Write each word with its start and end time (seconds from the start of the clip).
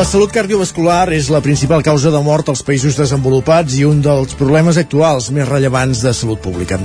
La 0.00 0.06
salut 0.08 0.30
cardiovascular 0.32 1.10
és 1.12 1.26
la 1.28 1.42
principal 1.44 1.82
causa 1.84 2.08
de 2.08 2.20
mort 2.24 2.46
als 2.48 2.62
països 2.64 2.96
desenvolupats 2.96 3.74
i 3.76 3.82
un 3.84 3.98
dels 4.00 4.32
problemes 4.38 4.78
actuals 4.80 5.26
més 5.36 5.44
rellevants 5.44 6.00
de 6.00 6.14
salut 6.16 6.40
pública. 6.40 6.78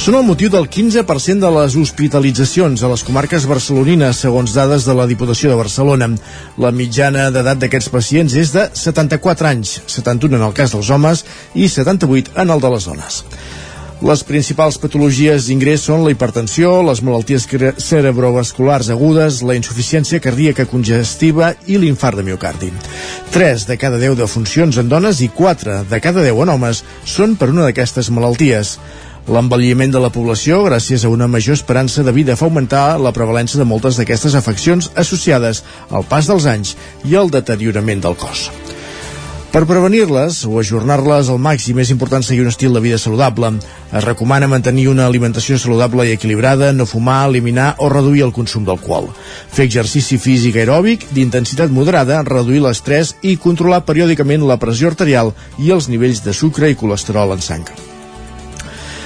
Són 0.00 0.16
el 0.16 0.24
motiu 0.24 0.48
del 0.48 0.70
15% 0.72 1.44
de 1.44 1.50
les 1.52 1.76
hospitalitzacions 1.76 2.80
a 2.80 2.88
les 2.94 3.04
comarques 3.04 3.44
barcelonines, 3.50 4.22
segons 4.24 4.56
dades 4.56 4.86
de 4.88 4.94
la 4.96 5.04
Diputació 5.10 5.52
de 5.52 5.58
Barcelona. 5.60 6.08
La 6.64 6.72
mitjana 6.72 7.26
d'edat 7.34 7.60
d'aquests 7.60 7.92
pacients 7.92 8.38
és 8.40 8.54
de 8.56 8.64
74 8.72 9.50
anys, 9.52 9.74
71 9.98 10.40
en 10.40 10.46
el 10.48 10.56
cas 10.56 10.72
dels 10.72 10.88
homes 10.96 11.26
i 11.52 11.68
78 11.68 12.40
en 12.40 12.56
el 12.56 12.64
de 12.64 12.72
les 12.72 12.88
dones. 12.88 13.20
Les 14.02 14.24
principals 14.26 14.80
patologies 14.82 15.44
d'ingrés 15.46 15.84
són 15.86 16.00
la 16.02 16.10
hipertensió, 16.10 16.72
les 16.82 16.98
malalties 17.06 17.44
cerebrovasculars 17.78 18.88
agudes, 18.90 19.38
la 19.46 19.54
insuficiència 19.54 20.18
cardíaca 20.24 20.66
congestiva 20.66 21.52
i 21.70 21.78
l'infart 21.78 22.18
de 22.18 22.24
miocardi. 22.26 22.72
3 23.30 23.68
de 23.68 23.76
cada 23.78 24.02
10 24.02 24.18
defuncions 24.18 24.80
en 24.82 24.90
dones 24.90 25.22
i 25.22 25.30
4 25.30 25.84
de 25.86 26.02
cada 26.02 26.26
10 26.26 26.42
en 26.42 26.54
homes 26.56 26.82
són 27.06 27.38
per 27.38 27.52
una 27.54 27.68
d'aquestes 27.68 28.10
malalties. 28.10 28.74
L'envelliment 29.30 29.94
de 29.94 30.02
la 30.02 30.10
població, 30.10 30.64
gràcies 30.66 31.06
a 31.06 31.14
una 31.14 31.30
major 31.30 31.54
esperança 31.54 32.02
de 32.02 32.10
vida, 32.10 32.34
fa 32.34 32.50
augmentar 32.50 32.98
la 32.98 33.14
prevalència 33.14 33.62
de 33.62 33.70
moltes 33.70 34.02
d'aquestes 34.02 34.34
afeccions 34.34 34.90
associades 34.98 35.62
al 35.94 36.02
pas 36.02 36.26
dels 36.26 36.50
anys 36.50 36.74
i 37.06 37.14
al 37.14 37.30
deteriorament 37.30 38.02
del 38.02 38.18
cos. 38.18 38.48
Per 39.52 39.66
prevenir-les 39.68 40.38
o 40.48 40.54
ajornar-les 40.56 41.28
al 41.28 41.36
màxim 41.44 41.76
és 41.82 41.90
important 41.92 42.24
seguir 42.24 42.40
un 42.46 42.48
estil 42.48 42.72
de 42.72 42.80
vida 42.80 42.96
saludable. 42.96 43.50
Es 43.92 44.06
recomana 44.06 44.48
mantenir 44.48 44.86
una 44.88 45.04
alimentació 45.04 45.58
saludable 45.60 46.06
i 46.08 46.14
equilibrada, 46.16 46.72
no 46.72 46.88
fumar, 46.88 47.18
eliminar 47.28 47.74
o 47.76 47.90
reduir 47.92 48.24
el 48.24 48.32
consum 48.32 48.64
d'alcohol. 48.64 49.10
Fer 49.52 49.68
exercici 49.68 50.16
físic 50.16 50.56
aeròbic 50.56 51.04
d'intensitat 51.12 51.68
moderada, 51.68 52.24
reduir 52.24 52.64
l'estrès 52.64 53.12
i 53.20 53.36
controlar 53.36 53.84
periòdicament 53.84 54.48
la 54.48 54.56
pressió 54.56 54.88
arterial 54.88 55.36
i 55.60 55.68
els 55.76 55.92
nivells 55.92 56.24
de 56.24 56.32
sucre 56.32 56.72
i 56.72 56.78
colesterol 56.86 57.36
en 57.36 57.44
sang. 57.52 57.68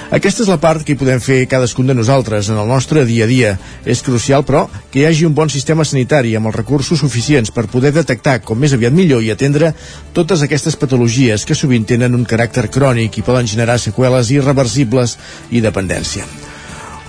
Aquesta 0.07 0.45
és 0.45 0.49
la 0.49 0.61
part 0.62 0.85
que 0.87 0.95
hi 0.95 0.99
podem 0.99 1.19
fer 1.19 1.49
cadascun 1.51 1.89
de 1.91 1.95
nosaltres 1.99 2.47
en 2.53 2.61
el 2.62 2.69
nostre 2.71 3.03
dia 3.09 3.25
a 3.25 3.27
dia. 3.27 3.57
És 3.83 4.05
crucial, 4.07 4.45
però, 4.47 4.67
que 4.93 5.01
hi 5.01 5.07
hagi 5.09 5.27
un 5.27 5.35
bon 5.35 5.51
sistema 5.51 5.85
sanitari 5.85 6.37
amb 6.39 6.47
els 6.47 6.55
recursos 6.55 7.03
suficients 7.03 7.51
per 7.51 7.67
poder 7.73 7.91
detectar 7.97 8.39
com 8.47 8.61
més 8.62 8.77
aviat 8.77 8.95
millor 8.95 9.25
i 9.27 9.33
atendre 9.34 9.73
totes 10.15 10.47
aquestes 10.47 10.79
patologies 10.79 11.43
que 11.45 11.59
sovint 11.59 11.89
tenen 11.91 12.15
un 12.15 12.23
caràcter 12.23 12.69
crònic 12.71 13.19
i 13.19 13.27
poden 13.27 13.51
generar 13.51 13.81
seqüeles 13.83 14.31
irreversibles 14.31 15.19
i 15.51 15.65
dependència. 15.65 16.23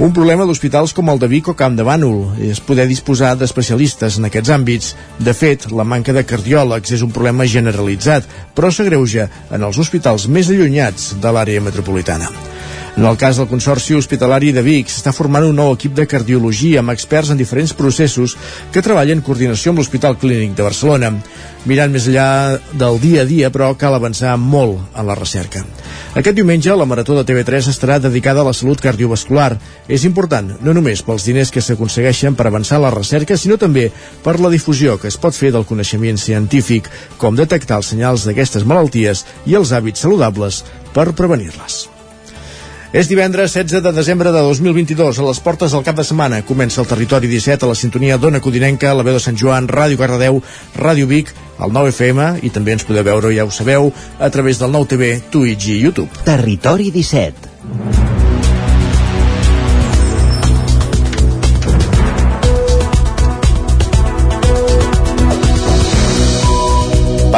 Un 0.02 0.12
problema 0.14 0.45
d'hospitals 0.45 0.94
com 0.94 1.14
el 1.14 1.22
de 1.22 1.30
Vic 1.30 1.53
o 1.53 1.58
Camp 1.58 1.78
de 1.78 1.86
Bànol 1.86 2.42
és 2.50 2.62
poder 2.62 2.90
disposar 2.90 3.36
d'especialistes 3.38 4.18
en 4.18 4.30
aquests 4.30 4.53
àmbits. 4.53 4.92
De 5.22 5.38
fet, 5.38 5.70
la 5.70 5.86
manca 5.86 6.14
de 6.18 6.25
cardiòlegs 6.25 6.98
és 6.98 7.06
un 7.06 7.14
problema 7.14 7.45
generalitzat, 7.45 8.25
però 8.58 8.73
s'agreuja 8.73 9.30
en 9.53 9.70
els 9.70 9.78
hospitals 9.78 10.30
més 10.30 10.50
allunyats 10.53 11.16
de 11.22 11.34
l'àrea 11.34 11.66
metropolitana. 11.66 12.56
En 12.98 13.06
el 13.06 13.16
cas 13.16 13.38
del 13.38 13.45
Consorci 13.45 13.94
Hospitalari 13.94 14.48
de 14.50 14.64
Vic, 14.66 14.88
s'està 14.90 15.12
formant 15.14 15.44
un 15.45 15.59
nou 15.59 15.76
equip 15.76 15.94
de 15.94 16.08
cardiologia 16.09 16.80
amb 16.81 16.90
experts 16.90 17.30
en 17.30 17.38
diferents 17.38 17.76
processos 17.78 18.34
que 18.73 18.81
treballen 18.81 19.20
en 19.20 19.23
coordinació 19.23 19.70
amb 19.70 19.78
l'Hospital 19.78 20.16
Clínic 20.17 20.56
de 20.58 20.64
Barcelona. 20.66 21.12
Mirant 21.70 21.92
més 21.94 22.08
enllà 22.09 22.58
del 22.73 22.95
dia 23.03 23.22
a 23.22 23.28
dia, 23.30 23.52
però, 23.53 23.68
cal 23.78 23.94
avançar 23.94 24.31
molt 24.42 24.98
en 24.98 25.06
la 25.06 25.16
recerca. 25.20 25.62
Aquest 26.18 26.40
diumenge, 26.40 26.73
la 26.73 26.88
Marató 26.90 27.14
de 27.20 27.25
TV3 27.28 27.68
estarà 27.70 28.00
dedicada 28.02 28.42
a 28.42 28.48
la 28.48 28.53
salut 28.58 28.81
cardiovascular. 28.81 29.59
És 29.88 30.08
important, 30.09 30.56
no 30.58 30.73
només 30.73 31.03
pels 31.06 31.28
diners 31.30 31.53
que 31.53 31.62
s'aconsegueixen 31.62 32.34
per 32.34 32.48
avançar 32.50 32.80
la 32.81 32.90
recerca, 32.95 33.38
sinó 33.38 33.59
també 33.62 33.92
per 34.25 34.40
la 34.42 34.50
difusió 34.50 34.96
que 34.97 35.12
es 35.12 35.19
pot 35.22 35.38
fer 35.38 35.52
del 35.53 35.69
coneixement 35.69 36.18
científic, 36.18 36.90
com 37.22 37.38
detectar 37.38 37.78
els 37.78 37.94
senyals 37.94 38.25
d'aquestes 38.25 38.66
malalties 38.66 39.22
i 39.46 39.53
els 39.53 39.69
hàbits 39.69 40.02
saludables 40.07 40.63
per 40.97 41.12
prevenir-les. 41.13 41.97
És 42.97 43.06
divendres 43.06 43.53
16 43.53 43.84
de 43.85 43.91
desembre 43.94 44.31
de 44.34 44.40
2022, 44.41 45.19
a 45.22 45.25
les 45.28 45.40
portes 45.46 45.69
del 45.75 45.84
cap 45.85 46.00
de 46.00 46.06
setmana. 46.08 46.40
Comença 46.41 46.81
el 46.81 46.88
Territori 46.90 47.30
17 47.30 47.68
a 47.68 47.69
la 47.69 47.75
sintonia 47.78 48.18
d'Ona 48.18 48.41
Codinenca, 48.41 48.96
la 48.97 49.06
veu 49.06 49.19
de 49.19 49.22
Sant 49.22 49.38
Joan, 49.38 49.69
Ràdio 49.69 50.02
Cardedeu, 50.02 50.41
Ràdio 50.81 51.06
Vic, 51.06 51.30
el 51.62 51.78
9 51.78 51.94
FM 51.94 52.28
i 52.41 52.50
també 52.50 52.74
ens 52.74 52.90
podeu 52.90 53.06
veure, 53.06 53.36
ja 53.38 53.46
ho 53.46 53.53
sabeu, 53.53 53.91
a 54.18 54.34
través 54.34 54.57
del 54.57 54.74
9 54.74 54.90
TV, 54.96 55.13
Twitch 55.30 55.69
i 55.69 55.81
YouTube. 55.84 56.25
Territori 56.25 56.90
17. 56.90 58.16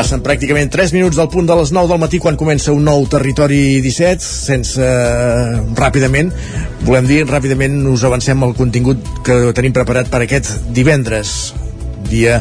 Passen 0.10 0.24
pràcticament 0.26 0.72
3 0.74 0.90
minuts 0.96 1.20
del 1.20 1.28
punt 1.30 1.46
de 1.46 1.54
les 1.54 1.70
9 1.70 1.86
del 1.92 2.00
matí 2.02 2.18
quan 2.18 2.34
comença 2.34 2.74
un 2.74 2.82
nou 2.82 3.04
Territori 3.06 3.78
17, 3.86 4.26
sense... 4.26 4.82
Uh, 4.82 5.60
ràpidament, 5.78 6.32
volem 6.88 7.06
dir, 7.06 7.20
ràpidament 7.30 7.76
us 7.92 8.02
avancem 8.10 8.42
el 8.42 8.56
contingut 8.58 9.04
que 9.22 9.36
tenim 9.54 9.76
preparat 9.76 10.10
per 10.10 10.24
aquest 10.26 10.50
divendres, 10.74 11.54
dia 12.10 12.40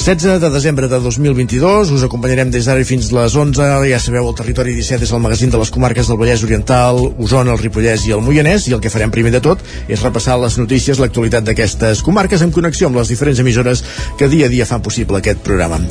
16 0.00 0.40
de 0.40 0.48
desembre 0.54 0.88
de 0.88 1.02
2022, 1.04 1.92
us 1.92 2.06
acompanyarem 2.08 2.48
des 2.54 2.70
d'ara 2.70 2.86
fins 2.88 3.10
les 3.12 3.36
11, 3.36 3.68
ja 3.90 4.00
sabeu, 4.00 4.30
el 4.30 4.38
Territori 4.40 4.72
17 4.78 5.04
és 5.04 5.12
el 5.12 5.20
magazín 5.20 5.52
de 5.52 5.60
les 5.60 5.72
comarques 5.76 6.08
del 6.08 6.20
Vallès 6.22 6.46
Oriental, 6.48 7.02
Osona, 7.18 7.52
el 7.52 7.60
Ripollès 7.60 8.08
i 8.08 8.16
el 8.16 8.24
Moianès, 8.24 8.70
i 8.70 8.78
el 8.78 8.80
que 8.80 8.92
farem 8.92 9.12
primer 9.12 9.34
de 9.36 9.44
tot 9.44 9.60
és 9.92 10.00
repassar 10.00 10.40
les 10.40 10.56
notícies, 10.56 11.04
l'actualitat 11.04 11.44
d'aquestes 11.44 12.00
comarques 12.00 12.40
en 12.40 12.56
connexió 12.56 12.88
amb 12.88 13.02
les 13.02 13.12
diferents 13.12 13.44
emissores 13.44 13.84
que 14.16 14.32
dia 14.32 14.48
a 14.48 14.54
dia 14.56 14.64
fan 14.72 14.80
possible 14.80 15.20
aquest 15.20 15.44
programa. 15.44 15.84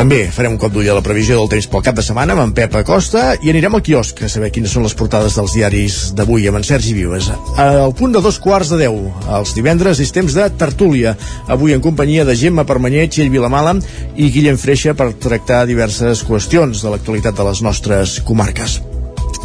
També 0.00 0.22
farem 0.32 0.54
un 0.54 0.56
cop 0.56 0.72
d'ull 0.72 0.86
a 0.88 0.94
la 0.96 1.02
previsió 1.04 1.34
del 1.36 1.50
temps 1.52 1.66
pel 1.68 1.82
cap 1.84 1.96
de 1.98 2.00
setmana 2.00 2.32
amb 2.32 2.40
en 2.40 2.52
Pep 2.56 2.72
Acosta 2.78 3.34
i 3.44 3.50
anirem 3.52 3.74
al 3.76 3.82
quiosc 3.84 4.22
a 4.24 4.30
saber 4.32 4.48
quines 4.48 4.72
són 4.72 4.86
les 4.86 4.94
portades 4.96 5.34
dels 5.36 5.52
diaris 5.52 5.98
d'avui 6.16 6.48
amb 6.48 6.56
en 6.56 6.64
Sergi 6.64 6.94
Vives. 6.96 7.28
Al 7.60 7.92
punt 7.98 8.16
de 8.16 8.22
dos 8.24 8.38
quarts 8.40 8.70
de 8.72 8.78
deu, 8.80 8.96
els 9.36 9.52
divendres 9.52 10.00
és 10.00 10.14
temps 10.16 10.32
de 10.32 10.46
tertúlia, 10.56 11.12
avui 11.52 11.76
en 11.76 11.84
companyia 11.84 12.24
de 12.24 12.32
Gemma 12.32 12.64
Permanyer, 12.64 13.10
Txell 13.12 13.28
Vilamala 13.28 13.76
i 14.16 14.30
Guillem 14.32 14.56
Freixa 14.56 14.96
per 14.96 15.10
tractar 15.20 15.66
diverses 15.68 16.24
qüestions 16.24 16.80
de 16.80 16.94
l'actualitat 16.94 17.36
de 17.36 17.50
les 17.50 17.60
nostres 17.60 18.16
comarques. 18.24 18.80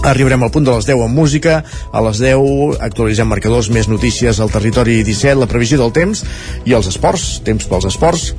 Arribarem 0.08 0.48
al 0.48 0.56
punt 0.56 0.64
de 0.64 0.72
les 0.72 0.88
10 0.88 1.04
amb 1.04 1.20
música, 1.20 1.66
a 1.92 2.08
les 2.08 2.24
10 2.24 2.80
actualitzem 2.80 3.28
marcadors, 3.28 3.68
més 3.76 3.92
notícies 3.92 4.40
al 4.40 4.56
territori 4.56 5.02
17, 5.04 5.36
la 5.36 5.52
previsió 5.52 5.84
del 5.84 5.92
temps 5.92 6.24
i 6.64 6.80
els 6.80 6.88
esports, 6.96 7.42
temps 7.44 7.68
pels 7.68 7.92
esports, 7.92 8.32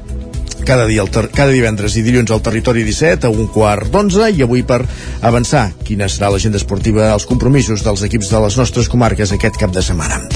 cada, 0.64 0.86
dia 0.86 1.04
cada 1.10 1.50
divendres 1.52 1.96
i 1.96 2.04
dilluns 2.06 2.30
al 2.30 2.42
Territori 2.44 2.84
17 2.86 3.26
a 3.26 3.32
un 3.32 3.50
quart 3.52 3.90
d'onze 3.92 4.30
i 4.30 4.42
avui 4.46 4.62
per 4.62 4.82
avançar 5.20 5.68
quina 5.84 6.08
serà 6.08 6.30
l'agenda 6.32 6.60
esportiva, 6.60 7.12
els 7.12 7.26
compromisos 7.26 7.84
dels 7.86 8.06
equips 8.06 8.30
de 8.32 8.44
les 8.46 8.58
nostres 8.60 8.88
comarques 8.92 9.32
aquest 9.32 9.58
cap 9.60 9.74
de 9.74 9.82
setmana. 9.82 10.35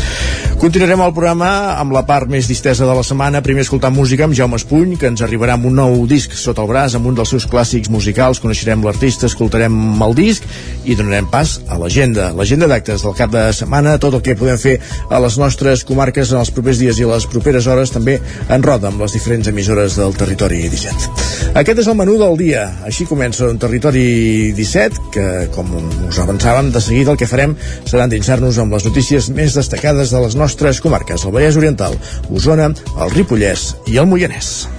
Continuarem 0.61 1.01
el 1.01 1.13
programa 1.17 1.47
amb 1.81 1.95
la 1.97 2.03
part 2.05 2.29
més 2.29 2.45
distesa 2.45 2.85
de 2.85 2.93
la 2.93 3.01
setmana, 3.07 3.41
primer 3.41 3.63
escoltant 3.65 3.95
música 3.97 4.27
amb 4.27 4.37
Jaume 4.37 4.59
Espuny, 4.61 4.99
que 5.01 5.09
ens 5.09 5.23
arribarà 5.25 5.55
amb 5.57 5.71
un 5.71 5.79
nou 5.79 5.95
disc 6.11 6.35
sota 6.37 6.61
el 6.61 6.69
braç, 6.69 6.99
amb 6.99 7.09
un 7.09 7.15
dels 7.17 7.33
seus 7.33 7.47
clàssics 7.49 7.89
musicals, 7.89 8.43
coneixerem 8.45 8.85
l'artista, 8.85 9.25
escoltarem 9.31 9.73
el 10.05 10.13
disc 10.19 10.45
i 10.85 10.99
donarem 10.99 11.31
pas 11.33 11.55
a 11.65 11.79
l'agenda, 11.81 12.29
l'agenda 12.37 12.69
d'actes 12.69 13.07
del 13.07 13.17
cap 13.17 13.33
de 13.33 13.47
setmana, 13.57 13.97
tot 14.03 14.19
el 14.19 14.25
que 14.27 14.37
podem 14.37 14.61
fer 14.61 14.75
a 15.09 15.23
les 15.25 15.39
nostres 15.41 15.87
comarques 15.89 16.35
en 16.35 16.43
els 16.43 16.53
propers 16.53 16.83
dies 16.83 17.01
i 17.01 17.09
les 17.09 17.29
properes 17.33 17.65
hores 17.65 17.95
també 17.97 18.19
en 18.49 18.67
roda 18.67 18.91
amb 18.91 19.01
les 19.01 19.17
diferents 19.17 19.49
emissores 19.49 19.97
del 19.97 20.13
Territori 20.21 20.61
17. 20.69 21.55
Aquest 21.61 21.81
és 21.83 21.89
el 21.91 21.97
menú 21.99 22.19
del 22.21 22.37
dia. 22.37 22.67
Així 22.85 23.09
comença 23.09 23.49
un 23.49 23.57
Territori 23.59 24.53
17, 24.57 25.09
que, 25.17 25.27
com 25.57 25.73
us 26.11 26.21
avançàvem, 26.21 26.69
de 26.73 26.85
seguida 26.85 27.13
el 27.13 27.19
que 27.21 27.29
farem 27.31 27.57
serà 27.89 28.05
endinsar-nos 28.07 28.61
amb 28.61 28.77
les 28.77 28.85
notícies 28.87 29.29
més 29.35 29.57
destacades 29.57 30.00
de 30.09 30.25
les 30.25 30.37
nostres 30.41 30.81
comarques, 30.81 31.29
el 31.29 31.37
Vallès 31.37 31.61
Oriental, 31.61 32.01
Osona, 32.33 32.73
el 32.97 33.13
Ripollès 33.13 33.75
i 33.93 34.01
el 34.01 34.09
Moianès 34.09 34.71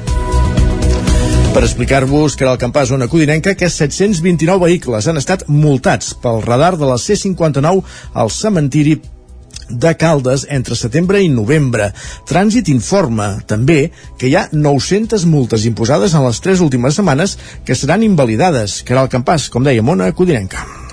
per 1.51 1.65
explicar-vos 1.65 2.38
que 2.39 2.45
era 2.45 2.53
el 2.56 2.59
campàs 2.62 2.88
zona 2.94 3.09
codinenca 3.12 3.57
que 3.59 3.68
729 3.68 4.69
vehicles 4.69 5.07
han 5.12 5.19
estat 5.19 5.44
multats 5.51 6.13
pel 6.23 6.39
radar 6.45 6.77
de 6.79 6.88
la 6.88 6.95
C-59 6.95 7.81
al 8.15 8.31
cementiri 8.31 8.94
de 9.69 9.95
Caldes 9.97 10.45
entre 10.50 10.75
setembre 10.75 11.21
i 11.24 11.29
novembre. 11.31 11.89
Trànsit 12.27 12.71
informa, 12.71 13.33
també, 13.47 13.91
que 14.19 14.29
hi 14.29 14.38
ha 14.38 14.47
900 14.51 15.25
multes 15.27 15.65
imposades 15.67 16.15
en 16.15 16.25
les 16.27 16.39
tres 16.44 16.63
últimes 16.63 16.95
setmanes 17.00 17.38
que 17.65 17.75
seran 17.75 18.03
invalidades. 18.03 18.81
Que 18.83 18.95
era 18.95 19.03
el 19.03 19.12
campàs, 19.12 19.50
com 19.51 19.67
deia 19.67 19.83
Mona 19.83 20.12
Codinenca. 20.15 20.90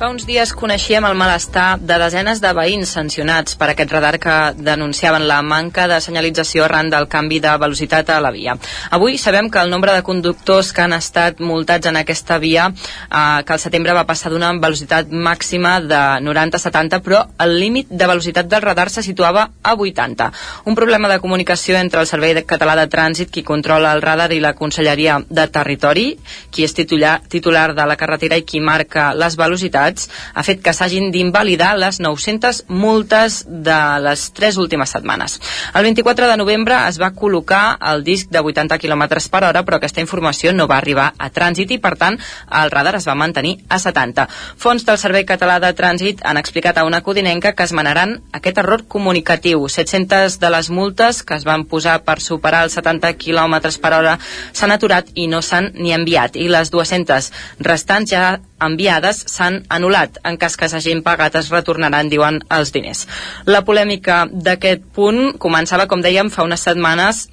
Fa 0.00 0.08
uns 0.08 0.22
dies 0.24 0.54
coneixíem 0.56 1.04
el 1.04 1.12
malestar 1.20 1.74
de 1.76 1.96
desenes 2.00 2.38
de 2.40 2.50
veïns 2.56 2.88
sancionats 2.96 3.52
per 3.60 3.66
aquest 3.68 3.90
radar 3.92 4.14
que 4.16 4.36
denunciaven 4.56 5.26
la 5.28 5.42
manca 5.44 5.84
de 5.90 5.98
senyalització 6.00 6.64
arran 6.64 6.88
del 6.88 7.04
canvi 7.12 7.36
de 7.44 7.50
velocitat 7.60 8.08
a 8.08 8.16
la 8.24 8.30
via. 8.32 8.54
Avui 8.96 9.18
sabem 9.20 9.50
que 9.52 9.60
el 9.60 9.68
nombre 9.68 9.92
de 9.92 10.00
conductors 10.02 10.70
que 10.72 10.80
han 10.86 10.94
estat 10.96 11.42
multats 11.44 11.90
en 11.90 11.98
aquesta 12.00 12.38
via 12.40 12.70
eh, 12.70 13.42
que 13.44 13.52
al 13.52 13.60
setembre 13.60 13.92
va 13.92 14.06
passar 14.08 14.32
d'una 14.32 14.54
velocitat 14.54 15.12
màxima 15.12 15.74
de 15.84 16.00
90 16.24 16.56
a 16.56 16.64
70, 16.64 17.02
però 17.04 17.20
el 17.44 17.58
límit 17.60 17.92
de 17.92 18.08
velocitat 18.08 18.48
del 18.48 18.64
radar 18.64 18.88
se 18.88 19.04
situava 19.04 19.50
a 19.60 19.76
80. 19.76 20.30
Un 20.64 20.80
problema 20.80 21.12
de 21.12 21.20
comunicació 21.20 21.76
entre 21.76 22.00
el 22.00 22.08
Servei 22.08 22.40
Català 22.46 22.78
de 22.80 22.88
Trànsit, 22.88 23.28
qui 23.28 23.44
controla 23.44 23.92
el 23.92 24.00
radar, 24.00 24.32
i 24.32 24.40
la 24.40 24.56
Conselleria 24.56 25.20
de 25.28 25.46
Territori, 25.52 26.08
qui 26.48 26.64
és 26.64 26.72
titular, 26.72 27.18
titular 27.28 27.74
de 27.76 27.84
la 27.84 28.00
carretera 28.00 28.40
i 28.40 28.48
qui 28.48 28.64
marca 28.64 29.10
les 29.12 29.36
velocitats, 29.36 29.89
Estats 29.90 30.08
ha 30.34 30.44
fet 30.46 30.62
que 30.62 30.72
s'hagin 30.74 31.10
d'invalidar 31.10 31.74
les 31.78 31.98
900 32.00 32.64
multes 32.68 33.44
de 33.48 33.78
les 34.04 34.26
tres 34.36 34.56
últimes 34.56 34.90
setmanes. 34.90 35.38
El 35.74 35.82
24 35.88 36.28
de 36.30 36.36
novembre 36.38 36.76
es 36.88 37.00
va 37.00 37.12
col·locar 37.16 37.78
el 37.92 38.04
disc 38.04 38.30
de 38.30 38.40
80 38.40 38.78
km 38.78 39.08
per 39.30 39.42
hora, 39.44 39.64
però 39.64 39.78
aquesta 39.78 40.00
informació 40.00 40.52
no 40.52 40.68
va 40.70 40.78
arribar 40.78 41.12
a 41.18 41.30
trànsit 41.30 41.74
i, 41.74 41.78
per 41.78 41.96
tant, 41.98 42.18
el 42.62 42.70
radar 42.70 42.96
es 42.96 43.08
va 43.08 43.16
mantenir 43.18 43.56
a 43.68 43.78
70. 43.78 44.28
Fons 44.56 44.86
del 44.86 44.98
Servei 44.98 45.26
Català 45.26 45.58
de 45.60 45.72
Trànsit 45.74 46.22
han 46.24 46.38
explicat 46.38 46.78
a 46.78 46.84
una 46.86 47.02
codinenca 47.02 47.54
que 47.54 47.66
es 47.66 47.72
manaran 47.72 48.20
aquest 48.32 48.58
error 48.62 48.86
comunicatiu. 48.86 49.66
700 49.68 50.38
de 50.40 50.50
les 50.50 50.70
multes 50.70 51.22
que 51.22 51.34
es 51.34 51.44
van 51.44 51.66
posar 51.66 52.00
per 52.06 52.20
superar 52.20 52.64
els 52.66 52.78
70 52.78 53.14
km 53.18 53.58
per 53.80 53.94
hora 53.96 54.18
s'han 54.52 54.74
aturat 54.74 55.10
i 55.14 55.26
no 55.26 55.42
s'han 55.42 55.72
ni 55.74 55.94
enviat, 55.94 56.36
i 56.36 56.48
les 56.48 56.70
200 56.70 57.30
restants 57.66 58.10
ja 58.10 58.38
enviades 58.60 59.24
s'han 59.30 59.62
anul·lat. 59.72 60.20
En 60.24 60.38
cas 60.40 60.56
que 60.56 60.68
s'hagin 60.68 61.02
pagat 61.06 61.36
es 61.40 61.50
retornaran, 61.52 62.12
diuen 62.12 62.40
els 62.52 62.72
diners. 62.76 63.06
La 63.46 63.64
polèmica 63.66 64.24
d'aquest 64.30 64.86
punt 64.94 65.36
començava, 65.38 65.88
com 65.90 66.02
dèiem, 66.04 66.30
fa 66.30 66.46
unes 66.46 66.64
setmanes 66.68 67.26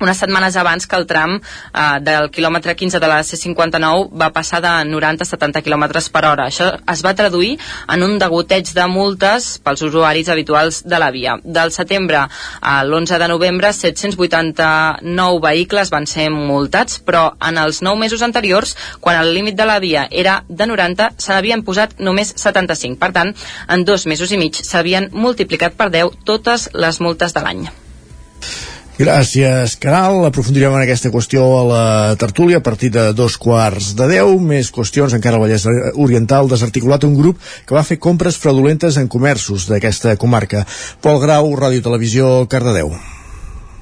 unes 0.00 0.18
setmanes 0.18 0.56
abans 0.56 0.86
que 0.86 0.96
el 0.96 1.06
tram 1.06 1.36
eh, 1.38 1.98
del 2.04 2.30
quilòmetre 2.34 2.74
15 2.74 3.00
de 3.00 3.10
la 3.10 3.20
C59 3.22 4.10
va 4.20 4.30
passar 4.34 4.60
de 4.64 4.72
90 4.88 5.24
a 5.24 5.28
70 5.28 5.62
km 5.62 5.86
per 6.12 6.24
hora. 6.26 6.48
Això 6.48 6.70
es 6.92 7.04
va 7.04 7.14
traduir 7.14 7.54
en 7.88 8.02
un 8.02 8.18
degoteig 8.18 8.72
de 8.74 8.86
multes 8.90 9.58
pels 9.64 9.84
usuaris 9.86 10.28
habituals 10.28 10.82
de 10.84 10.98
la 10.98 11.10
via. 11.14 11.36
Del 11.44 11.72
setembre 11.72 12.24
a 12.60 12.74
l'11 12.84 13.18
de 13.18 13.28
novembre, 13.28 13.72
789 13.72 15.40
vehicles 15.44 15.90
van 15.94 16.06
ser 16.06 16.30
multats, 16.30 16.98
però 17.04 17.30
en 17.40 17.58
els 17.58 17.82
9 17.82 17.98
mesos 18.00 18.22
anteriors, 18.22 18.76
quan 19.00 19.20
el 19.20 19.34
límit 19.34 19.56
de 19.56 19.68
la 19.68 19.78
via 19.78 20.08
era 20.10 20.42
de 20.48 20.66
90, 20.66 21.12
se 21.18 21.32
n'havien 21.32 21.64
posat 21.64 21.98
només 21.98 22.34
75. 22.36 22.98
Per 22.98 23.12
tant, 23.12 23.34
en 23.68 23.84
dos 23.84 24.06
mesos 24.10 24.32
i 24.32 24.40
mig 24.40 24.58
s'havien 24.60 25.10
multiplicat 25.12 25.78
per 25.78 25.90
10 25.94 26.22
totes 26.24 26.70
les 26.74 27.00
multes 27.00 27.34
de 27.34 27.44
l'any. 27.44 27.83
Gràcies, 28.94 29.72
Caral. 29.82 30.20
Aprofundirem 30.22 30.70
en 30.76 30.84
aquesta 30.84 31.10
qüestió 31.10 31.42
a 31.58 31.62
la 31.66 31.86
tertúlia 32.14 32.60
a 32.60 32.62
partir 32.62 32.92
de 32.94 33.08
dos 33.12 33.34
quarts 33.42 33.88
de 33.98 34.06
deu. 34.06 34.36
Més 34.38 34.70
qüestions, 34.70 35.16
encara 35.16 35.34
al 35.34 35.42
Vallès 35.42 35.64
Oriental, 35.98 36.46
desarticulat 36.46 37.02
un 37.02 37.16
grup 37.18 37.40
que 37.66 37.74
va 37.74 37.82
fer 37.82 37.98
compres 37.98 38.38
fraudulentes 38.38 38.94
en 39.02 39.10
comerços 39.10 39.66
d'aquesta 39.66 40.14
comarca. 40.14 40.62
Pol 41.02 41.18
Grau, 41.18 41.50
Ràdio 41.58 41.82
Televisió, 41.82 42.46
Cardedeu. 42.46 42.94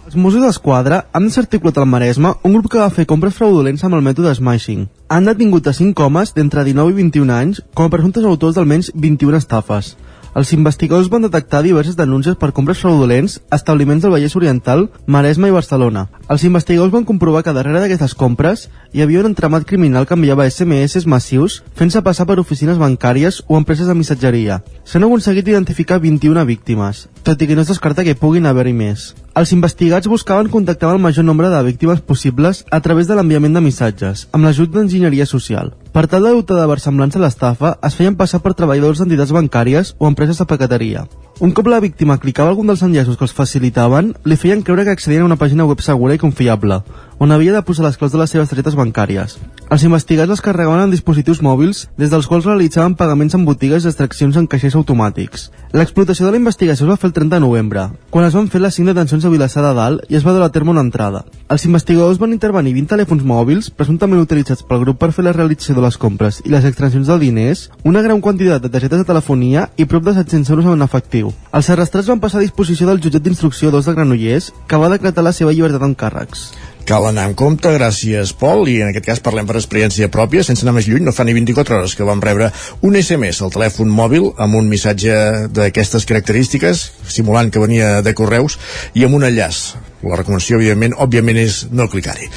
Els 0.08 0.16
Mossos 0.16 0.46
d'Esquadra 0.46 1.02
han 1.12 1.28
desarticulat 1.28 1.76
al 1.78 1.90
Maresme 1.92 2.32
un 2.42 2.56
grup 2.56 2.72
que 2.72 2.80
va 2.80 2.88
fer 2.90 3.04
compres 3.04 3.36
fraudulents 3.36 3.84
amb 3.84 3.98
el 3.98 4.02
mètode 4.08 4.32
Smashing. 4.34 4.88
Han 5.12 5.28
detingut 5.28 5.68
a 5.68 5.76
5 5.76 6.08
homes 6.08 6.32
d'entre 6.32 6.64
19 6.64 6.88
i 6.88 6.98
21 7.02 7.36
anys 7.36 7.60
com 7.76 7.84
a 7.84 7.92
presumptes 7.92 8.24
autors 8.24 8.56
d'almenys 8.56 8.90
21 8.96 9.36
estafes. 9.38 9.92
Els 10.32 10.50
investigadors 10.56 11.10
van 11.12 11.26
detectar 11.26 11.60
diverses 11.60 11.96
denúncies 11.96 12.38
per 12.40 12.54
compres 12.56 12.78
fraudulents 12.80 13.34
a 13.50 13.58
establiments 13.58 14.00
del 14.00 14.14
Vallès 14.14 14.32
Oriental, 14.38 14.86
Maresme 15.04 15.50
i 15.50 15.52
Barcelona. 15.52 16.06
Els 16.32 16.46
investigadors 16.48 16.92
van 16.94 17.04
comprovar 17.04 17.42
que 17.44 17.52
darrere 17.52 17.82
d'aquestes 17.82 18.14
compres 18.16 18.62
hi 18.96 19.02
havia 19.04 19.20
un 19.20 19.28
entramat 19.28 19.66
criminal 19.68 20.08
que 20.08 20.16
enviava 20.16 20.48
SMS 20.48 21.04
massius 21.04 21.58
fent-se 21.76 22.00
passar 22.00 22.24
per 22.24 22.38
oficines 22.40 22.80
bancàries 22.80 23.42
o 23.46 23.60
empreses 23.60 23.92
de 23.92 23.98
missatgeria. 23.98 24.62
S'han 24.88 25.04
aconseguit 25.04 25.52
identificar 25.52 26.00
21 26.00 26.46
víctimes, 26.48 27.08
tot 27.22 27.36
i 27.36 27.50
que 27.50 27.58
no 27.58 27.66
es 27.66 27.74
descarta 27.74 28.04
que 28.08 28.16
puguin 28.16 28.48
haver-hi 28.48 28.72
més. 28.72 29.10
Els 29.36 29.52
investigats 29.52 30.08
buscaven 30.08 30.48
contactar 30.48 30.88
amb 30.88 31.02
el 31.02 31.06
major 31.10 31.28
nombre 31.28 31.52
de 31.52 31.62
víctimes 31.68 32.00
possibles 32.00 32.64
a 32.70 32.80
través 32.80 33.04
de 33.04 33.20
l'enviament 33.20 33.52
de 33.52 33.66
missatges, 33.68 34.28
amb 34.32 34.48
l'ajut 34.48 34.72
d'enginyeria 34.72 35.28
social. 35.28 35.74
Per 35.92 36.06
tal 36.08 36.24
de 36.24 36.30
dotar 36.32 36.56
de 36.56 36.68
versemblança 36.70 37.18
a 37.18 37.20
l'estafa, 37.20 37.74
es 37.84 37.96
feien 37.98 38.14
passar 38.16 38.38
per 38.40 38.54
treballadors 38.56 39.02
d'entitats 39.02 39.34
bancàries 39.36 39.90
o 40.00 40.08
empreses 40.08 40.38
de 40.40 40.46
paqueteria. 40.48 41.02
Un 41.44 41.52
cop 41.52 41.68
la 41.68 41.82
víctima 41.84 42.16
clicava 42.22 42.48
algun 42.48 42.70
dels 42.70 42.80
enllaços 42.86 43.18
que 43.20 43.26
els 43.26 43.34
facilitaven, 43.36 44.14
li 44.24 44.38
feien 44.40 44.62
creure 44.64 44.86
que 44.86 44.94
accedien 44.96 45.26
a 45.26 45.28
una 45.28 45.36
pàgina 45.36 45.66
web 45.68 45.84
segura 45.84 46.16
i 46.16 46.22
confiable, 46.22 46.80
on 47.20 47.36
havia 47.36 47.52
de 47.52 47.60
posar 47.60 47.84
les 47.84 48.00
claus 48.00 48.14
de 48.16 48.22
les 48.22 48.32
seves 48.32 48.48
targetes 48.48 48.78
bancàries. 48.78 49.36
Els 49.72 49.86
investigats 49.86 50.28
les 50.28 50.40
carregaven 50.44 50.82
en 50.84 50.90
dispositius 50.92 51.38
mòbils, 51.40 51.86
des 51.96 52.10
dels 52.12 52.26
quals 52.28 52.44
realitzaven 52.44 52.92
pagaments 52.92 53.32
en 53.38 53.46
botigues 53.46 53.86
i 53.86 53.88
extraccions 53.88 54.36
en 54.36 54.44
caixers 54.44 54.74
automàtics. 54.76 55.46
L'explotació 55.72 56.26
de 56.26 56.32
la 56.34 56.40
investigació 56.42 56.84
es 56.84 56.90
va 56.90 56.98
fer 57.00 57.08
el 57.08 57.14
30 57.16 57.38
de 57.38 57.40
novembre, 57.40 57.86
quan 58.12 58.26
es 58.26 58.34
van 58.36 58.50
fer 58.52 58.60
les 58.60 58.76
5 58.76 58.92
detencions 58.92 59.24
a 59.24 59.30
Vilassar 59.32 59.62
de 59.64 59.70
Dalt 59.78 60.10
i 60.12 60.18
es 60.18 60.26
va 60.26 60.34
dur 60.36 60.42
a 60.44 60.50
terme 60.52 60.74
una 60.74 60.84
entrada. 60.84 61.22
Els 61.48 61.64
investigadors 61.64 62.20
van 62.20 62.34
intervenir 62.36 62.74
20 62.76 62.90
telèfons 62.90 63.24
mòbils, 63.24 63.70
presumptament 63.70 64.20
utilitzats 64.20 64.66
pel 64.68 64.82
grup 64.84 64.98
per 65.00 65.08
fer 65.16 65.24
la 65.24 65.32
realització 65.32 65.78
de 65.78 65.86
les 65.86 65.96
compres 65.96 66.42
i 66.44 66.52
les 66.52 66.68
extraccions 66.68 67.08
de 67.08 67.16
diners, 67.22 67.70
una 67.88 68.04
gran 68.04 68.20
quantitat 68.20 68.60
de 68.60 68.68
targetes 68.68 69.06
de 69.06 69.08
telefonia 69.08 69.70
i 69.78 69.88
prop 69.88 70.04
de 70.04 70.18
700 70.20 70.52
euros 70.52 70.68
en 70.68 70.84
efectiu. 70.84 71.32
Els 71.48 71.72
arrestats 71.72 72.12
van 72.12 72.20
passar 72.20 72.42
a 72.42 72.44
disposició 72.44 72.90
del 72.92 73.00
jutjat 73.00 73.24
d'instrucció 73.24 73.72
2 73.72 73.88
de 73.88 73.96
Granollers, 73.96 74.52
que 74.68 74.84
va 74.84 74.92
decretar 74.92 75.24
la 75.24 75.32
seva 75.32 75.56
llibertat 75.56 75.88
en 75.88 75.96
càrrecs. 75.96 76.50
Cal 76.88 77.06
anar 77.06 77.28
en 77.30 77.34
compte, 77.38 77.70
gràcies 77.76 78.32
Pol, 78.38 78.66
i 78.70 78.80
en 78.82 78.90
aquest 78.90 79.06
cas 79.06 79.22
parlem 79.22 79.46
per 79.46 79.58
experiència 79.60 80.10
pròpia, 80.12 80.42
sense 80.46 80.66
anar 80.66 80.74
més 80.78 80.88
lluny, 80.90 81.04
no 81.06 81.14
fa 81.14 81.26
ni 81.28 81.36
24 81.36 81.78
hores 81.78 81.94
que 81.98 82.08
vam 82.08 82.22
rebre 82.24 82.50
un 82.82 82.98
SMS 82.98 83.42
al 83.44 83.54
telèfon 83.54 83.92
mòbil 83.92 84.32
amb 84.42 84.58
un 84.58 84.68
missatge 84.72 85.14
d'aquestes 85.54 86.08
característiques, 86.10 86.84
simulant 87.06 87.54
que 87.54 87.62
venia 87.62 88.00
de 88.02 88.16
correus, 88.18 88.58
i 88.98 89.06
amb 89.06 89.20
un 89.20 89.30
enllaç 89.30 89.62
la 90.02 90.18
recomanació, 90.18 90.58
evidentment, 90.58 90.94
òbviament 91.02 91.38
és 91.42 91.58
no 91.70 91.88
clicar-hi. 91.90 92.28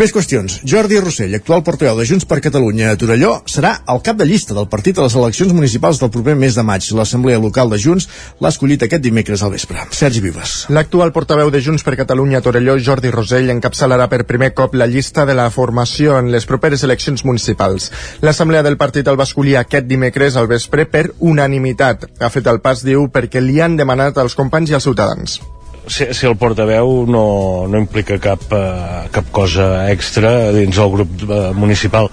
Més 0.00 0.12
qüestions. 0.14 0.60
Jordi 0.68 1.00
Rossell, 1.00 1.34
actual 1.36 1.64
portaveu 1.66 1.96
de 1.98 2.06
Junts 2.08 2.26
per 2.28 2.40
Catalunya 2.44 2.92
a 2.92 2.98
Torelló, 3.00 3.34
serà 3.50 3.74
el 3.90 4.02
cap 4.04 4.18
de 4.20 4.26
llista 4.28 4.56
del 4.56 4.68
partit 4.72 4.98
a 4.98 5.06
les 5.06 5.16
eleccions 5.18 5.54
municipals 5.56 6.00
del 6.02 6.12
proper 6.14 6.36
mes 6.38 6.58
de 6.58 6.64
maig. 6.66 6.90
L'Assemblea 6.96 7.40
Local 7.40 7.72
de 7.72 7.80
Junts 7.80 8.08
l'ha 8.40 8.52
escollit 8.52 8.84
aquest 8.84 9.04
dimecres 9.04 9.42
al 9.42 9.54
vespre. 9.54 9.86
Sergi 9.90 10.22
Vives. 10.24 10.54
L'actual 10.74 11.12
portaveu 11.16 11.50
de 11.54 11.62
Junts 11.64 11.84
per 11.86 11.96
Catalunya 12.00 12.40
a 12.42 12.44
Torelló, 12.44 12.76
Jordi 12.78 13.12
Rossell, 13.14 13.50
encapçalarà 13.54 14.08
per 14.12 14.24
primer 14.28 14.52
cop 14.54 14.76
la 14.76 14.88
llista 14.90 15.24
de 15.24 15.36
la 15.38 15.48
formació 15.54 16.18
en 16.18 16.30
les 16.34 16.46
properes 16.46 16.84
eleccions 16.84 17.24
municipals. 17.24 17.90
L'Assemblea 18.22 18.62
del 18.62 18.78
partit 18.80 19.08
el 19.08 19.20
va 19.20 19.28
escollir 19.28 19.58
aquest 19.58 19.88
dimecres 19.88 20.36
al 20.36 20.50
vespre 20.50 20.86
per 20.86 21.08
unanimitat. 21.18 22.08
Ha 22.20 22.32
fet 22.32 22.48
el 22.50 22.60
pas, 22.64 22.84
diu, 22.84 23.08
perquè 23.08 23.42
li 23.42 23.60
han 23.60 23.76
demanat 23.80 24.18
als 24.18 24.36
companys 24.38 24.70
i 24.70 24.78
als 24.78 24.88
ciutadans 24.88 25.40
si, 25.86 26.08
si 26.14 26.26
el 26.26 26.36
portaveu 26.40 27.04
no, 27.10 27.24
no 27.70 27.80
implica 27.80 28.18
cap, 28.22 28.44
uh, 28.52 29.04
cap 29.12 29.30
cosa 29.34 29.90
extra 29.92 30.52
dins 30.54 30.78
el 30.78 30.90
grup 30.92 31.24
uh, 31.28 31.52
municipal. 31.56 32.10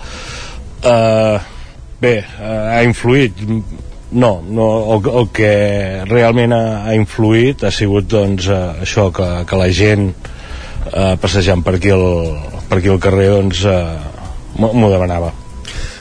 Uh, 0.82 1.38
bé, 2.01 2.16
uh, 2.40 2.54
ha 2.75 2.82
influït. 2.88 3.44
No, 4.12 4.32
no 4.44 4.68
el, 4.96 5.06
el 5.22 5.30
que 5.32 5.51
realment 6.10 6.56
ha, 6.56 6.63
ha 6.90 6.96
influït 6.98 7.63
ha 7.63 7.72
sigut 7.72 8.10
doncs 8.12 8.50
uh, 8.51 8.82
això 8.84 9.08
que, 9.16 9.30
que 9.48 9.60
la 9.60 9.70
gent 9.72 10.10
uh, 10.12 11.16
passejant 11.22 11.63
per 11.63 11.78
aquí 11.80 11.94
el, 11.96 12.10
per 12.68 12.82
aquí 12.82 12.92
el 12.92 13.00
carrer 13.00 13.30
doncs 13.38 13.63
uh, 13.72 13.86
m'ho 14.60 14.92
demanava 14.92 15.32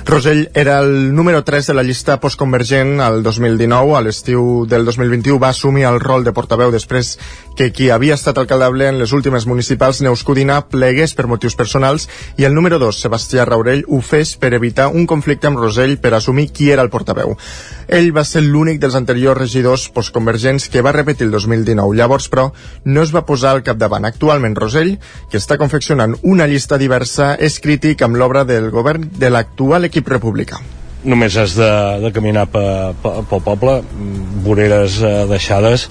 Rosell 0.07 0.51
era 0.55 0.81
el 0.81 1.15
número 1.15 1.45
3 1.45 1.67
de 1.67 1.75
la 1.75 1.83
llista 1.83 2.19
postconvergent 2.21 3.01
al 3.01 3.23
2019. 3.23 3.97
A 3.97 4.01
l'estiu 4.03 4.65
del 4.67 4.85
2021 4.85 5.39
va 5.39 5.51
assumir 5.53 5.85
el 5.89 6.01
rol 6.01 6.25
de 6.25 6.33
portaveu 6.33 6.73
després 6.73 7.17
que 7.57 7.71
qui 7.77 7.91
havia 7.91 8.17
estat 8.17 8.39
alcaldable 8.41 8.89
en 8.89 8.99
les 8.99 9.13
últimes 9.13 9.47
municipals, 9.47 10.01
Neus 10.01 10.25
Codina, 10.25 10.63
plegués 10.65 11.15
per 11.15 11.29
motius 11.29 11.55
personals 11.59 12.09
i 12.41 12.49
el 12.49 12.57
número 12.57 12.79
2, 12.81 13.03
Sebastià 13.05 13.45
Raurell, 13.45 13.85
ho 13.87 14.01
fes 14.01 14.37
per 14.41 14.55
evitar 14.57 14.89
un 14.89 15.07
conflicte 15.07 15.51
amb 15.51 15.61
Rosell 15.61 15.99
per 16.01 16.15
assumir 16.17 16.49
qui 16.57 16.71
era 16.73 16.83
el 16.83 16.91
portaveu. 16.91 17.37
Ell 17.91 18.13
va 18.15 18.23
ser 18.23 18.45
l'únic 18.45 18.79
dels 18.79 18.95
anteriors 18.95 19.39
regidors 19.39 19.89
postconvergents 19.91 20.69
que 20.71 20.83
va 20.87 20.93
repetir 20.95 21.27
el 21.27 21.33
2019. 21.35 21.97
Llavors, 21.99 22.29
però, 22.31 22.45
no 22.85 23.03
es 23.03 23.11
va 23.15 23.25
posar 23.27 23.57
al 23.57 23.65
capdavant. 23.67 24.07
Actualment, 24.07 24.55
Rosell, 24.55 24.93
que 25.31 25.41
està 25.43 25.59
confeccionant 25.59 26.15
una 26.23 26.47
llista 26.47 26.79
diversa, 26.79 27.33
és 27.35 27.59
crític 27.59 28.05
amb 28.07 28.21
l'obra 28.21 28.45
del 28.47 28.71
govern 28.71 29.09
de 29.19 29.33
l'actual 29.35 29.91
equip 29.91 30.09
republicà 30.15 30.63
només 31.01 31.33
has 31.41 31.55
de, 31.57 31.71
de 32.03 32.11
caminar 32.13 32.43
pe, 32.53 32.63
pe, 33.01 33.13
pel 33.31 33.41
poble 33.41 33.79
voreres 34.45 34.99
eh, 35.01 35.13
deixades 35.31 35.87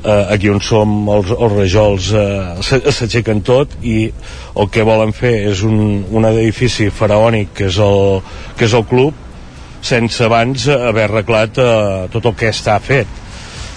eh, 0.00 0.24
aquí 0.32 0.48
on 0.48 0.62
som 0.64 0.94
els, 1.12 1.32
els 1.36 1.52
rajols 1.52 2.10
eh, 2.16 2.64
s'aixequen 2.64 3.42
tot 3.44 3.76
i 3.84 4.06
el 4.08 4.70
que 4.72 4.86
volen 4.88 5.12
fer 5.12 5.34
és 5.50 5.60
un, 5.68 6.06
un 6.08 6.28
edifici 6.30 6.88
faraònic 6.88 7.52
que 7.60 7.68
és 7.68 7.76
el, 7.84 8.22
que 8.56 8.64
és 8.68 8.76
el 8.78 8.86
club 8.88 9.27
sense 9.88 10.24
abans 10.24 10.68
haver 10.72 11.06
arreglat 11.08 11.58
eh, 11.62 12.06
tot 12.12 12.28
el 12.28 12.36
que 12.38 12.52
està 12.52 12.76
fet. 12.84 13.08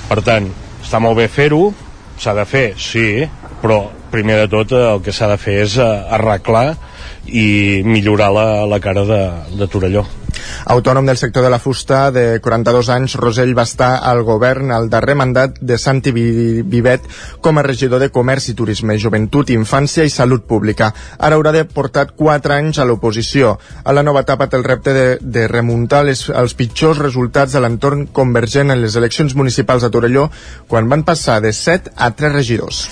Per 0.10 0.20
tant, 0.28 0.50
està 0.84 1.00
molt 1.00 1.20
bé 1.22 1.28
fer-ho, 1.32 1.70
s'ha 2.20 2.36
de 2.38 2.46
fer, 2.46 2.66
sí, 2.80 3.26
però 3.62 3.84
primer 4.12 4.42
de 4.44 4.48
tot 4.52 4.74
eh, 4.76 4.82
el 4.94 5.04
que 5.06 5.16
s'ha 5.16 5.30
de 5.32 5.40
fer 5.40 5.62
és 5.64 5.78
eh, 5.80 5.92
arreglar 6.18 6.74
i 7.28 7.82
millorar 7.88 8.32
la, 8.36 8.48
la 8.68 8.82
cara 8.84 9.06
de, 9.08 9.22
de 9.56 9.70
Torelló. 9.72 10.06
Autònom 10.74 11.06
del 11.06 11.18
sector 11.18 11.44
de 11.44 11.50
la 11.50 11.60
fusta, 11.60 12.10
de 12.12 12.40
42 12.44 12.90
anys, 12.94 13.16
Rosell 13.20 13.54
va 13.58 13.66
estar 13.68 13.92
al 14.08 14.24
govern 14.28 14.72
al 14.72 14.90
darrer 14.90 15.16
mandat 15.20 15.60
de 15.62 15.78
Santi 15.78 16.12
Vivet 16.12 17.08
com 17.42 17.58
a 17.58 17.66
regidor 17.66 18.02
de 18.02 18.12
Comerç 18.14 18.52
i 18.52 18.58
Turisme, 18.58 18.98
Joventut, 19.00 19.50
Infància 19.56 20.06
i 20.06 20.14
Salut 20.14 20.46
Pública. 20.48 20.92
Ara 21.18 21.38
haurà 21.40 21.54
de 21.56 21.66
portat 21.66 22.14
4 22.18 22.58
anys 22.58 22.80
a 22.80 22.86
l'oposició. 22.86 23.58
A 23.84 23.96
la 23.96 24.04
nova 24.04 24.26
etapa 24.26 24.50
té 24.50 24.60
el 24.60 24.68
repte 24.68 24.94
de, 24.94 25.08
de 25.22 25.48
remuntar 25.52 26.04
les, 26.08 26.28
els 26.30 26.56
pitjors 26.58 27.02
resultats 27.02 27.56
de 27.56 27.64
l'entorn 27.64 28.08
convergent 28.14 28.72
en 28.72 28.82
les 28.84 28.96
eleccions 29.00 29.36
municipals 29.36 29.84
a 29.84 29.92
Torelló, 29.94 30.30
quan 30.68 30.90
van 30.92 31.06
passar 31.08 31.42
de 31.42 31.54
7 31.56 31.96
a 31.98 32.14
3 32.16 32.40
regidors. 32.40 32.86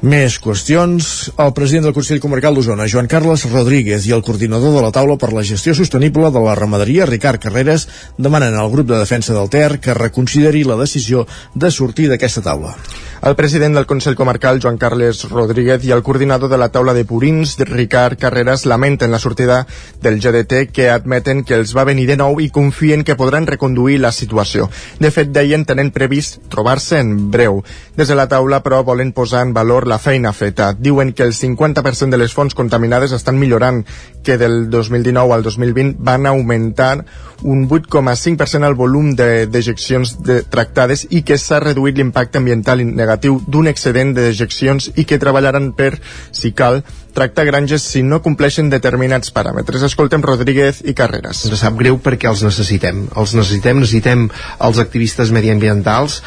Més 0.00 0.38
qüestions. 0.40 1.06
El 1.36 1.50
president 1.52 1.84
del 1.84 1.92
Consell 1.92 2.22
Comarcal 2.24 2.54
d'Osona, 2.56 2.86
Joan 2.88 3.08
Carles 3.10 3.44
Rodríguez, 3.50 4.06
i 4.08 4.14
el 4.16 4.22
coordinador 4.24 4.72
de 4.72 4.84
la 4.86 4.92
taula 4.96 5.18
per 5.20 5.28
la 5.36 5.44
gestió 5.44 5.74
sostenible 5.76 6.30
de 6.32 6.40
la 6.40 6.54
ramaderia, 6.56 7.04
Ricard 7.04 7.42
Carreras, 7.42 7.86
demanen 8.16 8.56
al 8.56 8.72
grup 8.72 8.88
de 8.88 8.96
defensa 8.96 9.36
del 9.36 9.52
Ter 9.52 9.76
que 9.78 9.92
reconsideri 9.92 10.64
la 10.64 10.80
decisió 10.80 11.26
de 11.52 11.70
sortir 11.70 12.08
d'aquesta 12.08 12.40
taula. 12.48 12.72
El 13.22 13.36
president 13.36 13.74
del 13.74 13.84
Consell 13.84 14.14
Comarcal, 14.16 14.60
Joan 14.62 14.78
Carles 14.78 15.28
Rodríguez, 15.28 15.84
i 15.84 15.90
el 15.92 16.00
coordinador 16.02 16.48
de 16.48 16.56
la 16.56 16.70
taula 16.72 16.94
de 16.96 17.04
Purins, 17.04 17.58
Ricard 17.68 18.16
Carreras, 18.16 18.64
lamenten 18.64 19.10
la 19.10 19.18
sortida 19.18 19.66
del 20.00 20.20
GDT 20.20 20.70
que 20.72 20.88
admeten 20.88 21.44
que 21.44 21.58
els 21.58 21.74
va 21.76 21.84
venir 21.84 22.06
de 22.08 22.16
nou 22.16 22.40
i 22.40 22.48
confien 22.48 23.04
que 23.04 23.18
podran 23.20 23.44
reconduir 23.46 23.98
la 24.00 24.08
situació. 24.16 24.70
De 25.04 25.10
fet, 25.12 25.28
deien 25.36 25.66
tenen 25.68 25.90
previst 25.92 26.40
trobar-se 26.48 27.02
en 27.04 27.28
breu. 27.30 27.60
Des 27.94 28.08
de 28.08 28.16
la 28.16 28.24
taula, 28.26 28.62
però, 28.64 28.80
volen 28.88 29.12
posar 29.12 29.44
en 29.44 29.52
valor 29.52 29.84
la 29.86 30.00
feina 30.00 30.32
feta. 30.32 30.72
Diuen 30.72 31.12
que 31.12 31.28
el 31.28 31.36
50% 31.36 32.16
de 32.16 32.22
les 32.24 32.32
fonts 32.32 32.56
contaminades 32.56 33.12
estan 33.12 33.36
millorant, 33.36 33.84
que 34.24 34.38
del 34.38 34.70
2019 34.70 35.34
al 35.34 35.42
2020 35.42 36.00
van 36.00 36.24
augmentar 36.24 37.04
un 37.42 37.68
8,5% 37.68 38.66
el 38.66 38.74
volum 38.74 39.14
de 39.16 39.46
dejeccions 39.46 40.22
de, 40.24 40.42
tractades 40.42 41.06
i 41.10 41.22
que 41.24 41.38
s'ha 41.40 41.60
reduït 41.60 41.96
l'impacte 41.96 42.40
ambiental 42.40 42.80
negatiu 42.84 43.09
d'un 43.18 43.70
excedent 43.70 44.12
de 44.14 44.28
dejeccions 44.28 44.90
i 44.96 45.04
que 45.08 45.18
treballaran 45.18 45.72
per, 45.76 45.94
si 46.32 46.52
cal, 46.52 46.82
tractar 47.14 47.46
granges 47.48 47.82
si 47.82 48.02
no 48.06 48.20
compleixen 48.22 48.70
determinats 48.70 49.32
paràmetres. 49.34 49.82
Escoltem 49.86 50.22
Rodríguez 50.22 50.82
i 50.84 50.94
Carreras. 50.94 51.44
Ens 51.48 51.64
sap 51.64 51.78
greu 51.80 51.98
perquè 52.02 52.30
els 52.30 52.44
necessitem. 52.46 53.08
Els 53.16 53.34
necessitem, 53.38 53.82
necessitem 53.82 54.28
els 54.60 54.80
activistes 54.82 55.32
mediambientals. 55.34 56.20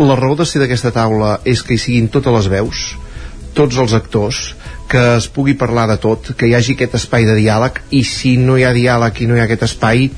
La 0.00 0.16
raó 0.16 0.36
de 0.38 0.46
ser 0.48 0.62
d'aquesta 0.62 0.94
taula 0.96 1.38
és 1.44 1.62
que 1.62 1.76
hi 1.76 1.82
siguin 1.82 2.08
totes 2.08 2.32
les 2.38 2.48
veus, 2.48 2.84
tots 3.54 3.76
els 3.82 3.92
actors, 3.92 4.54
que 4.90 5.02
es 5.18 5.28
pugui 5.30 5.54
parlar 5.54 5.86
de 5.90 5.98
tot, 6.02 6.32
que 6.36 6.48
hi 6.48 6.54
hagi 6.56 6.74
aquest 6.74 6.96
espai 6.98 7.26
de 7.28 7.36
diàleg 7.38 7.82
i 7.94 8.02
si 8.06 8.36
no 8.40 8.56
hi 8.58 8.64
ha 8.66 8.72
diàleg 8.74 9.20
i 9.22 9.28
no 9.28 9.36
hi 9.36 9.42
ha 9.42 9.46
aquest 9.46 9.68
espai 9.68 10.08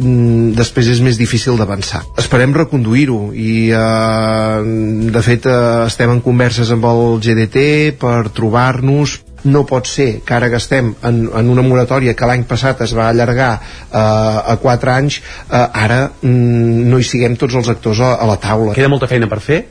mm, 0.00 0.52
després 0.58 0.88
és 0.90 1.00
més 1.04 1.18
difícil 1.20 1.58
d'avançar. 1.60 2.02
Esperem 2.20 2.54
reconduir-ho 2.56 3.30
i 3.36 3.70
eh, 3.76 5.10
de 5.14 5.22
fet 5.24 5.48
eh, 5.50 5.56
estem 5.86 6.14
en 6.16 6.22
converses 6.24 6.72
amb 6.74 6.86
el 6.90 7.18
GDT 7.22 7.66
per 8.00 8.30
trobar-nos 8.34 9.20
no 9.44 9.64
pot 9.64 9.88
ser 9.88 10.20
que 10.26 10.34
ara 10.36 10.50
gastem 10.52 10.92
en, 11.06 11.20
en 11.32 11.48
una 11.48 11.64
moratòria 11.64 12.12
que 12.16 12.28
l'any 12.28 12.44
passat 12.48 12.82
es 12.84 12.92
va 12.96 13.08
allargar 13.08 13.52
eh, 13.56 13.96
a 13.96 14.56
4 14.60 14.92
anys 14.92 15.20
eh, 15.20 15.56
ara 15.56 16.06
mm, 16.20 16.88
no 16.90 17.00
hi 17.00 17.06
siguem 17.06 17.36
tots 17.40 17.56
els 17.60 17.72
actors 17.72 18.00
a, 18.04 18.14
a 18.20 18.28
la 18.28 18.40
taula. 18.40 18.76
Queda 18.76 18.92
molta 18.92 19.08
feina 19.10 19.30
per 19.30 19.40
fer 19.44 19.62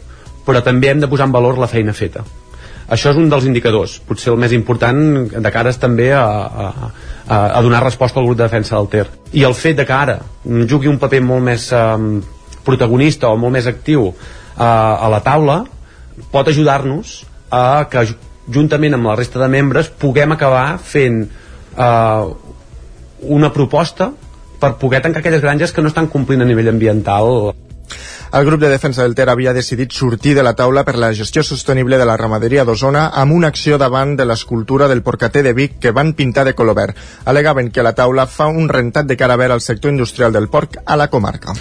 però 0.46 0.64
també 0.66 0.90
hem 0.90 1.02
de 1.04 1.10
posar 1.10 1.30
en 1.30 1.36
valor 1.36 1.60
la 1.62 1.70
feina 1.70 1.94
feta 1.94 2.24
això 2.90 3.14
és 3.14 3.20
un 3.22 3.30
dels 3.30 3.46
indicadors, 3.46 4.00
potser 4.08 4.34
el 4.34 4.40
més 4.42 4.54
important 4.56 5.30
de 5.30 5.52
cares 5.54 5.78
també 5.82 6.10
a, 6.16 6.24
a, 6.26 6.90
a 7.38 7.62
donar 7.66 7.84
resposta 7.84 8.20
al 8.20 8.28
grup 8.28 8.40
de 8.40 8.48
defensa 8.48 8.76
del 8.76 8.90
Ter. 8.90 9.06
I 9.38 9.46
el 9.46 9.56
fet 9.58 9.78
de 9.78 9.86
que 9.86 9.96
ara 9.96 10.18
jugui 10.70 10.90
un 10.90 10.98
paper 11.02 11.22
molt 11.26 11.46
més 11.46 11.70
um, 11.76 12.18
protagonista 12.66 13.30
o 13.30 13.38
molt 13.38 13.56
més 13.58 13.70
actiu 13.70 14.10
uh, 14.10 14.16
a 14.60 15.10
la 15.12 15.22
taula 15.26 15.62
pot 16.34 16.50
ajudar-nos 16.50 17.20
a 17.54 17.86
que 17.92 18.06
juntament 18.50 18.98
amb 18.98 19.12
la 19.12 19.16
resta 19.20 19.40
de 19.42 19.50
membres 19.52 19.92
puguem 20.02 20.34
acabar 20.34 20.80
fent 20.82 21.22
uh, 21.78 22.34
una 23.30 23.54
proposta 23.54 24.12
per 24.60 24.76
poder 24.82 25.02
tancar 25.06 25.22
aquelles 25.22 25.42
granges 25.46 25.72
que 25.72 25.82
no 25.82 25.92
estan 25.94 26.10
complint 26.12 26.42
a 26.44 26.48
nivell 26.50 26.74
ambiental 26.74 27.54
el 28.32 28.46
grup 28.46 28.62
de 28.62 28.70
defensa 28.70 29.02
del 29.02 29.16
Ter 29.16 29.30
havia 29.30 29.54
decidit 29.54 29.92
sortir 29.92 30.36
de 30.38 30.44
la 30.46 30.54
taula 30.54 30.84
per 30.86 30.96
la 31.02 31.14
gestió 31.18 31.42
sostenible 31.44 31.98
de 31.98 32.06
la 32.06 32.18
ramaderia 32.18 32.66
d'Osona 32.66 33.08
amb 33.22 33.34
una 33.34 33.50
acció 33.50 33.80
davant 33.82 34.16
de 34.20 34.28
l'escultura 34.30 34.88
del 34.88 35.02
porcater 35.02 35.42
de 35.44 35.54
Vic 35.54 35.80
que 35.82 35.92
van 35.92 36.14
pintar 36.14 36.46
de 36.46 36.54
color 36.54 36.78
verd. 36.78 37.00
Alegaven 37.26 37.72
que 37.72 37.84
la 37.84 37.96
taula 37.98 38.28
fa 38.28 38.48
un 38.48 38.70
rentat 38.70 39.10
de 39.10 39.18
cara 39.18 39.36
verd 39.36 39.58
al 39.58 39.66
sector 39.66 39.90
industrial 39.90 40.32
del 40.32 40.48
porc 40.48 40.78
a 40.86 40.96
la 40.96 41.10
comarca. 41.10 41.58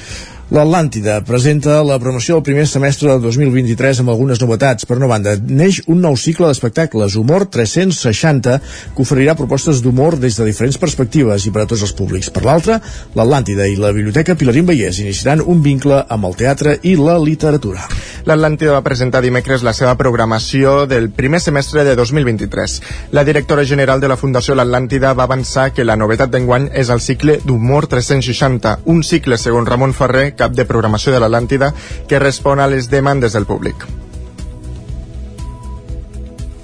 L'Atlàntida 0.48 1.18
presenta 1.28 1.82
la 1.84 1.98
promoció 2.00 2.38
del 2.38 2.44
primer 2.46 2.62
semestre 2.64 3.10
de 3.10 3.20
2023 3.20 3.98
amb 4.00 4.14
algunes 4.14 4.40
novetats. 4.40 4.86
Per 4.88 4.96
una 4.96 5.10
banda, 5.10 5.34
neix 5.36 5.82
un 5.92 6.00
nou 6.00 6.16
cicle 6.16 6.48
d'espectacles, 6.48 7.18
Humor 7.20 7.44
360, 7.52 8.54
que 8.96 9.04
oferirà 9.04 9.34
propostes 9.36 9.82
d'humor 9.84 10.16
des 10.16 10.38
de 10.40 10.46
diferents 10.48 10.80
perspectives 10.80 11.44
i 11.44 11.52
per 11.52 11.66
a 11.66 11.68
tots 11.68 11.84
els 11.84 11.92
públics. 11.92 12.32
Per 12.32 12.46
l'altra, 12.48 12.78
l'Atlàntida 13.12 13.66
i 13.68 13.76
la 13.76 13.92
Biblioteca 13.92 14.38
Pilarín 14.40 14.64
Vallès 14.64 15.02
iniciaran 15.04 15.44
un 15.44 15.60
vincle 15.60 16.00
amb 16.08 16.30
el 16.30 16.40
teatre 16.40 16.78
i 16.80 16.96
la 16.96 17.18
literatura. 17.20 17.84
L'Atlàntida 18.24 18.72
va 18.72 18.86
presentar 18.86 19.20
dimecres 19.20 19.62
la 19.64 19.76
seva 19.76 19.98
programació 20.00 20.86
del 20.88 21.10
primer 21.12 21.42
semestre 21.44 21.84
de 21.84 21.92
2023. 21.96 22.78
La 23.12 23.24
directora 23.28 23.68
general 23.68 24.00
de 24.00 24.08
la 24.08 24.16
Fundació 24.16 24.56
L'Atlàntida 24.56 25.12
va 25.12 25.28
avançar 25.28 25.68
que 25.76 25.84
la 25.84 25.96
novetat 26.00 26.32
d'enguany 26.32 26.70
és 26.72 26.88
el 26.88 27.04
cicle 27.04 27.36
d'Humor 27.44 27.84
360, 27.92 28.78
un 28.88 29.04
cicle, 29.04 29.36
segons 29.36 29.68
Ramon 29.68 29.92
Ferrer, 29.92 30.37
cap 30.38 30.54
de 30.54 30.66
programació 30.68 31.12
de 31.12 31.20
l'Atlàntida, 31.20 31.72
que 32.08 32.22
respon 32.22 32.62
a 32.62 32.68
les 32.70 32.88
demandes 32.90 33.34
del 33.36 33.46
públic. 33.46 33.84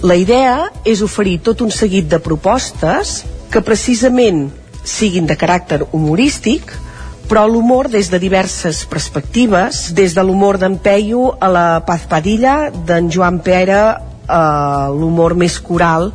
La 0.05 0.17
idea 0.21 0.71
és 0.85 1.01
oferir 1.01 1.39
tot 1.41 1.63
un 1.65 1.71
seguit 1.73 2.09
de 2.11 2.21
propostes 2.21 3.23
que 3.51 3.63
precisament 3.65 4.51
siguin 4.85 5.25
de 5.25 5.37
caràcter 5.41 5.81
humorístic, 5.97 6.75
però 7.25 7.47
l'humor 7.49 7.89
des 7.89 8.11
de 8.13 8.21
diverses 8.21 8.83
perspectives, 8.85 9.95
des 9.97 10.13
de 10.13 10.23
l'humor 10.23 10.59
d'en 10.61 10.77
Peyu 10.77 11.31
a 11.41 11.49
la 11.49 11.69
Paz 11.87 12.05
Padilla, 12.11 12.69
d'en 12.71 13.09
Joan 13.09 13.41
Pere 13.41 13.81
a 14.29 14.45
l'humor 14.93 15.35
més 15.41 15.57
coral 15.61 16.13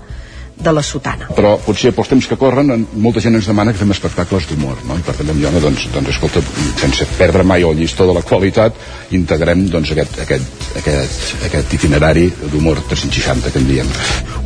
de 0.60 0.74
la 0.75 0.84
sotana. 0.84 1.30
Però 1.36 1.56
potser 1.63 1.94
pels 1.96 2.12
temps 2.12 2.28
que 2.28 2.38
corren 2.39 2.72
molta 3.00 3.24
gent 3.24 3.38
ens 3.39 3.48
demana 3.48 3.72
que 3.74 3.80
fem 3.80 3.94
espectacles 3.96 4.50
d'humor, 4.50 4.82
no? 4.88 4.98
I 5.00 5.06
per 5.06 5.16
tant 5.16 5.32
Iona, 5.39 5.62
doncs, 5.63 5.88
doncs 5.94 6.12
escolta, 6.12 6.44
sense 6.82 7.08
perdre 7.18 7.46
mai 7.48 7.63
el 7.63 7.78
llistó 7.80 8.08
de 8.10 8.16
la 8.18 8.24
qualitat, 8.28 8.75
integrem 9.16 9.66
doncs, 9.72 9.94
aquest, 9.96 10.20
aquest, 10.25 10.66
aquest, 10.82 11.46
aquest 11.48 11.78
itinerari 11.80 12.28
d'humor 12.51 12.82
360 12.89 13.54
que 13.54 13.62
en 13.63 13.70
diem. 13.70 13.94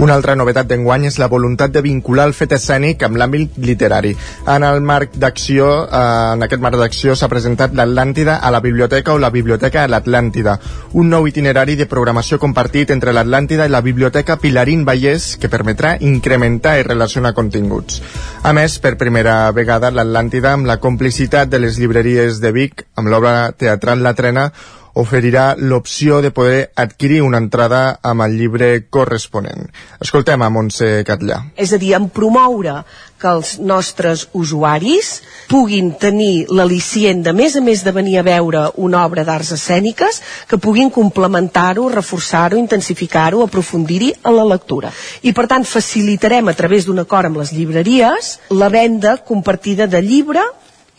Una 0.04 0.16
altra 0.18 0.36
novetat 0.38 0.70
d'enguany 0.70 1.08
és 1.10 1.18
la 1.22 1.30
voluntat 1.30 1.74
de 1.74 1.82
vincular 1.86 2.28
el 2.30 2.36
fet 2.38 2.54
escènic 2.58 3.04
amb 3.06 3.18
l'àmbit 3.18 3.58
literari. 3.62 4.14
En 4.50 4.66
el 4.66 4.82
marc 4.86 5.18
d'acció, 5.18 5.72
eh, 5.86 6.04
en 6.38 6.46
aquest 6.46 6.62
marc 6.62 6.78
d'acció 6.78 7.18
s'ha 7.18 7.30
presentat 7.30 7.74
l'Atlàntida 7.74 8.38
a 8.42 8.52
la 8.54 8.62
biblioteca 8.62 9.14
o 9.14 9.22
la 9.22 9.30
biblioteca 9.34 9.84
a 9.84 9.90
l'Atlàntida, 9.90 10.60
un 10.94 11.10
nou 11.10 11.28
itinerari 11.28 11.76
de 11.76 11.90
programació 11.90 12.38
compartit 12.40 12.92
entre 12.94 13.14
l'Atlàntida 13.14 13.66
i 13.66 13.74
la 13.74 13.82
biblioteca 13.82 14.38
Pilarín 14.38 14.86
Vallès 14.86 15.34
que 15.42 15.50
permetrà 15.50 15.98
incrementar 16.04 16.78
i 16.80 16.86
relacionar 16.88 17.34
continguts. 17.38 18.02
A 18.44 18.54
més, 18.56 18.78
per 18.84 18.96
primera 19.00 19.38
vegada, 19.56 19.92
l'Atlàntida, 19.92 20.54
amb 20.54 20.70
la 20.70 20.80
complicitat 20.84 21.52
de 21.52 21.62
les 21.64 21.80
llibreries 21.80 22.42
de 22.44 22.52
Vic, 22.56 22.86
amb 23.00 23.12
l'obra 23.12 23.52
teatral 23.58 24.04
La 24.04 24.14
Trena, 24.18 24.50
oferirà 24.94 25.54
l'opció 25.58 26.22
de 26.22 26.32
poder 26.32 26.72
adquirir 26.76 27.22
una 27.26 27.40
entrada 27.42 28.00
amb 28.02 28.26
el 28.26 28.38
llibre 28.38 28.70
corresponent. 28.94 29.70
Escoltem 30.04 30.42
a 30.42 30.50
Montse 30.54 31.02
Catllà. 31.08 31.40
És 31.58 31.74
a 31.74 31.80
dir, 31.82 31.94
en 31.98 32.10
promoure 32.14 32.84
que 33.24 33.32
els 33.32 33.56
nostres 33.64 34.28
usuaris 34.36 35.14
puguin 35.50 35.94
tenir 36.00 36.46
l'al·licient 36.52 37.24
de 37.24 37.34
més 37.34 37.56
a 37.56 37.64
més 37.64 37.84
de 37.86 37.96
venir 37.96 38.18
a 38.20 38.26
veure 38.28 38.66
una 38.84 39.06
obra 39.08 39.24
d'arts 39.24 39.54
escèniques, 39.56 40.22
que 40.48 40.60
puguin 40.60 40.92
complementar-ho, 40.92 41.88
reforçar-ho, 41.90 42.60
intensificar-ho, 42.60 43.42
aprofundir-hi 43.48 44.14
en 44.22 44.38
la 44.38 44.48
lectura. 44.54 44.92
I 45.24 45.34
per 45.34 45.48
tant 45.48 45.66
facilitarem 45.66 46.52
a 46.52 46.58
través 46.58 46.86
d'un 46.86 47.00
acord 47.06 47.32
amb 47.32 47.40
les 47.42 47.56
llibreries 47.56 48.38
la 48.52 48.70
venda 48.70 49.18
compartida 49.24 49.88
de 49.88 50.04
llibre 50.04 50.44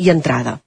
i 0.00 0.10
entrada. 0.10 0.63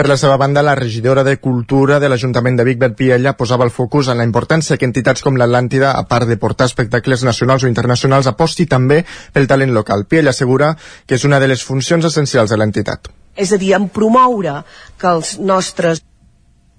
Per 0.00 0.08
la 0.08 0.16
seva 0.16 0.38
banda, 0.40 0.62
la 0.64 0.74
regidora 0.74 1.20
de 1.20 1.34
Cultura 1.36 1.98
de 2.00 2.08
l'Ajuntament 2.08 2.54
de 2.56 2.64
Vic, 2.64 2.78
Bet 2.80 2.94
Piella, 2.96 3.34
posava 3.36 3.66
el 3.66 3.70
focus 3.70 4.08
en 4.08 4.16
la 4.16 4.24
importància 4.24 4.78
que 4.80 4.86
entitats 4.88 5.20
com 5.20 5.36
l'Atlàntida, 5.36 5.90
a 5.92 6.06
part 6.08 6.24
de 6.24 6.38
portar 6.40 6.70
espectacles 6.70 7.20
nacionals 7.28 7.66
o 7.66 7.68
internacionals, 7.68 8.30
aposti 8.30 8.64
també 8.64 9.02
pel 9.34 9.44
talent 9.50 9.74
local. 9.76 10.06
Piella 10.08 10.32
assegura 10.32 10.70
que 11.04 11.18
és 11.18 11.26
una 11.28 11.36
de 11.36 11.50
les 11.52 11.60
funcions 11.60 12.08
essencials 12.08 12.48
de 12.48 12.56
l'entitat. 12.56 13.10
És 13.36 13.52
a 13.52 13.58
dir, 13.60 13.74
en 13.76 13.90
promoure 13.92 14.62
que 14.96 15.12
els 15.12 15.34
nostres 15.36 16.00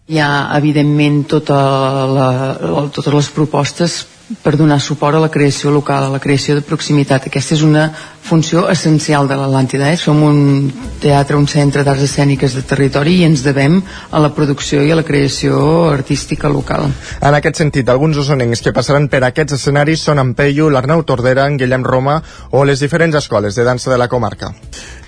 hi 0.10 0.18
ha, 0.18 0.32
evidentment, 0.58 1.22
tota 1.38 1.62
la, 2.10 2.28
la, 2.58 2.88
totes 2.90 3.14
les 3.20 3.30
propostes 3.38 4.00
per 4.44 4.56
donar 4.58 4.80
suport 4.80 5.18
a 5.18 5.22
la 5.24 5.30
creació 5.30 5.72
local, 5.72 6.06
a 6.06 6.14
la 6.14 6.20
creació 6.20 6.56
de 6.56 6.64
proximitat. 6.66 7.28
Aquesta 7.28 7.56
és 7.56 7.64
una 7.66 7.90
funció 8.22 8.68
essencial 8.70 9.28
de 9.28 9.38
l'Atlàntida. 9.38 9.92
Eh? 9.92 9.98
Som 9.98 10.22
un 10.24 10.72
teatre, 11.02 11.38
un 11.38 11.48
centre 11.52 11.84
d'arts 11.84 12.06
escèniques 12.08 12.56
de 12.56 12.64
territori 12.68 13.18
i 13.20 13.26
ens 13.28 13.44
devem 13.44 13.80
a 13.82 14.22
la 14.22 14.32
producció 14.36 14.84
i 14.86 14.92
a 14.92 14.98
la 15.00 15.06
creació 15.08 15.90
artística 15.92 16.50
local. 16.50 16.88
En 17.20 17.38
aquest 17.38 17.62
sentit, 17.62 17.90
alguns 17.90 18.22
osonencs 18.22 18.64
que 18.64 18.76
passaran 18.76 19.10
per 19.12 19.24
aquests 19.28 19.60
escenaris 19.60 20.06
són 20.08 20.22
en 20.24 20.36
Peyu, 20.38 20.70
l'Arnau 20.70 21.04
Tordera, 21.04 21.48
en 21.48 21.58
Guillem 21.60 21.84
Roma 21.84 22.22
o 22.52 22.64
les 22.66 22.80
diferents 22.80 23.18
escoles 23.18 23.56
de 23.56 23.68
dansa 23.68 23.92
de 23.92 24.00
la 24.00 24.08
comarca. 24.08 24.54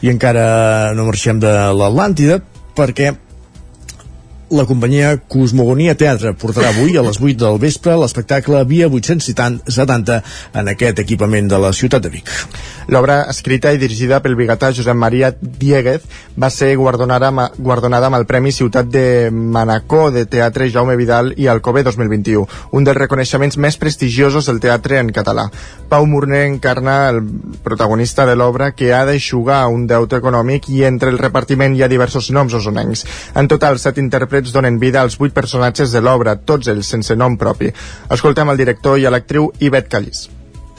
I 0.04 0.12
encara 0.12 0.92
no 0.98 1.08
marxem 1.08 1.40
de 1.40 1.54
l'Atlàntida 1.72 2.42
perquè 2.74 3.14
la 4.54 4.66
companyia 4.70 5.16
Cosmogonia 5.18 5.96
Teatre 5.98 6.34
portarà 6.38 6.70
avui 6.70 6.94
a 6.98 7.02
les 7.02 7.18
8 7.18 7.40
del 7.42 7.58
vespre 7.62 7.96
l'espectacle 7.98 8.60
Via 8.70 8.86
870 8.88 10.20
en 10.62 10.70
aquest 10.70 11.00
equipament 11.02 11.50
de 11.50 11.58
la 11.58 11.72
ciutat 11.74 12.04
de 12.04 12.12
Vic. 12.14 12.30
L'obra, 12.94 13.24
escrita 13.32 13.72
i 13.74 13.80
dirigida 13.82 14.20
pel 14.22 14.36
bigatà 14.38 14.70
Josep 14.76 14.98
Maria 15.00 15.32
Dieguez, 15.34 16.04
va 16.38 16.50
ser 16.54 16.74
guardonada, 16.76 17.32
guardonada 17.58 18.10
amb 18.10 18.20
el 18.20 18.28
Premi 18.30 18.52
Ciutat 18.52 18.90
de 18.92 19.32
Manacor 19.32 20.12
de 20.14 20.26
Teatre 20.30 20.70
Jaume 20.70 20.98
Vidal 21.00 21.34
i 21.38 21.48
Alcove 21.48 21.84
2021, 21.88 22.46
un 22.72 22.86
dels 22.86 23.00
reconeixements 23.00 23.58
més 23.58 23.80
prestigiosos 23.80 24.50
del 24.52 24.60
teatre 24.62 25.00
en 25.00 25.14
català. 25.16 25.48
Pau 25.90 26.06
Murner 26.10 26.44
encarna 26.50 27.10
el 27.10 27.22
protagonista 27.64 28.28
de 28.30 28.36
l'obra 28.36 28.74
que 28.76 28.92
ha 28.94 29.06
d'aixugar 29.08 29.64
un 29.72 29.88
deute 29.88 30.20
econòmic 30.20 30.70
i 30.70 30.84
entre 30.90 31.10
el 31.14 31.22
repartiment 31.22 31.74
hi 31.74 31.86
ha 31.86 31.92
diversos 31.92 32.30
noms 32.36 32.54
osonencs. 32.60 33.06
En 33.40 33.48
total, 33.48 33.80
set 33.80 33.98
intèrprets 34.02 34.43
donen 34.52 34.80
vida 34.82 35.02
als 35.02 35.16
vuit 35.22 35.34
personatges 35.34 35.94
de 35.96 36.02
l'obra, 36.04 36.36
tots 36.36 36.68
ells 36.68 36.90
sense 36.90 37.16
nom 37.16 37.38
propi. 37.40 37.72
Escoltem 38.12 38.52
el 38.52 38.60
director 38.60 39.00
i 39.00 39.08
a 39.08 39.14
l'actriu 39.14 39.52
Ivet 39.64 39.88
Callís. 39.88 40.28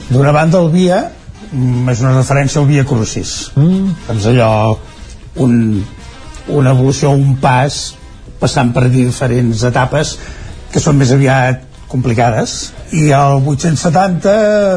D'una 0.09 0.33
banda, 0.35 0.61
el 0.61 0.69
Via 0.73 1.01
mm, 1.51 1.89
és 1.89 2.01
una 2.03 2.15
referència 2.17 2.61
al 2.61 2.69
Via 2.69 2.85
Crucis. 2.85 3.35
Mm. 3.55 3.93
Doncs 4.09 4.29
allò, 4.31 4.51
un, 5.41 5.55
una 6.53 6.75
evolució, 6.75 7.11
un 7.15 7.37
pas, 7.41 7.95
passant 8.39 8.73
per 8.75 8.89
diferents 8.93 9.63
etapes 9.65 10.17
que 10.73 10.83
són 10.83 10.99
més 10.99 11.13
aviat 11.15 11.63
complicades 11.95 12.55
i 12.95 13.07
el 13.15 13.39
870 13.41 14.35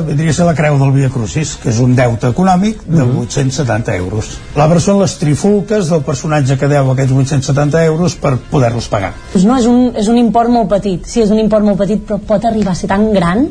vindria 0.09 0.33
a 0.33 0.39
ser 0.39 0.47
la 0.49 0.55
creu 0.59 0.79
del 0.81 0.95
Via 0.95 1.11
Crucis 1.13 1.57
que 1.63 1.73
és 1.73 1.81
un 1.85 1.95
deute 1.99 2.31
econòmic 2.33 2.85
de 2.87 3.05
870 3.05 3.97
euros. 3.99 4.33
L'obra 4.59 4.81
són 4.83 5.03
les 5.03 5.19
trifulques 5.21 5.91
del 5.93 6.05
personatge 6.07 6.59
que 6.61 6.71
deu 6.71 6.93
aquests 6.95 7.15
870 7.15 7.85
euros 7.91 8.17
per 8.23 8.37
poder-los 8.51 8.89
pagar. 8.93 9.15
Pues 9.33 9.47
no, 9.49 9.59
és, 9.59 9.67
un, 9.71 9.91
és 9.99 10.09
un 10.09 10.21
import 10.21 10.53
molt 10.55 10.71
petit. 10.73 11.05
Sí, 11.09 11.23
és 11.25 11.35
un 11.35 11.43
import 11.43 11.67
molt 11.67 11.83
petit 11.83 12.07
però 12.09 12.21
pot 12.33 12.47
arribar 12.49 12.77
a 12.77 12.79
ser 12.79 12.91
tan 12.91 13.11
gran 13.15 13.49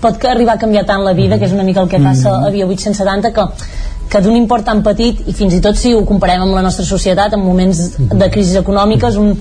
pot 0.00 0.24
arribar 0.24 0.56
a 0.56 0.60
canviar 0.60 0.86
tant 0.88 1.04
la 1.04 1.12
vida 1.12 1.36
que 1.38 1.44
és 1.44 1.52
una 1.52 1.64
mica 1.66 1.82
el 1.84 1.88
que 1.92 2.00
passa 2.00 2.38
a 2.40 2.50
Via 2.50 2.66
870 2.66 3.34
que 3.36 3.48
que 4.10 4.18
d'un 4.18 4.34
import 4.34 4.66
tan 4.66 4.80
petit 4.82 5.20
i 5.30 5.32
fins 5.38 5.54
i 5.54 5.60
tot 5.62 5.78
si 5.78 5.92
ho 5.94 6.00
comparem 6.06 6.42
amb 6.42 6.56
la 6.56 6.64
nostra 6.66 6.84
societat 6.84 7.36
en 7.36 7.44
moments 7.44 7.82
de 8.10 8.28
crisi 8.34 8.56
econòmiques 8.58 9.18
un, 9.20 9.36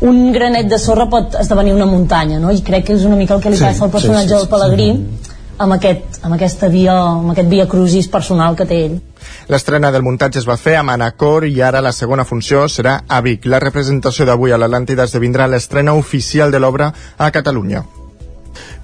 un 0.00 0.32
granet 0.32 0.68
de 0.68 0.78
sorra 0.78 1.06
pot 1.10 1.36
esdevenir 1.40 1.74
una 1.74 1.86
muntanya 1.86 2.38
no? 2.38 2.50
i 2.52 2.62
crec 2.62 2.88
que 2.88 2.98
és 2.98 3.04
una 3.04 3.16
mica 3.16 3.34
el 3.34 3.42
que 3.42 3.50
li 3.50 3.56
sí, 3.56 3.64
passa 3.64 3.84
al 3.84 3.90
personatge 3.90 4.28
sí, 4.28 4.34
sí, 4.34 4.40
del 4.40 4.48
Pelegrí 4.50 4.90
sí. 4.92 5.32
amb, 5.58 5.76
aquest, 5.76 6.20
amb 6.22 6.34
aquesta 6.34 6.68
via 6.68 6.96
amb 6.98 7.30
aquest 7.32 7.48
via 7.48 7.68
crucis 7.70 8.08
personal 8.08 8.56
que 8.58 8.66
té 8.66 8.84
ell 8.86 9.00
L'estrena 9.48 9.90
del 9.92 10.04
muntatge 10.04 10.40
es 10.40 10.46
va 10.48 10.56
fer 10.60 10.76
a 10.78 10.84
Manacor 10.86 11.44
i 11.48 11.60
ara 11.62 11.82
la 11.84 11.92
segona 11.92 12.24
funció 12.28 12.64
serà 12.68 12.98
a 13.08 13.20
Vic. 13.24 13.46
La 13.48 13.60
representació 13.60 14.24
d'avui 14.28 14.52
a 14.52 14.58
l'Atlàntida 14.60 15.04
esdevindrà 15.08 15.48
l'estrena 15.48 15.94
oficial 16.00 16.52
de 16.52 16.60
l'obra 16.60 16.92
a 17.16 17.30
Catalunya. 17.30 17.84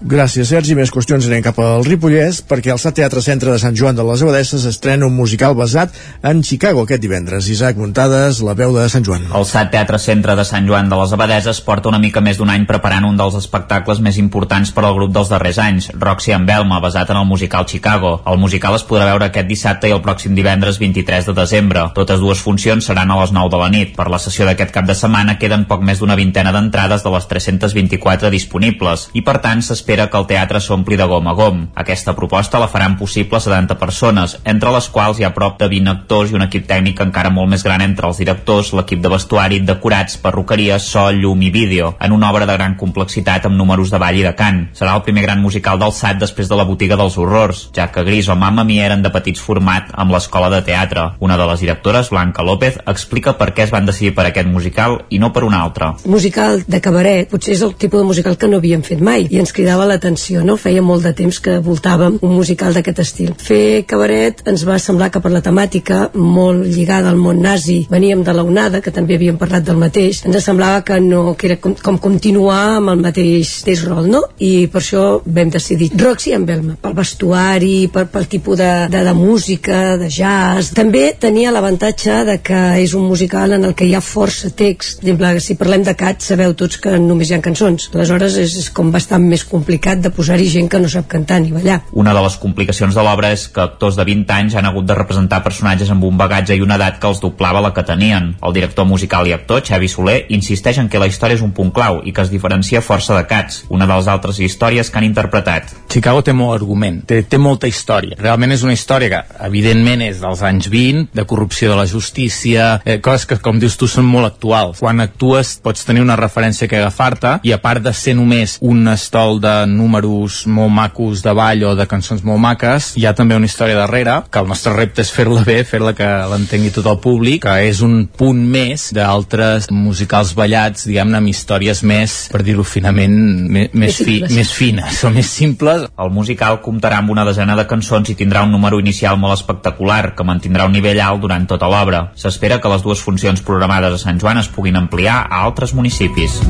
Gràcies, 0.00 0.48
Sergi. 0.48 0.72
Més 0.72 0.88
qüestions 0.88 1.26
anem 1.28 1.42
cap 1.44 1.58
al 1.60 1.82
Ripollès, 1.84 2.38
perquè 2.48 2.70
el 2.72 2.78
SAT 2.80 2.94
Teatre 2.96 3.20
Centre 3.20 3.52
de 3.52 3.60
Sant 3.60 3.74
Joan 3.76 3.98
de 3.98 4.04
les 4.08 4.22
Abadesses 4.24 4.62
estrena 4.64 5.04
un 5.04 5.12
musical 5.12 5.52
basat 5.52 5.92
en 6.24 6.38
Chicago 6.40 6.86
aquest 6.86 7.02
divendres. 7.02 7.50
Isaac 7.52 7.76
Muntades, 7.76 8.38
la 8.40 8.54
veu 8.56 8.72
de 8.72 8.86
Sant 8.88 9.04
Joan. 9.04 9.26
El 9.36 9.44
SAT 9.44 9.68
Teatre 9.74 9.98
Centre 10.00 10.32
de 10.38 10.46
Sant 10.48 10.64
Joan 10.64 10.88
de 10.88 10.96
les 10.96 11.12
Abadeses 11.12 11.60
porta 11.66 11.90
una 11.92 12.00
mica 12.00 12.22
més 12.24 12.40
d'un 12.40 12.48
any 12.48 12.64
preparant 12.64 13.04
un 13.10 13.18
dels 13.20 13.36
espectacles 13.36 14.00
més 14.00 14.16
importants 14.16 14.72
per 14.72 14.86
al 14.86 14.96
grup 14.96 15.12
dels 15.12 15.28
darrers 15.28 15.58
anys, 15.60 15.90
Roxy 15.92 16.32
en 16.32 16.48
Belma, 16.48 16.80
basat 16.80 17.12
en 17.12 17.20
el 17.20 17.28
musical 17.28 17.68
Chicago. 17.68 18.14
El 18.24 18.40
musical 18.40 18.78
es 18.80 18.86
podrà 18.88 19.10
veure 19.10 19.28
aquest 19.28 19.52
dissabte 19.52 19.92
i 19.92 19.92
el 19.92 20.00
pròxim 20.00 20.32
divendres 20.32 20.80
23 20.80 21.28
de 21.28 21.36
desembre. 21.36 21.84
Totes 21.92 22.24
dues 22.24 22.40
funcions 22.40 22.88
seran 22.88 23.12
a 23.12 23.20
les 23.20 23.36
9 23.36 23.52
de 23.52 23.60
la 23.60 23.68
nit. 23.68 23.92
Per 24.00 24.08
la 24.08 24.22
sessió 24.24 24.48
d'aquest 24.48 24.72
cap 24.72 24.88
de 24.88 24.96
setmana 24.96 25.36
queden 25.36 25.68
poc 25.68 25.84
més 25.84 26.00
d'una 26.00 26.16
vintena 26.16 26.56
d'entrades 26.56 27.04
de 27.04 27.14
les 27.18 27.28
324 27.36 28.32
disponibles 28.32 29.10
i 29.12 29.26
per 29.28 29.42
tant 29.44 29.60
s'espera 29.60 29.89
que 29.90 30.18
el 30.18 30.26
teatre 30.30 30.60
s'ompli 30.62 30.94
de 30.96 31.06
gom 31.10 31.26
a 31.26 31.32
gom. 31.34 31.64
Aquesta 31.74 32.14
proposta 32.14 32.60
la 32.62 32.68
faran 32.70 32.96
possible 32.98 33.40
70 33.40 33.74
persones, 33.78 34.36
entre 34.44 34.70
les 34.70 34.86
quals 34.88 35.18
hi 35.18 35.24
ha 35.26 35.32
prop 35.34 35.58
de 35.58 35.66
20 35.72 35.90
actors 35.90 36.30
i 36.30 36.36
un 36.38 36.44
equip 36.46 36.68
tècnic 36.68 37.00
encara 37.02 37.32
molt 37.34 37.50
més 37.50 37.64
gran 37.66 37.82
entre 37.82 38.06
els 38.06 38.20
directors, 38.22 38.70
l'equip 38.76 39.02
de 39.02 39.10
vestuari, 39.10 39.58
decorats, 39.66 40.16
perruqueria, 40.22 40.78
so, 40.78 41.08
llum 41.10 41.42
i 41.42 41.50
vídeo, 41.50 41.96
en 41.98 42.14
una 42.14 42.30
obra 42.30 42.46
de 42.46 42.54
gran 42.54 42.76
complexitat 42.78 43.48
amb 43.48 43.58
números 43.58 43.90
de 43.90 43.98
ball 43.98 44.20
i 44.20 44.22
de 44.22 44.34
cant. 44.38 44.68
Serà 44.78 44.94
el 44.94 45.02
primer 45.02 45.24
gran 45.26 45.42
musical 45.42 45.80
del 45.82 45.92
SAT 45.96 46.22
després 46.22 46.48
de 46.48 46.60
la 46.60 46.68
botiga 46.68 46.98
dels 47.00 47.18
horrors, 47.18 47.66
ja 47.74 47.88
que 47.90 48.04
Gris 48.06 48.28
o 48.30 48.36
Mamma 48.38 48.64
Mia 48.64 48.86
eren 48.86 49.02
de 49.02 49.10
petits 49.10 49.42
format 49.42 49.90
amb 49.92 50.14
l'escola 50.14 50.52
de 50.54 50.62
teatre. 50.62 51.08
Una 51.18 51.36
de 51.40 51.50
les 51.50 51.66
directores, 51.66 52.12
Blanca 52.14 52.46
López, 52.46 52.78
explica 52.86 53.34
per 53.34 53.50
què 53.56 53.66
es 53.66 53.74
van 53.74 53.90
decidir 53.90 54.14
per 54.14 54.28
aquest 54.28 54.46
musical 54.46 55.00
i 55.10 55.18
no 55.18 55.32
per 55.34 55.42
un 55.48 55.58
altre. 55.58 55.94
Musical 56.06 56.62
de 56.66 56.80
cabaret 56.80 57.30
potser 57.30 57.56
és 57.56 57.66
el 57.66 57.74
tipus 57.74 58.04
de 58.04 58.06
musical 58.06 58.38
que 58.38 58.46
no 58.46 58.62
havíem 58.62 58.86
fet 58.86 59.02
mai 59.02 59.26
i 59.30 59.40
ens 59.42 59.52
cridava 59.56 59.79
l'atenció, 59.88 60.44
no? 60.44 60.56
Feia 60.60 60.82
molt 60.82 61.06
de 61.06 61.12
temps 61.16 61.40
que 61.40 61.58
voltàvem 61.64 62.18
un 62.20 62.34
musical 62.34 62.76
d'aquest 62.76 63.02
estil. 63.04 63.32
Fer 63.40 63.84
cabaret 63.88 64.42
ens 64.50 64.64
va 64.68 64.78
semblar 64.82 65.10
que 65.10 65.22
per 65.22 65.32
la 65.32 65.42
temàtica 65.44 66.10
molt 66.14 66.66
lligada 66.66 67.10
al 67.10 67.20
món 67.20 67.40
nazi, 67.40 67.86
veníem 67.90 68.24
de 68.24 68.34
la 68.36 68.44
onada, 68.44 68.80
que 68.80 68.92
també 68.94 69.16
havíem 69.16 69.38
parlat 69.40 69.64
del 69.66 69.80
mateix, 69.80 70.24
ens 70.26 70.44
semblava 70.44 70.82
que 70.86 71.00
no, 71.00 71.34
que 71.38 71.50
era 71.50 71.58
com, 71.60 71.74
com 71.76 71.98
continuar 72.00 72.76
amb 72.78 72.94
el 72.94 73.04
mateix, 73.04 73.60
mateix 73.60 73.84
rol, 73.88 74.08
no? 74.10 74.22
I 74.38 74.68
per 74.72 74.80
això 74.82 75.04
vam 75.24 75.50
decidir 75.52 75.90
Roxy 76.00 76.34
en 76.36 76.46
Belma, 76.48 76.76
pel 76.80 76.96
vestuari, 76.96 77.88
per, 77.92 78.06
pel 78.12 78.28
tipus 78.30 78.58
de, 78.60 78.70
de, 78.92 79.04
de 79.06 79.14
música, 79.16 79.96
de 80.00 80.10
jazz. 80.10 80.72
També 80.76 81.10
tenia 81.20 81.52
l'avantatge 81.54 82.20
de 82.28 82.38
que 82.44 82.60
és 82.82 82.94
un 82.98 83.06
musical 83.08 83.56
en 83.56 83.68
el 83.68 83.74
que 83.76 83.88
hi 83.88 83.94
ha 83.94 84.04
força 84.04 84.50
text. 84.50 85.00
Per 85.00 85.12
exemple, 85.12 85.32
si 85.44 85.58
parlem 85.60 85.84
de 85.86 85.96
Cats, 86.00 86.30
sabeu 86.32 86.54
tots 86.58 86.80
que 86.80 86.96
només 86.98 87.30
hi 87.30 87.36
ha 87.36 87.42
cançons. 87.44 87.90
Aleshores 87.94 88.38
és, 88.40 88.56
és 88.64 88.70
com 88.74 88.90
bastant 88.94 89.24
més 89.26 89.44
complicat 89.44 89.69
de 89.70 90.10
posar-hi 90.10 90.48
gent 90.48 90.68
que 90.68 90.80
no 90.80 90.88
sap 90.88 91.06
cantar 91.08 91.40
ni 91.40 91.52
ballar. 91.52 91.80
Una 91.92 92.14
de 92.14 92.22
les 92.22 92.36
complicacions 92.36 92.94
de 92.94 93.02
l'obra 93.02 93.30
és 93.32 93.46
que 93.48 93.60
actors 93.62 93.96
de 93.96 94.04
20 94.04 94.32
anys 94.34 94.56
han 94.56 94.66
hagut 94.66 94.86
de 94.86 94.94
representar 94.94 95.42
personatges 95.44 95.90
amb 95.90 96.04
un 96.04 96.16
bagatge 96.18 96.56
i 96.56 96.62
una 96.64 96.76
edat 96.76 96.98
que 97.00 97.08
els 97.08 97.20
doblava 97.20 97.60
la 97.60 97.72
que 97.74 97.84
tenien. 97.86 98.34
El 98.42 98.52
director 98.56 98.86
musical 98.86 99.28
i 99.28 99.32
actor, 99.32 99.62
Xavi 99.66 99.88
Soler, 99.88 100.18
insisteix 100.28 100.78
en 100.78 100.88
que 100.88 100.98
la 100.98 101.08
història 101.10 101.38
és 101.38 101.44
un 101.44 101.52
punt 101.52 101.70
clau 101.70 102.00
i 102.04 102.12
que 102.12 102.22
es 102.22 102.30
diferencia 102.30 102.82
força 102.82 103.16
de 103.16 103.26
Cats, 103.30 103.64
una 103.68 103.86
de 103.86 103.96
les 103.96 104.08
altres 104.08 104.40
històries 104.40 104.90
que 104.90 104.98
han 104.98 105.08
interpretat. 105.08 105.74
Chicago 105.90 106.22
té 106.22 106.32
molt 106.32 106.54
argument, 106.54 107.02
té, 107.06 107.22
té 107.22 107.38
molta 107.38 107.68
història. 107.70 108.18
Realment 108.18 108.54
és 108.54 108.64
una 108.66 108.74
història 108.74 109.10
que, 109.10 109.22
evidentment, 109.46 110.04
és 110.06 110.20
dels 110.22 110.42
anys 110.46 110.70
20, 110.70 111.08
de 111.14 111.26
corrupció 111.26 111.70
de 111.70 111.78
la 111.78 111.86
justícia, 111.86 112.80
eh, 112.84 113.00
coses 113.00 113.26
que, 113.26 113.40
com 113.42 113.60
dius 113.60 113.76
tu, 113.78 113.88
són 113.90 114.06
molt 114.08 114.30
actuals. 114.32 114.80
Quan 114.80 115.00
actues 115.02 115.56
pots 115.62 115.86
tenir 115.86 116.02
una 116.04 116.18
referència 116.18 116.68
que 116.70 116.78
agafar-te 116.78 117.38
i 117.46 117.52
a 117.52 117.60
part 117.62 117.82
de 117.84 117.92
ser 117.96 118.16
només 118.18 118.58
un 118.60 118.88
estol 118.88 119.40
de 119.42 119.59
números 119.66 120.44
molt 120.46 120.72
macos 120.72 121.24
de 121.24 121.34
ball 121.36 121.64
o 121.68 121.74
de 121.78 121.86
cançons 121.90 122.22
molt 122.26 122.40
maques, 122.42 122.92
hi 122.96 123.06
ha 123.06 123.14
també 123.16 123.36
una 123.38 123.48
història 123.48 123.78
darrere, 123.78 124.20
que 124.30 124.42
el 124.42 124.48
nostre 124.50 124.74
repte 124.76 125.04
és 125.04 125.12
fer-la 125.12 125.44
bé, 125.46 125.60
fer-la 125.68 125.94
que 125.96 126.08
l'entengui 126.32 126.72
tot 126.74 126.88
el 126.90 127.00
públic, 127.02 127.44
que 127.44 127.56
és 127.68 127.82
un 127.86 128.04
punt 128.06 128.40
més 128.52 128.90
d'altres 128.96 129.70
musicals 129.74 130.32
ballats, 130.38 130.86
diguem-ne, 130.88 131.20
amb 131.20 131.32
històries 131.32 131.82
més, 131.86 132.16
per 132.32 132.42
dir-ho 132.46 132.64
finament, 132.66 133.16
més, 133.50 133.74
més, 133.74 134.00
fi, 134.04 134.20
més 134.30 134.52
fines 134.54 135.02
o 135.04 135.12
més 135.14 135.30
simples. 135.30 135.86
El 136.00 136.14
musical 136.14 136.60
comptarà 136.64 137.00
amb 137.00 137.14
una 137.14 137.26
desena 137.28 137.56
de 137.58 137.66
cançons 137.70 138.12
i 138.12 138.18
tindrà 138.18 138.44
un 138.46 138.54
número 138.54 138.80
inicial 138.80 139.18
molt 139.20 139.38
espectacular, 139.38 140.14
que 140.16 140.26
mantindrà 140.26 140.68
un 140.68 140.76
nivell 140.76 141.02
alt 141.04 141.24
durant 141.24 141.46
tota 141.50 141.70
l'obra. 141.70 142.06
S'espera 142.18 142.60
que 142.60 142.72
les 142.72 142.86
dues 142.86 143.02
funcions 143.02 143.44
programades 143.44 143.96
a 143.96 144.02
Sant 144.04 144.20
Joan 144.22 144.42
es 144.42 144.50
puguin 144.52 144.80
ampliar 144.80 145.22
a 145.26 145.44
altres 145.44 145.74
municipis. 145.74 146.40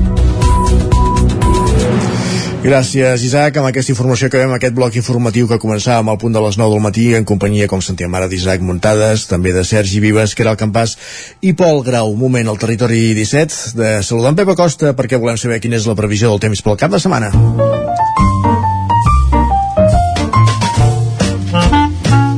Gràcies, 2.60 3.22
Isaac. 3.24 3.56
Amb 3.56 3.70
aquesta 3.70 3.94
informació 3.94 4.28
acabem 4.28 4.50
aquest 4.52 4.74
bloc 4.76 4.96
informatiu 5.00 5.46
que 5.48 5.56
començava 5.62 6.12
al 6.12 6.18
punt 6.20 6.34
de 6.36 6.42
les 6.44 6.58
9 6.60 6.74
del 6.74 6.82
matí 6.84 7.06
en 7.16 7.24
companyia, 7.24 7.68
com 7.72 7.80
sentíem 7.80 8.12
ara, 8.14 8.28
d'Isaac 8.28 8.60
Muntades, 8.60 9.24
també 9.30 9.54
de 9.56 9.64
Sergi 9.64 10.02
Vives, 10.04 10.34
que 10.36 10.44
era 10.44 10.52
el 10.52 10.60
campàs, 10.60 10.98
i 11.40 11.54
Pol 11.56 11.80
Grau. 11.86 12.12
Moment 12.20 12.52
al 12.52 12.60
territori 12.60 13.14
17 13.16 13.72
de 13.80 13.94
saludar 14.04 14.34
en 14.34 14.40
Pepa 14.42 14.58
Costa 14.60 14.92
perquè 14.92 15.16
volem 15.16 15.40
saber 15.40 15.60
quina 15.64 15.80
és 15.80 15.88
la 15.88 15.96
previsió 15.96 16.28
del 16.28 16.44
temps 16.44 16.60
pel 16.60 16.76
cap 16.76 16.92
de 16.92 17.00
setmana. 17.00 17.32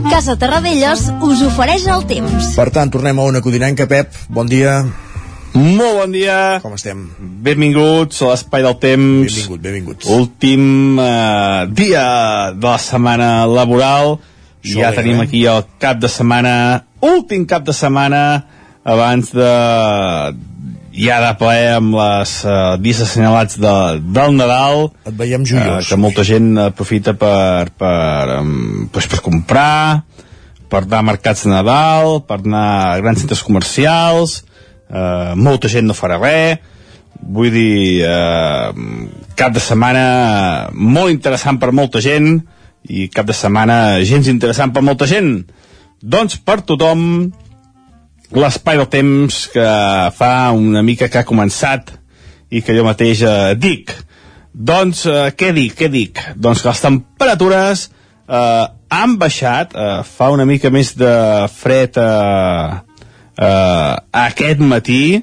Casa 0.06 0.36
Terradellos 0.38 1.08
us 1.18 1.42
ofereix 1.50 1.88
el 1.90 2.06
temps. 2.06 2.52
Per 2.54 2.70
tant, 2.70 2.94
tornem 2.94 3.18
a 3.18 3.26
una 3.26 3.42
codinenca, 3.42 3.90
Pep. 3.90 4.14
Bon 4.30 4.46
dia. 4.46 4.84
Molt 5.52 5.98
bon 5.98 6.12
dia. 6.14 6.60
Com 6.64 6.76
estem? 6.78 7.02
Benvinguts 7.44 8.22
a 8.24 8.30
l'Espai 8.30 8.64
del 8.64 8.76
Temps. 8.80 9.26
Benvingut, 9.28 9.60
benvinguts. 9.60 10.08
Últim 10.14 10.96
eh, 11.02 11.66
dia 11.76 12.04
de 12.56 12.68
la 12.70 12.78
setmana 12.80 13.32
laboral. 13.50 14.16
Això 14.62 14.80
ja 14.80 14.92
tenim 14.96 15.20
eh? 15.20 15.26
aquí 15.26 15.42
el 15.50 15.64
cap 15.82 16.00
de 16.00 16.08
setmana, 16.08 16.54
últim 17.02 17.44
cap 17.50 17.66
de 17.66 17.74
setmana 17.74 18.22
abans 18.86 19.32
de 19.34 19.50
ja 20.92 21.18
de 21.24 21.32
ple 21.40 21.56
amb 21.72 21.96
les 21.96 22.32
uh, 22.44 22.76
dies 22.82 23.00
assenyalats 23.00 23.56
de, 23.62 23.72
del 24.12 24.34
Nadal 24.36 24.90
Et 25.08 25.14
veiem 25.16 25.44
joiós. 25.48 25.86
eh, 25.86 25.88
que 25.88 25.96
molta 25.96 26.24
gent 26.26 26.50
aprofita 26.68 27.14
per, 27.16 27.72
per, 27.78 28.40
um, 28.42 28.88
pues 28.92 29.08
per 29.08 29.22
comprar 29.24 30.02
per 30.68 30.82
anar 30.84 31.00
a 31.00 31.08
mercats 31.08 31.46
de 31.46 31.52
Nadal 31.54 32.20
per 32.28 32.42
anar 32.42 32.66
a 32.92 32.98
grans 33.00 33.22
centres 33.24 33.42
comercials 33.46 34.42
eh, 34.92 35.32
molta 35.36 35.70
gent 35.72 35.88
no 35.88 35.96
farà 35.96 36.20
res. 36.20 36.60
Vull 37.22 37.52
dir 37.54 38.02
eh, 38.06 38.72
cap 39.38 39.54
de 39.54 39.62
setmana 39.62 40.70
molt 40.74 41.12
interessant 41.12 41.60
per 41.62 41.72
molta 41.72 42.02
gent 42.02 42.34
i 42.90 43.06
cap 43.12 43.28
de 43.28 43.36
setmana 43.36 44.02
gens 44.02 44.28
interessant 44.28 44.72
per 44.74 44.82
molta 44.82 45.06
gent. 45.06 45.44
Doncs 46.02 46.40
per 46.42 46.60
tothom 46.66 47.30
l'espai 48.32 48.78
del 48.80 48.88
temps 48.90 49.42
que 49.52 49.66
fa 50.16 50.32
una 50.56 50.82
mica 50.82 51.08
que 51.12 51.20
ha 51.20 51.28
començat 51.28 51.92
i 52.50 52.62
que 52.64 52.74
jo 52.76 52.84
mateix 52.86 53.22
eh, 53.24 53.54
dic. 53.56 53.92
Doncs 54.52 55.06
eh, 55.08 55.32
què 55.36 55.52
dic, 55.56 55.76
què 55.78 55.88
dic? 55.92 56.20
Doncs 56.36 56.62
que 56.62 56.72
les 56.72 56.82
temperatures 56.84 57.86
eh, 58.28 58.64
han 58.92 59.16
baixat 59.20 59.76
eh, 59.76 60.00
fa 60.04 60.30
una 60.34 60.48
mica 60.48 60.72
més 60.74 60.94
de 60.98 61.12
fred 61.52 61.96
eh, 62.00 62.80
eh, 63.38 63.94
aquest 64.24 64.60
matí 64.60 65.04
eh, 65.14 65.22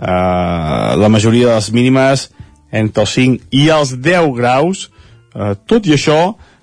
la 0.00 1.08
majoria 1.08 1.48
de 1.48 1.54
les 1.54 1.72
mínimes 1.72 2.28
entre 2.70 3.04
els 3.04 3.16
5 3.18 3.50
i 3.50 3.68
els 3.74 3.96
10 3.98 4.30
graus 4.36 4.88
eh, 5.34 5.54
tot 5.66 5.86
i 5.86 5.96
això 5.96 6.20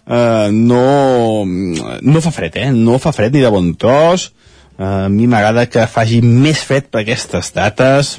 eh, 0.07 0.49
no, 0.51 1.45
no 1.45 2.21
fa 2.23 2.31
fred, 2.31 2.57
eh? 2.57 2.71
no 2.71 2.99
fa 2.99 3.13
fred 3.15 3.35
ni 3.35 3.43
de 3.43 3.51
bon 3.53 3.73
tros 3.75 4.31
eh, 4.77 4.83
a 4.83 5.09
mi 5.09 5.27
m'agrada 5.27 5.67
que 5.69 5.87
faci 5.91 6.21
més 6.23 6.63
fred 6.63 6.89
per 6.91 7.03
aquestes 7.03 7.53
dates 7.55 8.17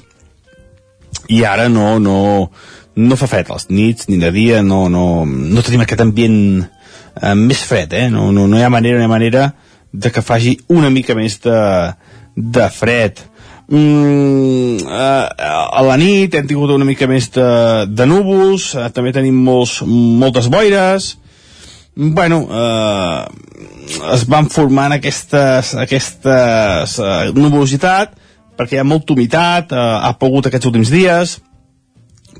i 1.28 1.42
ara 1.44 1.68
no, 1.72 1.96
no, 1.98 2.18
no 2.96 3.16
fa 3.16 3.28
fred 3.30 3.50
als 3.52 3.68
nits 3.70 4.08
ni 4.08 4.18
de 4.20 4.30
dia, 4.32 4.62
no, 4.62 4.86
no, 4.92 5.24
no 5.24 5.64
tenim 5.64 5.84
aquest 5.84 6.04
ambient 6.04 6.38
eh, 6.60 7.34
més 7.34 7.64
fred, 7.64 7.94
eh? 7.94 8.08
no, 8.12 8.30
no, 8.32 8.46
no 8.48 8.58
hi 8.58 8.64
ha 8.66 8.72
manera, 8.72 8.98
no 8.98 9.04
hi 9.04 9.08
ha 9.08 9.16
manera 9.16 9.48
de 9.92 10.12
que 10.12 10.22
faci 10.22 10.58
una 10.68 10.90
mica 10.92 11.16
més 11.16 11.38
de, 11.44 11.58
de 12.38 12.68
fred. 12.70 13.24
Mm, 13.68 14.78
eh, 14.80 15.26
a 15.78 15.82
la 15.84 15.96
nit 16.00 16.34
hem 16.34 16.46
tingut 16.48 16.70
una 16.72 16.86
mica 16.88 17.08
més 17.10 17.28
de, 17.34 17.48
de 17.90 18.06
núvols, 18.08 18.70
eh, 18.74 18.86
també 18.94 19.12
tenim 19.12 19.36
molts, 19.44 19.82
moltes 19.84 20.48
boires, 20.48 21.16
bueno, 21.98 22.44
eh, 22.48 23.26
es 24.14 24.24
van 24.30 24.48
formant 24.48 24.94
aquestes, 24.94 25.74
aquestes 25.82 26.96
eh, 27.02 27.12
nuvolositat 27.34 28.16
perquè 28.58 28.76
hi 28.76 28.82
ha 28.82 28.86
molta 28.86 29.14
humitat, 29.14 29.72
eh, 29.72 29.78
ha 29.78 30.14
pogut 30.18 30.48
aquests 30.48 30.66
últims 30.70 30.90
dies, 30.90 31.38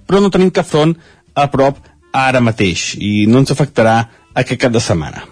però 0.06 0.22
no 0.22 0.32
tenim 0.34 0.50
cap 0.54 0.66
front 0.66 0.96
a 1.34 1.46
prop 1.52 1.78
ara 2.14 2.42
mateix 2.42 2.94
i 2.98 3.26
no 3.30 3.42
ens 3.42 3.52
afectarà 3.54 3.98
aquest 4.34 4.61
cap 4.62 4.74
de 4.74 4.82
setmana. 4.82 5.22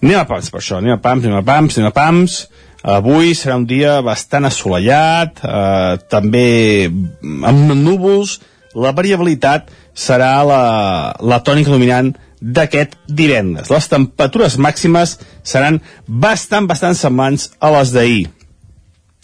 Anem 0.00 0.20
a 0.20 0.26
pams 0.28 0.50
per 0.52 0.60
això, 0.60 0.78
anem 0.78 0.96
a 0.96 1.00
pams, 1.00 1.26
anem 1.26 1.40
a 1.40 1.44
pams, 1.44 1.78
anem 1.78 1.90
a 1.90 1.96
pams. 1.96 2.38
Avui 2.84 3.32
serà 3.32 3.56
un 3.56 3.64
dia 3.64 4.00
bastant 4.04 4.44
assolellat, 4.44 5.40
eh, 5.40 5.94
també 6.12 6.48
amb 6.84 7.72
núvols, 7.80 8.40
la 8.76 8.92
variabilitat 8.92 9.70
serà 9.94 10.42
la, 10.44 10.62
la 11.22 11.40
tònica 11.46 11.72
dominant 11.72 12.12
d'aquest 12.44 12.98
divendres. 13.08 13.70
Les 13.72 13.88
temperatures 13.88 14.58
màximes 14.60 15.16
seran 15.46 15.80
bastant, 16.06 16.68
bastant 16.68 16.98
semblants 16.98 17.48
a 17.56 17.72
les 17.78 17.94
d'ahir. 17.94 18.26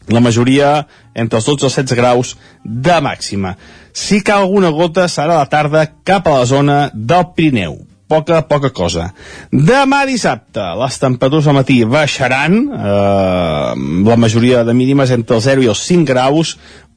La 0.08 0.24
majoria 0.24 0.86
entre 1.12 1.38
els 1.38 1.50
12 1.50 1.60
i 1.60 1.68
els 1.68 1.78
16 1.82 1.98
graus 2.00 2.32
de 2.64 2.96
màxima. 3.04 3.58
Si 3.92 4.22
cau 4.24 4.46
alguna 4.46 4.72
gota 4.72 5.04
serà 5.10 5.36
la 5.36 5.50
tarda 5.52 5.84
cap 6.06 6.26
a 6.26 6.38
la 6.40 6.48
zona 6.48 6.80
del 6.94 7.28
Pirineu. 7.36 7.76
Poca, 8.10 8.40
poca 8.42 8.72
cosa. 8.74 9.12
Demà 9.54 10.00
dissabte, 10.08 10.64
les 10.80 10.98
temperatures 10.98 11.46
al 11.46 11.54
matí 11.60 11.76
baixaran, 11.86 12.56
eh, 12.74 13.74
la 14.08 14.16
majoria 14.18 14.64
de 14.66 14.74
mínimes 14.74 15.12
entre 15.14 15.38
els 15.38 15.46
0 15.46 15.62
i 15.62 15.70
els 15.70 15.84
5 15.86 16.08
graus, 16.08 16.56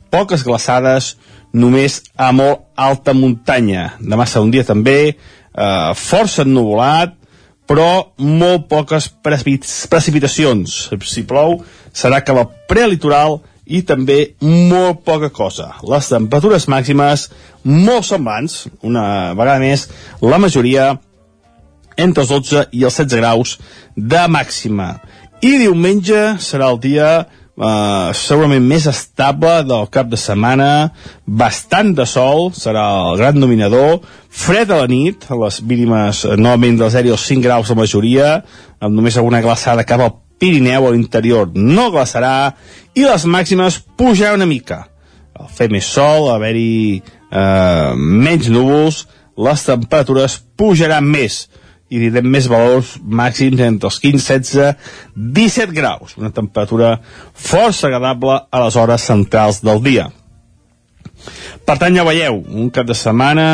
poques 0.10 0.42
glaçades, 0.46 1.14
només 1.54 2.02
a 2.18 2.32
molt 2.34 2.66
alta 2.76 3.14
muntanya. 3.14 3.94
Demà 4.02 4.26
serà 4.26 4.42
un 4.42 4.52
dia 4.54 4.66
també 4.66 4.98
eh, 5.14 5.92
força 5.94 6.42
ennuvolat, 6.42 7.14
però 7.70 8.10
molt 8.18 8.68
poques 8.72 9.08
precipit 9.24 9.70
precipitacions. 9.90 10.90
Si 11.08 11.24
plou, 11.30 11.60
serà 11.94 12.24
cap 12.26 12.42
al 12.42 12.50
prelitoral 12.70 13.40
i 13.74 13.82
també 13.88 14.20
molt 14.46 15.02
poca 15.08 15.32
cosa. 15.34 15.72
Les 15.90 16.10
temperatures 16.12 16.70
màximes 16.70 17.28
molt 17.64 18.06
semblants, 18.06 18.68
una 18.86 19.34
vegada 19.34 19.60
més, 19.64 19.88
la 20.22 20.40
majoria 20.42 20.92
entre 21.98 22.24
els 22.24 22.34
12 22.34 22.68
i 22.74 22.84
els 22.86 23.00
16 23.02 23.20
graus 23.22 23.58
de 23.96 24.26
màxima. 24.30 24.98
I 25.44 25.58
diumenge 25.62 26.22
serà 26.42 26.70
el 26.72 26.80
dia 26.84 27.08
eh, 27.24 28.10
segurament 28.18 28.66
més 28.66 28.88
estable 28.90 29.56
del 29.68 29.90
cap 29.94 30.10
de 30.10 30.20
setmana, 30.20 30.70
bastant 31.26 31.94
de 31.98 32.06
sol, 32.10 32.52
serà 32.58 32.86
el 33.10 33.22
gran 33.22 33.40
dominador, 33.42 34.02
fred 34.30 34.72
a 34.72 34.84
la 34.84 34.90
nit, 34.90 35.28
les 35.30 35.62
mínimes 35.62 36.26
eh, 36.26 36.38
novament 36.38 36.80
del 36.82 36.94
0 36.94 37.18
als 37.18 37.30
5 37.30 37.46
graus 37.46 37.74
la 37.74 37.80
majoria, 37.82 38.34
amb 38.80 38.98
només 38.98 39.18
alguna 39.18 39.42
glaçada 39.46 39.86
cap 39.88 40.02
al 40.04 40.16
Pirineu 40.44 40.90
a 40.90 40.92
l'interior 40.92 41.54
no 41.56 41.88
glaçarà, 41.94 42.52
i 43.00 43.06
les 43.08 43.24
màximes 43.24 43.80
pujaran 43.96 44.42
una 44.42 44.50
mica. 44.50 44.84
Al 45.40 45.48
fer 45.48 45.70
més 45.72 45.88
sol, 45.88 46.28
haver-hi 46.34 47.00
eh, 47.00 47.94
menys 47.96 48.50
núvols, 48.52 49.06
les 49.40 49.64
temperatures 49.66 50.42
pujaran 50.60 51.08
més 51.08 51.46
i 51.94 52.02
direm 52.02 52.28
més 52.36 52.50
valors 52.50 52.98
màxims 53.00 53.62
entre 53.64 53.88
els 53.88 54.02
15, 54.02 54.26
16, 54.44 54.92
17 55.16 55.78
graus. 55.78 56.18
Una 56.20 56.34
temperatura 56.34 56.98
força 57.34 57.88
agradable 57.88 58.36
a 58.50 58.62
les 58.66 58.78
hores 58.82 59.08
centrals 59.08 59.62
del 59.64 59.82
dia. 59.86 60.10
Per 61.64 61.78
tant, 61.80 61.96
ja 61.96 62.04
veieu, 62.04 62.42
un 62.50 62.72
cap 62.74 62.90
de 62.90 62.98
setmana 62.98 63.48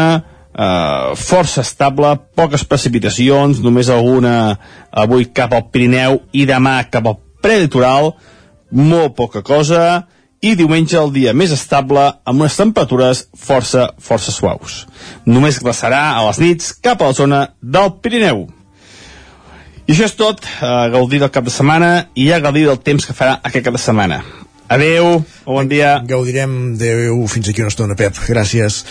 eh, 0.53 1.15
força 1.15 1.61
estable, 1.61 2.13
poques 2.35 2.65
precipitacions, 2.65 3.61
només 3.63 3.89
alguna 3.89 4.57
avui 4.91 5.29
cap 5.33 5.53
al 5.53 5.67
Pirineu 5.71 6.21
i 6.33 6.45
demà 6.49 6.81
cap 6.91 7.07
al 7.07 7.19
prelitoral, 7.43 8.13
molt 8.71 9.15
poca 9.17 9.41
cosa, 9.45 10.05
i 10.41 10.53
diumenge 10.55 10.95
el 10.99 11.11
dia 11.11 11.33
més 11.35 11.51
estable 11.51 11.99
amb 11.99 12.45
unes 12.45 12.55
temperatures 12.55 13.25
força, 13.35 13.89
força 13.99 14.31
suaus. 14.31 14.85
Només 15.27 15.59
glaçarà 15.59 16.13
a 16.15 16.23
les 16.29 16.39
nits 16.39 16.71
cap 16.79 17.01
a 17.01 17.11
la 17.11 17.17
zona 17.17 17.41
del 17.59 17.91
Pirineu. 17.99 18.47
I 19.89 19.95
això 19.95 20.05
és 20.05 20.13
tot, 20.15 20.45
eh, 20.45 20.89
gaudir 20.93 21.19
del 21.19 21.31
cap 21.33 21.43
de 21.43 21.51
setmana 21.51 22.09
i 22.15 22.29
ja 22.29 22.39
gaudir 22.39 22.67
del 22.67 22.79
temps 22.79 23.05
que 23.05 23.13
farà 23.13 23.39
aquest 23.43 23.65
cap 23.65 23.73
de 23.73 23.81
setmana. 23.81 24.21
Adeu, 24.69 25.25
bon 25.45 25.67
dia. 25.67 25.99
Gaudirem 26.05 26.77
d'adeu 26.77 27.25
fins 27.27 27.49
aquí 27.49 27.63
una 27.63 27.73
estona, 27.73 27.95
Pep. 27.97 28.13
Gràcies 28.29 28.83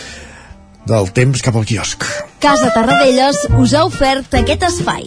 del 0.89 1.11
temps 1.13 1.45
cap 1.45 1.55
al 1.59 1.67
quiosc. 1.69 2.05
Casa 2.41 2.71
Tarradellas 2.73 3.45
us 3.61 3.75
ha 3.77 3.85
ofert 3.89 4.39
aquest 4.41 4.65
espai. 4.71 5.05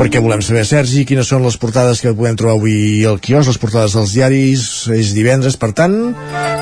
Perquè 0.00 0.16
volem 0.24 0.40
saber, 0.40 0.62
Sergi, 0.64 1.02
quines 1.04 1.28
són 1.28 1.42
les 1.44 1.58
portades 1.60 1.98
que 2.00 2.14
podem 2.16 2.38
trobar 2.40 2.54
avui 2.56 3.02
al 3.04 3.18
quiosc, 3.20 3.50
les 3.50 3.58
portades 3.60 3.92
dels 3.92 4.14
diaris, 4.16 4.62
és 4.96 5.10
divendres, 5.12 5.58
per 5.60 5.74
tant, 5.76 5.92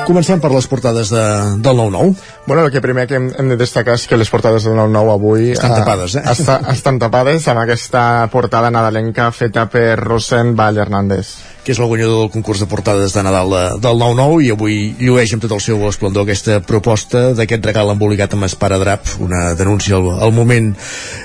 comencem 0.03 0.41
per 0.43 0.51
les 0.51 0.67
portades 0.67 1.07
de, 1.15 1.23
del 1.63 1.79
9-9. 1.79 2.17
Bueno, 2.49 2.65
el 2.65 2.73
que 2.73 2.81
primer 2.83 3.05
que 3.07 3.15
hem, 3.15 3.29
hem 3.39 3.53
de 3.53 3.55
destacar 3.61 3.95
és 3.95 4.03
que 4.11 4.19
les 4.19 4.27
portades 4.33 4.67
del 4.67 4.75
9-9 4.75 5.13
avui... 5.13 5.53
Estan 5.53 5.77
tapades, 5.77 6.17
eh? 6.19 6.25
Està, 6.33 6.57
estan 6.73 6.99
tapades 6.99 7.47
amb 7.47 7.63
aquesta 7.63 8.03
portada 8.33 8.73
nadalenca 8.75 9.29
feta 9.31 9.69
per 9.71 9.93
Rosen 10.03 10.51
Vall 10.59 10.83
Hernández 10.83 11.31
que 11.69 11.73
és 11.75 11.79
el 11.79 11.85
guanyador 11.85 12.23
del 12.23 12.31
concurs 12.33 12.61
de 12.63 12.65
portades 12.65 13.13
de 13.13 13.21
Nadal 13.21 13.51
de, 13.53 13.63
del 13.83 13.99
9-9 14.01 14.37
i 14.41 14.51
avui 14.53 14.75
llueix 14.97 15.35
amb 15.35 15.43
tot 15.43 15.51
el 15.53 15.61
seu 15.61 15.83
esplendor 15.89 16.23
aquesta 16.25 16.55
proposta 16.65 17.33
d'aquest 17.37 17.67
regal 17.67 17.91
embolicat 17.93 18.33
amb 18.33 18.47
esparadrap, 18.47 19.11
una 19.21 19.53
denúncia 19.59 19.99
al, 19.99 20.07
al 20.23 20.33
moment 20.33 20.71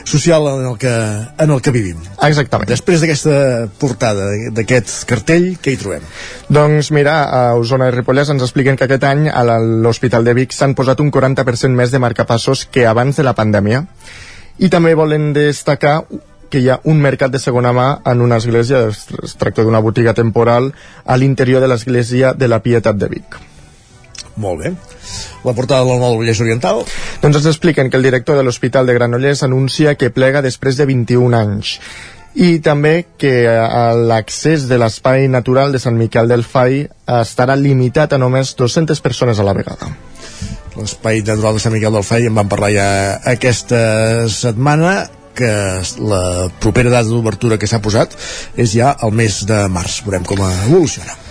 social 0.05 0.51
en 0.51 0.67
el 0.73 0.77
que, 0.83 0.93
en 1.39 1.51
el 1.51 1.63
que 1.63 1.73
vivim. 1.75 1.99
Exactament. 2.23 2.69
Després 2.71 3.03
d'aquesta 3.03 3.69
portada, 3.81 4.29
d'aquest 4.55 4.93
cartell, 5.11 5.49
què 5.63 5.75
hi 5.75 5.81
trobem? 5.81 6.05
Doncs 6.53 6.91
mira, 6.95 7.17
a 7.25 7.55
Osona 7.59 7.89
i 7.91 7.95
Ripollès 7.95 8.31
ens 8.35 8.45
expliquen 8.47 8.79
que 8.79 8.87
aquest 8.89 9.07
any 9.09 9.27
a 9.31 9.43
l'Hospital 9.59 10.27
de 10.27 10.37
Vic 10.37 10.55
s'han 10.55 10.77
posat 10.79 11.03
un 11.03 11.11
40% 11.15 11.75
més 11.75 11.95
de 11.95 12.03
marcapassos 12.03 12.67
que 12.71 12.87
abans 12.87 13.17
de 13.17 13.27
la 13.27 13.35
pandèmia 13.35 13.85
i 14.63 14.71
també 14.71 14.95
volen 14.95 15.33
destacar 15.35 16.03
que 16.51 16.61
hi 16.63 16.69
ha 16.71 16.79
un 16.91 17.01
mercat 17.03 17.33
de 17.35 17.41
segona 17.43 17.73
mà 17.75 17.89
en 18.07 18.21
una 18.23 18.39
església, 18.39 18.85
es, 18.93 19.35
tracta 19.41 19.65
d'una 19.67 19.83
botiga 19.83 20.15
temporal 20.15 20.71
a 21.05 21.17
l'interior 21.19 21.65
de 21.65 21.73
l'església 21.73 22.31
de 22.39 22.49
la 22.49 22.61
Pietat 22.63 23.01
de 23.01 23.11
Vic. 23.11 23.41
Molt 24.37 24.65
bé. 24.65 24.73
La 25.45 25.55
portada 25.55 25.85
del 25.87 26.01
Nou 26.03 26.19
Vallès 26.19 26.41
Oriental. 26.43 26.83
Doncs 27.23 27.39
ens 27.39 27.47
expliquen 27.53 27.91
que 27.91 28.01
el 28.01 28.07
director 28.07 28.37
de 28.37 28.43
l'Hospital 28.43 28.87
de 28.87 28.97
Granollers 28.97 29.45
anuncia 29.47 29.95
que 29.95 30.11
plega 30.11 30.43
després 30.43 30.81
de 30.81 30.89
21 30.91 31.39
anys 31.39 31.79
i 32.35 32.59
també 32.59 33.05
que 33.19 33.47
l'accés 34.09 34.67
de 34.67 34.79
l'espai 34.79 35.29
natural 35.31 35.71
de 35.73 35.79
Sant 35.79 35.95
Miquel 35.95 36.27
del 36.31 36.43
Fai 36.43 36.83
estarà 37.21 37.55
limitat 37.55 38.13
a 38.13 38.19
només 38.19 38.57
200 38.59 39.01
persones 39.05 39.39
a 39.39 39.47
la 39.47 39.55
vegada 39.55 39.93
l'espai 40.75 41.23
natural 41.23 41.55
de 41.55 41.63
Sant 41.63 41.75
Miquel 41.77 41.95
del 41.95 42.07
Fai 42.07 42.27
en 42.27 42.35
vam 42.35 42.51
parlar 42.51 42.73
ja 42.75 42.89
aquesta 43.31 44.27
setmana 44.35 45.05
que 45.35 45.51
la 46.03 46.51
propera 46.63 46.91
data 46.91 47.07
d'obertura 47.11 47.59
que 47.59 47.71
s'ha 47.71 47.83
posat 47.83 48.19
és 48.57 48.75
ja 48.75 48.97
el 49.03 49.15
mes 49.15 49.45
de 49.47 49.67
març 49.71 50.03
veurem 50.07 50.27
com 50.27 50.43
evoluciona 50.43 51.24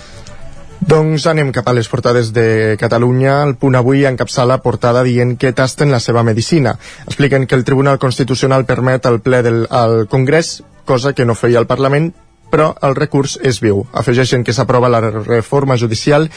doncs 0.88 1.26
anem 1.30 1.52
cap 1.56 1.68
a 1.70 1.74
les 1.76 1.88
portades 1.90 2.32
de 2.34 2.76
Catalunya. 2.80 3.42
El 3.48 3.56
punt 3.60 3.76
avui 3.80 4.06
encapçala 4.10 4.60
portada 4.64 5.04
dient 5.04 5.36
que 5.40 5.54
tasten 5.54 5.92
la 5.92 6.02
seva 6.04 6.24
medicina. 6.24 6.76
Expliquen 7.08 7.48
que 7.48 7.56
el 7.56 7.64
Tribunal 7.64 8.00
Constitucional 8.00 8.66
permet 8.66 9.06
al 9.06 9.22
ple 9.22 9.42
del 9.46 9.66
al 9.70 10.08
Congrés, 10.08 10.62
cosa 10.86 11.14
que 11.14 11.26
no 11.26 11.36
feia 11.36 11.60
el 11.60 11.70
Parlament, 11.70 12.12
però 12.52 12.74
el 12.82 12.96
recurs 12.96 13.40
és 13.42 13.62
viu. 13.64 13.86
Afegeixen 13.94 14.44
que 14.44 14.54
s'aprova 14.54 14.92
la 14.92 15.02
reforma 15.02 15.78
judicial 15.78 16.30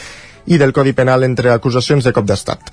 i 0.47 0.57
del 0.57 0.73
Codi 0.73 0.93
Penal 0.93 1.27
entre 1.27 1.51
acusacions 1.53 2.07
de 2.07 2.13
cop 2.15 2.25
d'estat. 2.25 2.71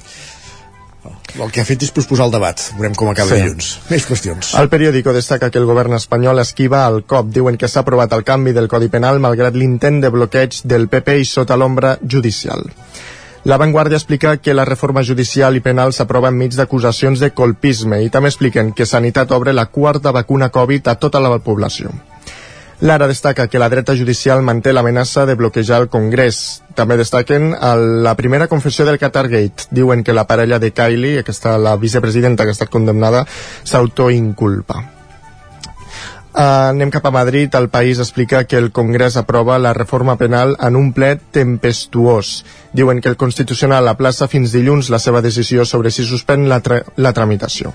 El 1.35 1.51
que 1.51 1.63
ha 1.63 1.67
fet 1.67 1.83
és 1.83 1.91
posposar 1.95 2.29
el 2.29 2.35
debat. 2.35 2.61
Veurem 2.77 2.95
com 2.99 3.11
acaba 3.11 3.33
sí. 3.33 3.41
dilluns. 3.43 3.71
Més 3.91 4.07
qüestions. 4.07 4.53
El 4.61 4.71
periòdico 4.71 5.15
destaca 5.17 5.51
que 5.51 5.59
el 5.59 5.67
govern 5.67 5.97
espanyol 5.99 6.43
esquiva 6.43 6.85
el 6.87 7.03
cop. 7.11 7.33
Diuen 7.35 7.59
que 7.59 7.71
s'ha 7.71 7.83
aprovat 7.83 8.15
el 8.15 8.23
canvi 8.27 8.55
del 8.55 8.71
Codi 8.71 8.91
Penal 8.93 9.19
malgrat 9.25 9.59
l'intent 9.59 10.01
de 10.05 10.13
bloqueig 10.15 10.61
del 10.65 10.87
PP 10.93 11.19
i 11.25 11.29
sota 11.29 11.59
l'ombra 11.59 11.97
judicial. 12.03 12.63
La 13.45 13.59
Vanguardia 13.61 13.99
explica 13.99 14.39
que 14.39 14.55
la 14.55 14.65
reforma 14.65 15.03
judicial 15.05 15.59
i 15.59 15.61
penal 15.61 15.93
s'aprova 15.93 16.31
enmig 16.33 16.55
d'acusacions 16.57 17.21
de 17.21 17.29
colpisme 17.37 17.99
i 18.01 18.09
també 18.09 18.31
expliquen 18.33 18.73
que 18.73 18.87
Sanitat 18.89 19.35
obre 19.37 19.53
la 19.53 19.67
quarta 19.67 20.15
vacuna 20.17 20.49
Covid 20.49 20.89
a 20.89 20.95
tota 20.97 21.21
la 21.21 21.37
població. 21.39 21.93
Lara 22.81 23.07
destaca 23.07 23.47
que 23.49 23.59
la 23.59 23.69
dreta 23.69 23.95
judicial 23.97 24.43
manté 24.43 24.73
l'amenaça 24.73 25.27
de 25.27 25.37
bloquejar 25.39 25.83
el 25.83 25.89
Congrés. 25.89 26.63
També 26.75 26.97
destaquen 26.99 27.53
el, 27.55 28.03
la 28.03 28.17
primera 28.19 28.49
confessió 28.51 28.85
del 28.85 28.99
Qatargate. 28.99 29.69
Diuen 29.71 30.03
que 30.03 30.17
la 30.17 30.27
parella 30.27 30.59
de 30.59 30.73
Kylie, 30.73 31.21
aquesta, 31.23 31.57
la 31.59 31.77
vicepresidenta 31.77 32.45
que 32.45 32.53
ha 32.53 32.59
estat 32.59 32.73
condemnada, 32.73 33.25
s'autoinculpa. 33.65 34.83
Uh, 36.35 36.75
anem 36.75 36.91
cap 36.91 37.05
a 37.07 37.13
Madrid. 37.15 37.55
El 37.55 37.69
país 37.71 38.01
explica 38.03 38.43
que 38.43 38.59
el 38.59 38.73
Congrés 38.73 39.17
aprova 39.17 39.61
la 39.61 39.73
reforma 39.73 40.17
penal 40.19 40.57
en 40.59 40.75
un 40.75 40.91
ple 40.93 41.15
tempestuós. 41.31 42.43
Diuen 42.75 43.01
que 43.01 43.09
el 43.09 43.17
Constitucional 43.17 43.87
aplaça 43.87 44.27
fins 44.27 44.51
dilluns 44.51 44.91
la 44.91 44.99
seva 44.99 45.23
decisió 45.23 45.63
sobre 45.65 45.95
si 45.95 46.03
suspèn 46.03 46.49
la, 46.51 46.59
tra 46.59 46.83
la 46.97 47.15
tramitació. 47.15 47.71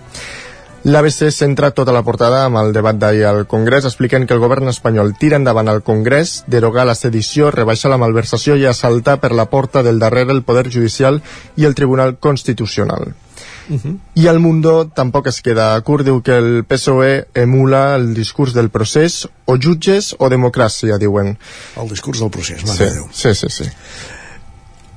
L'ABC 0.88 1.28
centra 1.36 1.74
tota 1.76 1.92
la 1.92 2.06
portada 2.08 2.46
amb 2.48 2.56
el 2.62 2.70
debat 2.72 2.96
d'ahir 2.96 3.26
al 3.28 3.42
Congrés, 3.52 3.84
expliquen 3.84 4.24
que 4.26 4.34
el 4.34 4.39
govern 4.39 4.72
espanyol 4.72 5.12
tira 5.20 5.36
endavant 5.36 5.68
al 5.68 5.82
Congrés, 5.84 6.46
derogar 6.48 6.86
la 6.88 6.96
sedició, 6.96 7.50
rebaixa 7.52 7.92
la 7.92 7.98
malversació 8.00 8.56
i 8.56 8.63
assaltar 8.65 9.18
per 9.20 9.34
la 9.36 9.50
porta 9.52 9.84
del 9.84 10.00
darrere 10.00 10.32
el 10.32 10.44
Poder 10.48 10.70
Judicial 10.72 11.20
i 11.58 11.68
el 11.68 11.76
Tribunal 11.76 12.15
Constitucional. 12.18 13.12
Uh 13.70 13.76
-huh. 13.76 13.98
I 14.15 14.28
el 14.28 14.39
Mundo 14.39 14.89
tampoc 14.96 15.28
es 15.28 15.42
queda 15.42 15.80
curt, 15.82 16.06
diu 16.06 16.22
que 16.22 16.38
el 16.38 16.63
PSOE 16.63 17.28
emula 17.34 17.96
el 17.96 18.13
discurs 18.13 18.54
del 18.54 18.70
procés, 18.70 19.28
o 19.46 19.58
jutges 19.58 20.15
o 20.18 20.30
democràcia, 20.30 20.98
diuen. 20.98 21.38
El 21.76 21.89
discurs 21.89 22.20
del 22.20 22.30
procés, 22.30 22.62
sí, 22.62 22.86
sí, 23.12 23.36
sí, 23.36 23.48
sí. 23.50 23.70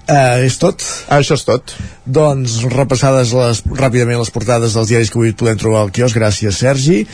Uh, 0.03 0.43
és 0.43 0.57
tot? 0.59 0.83
Ah, 1.07 1.21
això 1.21 1.37
és 1.39 1.45
tot. 1.47 1.73
Doncs 2.03 2.57
repassades 2.73 3.31
les, 3.39 3.61
ràpidament 3.79 4.19
les 4.19 4.33
portades 4.35 4.75
dels 4.75 4.91
diaris 4.91 5.13
que 5.13 5.19
avui 5.21 5.31
podem 5.39 5.61
trobar 5.61 5.85
al 5.85 5.93
quiosc. 5.95 6.19
Gràcies, 6.19 6.59
Sergi. 6.59 7.07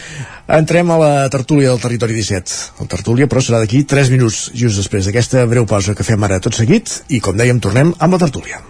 Entrem 0.48 0.88
a 0.90 0.98
la 1.00 1.12
tertúlia 1.28 1.68
del 1.68 1.82
Territori 1.84 2.16
17. 2.16 2.80
El 2.80 2.88
tertúlia, 2.88 3.28
però, 3.28 3.44
serà 3.44 3.60
d'aquí 3.60 3.84
3 3.84 4.08
minuts, 4.14 4.48
just 4.56 4.80
després 4.80 5.04
d'aquesta 5.04 5.44
breu 5.50 5.68
pausa 5.68 5.94
que 5.94 6.06
fem 6.06 6.24
ara 6.24 6.40
tot 6.40 6.56
seguit. 6.56 7.02
I, 7.12 7.20
com 7.20 7.36
dèiem, 7.36 7.60
tornem 7.60 7.92
amb 7.98 8.16
la 8.16 8.22
tertúlia. 8.24 8.64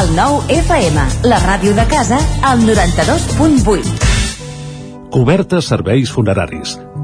El 0.00 0.14
nou 0.16 0.40
FM, 0.48 0.96
la 1.28 1.40
ràdio 1.44 1.74
de 1.76 1.84
casa, 1.90 2.16
al 2.46 2.62
92.8. 2.64 4.08
Cobertes 5.10 5.66
serveis 5.68 6.08
funeraris 6.14 6.78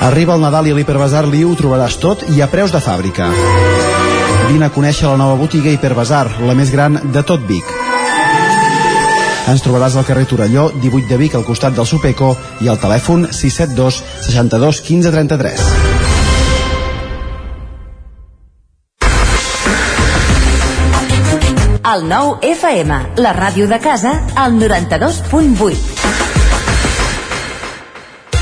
Arriba 0.00 0.34
el 0.34 0.40
Nadal 0.40 0.68
i 0.68 0.70
a 0.70 0.76
l'Hiperbasar 0.78 1.24
ho 1.26 1.54
trobaràs 1.58 1.98
tot 1.98 2.22
i 2.30 2.40
a 2.40 2.46
preus 2.46 2.70
de 2.70 2.78
fàbrica. 2.78 3.26
Vine 4.48 4.66
a 4.66 4.70
conèixer 4.70 5.08
la 5.08 5.18
nova 5.18 5.34
botiga 5.34 5.70
Hiperbasar, 5.70 6.40
la 6.46 6.54
més 6.54 6.70
gran 6.70 7.00
de 7.12 7.22
tot 7.22 7.40
Vic. 7.48 7.64
Ens 9.48 9.62
trobaràs 9.64 9.96
al 9.96 10.06
carrer 10.06 10.26
Torelló, 10.28 10.70
18 10.80 11.08
de 11.08 11.16
Vic, 11.16 11.34
al 11.34 11.44
costat 11.44 11.74
del 11.74 11.86
Supeco, 11.86 12.36
i 12.60 12.68
al 12.68 12.78
telèfon 12.78 13.26
672 13.32 14.02
62 14.28 14.80
15 14.86 15.12
33. 15.12 15.66
El 21.88 22.04
nou 22.04 22.36
FM, 22.44 22.98
la 23.24 23.32
ràdio 23.32 23.66
de 23.66 23.78
casa, 23.80 24.12
al 24.36 24.60
92.8. 24.60 25.97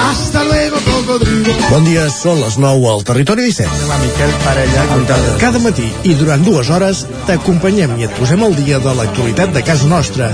Hasta 0.00 0.44
luego, 0.44 0.76
Bon 1.70 1.84
dia, 1.86 2.04
són 2.12 2.38
les 2.42 2.56
9 2.60 2.86
al 2.90 3.02
Territori 3.06 3.44
17. 3.48 3.88
Miquel 4.02 4.32
Parella, 4.44 4.82
Cada 5.40 5.58
matí 5.62 5.86
i 6.06 6.14
durant 6.18 6.42
dues 6.46 6.70
hores 6.70 7.02
t'acompanyem 7.28 7.96
i 7.98 8.06
et 8.06 8.14
posem 8.18 8.42
al 8.46 8.54
dia 8.58 8.78
de 8.82 8.94
l'actualitat 8.98 9.52
de 9.54 9.62
casa 9.66 9.88
nostra. 9.90 10.28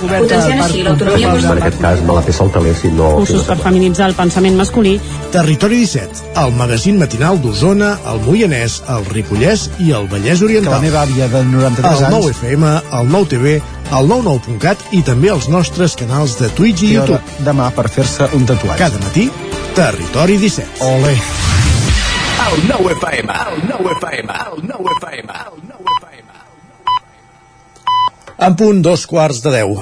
Potenciant 0.00 0.62
així 0.64 0.84
l'autonomia 0.86 1.34
En 1.40 1.50
aquest 1.56 1.80
cas 1.82 2.04
me 2.06 2.16
la 2.16 2.22
fer 2.26 2.34
saltaler 2.36 2.74
si 2.78 2.92
no... 2.94 3.10
cursos 3.18 3.46
per 3.48 3.58
feminitzar 3.62 4.08
el 4.10 4.16
pensament 4.18 4.56
masculí. 4.60 4.96
Territori 5.34 5.82
17, 5.82 6.24
el 6.44 6.54
magazín 6.58 6.98
matinal 7.02 7.40
d'Osona, 7.42 7.90
el 8.12 8.22
Moianès, 8.26 8.80
el 8.94 9.06
Ripollès 9.10 9.68
i 9.82 9.92
el 9.96 10.08
Vallès 10.12 10.44
Oriental. 10.46 10.72
Que 10.72 10.78
la 10.78 10.86
meva 10.86 11.04
àvia 11.04 11.28
de 11.32 11.44
93 11.50 11.90
el 11.90 12.08
anys... 12.08 12.16
9 12.16 12.34
FM, 12.38 12.74
el 13.00 13.12
9 13.16 13.30
TV, 13.34 13.58
el 13.90 14.06
99.cat 14.10 14.92
i 14.94 15.02
també 15.06 15.30
els 15.32 15.48
nostres 15.50 15.96
canals 15.98 16.36
de 16.38 16.48
Twitch 16.54 16.84
i 16.86 16.96
hora 16.96 17.16
YouTube. 17.16 17.44
demà 17.46 17.70
per 17.74 17.88
fer-se 17.90 18.28
un 18.38 18.46
tatuatge. 18.46 18.78
Cada 18.78 19.00
matí, 19.02 19.26
Territori 19.74 20.38
17. 20.38 20.84
Ole. 20.86 21.14
El 22.46 22.62
9 22.68 22.94
FM, 22.96 23.34
el 23.52 23.58
9 23.68 23.96
FM, 23.98 24.38
el 24.46 24.64
9 24.70 24.96
FM, 25.00 25.32
el 25.46 25.60
9 25.74 25.98
FM. 25.98 26.28
En 28.46 28.56
punt, 28.56 28.82
dos 28.82 29.06
quarts 29.06 29.42
de 29.42 29.50
deu. 29.58 29.76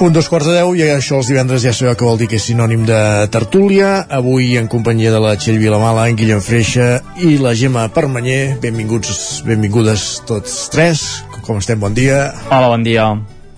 Punt 0.00 0.14
dos 0.16 0.30
quarts 0.32 0.46
de 0.48 0.54
deu, 0.56 0.70
i 0.72 0.86
això 0.88 1.18
els 1.20 1.28
divendres 1.28 1.60
ja 1.60 1.74
sabeu 1.76 1.92
que 1.92 2.06
vol 2.08 2.16
dir 2.16 2.26
que 2.30 2.38
és 2.40 2.44
sinònim 2.48 2.86
de 2.88 3.00
tertúlia. 3.28 4.06
Avui 4.08 4.54
en 4.56 4.64
companyia 4.72 5.10
de 5.12 5.18
la 5.20 5.34
Txell 5.36 5.58
Vilamala, 5.60 6.06
en 6.08 6.16
Guillem 6.16 6.40
Freixa 6.40 7.02
i 7.20 7.34
la 7.36 7.52
Gemma 7.52 7.82
Permanyer. 7.92 8.56
Benvinguts, 8.62 9.42
benvingudes 9.44 10.06
tots 10.24 10.54
tres. 10.72 11.04
Com 11.44 11.60
estem? 11.60 11.76
Bon 11.84 11.92
dia. 11.92 12.30
Hola, 12.48 12.72
bon 12.72 12.86
dia. 12.86 13.10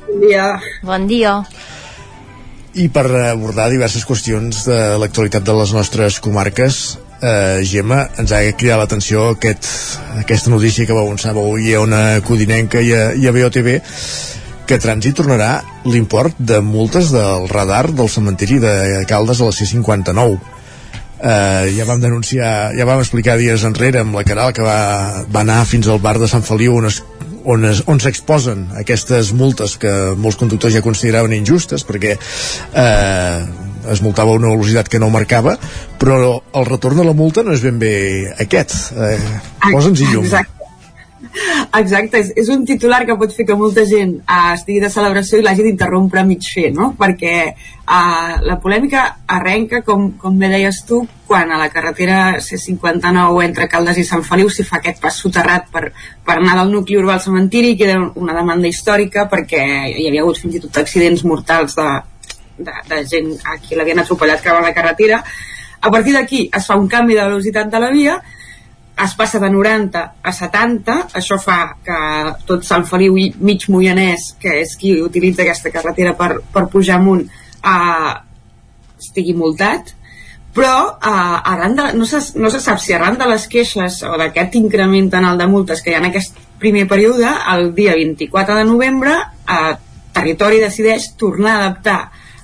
Bon 0.08 0.26
dia. 0.26 0.48
Bon 0.82 1.06
dia. 1.06 1.36
I 2.74 2.88
per 2.90 3.06
abordar 3.28 3.70
diverses 3.70 4.02
qüestions 4.02 4.66
de 4.66 4.82
l'actualitat 4.98 5.46
de 5.46 5.58
les 5.62 5.78
nostres 5.78 6.18
comarques, 6.26 6.82
eh, 7.22 7.62
Gemma, 7.62 8.08
ens 8.18 8.34
ha 8.34 8.42
cridat 8.58 8.82
l'atenció 8.82 9.28
aquest, 9.36 9.70
aquesta 10.18 10.50
notícia 10.50 10.90
que 10.90 10.98
va 10.98 11.06
avançar 11.06 11.36
avui 11.36 11.70
a 11.70 11.86
una 11.86 12.04
codinenca 12.26 12.82
i 12.82 12.90
a, 12.98 13.12
i 13.14 13.30
a 13.30 13.38
BOTV, 13.38 13.76
que 14.72 14.80
Trànsit 14.80 15.18
tornarà 15.18 15.58
l'import 15.84 16.38
de 16.40 16.62
multes 16.64 17.10
del 17.12 17.44
radar 17.50 17.90
del 17.92 18.08
cementiri 18.08 18.56
de 18.62 19.02
Caldes 19.08 19.42
a 19.42 19.48
la 19.50 19.52
C59. 19.52 20.38
Eh, 21.22 21.66
ja 21.76 21.84
vam 21.84 22.00
denunciar, 22.00 22.72
ja 22.72 22.86
vam 22.88 23.02
explicar 23.02 23.36
dies 23.36 23.66
enrere 23.68 24.00
amb 24.00 24.16
la 24.16 24.24
Caral 24.24 24.54
que 24.56 24.64
va, 24.64 25.26
va 25.28 25.42
anar 25.44 25.60
fins 25.68 25.90
al 25.92 26.00
bar 26.00 26.16
de 26.22 26.30
Sant 26.30 26.46
Feliu 26.46 26.78
on 26.80 26.88
es 26.88 27.02
on, 27.44 27.66
es, 27.66 27.82
on 27.90 28.00
s'exposen 28.00 28.64
aquestes 28.78 29.32
multes 29.36 29.76
que 29.82 29.92
molts 30.16 30.38
conductors 30.40 30.72
ja 30.74 30.82
consideraven 30.82 31.34
injustes 31.36 31.84
perquè 31.84 32.14
eh, 32.14 33.38
es 33.92 34.02
multava 34.02 34.30
a 34.30 34.38
una 34.38 34.54
velocitat 34.54 34.88
que 34.88 35.02
no 35.02 35.10
marcava 35.10 35.56
però 36.00 36.38
el 36.38 36.70
retorn 36.70 37.02
de 37.02 37.06
la 37.10 37.16
multa 37.18 37.42
no 37.42 37.52
és 37.52 37.66
ben 37.66 37.82
bé 37.82 37.94
aquest 38.46 38.94
eh, 38.94 39.18
posa'ns-hi 39.68 40.12
llum 40.14 40.30
Exacte. 40.30 40.61
Exacte, 41.78 42.20
és, 42.20 42.30
és 42.36 42.48
un 42.52 42.64
titular 42.68 43.02
que 43.08 43.16
pot 43.16 43.32
fer 43.32 43.46
que 43.48 43.56
molta 43.56 43.84
gent 43.88 44.18
uh, 44.20 44.52
estigui 44.52 44.82
de 44.82 44.90
celebració 44.92 45.40
i 45.40 45.44
l'hagi 45.44 45.64
d'interrompre 45.64 46.20
a 46.20 46.26
mig 46.28 46.44
fer, 46.44 46.68
no? 46.76 46.90
Perquè 46.98 47.36
uh, 47.48 48.34
la 48.44 48.58
polèmica 48.60 49.04
arrenca, 49.36 49.80
com, 49.86 50.10
com 50.20 50.36
bé 50.38 50.50
deies 50.52 50.82
tu, 50.88 51.00
quan 51.28 51.48
a 51.48 51.60
la 51.60 51.70
carretera 51.72 52.18
C59 52.44 53.46
entre 53.46 53.68
Caldes 53.72 54.02
i 54.02 54.04
Sant 54.04 54.24
Feliu 54.26 54.50
s'hi 54.52 54.66
fa 54.68 54.78
aquest 54.80 55.00
pas 55.00 55.16
soterrat 55.24 55.70
per, 55.72 55.86
per 56.26 56.36
anar 56.36 56.58
del 56.60 56.74
nucli 56.74 57.00
urbà 57.00 57.16
al 57.16 57.24
cementiri 57.24 57.72
i 57.72 57.78
queda 57.80 57.96
una 58.20 58.36
demanda 58.36 58.68
històrica 58.68 59.24
perquè 59.32 59.62
hi 59.88 60.10
havia 60.10 60.26
hagut 60.26 60.42
fins 60.42 60.58
i 60.58 60.62
tot 60.66 60.82
accidents 60.82 61.24
mortals 61.24 61.78
de, 61.78 61.88
de, 62.58 62.76
de 62.92 63.00
gent 63.08 63.32
a 63.48 63.56
qui 63.62 63.78
l'havien 63.78 64.04
atropellat 64.04 64.44
creuant 64.44 64.68
la 64.68 64.76
carretera. 64.76 65.22
A 65.80 65.90
partir 65.90 66.12
d'aquí 66.14 66.44
es 66.52 66.68
fa 66.68 66.76
un 66.78 66.86
canvi 66.92 67.16
de 67.16 67.24
velocitat 67.24 67.72
de 67.72 67.80
la 67.80 67.90
via 67.90 68.20
es 69.04 69.14
passa 69.18 69.40
de 69.42 69.50
90 69.50 70.02
a 70.22 70.32
70, 70.32 70.98
això 71.18 71.38
fa 71.40 71.58
que 71.84 71.96
tot 72.48 72.66
Sant 72.66 72.84
Feliu 72.88 73.16
i 73.18 73.30
mig 73.40 73.66
Moianès, 73.72 74.32
que 74.40 74.60
és 74.62 74.76
qui 74.78 74.94
utilitza 75.02 75.42
aquesta 75.44 75.72
carretera 75.74 76.14
per, 76.18 76.36
per 76.52 76.68
pujar 76.72 77.00
amunt, 77.00 77.24
eh, 77.26 78.12
estigui 79.02 79.34
multat, 79.34 79.94
però 80.54 80.74
eh, 80.94 81.52
arran 81.54 81.76
de, 81.76 81.88
no, 81.98 82.06
se, 82.06 82.20
no 82.38 82.50
se 82.52 82.60
sap 82.60 82.80
si 82.82 82.94
arran 82.94 83.18
de 83.18 83.28
les 83.30 83.46
queixes 83.50 84.02
o 84.06 84.16
d'aquest 84.20 84.58
increment 84.60 85.10
en 85.18 85.30
el 85.30 85.40
de 85.40 85.48
multes 85.48 85.82
que 85.82 85.92
hi 85.92 85.96
ha 85.96 86.02
en 86.02 86.10
aquest 86.10 86.38
primer 86.62 86.86
període, 86.88 87.30
el 87.54 87.72
dia 87.74 87.96
24 87.98 88.60
de 88.60 88.66
novembre, 88.68 89.16
eh, 89.48 89.72
Territori 90.12 90.58
decideix 90.60 91.14
tornar 91.16 91.54
a 91.54 91.60
adaptar 91.62 92.00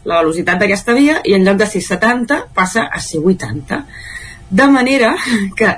la 0.08 0.22
velocitat 0.22 0.62
d'aquesta 0.62 0.94
via 0.96 1.18
i 1.28 1.34
en 1.36 1.44
lloc 1.44 1.58
de 1.60 1.66
ser 1.68 1.82
70 1.84 2.46
passa 2.56 2.86
a 2.88 3.00
ser 3.04 3.20
80. 3.20 3.82
De 4.48 4.66
manera 4.72 5.12
que 5.58 5.68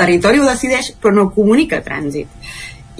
territori 0.00 0.40
ho 0.40 0.48
decideix 0.48 0.94
però 1.00 1.14
no 1.14 1.28
comunica 1.36 1.84
trànsit. 1.84 2.50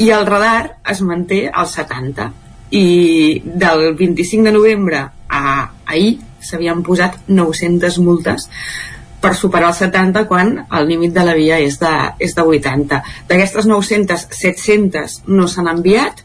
I 0.00 0.12
el 0.16 0.28
radar 0.28 0.76
es 0.88 1.02
manté 1.04 1.46
al 1.48 1.68
70 1.68 2.30
i 2.76 3.42
del 3.44 3.94
25 3.98 4.46
de 4.46 4.52
novembre 4.54 5.02
a 5.28 5.42
ahir 5.86 6.18
s'havien 6.40 6.82
posat 6.86 7.18
900 7.28 7.98
multes 8.04 8.46
per 9.20 9.34
superar 9.36 9.70
el 9.70 9.76
70 9.76 10.24
quan 10.28 10.54
el 10.64 10.88
límit 10.88 11.12
de 11.12 11.24
la 11.26 11.34
via 11.36 11.58
és 11.60 11.76
de, 11.80 11.92
és 12.18 12.34
de 12.36 12.42
80 12.42 13.02
d'aquestes 13.28 13.68
900, 13.68 14.26
700 14.38 15.18
no 15.28 15.48
s'han 15.50 15.68
enviat 15.74 16.24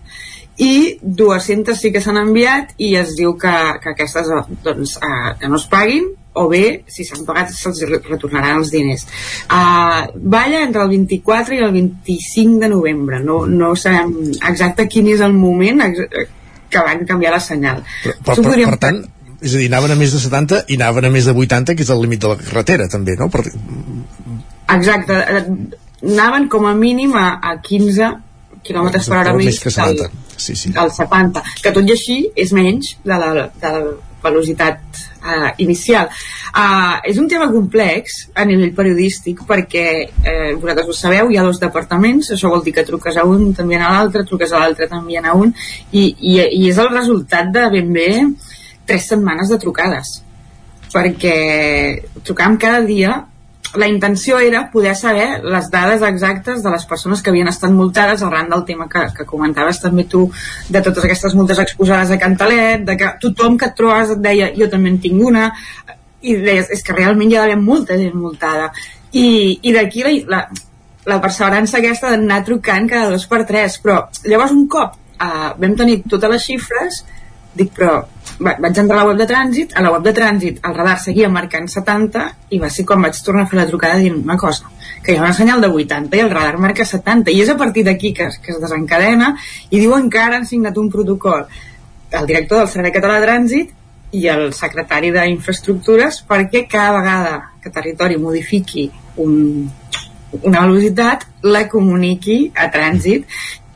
i 0.64 0.98
200 1.04 1.76
sí 1.76 1.92
que 1.92 2.02
s'han 2.02 2.22
enviat 2.22 2.72
i 2.78 2.94
es 2.96 3.16
diu 3.20 3.36
que, 3.40 3.56
que 3.84 3.92
aquestes 3.92 4.32
doncs, 4.64 4.96
eh, 5.04 5.34
que 5.42 5.52
no 5.52 5.60
es 5.60 5.68
paguin 5.72 6.14
o 6.36 6.46
bé, 6.52 6.84
si 6.92 7.06
s'han 7.08 7.24
pagat, 7.28 7.54
se'ls 7.56 7.82
retornaran 7.88 8.60
els 8.60 8.72
diners. 8.74 9.06
Uh, 9.48 10.12
balla 10.36 10.64
entre 10.66 10.84
el 10.84 10.92
24 10.92 11.56
i 11.56 11.64
el 11.64 11.72
25 11.76 12.60
de 12.64 12.70
novembre. 12.72 13.22
No, 13.24 13.46
no 13.48 13.74
sabem 13.80 14.34
exacte 14.36 14.90
quin 14.92 15.08
és 15.14 15.24
el 15.24 15.36
moment 15.36 15.84
que 16.70 16.84
van 16.84 17.06
canviar 17.08 17.36
la 17.38 17.44
senyal. 17.44 17.84
Però, 18.04 18.18
però, 18.20 18.36
per, 18.36 18.48
podríem... 18.50 18.74
per 18.74 18.82
tant, 18.84 19.00
és 19.40 19.56
a 19.56 19.62
dir, 19.62 19.70
anaven 19.72 19.96
a 19.96 20.00
més 20.00 20.16
de 20.16 20.20
70 20.24 20.62
i 20.68 20.80
anaven 20.80 21.08
a 21.08 21.14
més 21.14 21.30
de 21.30 21.36
80, 21.46 21.78
que 21.78 21.88
és 21.88 21.94
el 21.96 22.04
límit 22.04 22.24
de 22.26 22.34
la 22.34 22.38
carretera, 22.42 22.90
també, 22.92 23.16
no? 23.20 23.30
Per... 23.32 23.46
Exacte. 24.76 25.22
Anaven 26.04 26.50
com 26.52 26.68
a 26.68 26.76
mínim 26.78 27.16
a, 27.20 27.28
a 27.40 27.58
15 27.64 28.12
quilòmetres 28.66 29.08
per 29.12 29.22
hora 29.22 29.36
més 29.38 29.62
que 29.62 29.72
70. 29.72 30.24
Sí, 30.36 30.56
sí. 30.58 30.74
El 30.76 30.92
70, 30.92 31.44
que 31.62 31.72
tot 31.76 31.88
i 31.88 31.96
així 31.96 32.18
és 32.36 32.52
menys 32.56 32.96
de 33.06 33.20
la, 33.22 33.48
de 33.62 33.72
la 33.72 33.84
velocitat 34.26 34.82
uh, 35.22 35.52
inicial. 35.64 36.10
Uh, 36.56 36.98
és 37.08 37.20
un 37.22 37.30
tema 37.32 37.48
complex 37.52 38.26
a 38.36 38.46
nivell 38.48 38.74
periodístic 38.76 39.44
perquè 39.48 39.86
eh, 40.06 40.54
vosaltres 40.56 40.90
ho 40.90 40.96
sabeu, 40.96 41.30
hi 41.30 41.40
ha 41.40 41.46
dos 41.46 41.60
departaments, 41.62 42.32
això 42.34 42.52
vol 42.52 42.64
dir 42.66 42.74
que 42.76 42.86
truques 42.88 43.18
a 43.18 43.26
un, 43.28 43.50
també 43.58 43.80
a 43.80 43.86
l'altre, 43.86 44.26
truques 44.28 44.54
a 44.54 44.64
l'altre, 44.64 44.88
també 44.92 45.20
a 45.20 45.36
un, 45.36 45.52
i, 45.92 46.06
i, 46.20 46.36
i 46.40 46.70
és 46.70 46.80
el 46.82 46.92
resultat 46.94 47.52
de 47.56 47.68
ben 47.74 47.92
bé 47.96 48.10
tres 48.86 49.10
setmanes 49.12 49.52
de 49.52 49.60
trucades 49.62 50.20
perquè 50.96 51.38
trucàvem 52.24 52.60
cada 52.62 52.84
dia 52.88 53.18
la 53.76 53.88
intenció 53.88 54.40
era 54.40 54.66
poder 54.72 54.96
saber 54.96 55.42
les 55.44 55.70
dades 55.72 56.04
exactes 56.06 56.64
de 56.64 56.72
les 56.72 56.86
persones 56.86 57.22
que 57.22 57.32
havien 57.32 57.50
estat 57.52 57.72
multades 57.72 58.24
arran 58.24 58.50
del 58.50 58.66
tema 58.66 58.88
que, 58.92 59.08
que 59.18 59.26
comentaves 59.26 59.82
també 59.84 60.06
tu 60.10 60.26
de 60.70 60.82
totes 60.82 61.06
aquestes 61.06 61.36
multes 61.36 61.60
exposades 61.64 62.12
a 62.12 62.20
Cantalet, 62.22 62.86
de 62.88 62.98
que 63.00 63.12
tothom 63.22 63.58
que 63.58 63.70
et 63.72 63.78
trobes 63.78 64.14
et 64.16 64.22
deia 64.24 64.52
jo 64.56 64.70
també 64.72 64.94
en 64.94 65.02
tinc 65.04 65.24
una 65.24 65.50
i 66.26 66.38
deies, 66.42 66.70
és 66.74 66.84
que 66.84 66.96
realment 66.96 67.32
hi 67.32 67.38
ha 67.38 67.46
d'haver 67.46 67.60
molta 67.62 67.98
gent 68.00 68.16
multada 68.18 68.72
i, 69.12 69.60
i 69.62 69.74
d'aquí 69.76 70.06
la, 70.06 70.16
la, 70.36 70.42
la 71.06 71.20
perseverança 71.24 71.80
aquesta 71.80 72.14
d'anar 72.14 72.44
trucant 72.48 72.90
cada 72.92 73.12
dos 73.14 73.28
per 73.32 73.44
tres 73.50 73.78
però 73.84 74.02
llavors 74.26 74.56
un 74.56 74.66
cop 74.72 74.96
uh, 74.96 75.52
vam 75.62 75.78
tenir 75.78 76.02
totes 76.10 76.36
les 76.36 76.50
xifres 76.50 77.04
dic 77.56 77.72
però 77.76 77.96
va, 78.40 78.56
vaig 78.60 78.80
entrar 78.82 79.00
a 79.00 79.04
la 79.04 79.10
web 79.10 79.20
de 79.22 79.28
trànsit 79.30 79.76
a 79.76 79.84
la 79.86 79.92
web 79.94 80.04
de 80.06 80.14
trànsit 80.16 80.60
el 80.68 80.76
radar 80.76 80.98
seguia 81.04 81.30
marcant 81.32 81.70
70 81.72 82.26
i 82.56 82.60
va 82.62 82.72
ser 82.74 82.86
quan 82.88 83.06
vaig 83.06 83.20
tornar 83.26 83.46
a 83.46 83.52
fer 83.52 83.60
la 83.62 83.68
trucada 83.70 84.02
dient 84.02 84.18
una 84.20 84.38
cosa, 84.38 84.70
que 85.04 85.14
hi 85.14 85.20
ha 85.20 85.24
una 85.24 85.38
senyal 85.38 85.64
de 85.64 85.70
80 85.72 86.18
i 86.18 86.26
el 86.26 86.34
radar 86.34 86.60
marca 86.60 86.86
70 86.86 87.32
i 87.32 87.42
és 87.46 87.54
a 87.54 87.58
partir 87.58 87.86
d'aquí 87.88 88.14
que, 88.14 88.28
que 88.42 88.54
es 88.56 88.60
desencadena 88.62 89.34
i 89.70 89.80
diuen 89.80 90.10
que 90.10 90.22
ara 90.22 90.42
han 90.42 90.50
signat 90.50 90.78
un 90.78 90.92
protocol 90.92 91.48
el 92.16 92.28
director 92.30 92.62
del 92.62 92.72
Servei 92.72 92.94
Català 92.96 93.20
de 93.20 93.28
Trànsit 93.28 93.74
i 94.16 94.28
el 94.32 94.52
secretari 94.56 95.12
d'Infraestructures 95.12 96.22
perquè 96.30 96.66
cada 96.72 97.00
vegada 97.00 97.36
que 97.64 97.74
territori 97.74 98.20
modifiqui 98.22 98.90
un, 99.24 99.68
una 100.42 100.62
velocitat 100.68 101.26
la 101.44 101.66
comuniqui 101.72 102.38
a 102.56 102.70
trànsit 102.72 103.26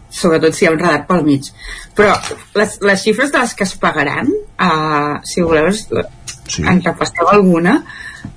sobretot 0.10 0.56
si 0.56 0.66
hi 0.66 0.70
ha 0.70 0.74
un 0.74 0.82
radar 0.82 1.06
pel 1.08 1.26
mig 1.28 1.50
però 1.98 2.16
les, 2.58 2.78
les 2.82 3.04
xifres 3.04 3.34
de 3.34 3.42
les 3.42 3.56
que 3.56 3.68
es 3.68 3.76
pagaran 3.82 4.30
uh, 4.30 5.20
si 5.24 5.46
voleu 5.46 5.72
sí. 5.74 6.64
en 6.64 6.82
què 6.84 6.96
passeu 6.98 7.30
alguna 7.32 7.80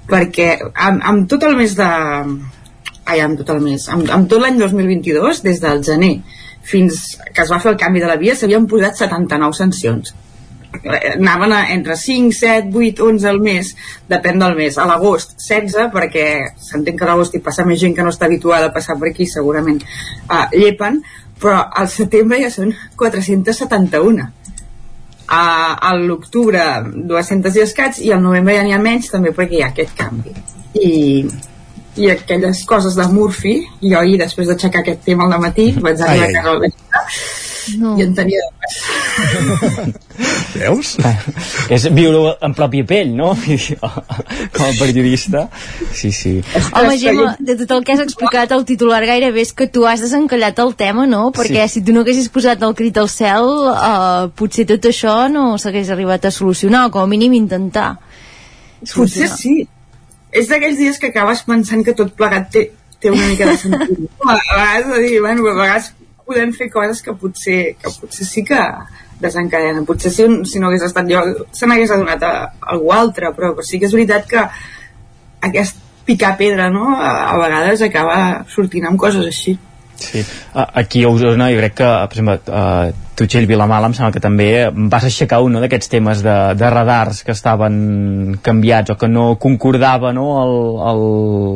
perquè 0.08 0.54
amb, 0.60 1.02
amb 1.02 1.28
tot 1.30 1.46
el 1.48 1.56
mes 1.58 1.76
de 1.78 1.88
ai, 1.88 3.20
amb 3.20 3.38
tot 3.40 3.54
el 3.56 3.62
mes 3.64 3.88
amb, 3.92 4.10
amb 4.12 4.28
tot 4.30 4.42
l'any 4.42 4.60
2022 4.60 5.44
des 5.46 5.62
del 5.62 5.84
gener 5.86 6.16
fins 6.62 7.16
que 7.32 7.42
es 7.42 7.50
va 7.50 7.60
fer 7.62 7.72
el 7.72 7.80
canvi 7.80 8.02
de 8.02 8.10
la 8.10 8.20
via 8.20 8.36
s'havien 8.38 8.68
posat 8.70 9.00
79 9.06 9.58
sancions 9.58 10.14
anaven 11.18 11.52
a, 11.52 11.72
entre 11.72 11.96
5, 11.96 12.32
7, 12.32 12.70
8, 12.72 13.02
11 13.04 13.28
al 13.28 13.40
mes, 13.40 13.74
depèn 14.08 14.38
del 14.40 14.56
mes. 14.56 14.78
A 14.78 14.86
l'agost, 14.88 15.36
16, 15.38 15.90
perquè 15.94 16.26
s'entén 16.60 16.96
que 16.96 17.04
a 17.04 17.10
l'agost 17.12 17.36
hi 17.36 17.42
passa 17.44 17.66
més 17.68 17.80
gent 17.82 17.94
que 17.96 18.06
no 18.06 18.12
està 18.14 18.26
habituada 18.28 18.70
a 18.70 18.74
passar 18.74 18.96
per 19.00 19.10
aquí, 19.10 19.26
segurament 19.28 19.82
uh, 19.82 20.46
llepen, 20.54 21.02
però 21.42 21.66
al 21.82 21.90
setembre 21.90 22.40
ja 22.42 22.50
són 22.54 22.72
471. 22.96 24.30
Uh, 25.32 25.74
a 25.88 25.92
l'octubre 25.96 26.60
200 27.08 27.54
i 27.56 27.62
escaig 27.62 28.00
i 28.04 28.10
al 28.12 28.20
novembre 28.20 28.56
ja 28.58 28.64
n'hi 28.66 28.74
ha 28.76 28.80
menys 28.82 29.08
també 29.08 29.30
perquè 29.32 29.56
hi 29.56 29.62
ha 29.62 29.70
aquest 29.70 29.94
canvi 29.96 30.34
i, 30.74 31.22
i 31.96 32.10
aquelles 32.10 32.64
coses 32.68 32.96
de 32.96 33.06
Murphy 33.12 33.58
jo 33.82 33.98
ahir 34.00 34.18
després 34.20 34.48
d'aixecar 34.48 34.80
aquest 34.82 35.04
tema 35.04 35.28
al 35.28 35.40
matí 35.40 35.72
vaig 35.78 36.00
arribar 36.00 36.28
a 36.28 36.32
casa 36.38 36.54
al 36.54 36.62
no. 37.78 37.96
i 37.98 38.02
en 38.06 38.14
tenia 38.16 38.40
Veus? 40.54 40.94
és 41.72 41.84
viure 41.96 42.34
en 42.44 42.54
pròpia 42.56 42.86
pell, 42.88 43.12
no? 43.16 43.32
Com 44.56 44.66
a 44.66 44.72
periodista. 44.78 45.46
Sí, 45.96 46.12
sí. 46.14 46.34
Home, 46.76 46.96
Gemma, 47.00 47.32
de 47.40 47.56
tot 47.62 47.74
el 47.76 47.84
que 47.86 47.96
has 47.96 48.02
explicat 48.04 48.52
el 48.54 48.66
titular 48.68 49.00
gairebé 49.08 49.44
és 49.46 49.54
que 49.56 49.68
tu 49.72 49.86
has 49.88 50.04
desencallat 50.04 50.60
el 50.62 50.74
tema, 50.78 51.06
no? 51.08 51.24
Perquè 51.34 51.66
sí. 51.66 51.78
si 51.78 51.84
tu 51.86 51.96
no 51.96 52.04
haguessis 52.04 52.28
posat 52.32 52.62
el 52.62 52.76
crit 52.78 53.00
al 53.00 53.10
cel, 53.12 53.50
uh, 53.72 54.30
potser 54.38 54.66
tot 54.68 54.90
això 54.92 55.16
no 55.32 55.56
s'hagués 55.60 55.92
arribat 55.92 56.28
a 56.28 56.34
solucionar, 56.34 56.86
o 56.88 56.94
com 56.94 57.04
a 57.04 57.10
mínim 57.10 57.34
intentar. 57.38 57.94
Potser 58.92 59.30
sí. 59.32 59.62
És 60.32 60.48
d'aquells 60.48 60.78
dies 60.80 60.98
que 60.98 61.10
acabes 61.12 61.44
pensant 61.44 61.84
que 61.84 61.94
tot 61.96 62.14
plegat 62.16 62.48
té, 62.54 62.64
té 63.00 63.12
una 63.12 63.28
mica 63.28 63.50
de 63.50 63.58
sentit. 63.60 64.06
a 64.24 64.36
vegades, 64.38 64.88
a 64.88 65.00
dir, 65.04 65.20
bueno, 65.20 65.46
a 65.50 65.56
vegades 65.60 65.92
podem 66.26 66.52
fer 66.56 66.70
coses 66.72 67.02
que 67.04 67.14
potser, 67.18 67.60
que 67.80 67.92
potser 68.00 68.26
sí 68.28 68.44
que 68.48 68.60
desencadenen. 69.22 69.86
Potser 69.88 70.12
si, 70.14 70.28
si 70.48 70.62
no 70.62 70.70
hagués 70.70 70.86
estat 70.88 71.10
jo 71.10 71.22
se 71.52 71.68
n'hagués 71.68 71.92
adonat 71.94 72.24
a, 72.26 72.32
a 72.48 72.72
algú 72.74 72.92
altre, 72.96 73.32
però, 73.36 73.52
però 73.56 73.66
sí 73.66 73.80
que 73.80 73.90
és 73.90 73.96
veritat 73.96 74.28
que 74.30 74.46
aquest 75.48 75.78
picar 76.06 76.36
pedra 76.38 76.70
no? 76.70 76.88
a, 76.96 77.12
a 77.32 77.36
vegades 77.38 77.84
acaba 77.86 78.16
sortint 78.50 78.88
amb 78.88 79.00
coses 79.00 79.26
així. 79.28 79.58
Sí, 80.02 80.24
aquí 80.56 81.04
a 81.04 81.10
Osona 81.12 81.52
jo 81.52 81.60
crec 81.60 81.76
que, 81.78 81.88
per 82.10 82.16
exemple, 82.16 82.38
uh, 82.48 83.11
tu 83.14 83.26
Txell 83.28 83.46
Vilamala 83.46 83.90
em 83.90 83.94
sembla 83.96 84.12
que 84.14 84.22
també 84.22 84.48
vas 84.90 85.04
aixecar 85.04 85.42
un 85.44 85.52
no, 85.56 85.60
d'aquests 85.62 85.90
temes 85.92 86.22
de, 86.24 86.36
de 86.56 86.70
radars 86.72 87.22
que 87.26 87.34
estaven 87.34 88.38
canviats 88.42 88.94
o 88.94 88.96
que 88.96 89.08
no 89.08 89.34
concordava 89.40 90.12
no, 90.16 90.26
el, 90.42 90.54
el, 90.90 91.02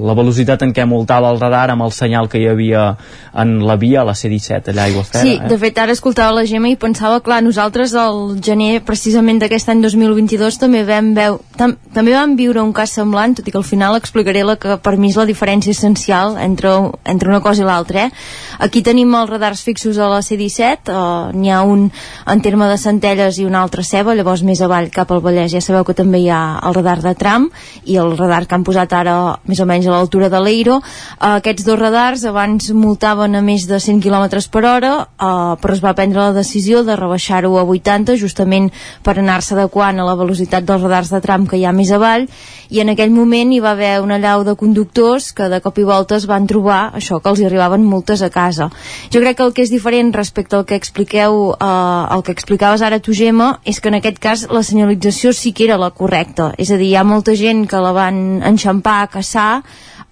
la 0.09 0.17
velocitat 0.19 0.67
en 0.67 0.75
què 0.77 0.85
multava 0.89 1.31
el 1.33 1.41
radar 1.41 1.71
amb 1.73 1.87
el 1.87 1.95
senyal 1.97 2.29
que 2.29 2.43
hi 2.43 2.49
havia 2.51 2.91
en 3.37 3.59
la 3.67 3.77
via, 3.77 4.05
la 4.05 4.15
C-17 4.17 4.73
allà 4.73 4.87
a 4.87 4.93
Iguafera. 4.93 5.25
Sí, 5.25 5.37
eh? 5.37 5.49
de 5.49 5.59
fet 5.61 5.79
ara 5.81 5.93
escoltava 5.97 6.35
la 6.37 6.47
Gemma 6.49 6.71
i 6.73 6.79
pensava, 6.81 7.21
clar, 7.25 7.43
nosaltres 7.45 7.95
al 8.01 8.37
gener 8.45 8.81
precisament 8.85 9.41
d'aquest 9.43 9.73
any 9.73 9.83
2022 9.85 10.61
també 10.61 10.83
vam, 10.89 11.13
veu, 11.17 11.39
tam, 11.57 11.77
també 11.97 12.17
vam 12.17 12.37
viure 12.39 12.65
un 12.65 12.73
cas 12.77 12.95
semblant, 12.97 13.37
tot 13.37 13.49
i 13.49 13.55
que 13.55 13.61
al 13.61 13.67
final 13.67 13.97
explicaré 13.99 14.45
la 14.47 14.57
que 14.61 14.79
per 14.83 14.97
mi 14.97 15.13
és 15.13 15.21
la 15.21 15.29
diferència 15.29 15.77
essencial 15.77 16.37
entre, 16.41 16.73
entre 17.05 17.33
una 17.33 17.43
cosa 17.45 17.65
i 17.65 17.69
l'altra. 17.69 18.07
Eh? 18.07 18.11
Aquí 18.67 18.83
tenim 18.85 19.13
els 19.17 19.31
radars 19.31 19.65
fixos 19.67 20.01
a 20.01 20.09
la 20.13 20.23
C-17, 20.25 20.93
eh, 20.93 21.37
n'hi 21.37 21.53
ha 21.53 21.56
un 21.63 21.87
en 22.27 22.43
terme 22.43 22.69
de 22.69 22.79
Centelles 22.79 23.39
i 23.39 23.47
un 23.47 23.55
altre 23.55 23.85
Ceba, 23.87 24.15
llavors 24.15 24.43
més 24.43 24.61
avall 24.61 24.91
cap 24.93 25.13
al 25.13 25.23
Vallès 25.25 25.53
ja 25.53 25.63
sabeu 25.65 25.85
que 25.85 25.95
també 25.97 26.21
hi 26.25 26.29
ha 26.31 26.59
el 26.67 26.75
radar 26.75 26.99
de 27.05 27.15
tram 27.15 27.49
i 27.85 27.97
el 28.03 28.17
radar 28.19 28.45
que 28.47 28.57
han 28.57 28.65
posat 28.67 28.93
ara 28.93 29.17
més 29.47 29.61
o 29.61 29.67
menys 29.67 29.87
a 29.87 29.95
l'altura 29.95 30.29
de 30.33 30.41
l'Eiro. 30.43 30.81
Uh, 30.81 31.37
aquests 31.37 31.67
dos 31.67 31.79
radars 31.79 32.25
abans 32.29 32.71
multaven 32.75 33.37
a 33.37 33.43
més 33.43 33.67
de 33.69 33.81
100 33.81 34.03
km 34.03 34.43
per 34.51 34.65
hora, 34.65 34.93
uh, 35.07 35.55
però 35.61 35.77
es 35.77 35.85
va 35.85 35.95
prendre 35.95 36.21
la 36.21 36.37
decisió 36.37 36.83
de 36.85 36.97
rebaixar-ho 36.97 37.55
a 37.59 37.65
80 37.65 38.19
justament 38.21 38.71
per 39.03 39.19
anar-se 39.19 39.55
adequant 39.55 40.01
a 40.01 40.07
la 40.07 40.17
velocitat 40.19 40.67
dels 40.67 40.83
radars 40.83 41.13
de 41.15 41.23
tram 41.25 41.47
que 41.47 41.61
hi 41.61 41.65
ha 41.67 41.75
més 41.77 41.93
avall 41.95 42.27
i 42.71 42.81
en 42.83 42.91
aquell 42.91 43.13
moment 43.15 43.53
hi 43.53 43.61
va 43.63 43.73
haver 43.77 44.01
una 44.03 44.19
llau 44.19 44.43
de 44.47 44.57
conductors 44.59 45.31
que 45.37 45.49
de 45.53 45.61
cop 45.63 45.79
i 45.79 45.87
volta 45.87 46.17
es 46.17 46.27
van 46.27 46.47
trobar 46.51 46.91
això 46.99 47.21
que 47.23 47.31
els 47.31 47.43
arribaven 47.47 47.85
multes 47.87 48.23
a 48.23 48.31
casa. 48.31 48.71
Jo 49.13 49.23
crec 49.23 49.39
que 49.39 49.47
el 49.47 49.55
que 49.55 49.67
és 49.67 49.73
diferent 49.73 50.13
respecte 50.15 50.57
al 50.59 50.67
que 50.67 50.79
expliqueu 50.79 51.36
eh, 51.55 52.15
el 52.17 52.23
que 52.27 52.35
explicaves 52.35 52.83
ara 52.83 53.01
tu, 53.03 53.15
Gemma, 53.17 53.57
és 53.65 53.81
que 53.81 53.91
en 53.93 53.99
aquest 53.99 54.21
cas 54.23 54.47
la 54.53 54.63
senyalització 54.67 55.33
sí 55.37 55.53
que 55.53 55.67
era 55.69 55.79
la 55.81 55.91
correcta. 55.91 56.53
És 56.59 56.71
a 56.71 56.79
dir, 56.81 56.93
hi 56.93 56.97
ha 56.97 57.05
molta 57.07 57.37
gent 57.39 57.67
que 57.71 57.83
la 57.83 57.93
van 57.97 58.41
enxampar, 58.47 59.07
caçar, 59.13 59.63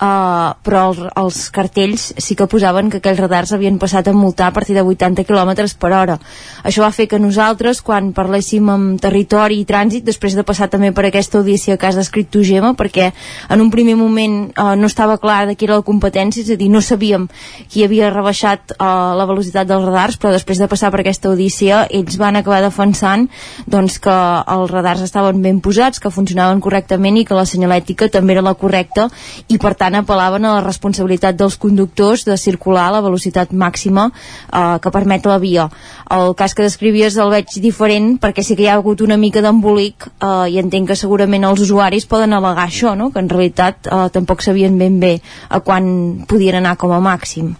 uh, 0.01 0.55
però 0.65 0.89
els, 0.91 1.01
els 1.21 1.39
cartells 1.55 2.07
sí 2.19 2.37
que 2.39 2.49
posaven 2.51 2.91
que 2.91 3.01
aquells 3.01 3.21
radars 3.21 3.53
havien 3.55 3.79
passat 3.79 4.09
a 4.09 4.15
multar 4.17 4.49
a 4.51 4.55
partir 4.57 4.75
de 4.77 4.83
80 4.83 5.25
km 5.25 5.53
per 5.79 5.93
hora. 5.93 6.19
Això 6.65 6.83
va 6.83 6.93
fer 6.95 7.07
que 7.11 7.21
nosaltres, 7.21 7.83
quan 7.83 8.13
parléssim 8.17 8.69
amb 8.71 9.01
territori 9.01 9.61
i 9.61 9.67
trànsit, 9.69 10.05
després 10.05 10.35
de 10.35 10.45
passar 10.47 10.69
també 10.73 10.93
per 10.93 11.07
aquesta 11.09 11.39
audiència 11.39 11.77
que 11.79 11.87
has 11.87 11.99
descrit 11.99 12.31
tu, 12.31 12.43
Gemma, 12.45 12.75
perquè 12.75 13.13
en 13.49 13.63
un 13.63 13.71
primer 13.71 13.97
moment 14.01 14.51
uh, 14.59 14.75
no 14.77 14.91
estava 14.91 15.19
clar 15.19 15.45
de 15.49 15.57
qui 15.57 15.69
era 15.69 15.79
la 15.79 15.87
competència, 15.87 16.45
és 16.45 16.51
a 16.55 16.59
dir, 16.59 16.71
no 16.73 16.83
sabíem 16.83 17.29
qui 17.71 17.85
havia 17.85 18.11
rebaixat 18.13 18.77
uh, 18.79 19.15
la 19.17 19.29
velocitat 19.31 19.69
dels 19.69 19.85
radars, 19.87 20.19
però 20.19 20.35
després 20.35 20.61
de 20.61 20.69
passar 20.71 20.91
per 20.93 21.03
aquesta 21.05 21.31
audiència, 21.31 21.85
ells 21.91 22.19
van 22.21 22.41
acabar 22.41 22.63
defensant 22.65 23.29
doncs, 23.71 23.99
que 24.03 24.15
els 24.55 24.71
radars 24.71 25.05
estaven 25.05 25.41
ben 25.45 25.61
posats, 25.65 26.01
que 26.01 26.13
funcionaven 26.13 26.61
correctament 26.65 27.19
i 27.21 27.25
que 27.25 27.37
la 27.37 27.47
senyalètica 27.49 28.09
també 28.13 28.35
era 28.35 28.45
la 28.45 28.55
correcta 28.59 29.09
i 29.49 29.59
per 29.61 29.75
tant 29.75 29.84
tant 29.85 29.99
apel·laven 30.01 30.47
a 30.49 30.55
la 30.57 30.64
responsabilitat 30.64 31.37
dels 31.37 31.59
conductors 31.61 32.24
de 32.24 32.37
circular 32.41 32.89
a 32.89 32.95
la 32.97 33.03
velocitat 33.05 33.53
màxima 33.53 34.09
eh, 34.11 34.78
que 34.80 34.93
permet 34.95 35.26
la 35.28 35.39
via. 35.43 35.68
El 36.14 36.32
cas 36.39 36.57
que 36.57 36.64
descrivies 36.64 37.18
el 37.20 37.32
veig 37.35 37.59
diferent 37.64 38.14
perquè 38.22 38.45
sí 38.47 38.57
que 38.57 38.64
hi 38.66 38.70
ha 38.72 38.78
hagut 38.80 39.05
una 39.05 39.20
mica 39.20 39.45
d'embolic 39.45 40.09
eh, 40.09 40.55
i 40.55 40.61
entenc 40.62 40.93
que 40.93 41.01
segurament 41.01 41.45
els 41.51 41.64
usuaris 41.66 42.09
poden 42.09 42.37
al·legar 42.37 42.68
això, 42.68 42.95
no? 42.97 43.11
que 43.12 43.20
en 43.20 43.28
realitat 43.32 43.91
eh, 43.91 44.07
tampoc 44.14 44.47
sabien 44.47 44.80
ben 44.80 45.01
bé 45.03 45.18
a 45.49 45.61
quan 45.61 46.24
podien 46.28 46.62
anar 46.62 46.78
com 46.80 46.97
a 46.97 47.03
màxim. 47.05 47.55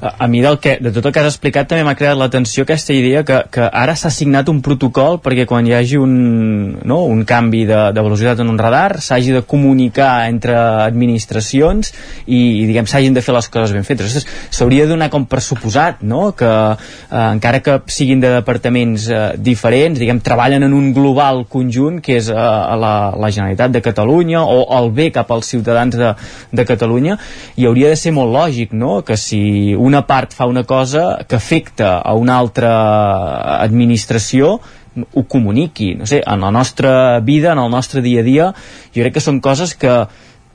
A, 0.00 0.14
a 0.24 0.28
mi 0.28 0.40
del 0.44 0.58
que, 0.62 0.76
de 0.80 0.92
tot 0.94 1.06
el 1.06 1.14
que 1.14 1.22
has 1.22 1.30
explicat 1.32 1.68
també 1.70 1.84
m'ha 1.86 1.96
creat 1.98 2.18
l'atenció 2.18 2.64
aquesta 2.64 2.94
idea 2.96 3.24
que, 3.26 3.40
que 3.52 3.66
ara 3.66 3.94
s'ha 3.98 4.10
signat 4.14 4.48
un 4.52 4.60
protocol 4.64 5.18
perquè 5.24 5.46
quan 5.48 5.66
hi 5.66 5.74
hagi 5.76 5.98
un, 6.00 6.14
no, 6.88 7.02
un 7.08 7.24
canvi 7.28 7.64
de, 7.68 7.80
de 7.94 8.04
velocitat 8.04 8.42
en 8.44 8.52
un 8.52 8.58
radar 8.60 9.00
s'hagi 9.04 9.34
de 9.36 9.42
comunicar 9.46 10.28
entre 10.28 10.56
administracions 10.58 11.92
i, 12.26 12.38
i 12.62 12.66
diguem 12.68 12.88
s'hagin 12.88 13.16
de 13.16 13.24
fer 13.24 13.34
les 13.36 13.48
coses 13.52 13.74
ben 13.76 13.86
fetes. 13.86 14.26
S'hauria 14.54 14.86
de 14.86 14.94
donar 14.94 15.10
com 15.12 15.26
per 15.28 15.42
suposat 15.44 16.02
no? 16.02 16.32
que 16.38 16.48
eh, 16.48 17.22
encara 17.22 17.62
que 17.64 17.78
siguin 17.92 18.22
de 18.24 18.32
departaments 18.38 19.08
eh, 19.10 19.22
diferents, 19.36 19.98
diguem, 20.00 20.22
treballen 20.24 20.66
en 20.66 20.76
un 20.76 20.92
global 20.96 21.44
conjunt 21.50 22.00
que 22.04 22.18
és 22.20 22.30
eh, 22.32 22.36
la, 22.36 22.94
la 23.16 23.32
Generalitat 23.34 23.74
de 23.74 23.84
Catalunya 23.84 24.44
o 24.44 24.64
el 24.78 24.90
bé 24.94 25.10
cap 25.14 25.30
als 25.34 25.50
ciutadans 25.50 25.96
de, 25.98 26.14
de 26.52 26.68
Catalunya 26.68 27.18
i 27.56 27.68
hauria 27.68 27.92
de 27.92 27.98
ser 27.98 28.14
molt 28.16 28.32
lògic 28.34 28.74
no? 28.76 29.00
que 29.06 29.16
si 29.20 29.40
una 29.76 30.04
part 30.08 30.34
fa 30.36 30.48
una 30.48 30.64
cosa 30.64 31.24
que 31.28 31.36
afecta 31.36 31.98
a 31.98 32.14
una 32.14 32.38
altra 32.38 32.72
administració 33.62 34.58
ho 34.98 35.22
comuniqui, 35.30 35.92
no 35.94 36.06
sé, 36.10 36.22
en 36.26 36.40
la 36.42 36.50
nostra 36.50 37.20
vida, 37.20 37.52
en 37.52 37.60
el 37.62 37.70
nostre 37.70 38.02
dia 38.02 38.20
a 38.20 38.26
dia, 38.26 38.48
jo 38.94 39.04
crec 39.04 39.18
que 39.18 39.22
són 39.22 39.38
coses 39.44 39.76
que, 39.78 39.92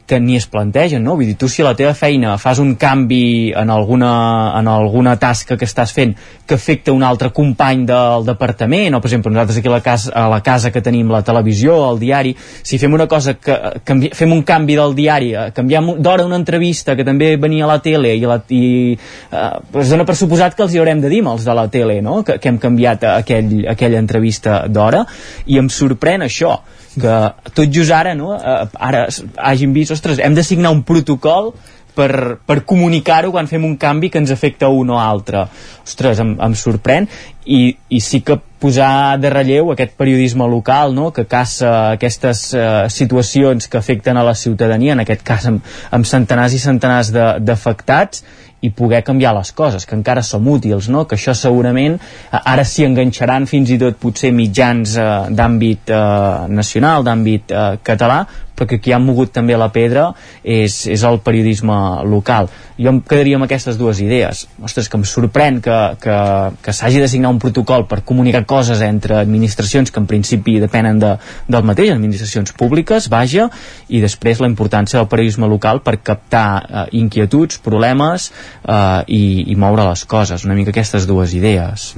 que 0.06 0.20
ni 0.20 0.36
es 0.36 0.48
plantegen, 0.48 1.04
no? 1.04 1.16
Vull 1.16 1.30
dir, 1.32 1.38
tu 1.40 1.48
si 1.48 1.64
a 1.64 1.70
la 1.70 1.76
teva 1.80 1.94
feina 1.96 2.36
fas 2.42 2.60
un 2.60 2.76
canvi 2.80 3.54
en 3.56 3.70
alguna, 3.72 4.12
en 4.60 4.68
alguna 4.68 5.16
tasca 5.20 5.58
que 5.58 5.66
estàs 5.66 5.94
fent 5.96 6.14
que 6.46 6.58
afecta 6.60 6.92
un 6.92 7.04
altre 7.08 7.32
company 7.32 7.86
del 7.88 8.26
departament, 8.28 8.98
o 8.98 9.02
per 9.02 9.10
exemple 9.10 9.32
nosaltres 9.32 9.62
aquí 9.62 9.72
a 9.72 9.76
la 9.76 9.82
casa, 9.86 10.12
a 10.12 10.28
la 10.30 10.42
casa 10.44 10.72
que 10.72 10.84
tenim 10.84 11.12
la 11.12 11.24
televisió, 11.24 11.78
el 11.92 12.02
diari, 12.02 12.36
si 12.36 12.80
fem 12.82 12.94
una 12.94 13.08
cosa 13.08 13.36
que 13.40 13.58
canvi, 13.88 14.12
fem 14.14 14.36
un 14.36 14.44
canvi 14.44 14.78
del 14.80 14.96
diari, 14.98 15.32
eh, 15.34 15.48
canviem 15.56 15.94
d'hora 16.04 16.28
una 16.28 16.40
entrevista 16.42 16.98
que 17.00 17.08
també 17.08 17.36
venia 17.38 17.64
a 17.64 17.72
la 17.72 17.80
tele 17.84 18.14
i, 18.18 18.28
la, 18.28 18.42
i 18.50 18.94
eh, 18.94 19.50
es 19.82 19.96
dona 19.96 20.08
per 20.08 20.18
suposat 20.20 20.58
que 20.58 20.68
els 20.68 20.76
hi 20.76 20.84
haurem 20.84 21.02
de 21.04 21.12
dir 21.12 21.24
els 21.24 21.46
de 21.48 21.56
la 21.56 21.70
tele, 21.72 22.02
no? 22.04 22.22
Que, 22.28 22.38
que 22.42 22.52
hem 22.52 22.60
canviat 22.60 23.08
aquell, 23.16 23.64
aquella 23.72 24.02
entrevista 24.04 24.66
d'hora 24.68 25.06
i 25.48 25.60
em 25.62 25.70
sorprèn 25.72 26.28
això 26.28 26.58
que 27.00 27.52
tot 27.54 27.72
just 27.74 27.94
ara, 27.94 28.16
no? 28.18 28.34
Eh, 28.38 28.58
ara 28.80 29.08
hagin 29.38 29.74
vist, 29.76 29.94
ostres, 29.96 30.20
hem 30.20 30.36
de 30.36 30.44
signar 30.46 30.74
un 30.74 30.84
protocol 30.88 31.54
per, 31.94 32.40
per 32.46 32.64
comunicar-ho 32.66 33.32
quan 33.34 33.48
fem 33.50 33.66
un 33.66 33.76
canvi 33.78 34.10
que 34.10 34.22
ens 34.22 34.34
afecta 34.34 34.70
un 34.70 34.94
o 34.94 35.00
altre. 35.00 35.46
Ostres, 35.86 36.22
em, 36.24 36.34
em 36.42 36.56
sorprèn 36.58 37.08
i, 37.46 37.76
i 37.90 38.00
sí 38.02 38.22
que 38.26 38.40
posar 38.64 39.20
de 39.20 39.30
relleu 39.30 39.74
aquest 39.74 39.98
periodisme 40.00 40.48
local 40.48 40.94
no? 40.96 41.10
que 41.12 41.26
caça 41.30 41.74
aquestes 41.98 42.46
uh, 42.56 42.86
situacions 42.90 43.68
que 43.68 43.78
afecten 43.78 44.18
a 44.18 44.24
la 44.24 44.36
ciutadania, 44.40 44.96
en 44.96 45.04
aquest 45.04 45.26
cas 45.28 45.50
amb, 45.52 45.74
amb 45.92 46.08
centenars 46.08 46.56
i 46.56 46.62
centenars 46.64 47.12
d'afectats 47.14 48.24
i 48.64 48.72
poder 48.72 49.04
canviar 49.04 49.34
les 49.36 49.52
coses, 49.52 49.86
que 49.86 49.98
encara 49.98 50.24
som 50.24 50.48
útils, 50.48 50.88
no? 50.90 51.04
que 51.08 51.18
això 51.20 51.36
segurament 51.36 52.00
eh, 52.00 52.40
ara 52.40 52.64
s'hi 52.64 52.88
enganxaran 52.88 53.48
fins 53.50 53.74
i 53.76 53.80
tot 53.82 54.00
potser 54.00 54.32
mitjans 54.36 54.96
eh, 54.98 55.10
d'àmbit 55.36 55.92
eh, 55.92 56.02
nacional, 56.50 57.04
d'àmbit 57.04 57.52
eh, 57.52 57.68
català, 57.84 58.24
però 58.56 58.68
que 58.70 58.80
qui 58.80 58.94
ha 58.94 59.00
mogut 59.02 59.34
també 59.34 59.58
la 59.58 59.70
pedra 59.74 60.12
és, 60.44 60.86
és 60.88 61.04
el 61.04 61.20
periodisme 61.26 61.76
local. 62.10 62.50
Jo 62.78 62.90
em 62.90 63.00
quedaria 63.06 63.38
amb 63.38 63.46
aquestes 63.46 63.78
dues 63.78 64.00
idees. 64.02 64.46
Ostres, 64.64 64.90
que 64.90 64.98
em 64.98 65.06
sorprèn 65.08 65.60
que, 65.64 65.78
que, 66.02 66.18
que 66.64 66.74
s'hagi 66.74 67.02
de 67.02 67.10
signar 67.10 67.32
un 67.34 67.42
protocol 67.42 67.86
per 67.90 68.02
comunicar 68.06 68.44
coses 68.50 68.82
entre 68.86 69.18
administracions 69.20 69.92
que 69.94 70.02
en 70.02 70.08
principi 70.10 70.60
depenen 70.62 71.02
de, 71.02 71.16
del 71.48 71.66
mateix, 71.68 71.94
administracions 71.94 72.54
públiques, 72.58 73.10
vaja, 73.14 73.50
i 73.90 74.02
després 74.04 74.42
la 74.42 74.50
importància 74.50 75.00
del 75.00 75.10
periodisme 75.12 75.50
local 75.50 75.84
per 75.86 76.00
captar 76.02 76.48
eh, 76.64 76.86
inquietuds, 77.04 77.62
problemes 77.64 78.32
eh, 78.64 79.04
i, 79.08 79.24
i 79.52 79.56
moure 79.60 79.86
les 79.88 80.06
coses. 80.10 80.46
Una 80.48 80.56
mica 80.58 80.74
aquestes 80.74 81.08
dues 81.10 81.34
idees. 81.38 81.92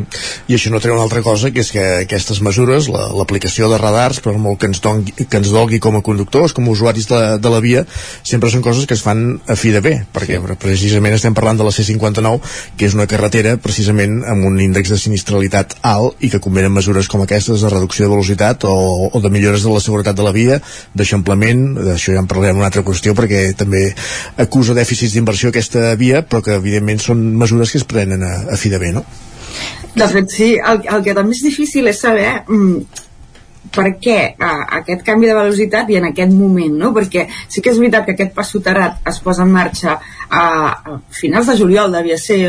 I 0.49 0.57
això 0.57 0.71
no 0.73 0.81
treu 0.83 0.95
una 0.95 1.05
altra 1.05 1.23
cosa, 1.25 1.51
que 1.53 1.63
és 1.63 1.71
que 1.73 1.85
aquestes 2.03 2.41
mesures, 2.45 2.89
l'aplicació 2.89 3.69
la, 3.69 3.75
de 3.75 3.81
radars, 3.83 4.21
per 4.23 4.35
molt 4.41 4.59
que 4.61 4.69
ens, 4.71 4.81
dongui, 4.83 5.13
que 5.25 5.41
ens 5.41 5.51
dolgui 5.53 5.79
com 5.83 5.97
a 5.99 6.03
conductors, 6.05 6.53
com 6.55 6.67
a 6.67 6.73
usuaris 6.73 7.09
de, 7.11 7.21
de 7.41 7.51
la 7.51 7.61
via, 7.63 7.85
sempre 8.23 8.51
són 8.53 8.63
coses 8.65 8.87
que 8.89 8.97
es 8.97 9.03
fan 9.05 9.39
a 9.47 9.57
fi 9.59 9.73
de 9.75 9.81
bé, 9.85 9.95
perquè 10.15 10.39
sí. 10.39 10.57
precisament 10.61 11.17
estem 11.17 11.35
parlant 11.37 11.59
de 11.59 11.67
la 11.67 11.73
C59, 11.75 12.53
que 12.77 12.89
és 12.89 12.97
una 12.97 13.07
carretera 13.09 13.55
precisament 13.61 14.21
amb 14.27 14.47
un 14.47 14.59
índex 14.61 14.93
de 14.93 14.99
sinistralitat 15.01 15.77
alt 15.85 16.23
i 16.23 16.31
que 16.33 16.41
convenen 16.43 16.73
mesures 16.73 17.09
com 17.11 17.23
aquestes 17.23 17.63
de 17.63 17.71
reducció 17.71 18.05
de 18.05 18.13
velocitat 18.13 18.65
o, 18.69 18.75
o 19.11 19.21
de 19.21 19.31
millores 19.33 19.65
de 19.65 19.73
la 19.73 19.81
seguretat 19.83 20.17
de 20.17 20.25
la 20.25 20.33
via, 20.35 20.59
d'eixamplament, 20.95 21.65
d'això 21.81 22.15
ja 22.15 22.21
en 22.23 22.29
parlarem 22.29 22.59
una 22.61 22.69
altra 22.69 22.85
qüestió 22.85 23.15
perquè 23.17 23.47
també 23.57 23.87
acusa 24.41 24.75
dèficits 24.77 25.15
d'inversió 25.15 25.51
aquesta 25.51 25.93
via, 25.99 26.21
però 26.25 26.41
que 26.45 26.59
evidentment 26.61 27.01
són 27.01 27.23
mesures 27.41 27.73
que 27.73 27.81
es 27.81 27.87
prenen 27.89 28.23
a, 28.25 28.35
a 28.53 28.59
fi 28.61 28.71
de 28.73 28.81
bé, 28.81 28.91
no? 28.95 29.05
De 29.95 30.07
fet, 30.11 30.29
sí, 30.31 30.53
el, 30.59 30.83
el 30.91 31.03
que 31.03 31.15
també 31.15 31.35
és 31.35 31.43
difícil 31.45 31.87
és 31.87 32.01
saber 32.03 32.27
mm, 32.43 33.03
per 33.75 33.87
què 34.01 34.17
uh, 34.35 34.65
aquest 34.79 35.05
canvi 35.07 35.29
de 35.29 35.37
velocitat 35.37 35.89
i 35.91 35.99
en 35.99 36.09
aquest 36.11 36.33
moment, 36.35 36.75
no? 36.81 36.91
Perquè 36.95 37.25
sí 37.47 37.63
que 37.63 37.71
és 37.71 37.79
veritat 37.81 38.05
que 38.07 38.15
aquest 38.15 38.35
pas 38.35 38.51
soterrat 38.51 39.07
es 39.11 39.21
posa 39.23 39.45
en 39.47 39.55
marxa 39.55 39.95
a, 39.95 40.43
a 40.43 40.99
finals 41.15 41.49
de 41.51 41.57
juliol, 41.61 41.95
devia 41.95 42.19
ser 42.21 42.43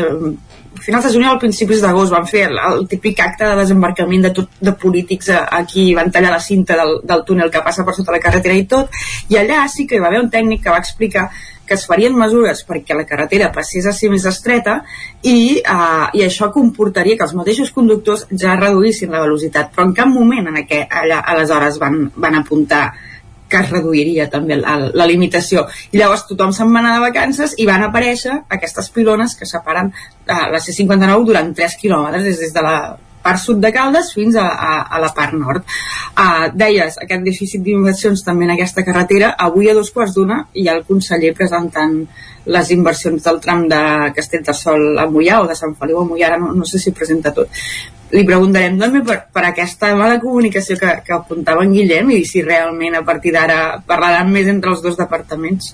finals 0.83 1.07
de 1.07 1.13
juliol, 1.15 1.39
principis 1.41 1.81
d'agost, 1.81 2.13
van 2.13 2.27
fer 2.29 2.45
el, 2.49 2.59
el 2.61 2.85
típic 2.91 3.19
acte 3.23 3.47
de 3.47 3.57
desembarcament 3.59 4.27
de, 4.27 4.33
tot, 4.39 4.51
de 4.61 4.73
polítics 4.77 5.31
aquí, 5.33 5.89
van 5.97 6.11
tallar 6.13 6.35
la 6.35 6.43
cinta 6.43 6.77
del, 6.79 6.99
del 7.07 7.23
túnel 7.27 7.51
que 7.53 7.63
passa 7.65 7.85
per 7.87 7.95
sota 7.97 8.15
la 8.15 8.21
carretera 8.23 8.57
i 8.57 8.67
tot, 8.69 8.91
i 9.31 9.39
allà 9.39 9.63
sí 9.71 9.87
que 9.87 9.97
hi 9.97 10.03
va 10.03 10.11
haver 10.11 10.23
un 10.23 10.33
tècnic 10.33 10.63
que 10.65 10.73
va 10.73 10.83
explicar 10.83 11.29
que 11.67 11.75
es 11.75 11.85
farien 11.89 12.15
mesures 12.17 12.63
perquè 12.67 12.95
la 12.97 13.05
carretera 13.09 13.51
passés 13.55 13.85
a 13.85 13.93
ser 13.95 14.09
més 14.13 14.25
estreta 14.29 14.79
i, 15.21 15.59
uh, 15.61 16.07
i 16.17 16.23
això 16.25 16.49
comportaria 16.55 17.17
que 17.17 17.27
els 17.27 17.35
mateixos 17.37 17.73
conductors 17.75 18.25
ja 18.31 18.55
reduïssin 18.59 19.13
la 19.13 19.25
velocitat, 19.25 19.73
però 19.75 19.87
en 19.87 19.93
cap 19.97 20.11
moment 20.11 20.47
en 20.47 20.61
aquest, 20.63 20.87
allà, 21.01 21.21
aleshores 21.33 21.79
van, 21.83 22.07
van 22.15 22.39
apuntar 22.39 22.85
que 23.47 23.61
es 23.63 23.69
reduiria 23.71 24.27
també 24.27 24.57
la, 24.59 24.75
la 24.91 25.07
limitació. 25.07 25.65
I 25.91 26.01
llavors 26.01 26.25
tothom 26.27 26.51
se'n 26.55 26.71
va 26.73 26.81
anar 26.81 26.97
de 26.97 27.03
vacances 27.05 27.55
i 27.61 27.67
van 27.69 27.85
aparèixer 27.85 28.41
aquestes 28.57 28.89
pilones 28.95 29.37
que 29.39 29.47
separen 29.47 29.91
uh, 29.93 30.47
la 30.51 30.63
C59 30.63 31.27
durant 31.27 31.53
3 31.55 31.77
quilòmetres 31.83 32.27
des, 32.27 32.41
des 32.47 32.55
de 32.55 32.65
la 32.65 32.77
part 33.27 33.43
sud 33.43 33.59
de 33.63 33.73
Caldes 33.75 34.13
fins 34.15 34.39
a, 34.39 34.47
a, 34.47 34.73
a 34.87 35.03
la 35.03 35.11
part 35.15 35.35
nord. 35.35 35.67
Uh, 36.15 36.47
deies, 36.55 36.97
aquest 37.03 37.27
dèficit 37.27 37.63
d'inversions 37.65 38.23
també 38.25 38.47
en 38.47 38.55
aquesta 38.55 38.85
carretera, 38.87 39.35
avui 39.49 39.69
a 39.69 39.75
dos 39.77 39.91
quarts 39.93 40.15
d'una 40.15 40.45
hi 40.55 40.67
ha 40.67 40.79
el 40.79 40.87
conseller 40.87 41.35
presentant 41.37 41.99
les 42.47 42.71
inversions 42.71 43.23
del 43.23 43.41
tram 43.43 43.65
de 43.67 43.81
Castellterçol 44.15 45.01
a 45.01 45.05
Mollà 45.11 45.41
o 45.43 45.47
de 45.49 45.55
Sant 45.59 45.75
Feliu 45.79 45.99
a 46.01 46.05
Mollà, 46.07 46.37
no, 46.39 46.53
no 46.55 46.65
sé 46.65 46.79
si 46.79 46.95
presenta 46.95 47.33
tot. 47.35 47.51
Li 48.15 48.23
preguntarem 48.27 48.77
també 48.79 49.01
per, 49.03 49.17
per 49.35 49.43
aquesta 49.49 49.91
mala 49.99 50.21
comunicació 50.23 50.77
que, 50.79 50.93
que 51.03 51.15
apuntava 51.15 51.65
en 51.67 51.73
Guillem 51.75 52.13
i 52.15 52.21
si 52.25 52.45
realment 52.45 52.95
a 52.95 53.03
partir 53.07 53.35
d'ara 53.35 53.81
parlaran 53.87 54.31
més 54.31 54.47
entre 54.47 54.71
els 54.71 54.83
dos 54.85 54.95
departaments. 54.99 55.73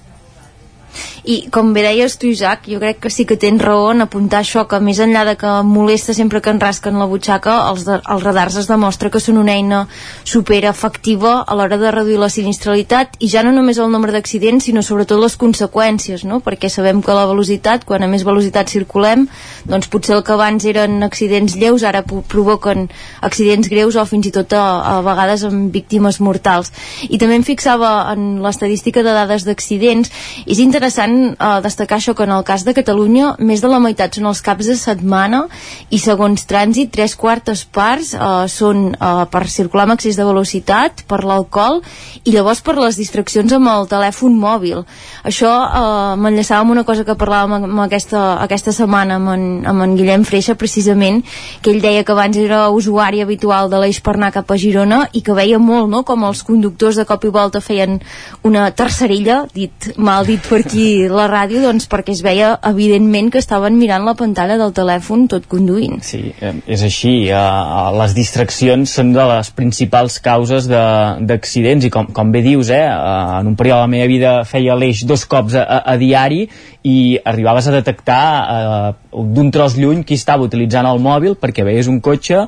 I 1.24 1.46
com 1.56 1.70
bé 1.72 1.86
deies 1.86 2.18
tu, 2.20 2.28
Isaac, 2.28 2.66
jo 2.68 2.82
crec 2.82 2.98
que 3.00 3.10
sí 3.14 3.24
que 3.24 3.38
tens 3.40 3.62
raó 3.64 3.94
en 3.94 4.04
apuntar 4.04 4.42
això, 4.44 4.66
que 4.68 4.76
més 4.84 4.98
enllà 5.00 5.22
de 5.24 5.38
que 5.40 5.52
molesta 5.64 6.12
sempre 6.12 6.42
que 6.44 6.52
en 6.52 6.58
rasquen 6.60 6.98
la 7.00 7.06
butxaca, 7.08 7.54
els, 7.70 7.86
de, 7.88 7.96
els 8.12 8.24
radars 8.26 8.58
es 8.60 8.68
demostra 8.68 9.08
que 9.10 9.22
són 9.24 9.40
una 9.40 9.54
eina 9.56 9.86
super 10.28 10.60
efectiva 10.68 11.38
a 11.48 11.56
l'hora 11.56 11.78
de 11.80 11.94
reduir 11.96 12.18
la 12.20 12.28
sinistralitat 12.28 13.16
i 13.24 13.30
ja 13.32 13.40
no 13.48 13.54
només 13.56 13.80
el 13.80 13.88
nombre 13.94 14.12
d'accidents, 14.12 14.68
sinó 14.68 14.84
sobretot 14.84 15.22
les 15.22 15.38
conseqüències, 15.40 16.26
no? 16.28 16.42
perquè 16.44 16.68
sabem 16.68 17.00
que 17.00 17.16
la 17.16 17.24
velocitat, 17.30 17.88
quan 17.88 18.04
a 18.04 18.12
més 18.12 18.28
velocitat 18.28 18.76
circulem, 18.76 19.24
doncs 19.64 19.88
potser 19.88 20.18
el 20.18 20.26
que 20.28 20.36
abans 20.36 20.68
eren 20.68 21.08
accidents 21.08 21.56
lleus 21.56 21.88
ara 21.88 22.04
provoquen 22.04 22.90
accidents 23.24 23.72
greus 23.72 23.96
o 23.96 24.04
fins 24.04 24.28
i 24.28 24.36
tot 24.36 24.58
a, 24.60 24.66
a 24.98 25.00
vegades 25.08 25.48
amb 25.48 25.72
víctimes 25.72 26.20
mortals. 26.20 26.76
I 27.08 27.16
també 27.16 27.40
em 27.40 27.48
fixava 27.48 28.12
en 28.12 28.44
l'estadística 28.44 29.08
de 29.08 29.16
dades 29.16 29.48
d'accidents, 29.48 30.12
és 30.44 30.60
interessant 30.60 31.13
eh, 31.34 31.60
destacar 31.64 32.00
això 32.00 32.14
que 32.18 32.26
en 32.28 32.34
el 32.36 32.44
cas 32.48 32.66
de 32.66 32.74
Catalunya 32.76 33.34
més 33.40 33.62
de 33.64 33.70
la 33.72 33.80
meitat 33.84 34.18
són 34.18 34.28
els 34.32 34.42
caps 34.44 34.68
de 34.70 34.76
setmana 34.80 35.46
i 35.94 36.00
segons 36.02 36.44
trànsit 36.50 36.92
tres 36.94 37.16
quartes 37.16 37.64
parts 37.66 38.14
eh, 38.18 38.48
són 38.52 38.90
eh, 38.94 39.12
per 39.32 39.44
circular 39.52 39.88
amb 39.88 39.96
excés 39.96 40.20
de 40.20 40.26
velocitat, 40.28 41.06
per 41.08 41.22
l'alcohol 41.24 41.82
i 42.24 42.34
llavors 42.36 42.64
per 42.66 42.76
les 42.80 43.00
distraccions 43.00 43.54
amb 43.54 43.72
el 43.72 43.88
telèfon 43.92 44.36
mòbil. 44.40 44.84
Això 45.24 45.54
eh, 45.64 46.18
m'enllaçava 46.20 46.66
amb 46.66 46.76
una 46.76 46.86
cosa 46.88 47.06
que 47.08 47.18
parlàvem 47.20 47.70
amb 47.70 47.86
aquesta, 47.86 48.26
aquesta 48.44 48.76
setmana 48.76 49.22
amb 49.22 49.34
en, 49.36 49.48
amb 49.70 49.86
en 49.88 49.96
Guillem 50.00 50.28
Freixa 50.28 50.58
precisament, 50.60 51.22
que 51.62 51.72
ell 51.72 51.82
deia 51.84 52.04
que 52.04 52.16
abans 52.16 52.38
era 52.38 52.66
usuari 52.74 53.24
habitual 53.24 53.72
de 53.72 53.80
l'eix 53.80 54.02
per 54.04 54.18
anar 54.18 54.34
cap 54.36 54.52
a 54.52 54.60
Girona 54.60 55.04
i 55.14 55.24
que 55.24 55.38
veia 55.38 55.62
molt 55.62 55.92
no, 55.92 56.04
com 56.08 56.28
els 56.28 56.44
conductors 56.44 57.00
de 57.00 57.08
cop 57.08 57.24
i 57.24 57.34
volta 57.34 57.62
feien 57.64 58.00
una 58.44 58.70
tercerilla, 58.76 59.44
dit 59.54 59.94
mal 59.98 60.28
dit 60.28 60.44
per 60.44 60.64
la 61.12 61.26
ràdio 61.32 61.62
doncs 61.64 61.88
perquè 61.92 62.14
es 62.16 62.22
veia 62.26 62.54
evidentment 62.70 63.32
que 63.34 63.42
estaven 63.42 63.78
mirant 63.80 64.06
la 64.08 64.16
pantalla 64.20 64.58
del 64.60 64.74
telèfon 64.76 65.28
tot 65.32 65.48
conduint. 65.52 66.00
Sí, 66.06 66.34
eh, 66.40 66.54
és 66.68 66.84
així. 66.86 67.14
Uh, 67.34 67.92
les 67.98 68.16
distraccions 68.16 68.94
són 69.00 69.14
de 69.16 69.26
les 69.30 69.50
principals 69.56 70.20
causes 70.24 70.68
d'accidents 70.70 71.88
i 71.88 71.92
com, 71.94 72.10
com 72.14 72.32
bé 72.34 72.44
dius, 72.46 72.72
eh, 72.74 72.84
en 72.84 73.52
un 73.54 73.58
període 73.60 73.82
de 73.82 73.88
la 73.88 73.92
meva 73.96 74.10
vida 74.12 74.34
feia 74.48 74.78
l'eix 74.78 75.04
dos 75.10 75.26
cops 75.30 75.58
a, 75.60 75.64
a, 75.64 75.82
a 75.94 75.98
diari 76.02 76.48
i 76.84 77.18
arribaves 77.24 77.68
a 77.68 77.72
detectar 77.72 78.24
eh, 78.44 78.94
d'un 79.14 79.52
tros 79.56 79.78
lluny 79.80 80.04
qui 80.04 80.18
estava 80.20 80.44
utilitzant 80.44 80.88
el 80.90 81.00
mòbil 81.00 81.38
perquè 81.40 81.64
veies 81.64 81.88
un 81.88 82.02
cotxe 82.04 82.42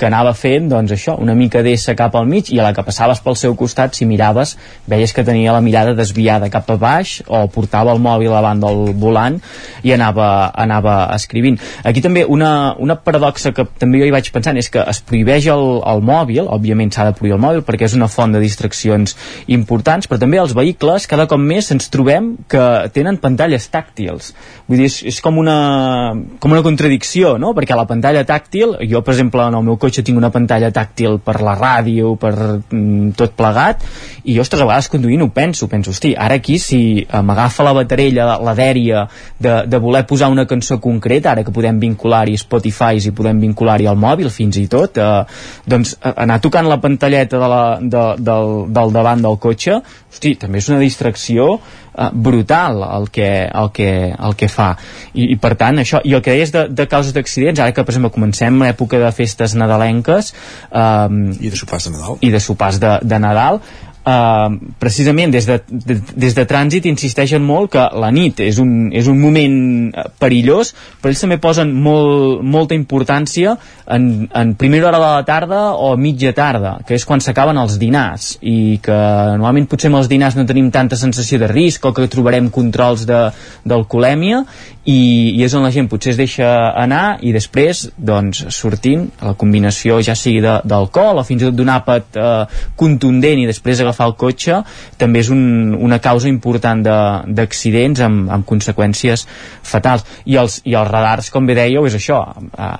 que 0.00 0.06
anava 0.08 0.32
fent 0.32 0.70
doncs 0.70 0.94
això, 0.94 1.18
una 1.20 1.34
mica 1.36 1.60
d'essa 1.62 1.92
cap 1.98 2.14
al 2.16 2.24
mig 2.26 2.48
i 2.54 2.60
a 2.60 2.64
la 2.64 2.72
que 2.72 2.84
passaves 2.86 3.20
pel 3.20 3.36
seu 3.36 3.52
costat 3.58 3.92
si 3.98 4.08
miraves 4.08 4.54
veies 4.88 5.12
que 5.12 5.24
tenia 5.26 5.52
la 5.52 5.60
mirada 5.60 5.92
desviada 5.98 6.48
cap 6.50 6.70
a 6.72 6.78
baix 6.80 7.18
o 7.28 7.42
portava 7.52 7.92
el 7.92 8.00
mòbil 8.00 8.32
davant 8.32 8.62
del 8.64 8.94
volant 8.96 9.36
i 9.84 9.92
anava, 9.92 10.50
anava 10.56 10.96
escrivint. 11.12 11.58
Aquí 11.84 12.00
també 12.00 12.24
una, 12.24 12.72
una 12.80 12.96
paradoxa 12.96 13.52
que 13.52 13.66
també 13.78 14.00
jo 14.00 14.08
hi 14.08 14.14
vaig 14.14 14.32
pensant 14.32 14.56
és 14.56 14.70
que 14.72 14.80
es 14.88 15.02
prohibeix 15.04 15.50
el, 15.52 15.82
el 15.84 16.00
mòbil, 16.06 16.46
òbviament 16.48 16.94
s'ha 16.94 17.10
de 17.10 17.16
prohibir 17.18 17.36
el 17.36 17.44
mòbil 17.44 17.66
perquè 17.66 17.90
és 17.90 17.98
una 17.98 18.08
font 18.08 18.32
de 18.32 18.40
distraccions 18.40 19.16
importants, 19.52 20.08
però 20.08 20.22
també 20.22 20.40
els 20.40 20.56
vehicles 20.56 21.06
cada 21.10 21.28
cop 21.28 21.42
més 21.42 21.68
ens 21.74 21.92
trobem 21.92 22.34
que 22.48 22.66
tenen 22.96 23.20
pantalles 23.20 23.68
tàctiles 23.68 23.81
tàctils. 23.82 24.32
Vull 24.68 24.80
dir, 24.80 24.86
és, 24.86 25.00
és 25.10 25.20
com, 25.22 25.38
una, 25.42 26.14
com 26.40 26.54
una 26.54 26.62
contradicció, 26.64 27.36
no? 27.42 27.52
Perquè 27.56 27.76
la 27.76 27.86
pantalla 27.90 28.22
tàctil, 28.28 28.76
jo, 28.88 29.02
per 29.02 29.14
exemple, 29.16 29.44
en 29.48 29.58
el 29.58 29.66
meu 29.66 29.78
cotxe 29.80 30.04
tinc 30.06 30.18
una 30.18 30.30
pantalla 30.34 30.70
tàctil 30.74 31.18
per 31.24 31.40
la 31.42 31.56
ràdio, 31.58 32.14
per 32.20 32.32
mm, 32.38 33.12
tot 33.18 33.34
plegat, 33.38 33.84
i 34.24 34.36
jo, 34.36 34.44
ostres, 34.44 34.62
a 34.62 34.68
vegades 34.68 34.90
conduint 34.92 35.24
ho 35.26 35.30
penso, 35.34 35.68
penso, 35.68 35.92
hosti, 35.92 36.14
ara 36.14 36.38
aquí 36.40 36.58
si 36.62 36.80
m'agafa 37.12 37.66
la 37.66 37.74
baterella, 37.76 38.38
la 38.42 38.54
dèria 38.58 39.06
de, 39.42 39.56
de 39.66 39.82
voler 39.82 40.04
posar 40.08 40.30
una 40.32 40.46
cançó 40.48 40.78
concreta, 40.82 41.32
ara 41.32 41.44
que 41.46 41.54
podem 41.54 41.80
vincular-hi 41.82 42.38
Spotify 42.40 43.00
i 43.02 43.14
podem 43.16 43.40
vincular-hi 43.42 43.88
al 43.90 43.98
mòbil 43.98 44.30
fins 44.32 44.58
i 44.60 44.66
tot, 44.70 45.00
eh, 45.00 45.24
doncs 45.66 45.96
anar 46.12 46.38
tocant 46.44 46.68
la 46.70 46.78
pantalleta 46.82 47.40
de 47.40 47.50
la, 47.50 47.62
de, 47.80 48.04
del, 48.22 48.52
del 48.72 48.94
davant 48.94 49.24
del 49.24 49.38
cotxe, 49.42 49.80
hosti, 50.12 50.36
també 50.38 50.62
és 50.62 50.70
una 50.70 50.80
distracció 50.82 51.56
eh, 51.96 52.08
brutal 52.12 52.82
el 52.88 53.10
que, 53.10 53.28
el 53.46 53.70
que, 53.72 53.90
el 54.12 54.36
que 54.36 54.48
fa. 54.48 54.72
I, 55.14 55.32
i 55.34 55.38
per 55.42 55.54
tant 55.60 55.82
això, 55.82 56.02
i 56.04 56.16
el 56.16 56.24
que 56.24 56.34
deies 56.34 56.54
de, 56.54 56.66
de 56.70 56.88
causes 56.90 57.14
d'accidents 57.16 57.60
ara 57.60 57.74
que 57.76 57.84
per 57.84 57.94
exemple 57.94 58.12
comencem 58.14 58.60
l'època 58.62 59.00
de 59.02 59.12
festes 59.14 59.56
nadalenques 59.58 60.32
eh, 60.70 61.08
i 61.40 61.52
de 61.52 61.56
sopars 61.56 61.88
de 61.88 61.96
Nadal. 61.96 62.20
i 62.20 62.34
de 62.34 62.40
sopars 62.40 62.82
de, 62.82 62.98
de 63.02 63.22
Nadal 63.22 63.62
Uh, 64.02 64.56
precisament 64.82 65.30
des 65.30 65.46
de, 65.46 65.60
de, 65.70 65.94
des 66.18 66.34
de 66.34 66.42
trànsit 66.42 66.88
insisteixen 66.90 67.44
molt 67.46 67.70
que 67.70 67.84
la 68.02 68.08
nit 68.10 68.40
és 68.42 68.56
un, 68.58 68.88
és 68.90 69.06
un 69.06 69.20
moment 69.22 69.54
eh, 69.94 70.06
perillós 70.18 70.72
però 70.98 71.12
ells 71.12 71.22
també 71.22 71.38
posen 71.38 71.70
molt, 71.84 72.42
molta 72.42 72.74
importància 72.74 73.54
en, 73.86 74.26
en 74.26 74.54
primera 74.58 74.88
hora 74.88 74.98
de 74.98 75.06
la 75.06 75.22
tarda 75.28 75.60
o 75.78 75.92
mitja 75.96 76.32
tarda 76.34 76.80
que 76.86 76.98
és 76.98 77.06
quan 77.06 77.22
s'acaben 77.22 77.58
els 77.62 77.78
dinars. 77.78 78.32
I 78.42 78.80
que 78.82 78.98
normalment 79.36 79.68
potser 79.70 79.90
amb 79.92 80.00
els 80.00 80.10
dinars 80.10 80.34
no 80.38 80.46
tenim 80.48 80.72
tanta 80.74 80.98
sensació 80.98 81.38
de 81.38 81.50
risc 81.50 81.86
o 81.86 81.94
que 81.94 82.10
trobarem 82.10 82.50
controls 82.50 83.06
d'alcoholèmia 83.06 84.42
i, 84.84 85.34
i 85.38 85.42
és 85.44 85.52
on 85.54 85.62
la 85.62 85.70
gent 85.70 85.86
potser 85.90 86.10
es 86.12 86.18
deixa 86.18 86.46
anar 86.78 87.18
i 87.22 87.30
després, 87.34 87.84
doncs, 87.94 88.42
sortint 88.54 89.04
la 89.22 89.36
combinació 89.38 90.00
ja 90.02 90.16
sigui 90.18 90.42
d'alcohol 90.42 91.20
o 91.22 91.26
fins 91.26 91.44
i 91.44 91.48
tot 91.48 91.58
d'un 91.58 91.70
àpat 91.70 92.18
eh, 92.18 92.30
contundent 92.78 93.42
i 93.42 93.46
després 93.46 93.82
agafar 93.82 94.08
el 94.10 94.16
cotxe 94.18 94.58
també 94.98 95.22
és 95.22 95.30
un, 95.30 95.76
una 95.78 96.00
causa 96.02 96.30
important 96.30 96.82
d'accidents 96.82 98.02
amb, 98.02 98.26
amb 98.34 98.48
conseqüències 98.48 99.26
fatals. 99.62 100.02
I 100.26 100.40
els, 100.42 100.60
i 100.66 100.74
els 100.74 100.90
radars, 100.90 101.30
com 101.30 101.46
bé 101.46 101.54
dèieu, 101.58 101.86
és 101.86 101.94
això 101.98 102.24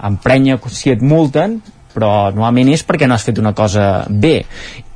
emprenya 0.03 0.59
si 0.72 0.90
et 0.90 1.03
multen 1.03 1.61
però 1.92 2.32
normalment 2.32 2.72
és 2.72 2.82
perquè 2.88 3.07
no 3.07 3.14
has 3.14 3.26
fet 3.26 3.38
una 3.38 3.53
cosa 3.55 4.07
bé. 4.09 4.40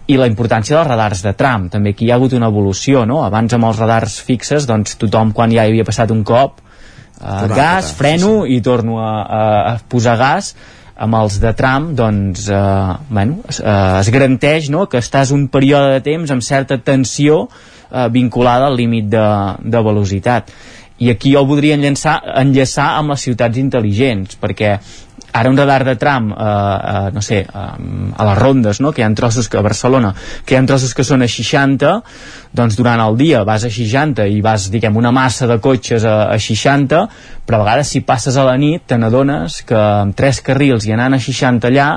I 0.07 0.17
la 0.17 0.29
importància 0.31 0.77
dels 0.77 0.89
radars 0.89 1.23
de 1.23 1.33
tram. 1.39 1.67
També 1.69 1.93
aquí 1.93 2.07
hi 2.07 2.13
ha 2.13 2.17
hagut 2.17 2.35
una 2.39 2.49
evolució 2.51 3.05
no? 3.07 3.23
abans 3.27 3.53
amb 3.55 3.69
els 3.69 3.79
radars 3.83 4.21
fixes 4.27 4.67
doncs 4.67 4.97
tothom 4.99 5.35
quan 5.37 5.53
ja 5.55 5.67
havia 5.67 5.87
passat 5.87 6.15
un 6.15 6.25
cop 6.25 6.63
uh, 7.21 7.47
gas, 7.53 7.93
freno 7.97 8.43
sí, 8.45 8.51
sí. 8.51 8.57
i 8.57 8.65
torno 8.65 9.01
a, 9.03 9.13
a, 9.23 9.45
a 9.73 9.79
posar 9.89 10.17
gas. 10.21 10.55
Amb 10.97 11.13
els 11.19 11.35
de 11.43 11.51
tram 11.53 11.91
doncs 11.93 12.47
eh, 12.49 12.93
bueno, 13.11 13.43
es, 13.51 13.59
eh, 13.61 13.73
es 14.01 14.09
garanteix 14.09 14.71
no, 14.73 14.87
que 14.89 14.97
estàs 14.97 15.29
un 15.29 15.43
període 15.53 15.91
de 15.93 16.01
temps 16.01 16.31
amb 16.33 16.41
certa 16.41 16.79
tensió 16.81 17.43
eh, 17.91 18.07
vinculada 18.15 18.71
al 18.71 18.79
límit 18.81 19.11
de, 19.13 19.27
de 19.61 19.83
velocitat. 19.85 20.49
I 20.97 21.11
aquí 21.13 21.35
jo 21.35 21.43
voldria 21.45 21.77
enllaçar, 21.77 22.23
enllaçar 22.41 22.95
amb 22.97 23.13
les 23.13 23.27
ciutats 23.29 23.61
intel·ligents 23.61 24.41
perquè 24.41 24.79
ara 25.37 25.51
un 25.51 25.59
radar 25.59 25.85
de 25.85 25.95
tram 26.01 26.31
eh, 26.33 26.37
eh, 26.37 27.11
no 27.13 27.23
sé, 27.23 27.41
eh, 27.43 28.17
a 28.17 28.27
les 28.31 28.39
rondes 28.39 28.81
no? 28.81 28.93
que 28.93 29.03
hi 29.03 29.07
ha 29.07 29.13
trossos 29.15 29.49
que 29.49 29.59
a 29.59 29.65
Barcelona 29.65 30.15
que 30.45 30.55
hi 30.55 30.59
ha 30.59 30.65
trossos 30.69 30.95
que 30.97 31.05
són 31.05 31.23
a 31.23 31.29
60 31.31 31.93
doncs 32.57 32.79
durant 32.79 33.03
el 33.05 33.19
dia 33.21 33.45
vas 33.49 33.67
a 33.67 33.73
60 33.73 34.27
i 34.33 34.41
vas 34.45 34.71
diguem 34.73 34.97
una 34.97 35.13
massa 35.13 35.49
de 35.51 35.59
cotxes 35.63 36.05
a, 36.05 36.17
a 36.33 36.39
60 36.41 37.03
però 37.47 37.61
a 37.61 37.65
vegades 37.65 37.93
si 37.93 38.03
passes 38.07 38.37
a 38.37 38.47
la 38.49 38.57
nit 38.61 38.87
te 38.89 38.99
n'adones 38.99 39.61
que 39.69 39.77
amb 39.77 40.17
tres 40.17 40.41
carrils 40.47 40.89
i 40.89 40.97
anant 40.97 41.19
a 41.19 41.23
60 41.23 41.71
allà 41.71 41.91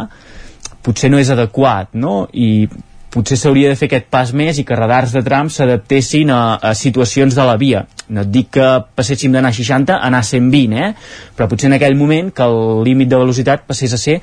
potser 0.83 1.11
no 1.11 1.19
és 1.19 1.31
adequat 1.31 1.95
no? 1.95 2.27
i 2.33 2.67
potser 3.13 3.37
s'hauria 3.39 3.71
de 3.71 3.77
fer 3.79 3.89
aquest 3.89 4.09
pas 4.13 4.31
més 4.37 4.59
i 4.61 4.65
que 4.67 4.77
radars 4.77 5.13
de 5.15 5.23
tram 5.25 5.49
s'adaptessin 5.49 6.29
a, 6.33 6.41
a 6.61 6.73
situacions 6.77 7.35
de 7.35 7.45
la 7.45 7.55
via. 7.57 7.85
No 8.09 8.23
et 8.25 8.31
dic 8.33 8.51
que 8.57 8.67
passéssim 8.97 9.33
d'anar 9.33 9.51
a 9.53 9.57
60 9.57 9.95
a 9.95 10.05
anar 10.07 10.21
a 10.23 10.27
120, 10.29 10.77
eh? 10.77 10.91
però 11.37 11.49
potser 11.49 11.69
en 11.69 11.77
aquell 11.77 11.97
moment 11.97 12.31
que 12.35 12.45
el 12.45 12.83
límit 12.85 13.09
de 13.09 13.21
velocitat 13.21 13.65
passés 13.69 13.93
a 13.93 14.01
ser 14.01 14.19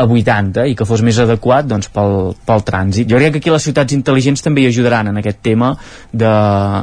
a 0.00 0.06
80 0.06 0.66
i 0.70 0.76
que 0.78 0.86
fos 0.88 1.04
més 1.06 1.18
adequat 1.22 1.68
doncs, 1.70 1.90
pel, 1.92 2.32
pel 2.46 2.64
trànsit. 2.66 3.08
Jo 3.10 3.20
crec 3.20 3.36
que 3.36 3.42
aquí 3.44 3.52
les 3.52 3.68
ciutats 3.68 3.96
intel·ligents 3.96 4.44
també 4.46 4.64
hi 4.64 4.70
ajudaran 4.70 5.12
en 5.12 5.20
aquest 5.20 5.42
tema 5.44 5.74
de, 6.12 6.32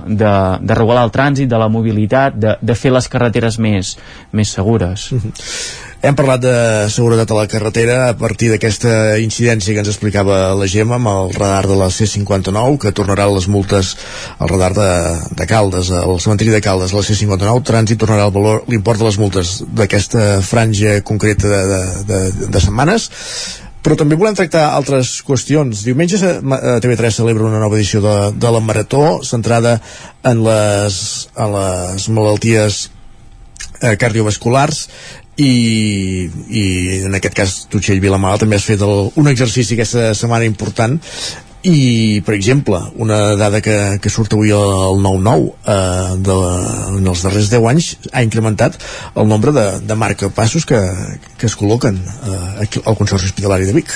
de, 0.07 0.33
de 0.61 0.79
regular 0.79 1.07
el 1.07 1.13
trànsit, 1.15 1.49
de 1.49 1.59
la 1.61 1.71
mobilitat, 1.71 2.37
de, 2.37 2.55
de 2.61 2.77
fer 2.77 2.93
les 2.93 3.09
carreteres 3.11 3.59
més, 3.59 3.97
més 4.31 4.53
segures. 4.59 5.11
Mm 5.11 5.19
-hmm. 5.19 5.85
Hem 5.97 6.13
parlat 6.13 6.41
de 6.43 6.57
seguretat 6.93 7.31
a 7.33 7.35
la 7.39 7.47
carretera 7.49 7.95
a 8.11 8.13
partir 8.13 8.51
d'aquesta 8.51 9.17
incidència 9.17 9.73
que 9.73 9.81
ens 9.81 9.89
explicava 9.89 10.53
la 10.53 10.67
Gemma 10.69 10.99
amb 10.99 11.09
el 11.09 11.31
radar 11.33 11.65
de 11.71 11.77
la 11.79 11.87
C59 11.89 12.77
que 12.83 12.91
tornarà 12.93 13.25
les 13.33 13.47
multes 13.49 13.95
al 14.37 14.51
radar 14.51 14.75
de, 14.77 14.91
de 15.39 15.47
Caldes, 15.49 15.89
al 15.89 16.21
cementiri 16.21 16.53
de 16.53 16.61
Caldes 16.61 16.93
la 16.93 17.01
C59, 17.01 17.63
trànsit 17.65 17.97
tornarà 17.97 18.29
l'import 18.69 19.01
de 19.01 19.07
les 19.09 19.17
multes 19.17 19.55
d'aquesta 19.79 20.43
franja 20.45 20.99
concreta 21.01 21.49
de, 21.49 21.63
de, 21.73 21.81
de, 22.11 22.49
de 22.53 22.61
setmanes 22.61 23.06
però 23.87 23.95
també 23.95 24.17
volem 24.19 24.35
tractar 24.35 24.65
altres 24.75 25.21
qüestions. 25.23 25.85
Diumenge 25.87 26.19
TV3 26.19 27.21
celebra 27.21 27.47
una 27.47 27.61
nova 27.61 27.77
edició 27.79 28.01
de, 28.03 28.15
de 28.35 28.51
la 28.51 28.59
Marató 28.59 29.21
centrada 29.23 29.77
en 30.27 30.43
les, 30.43 30.97
en 31.39 31.55
les 31.55 32.09
malalties 32.11 32.81
eh, 33.79 33.95
cardiovasculars 33.95 34.87
i, 35.37 36.27
i 36.49 36.63
en 37.07 37.15
aquest 37.15 37.37
cas 37.37 37.55
Tutxell 37.71 38.01
Vilamala 38.03 38.41
també 38.41 38.57
has 38.57 38.65
fet 38.67 38.81
el, 38.83 39.11
un 39.15 39.29
exercici 39.31 39.77
aquesta 39.77 40.09
setmana 40.17 40.49
important 40.49 40.97
i, 41.67 42.21
per 42.23 42.33
exemple, 42.35 42.79
una 42.95 43.35
dada 43.35 43.59
que, 43.61 43.99
que 43.99 44.11
surt 44.11 44.33
avui 44.37 44.53
al 44.55 45.01
9-9 45.03 45.47
eh, 45.67 46.15
de, 46.23 46.37
en 46.95 47.09
els 47.11 47.23
darrers 47.25 47.49
10 47.51 47.67
anys 47.71 47.89
ha 48.13 48.23
incrementat 48.23 48.77
el 49.15 49.27
nombre 49.27 49.51
de, 49.55 49.65
de 49.83 49.97
marcapassos 49.99 50.67
que, 50.69 50.79
que 51.37 51.49
es 51.49 51.57
col·loquen 51.59 51.99
eh, 51.99 52.67
al 52.85 52.95
Consorci 52.95 53.27
Hospitalari 53.27 53.67
de 53.67 53.75
Vic. 53.75 53.91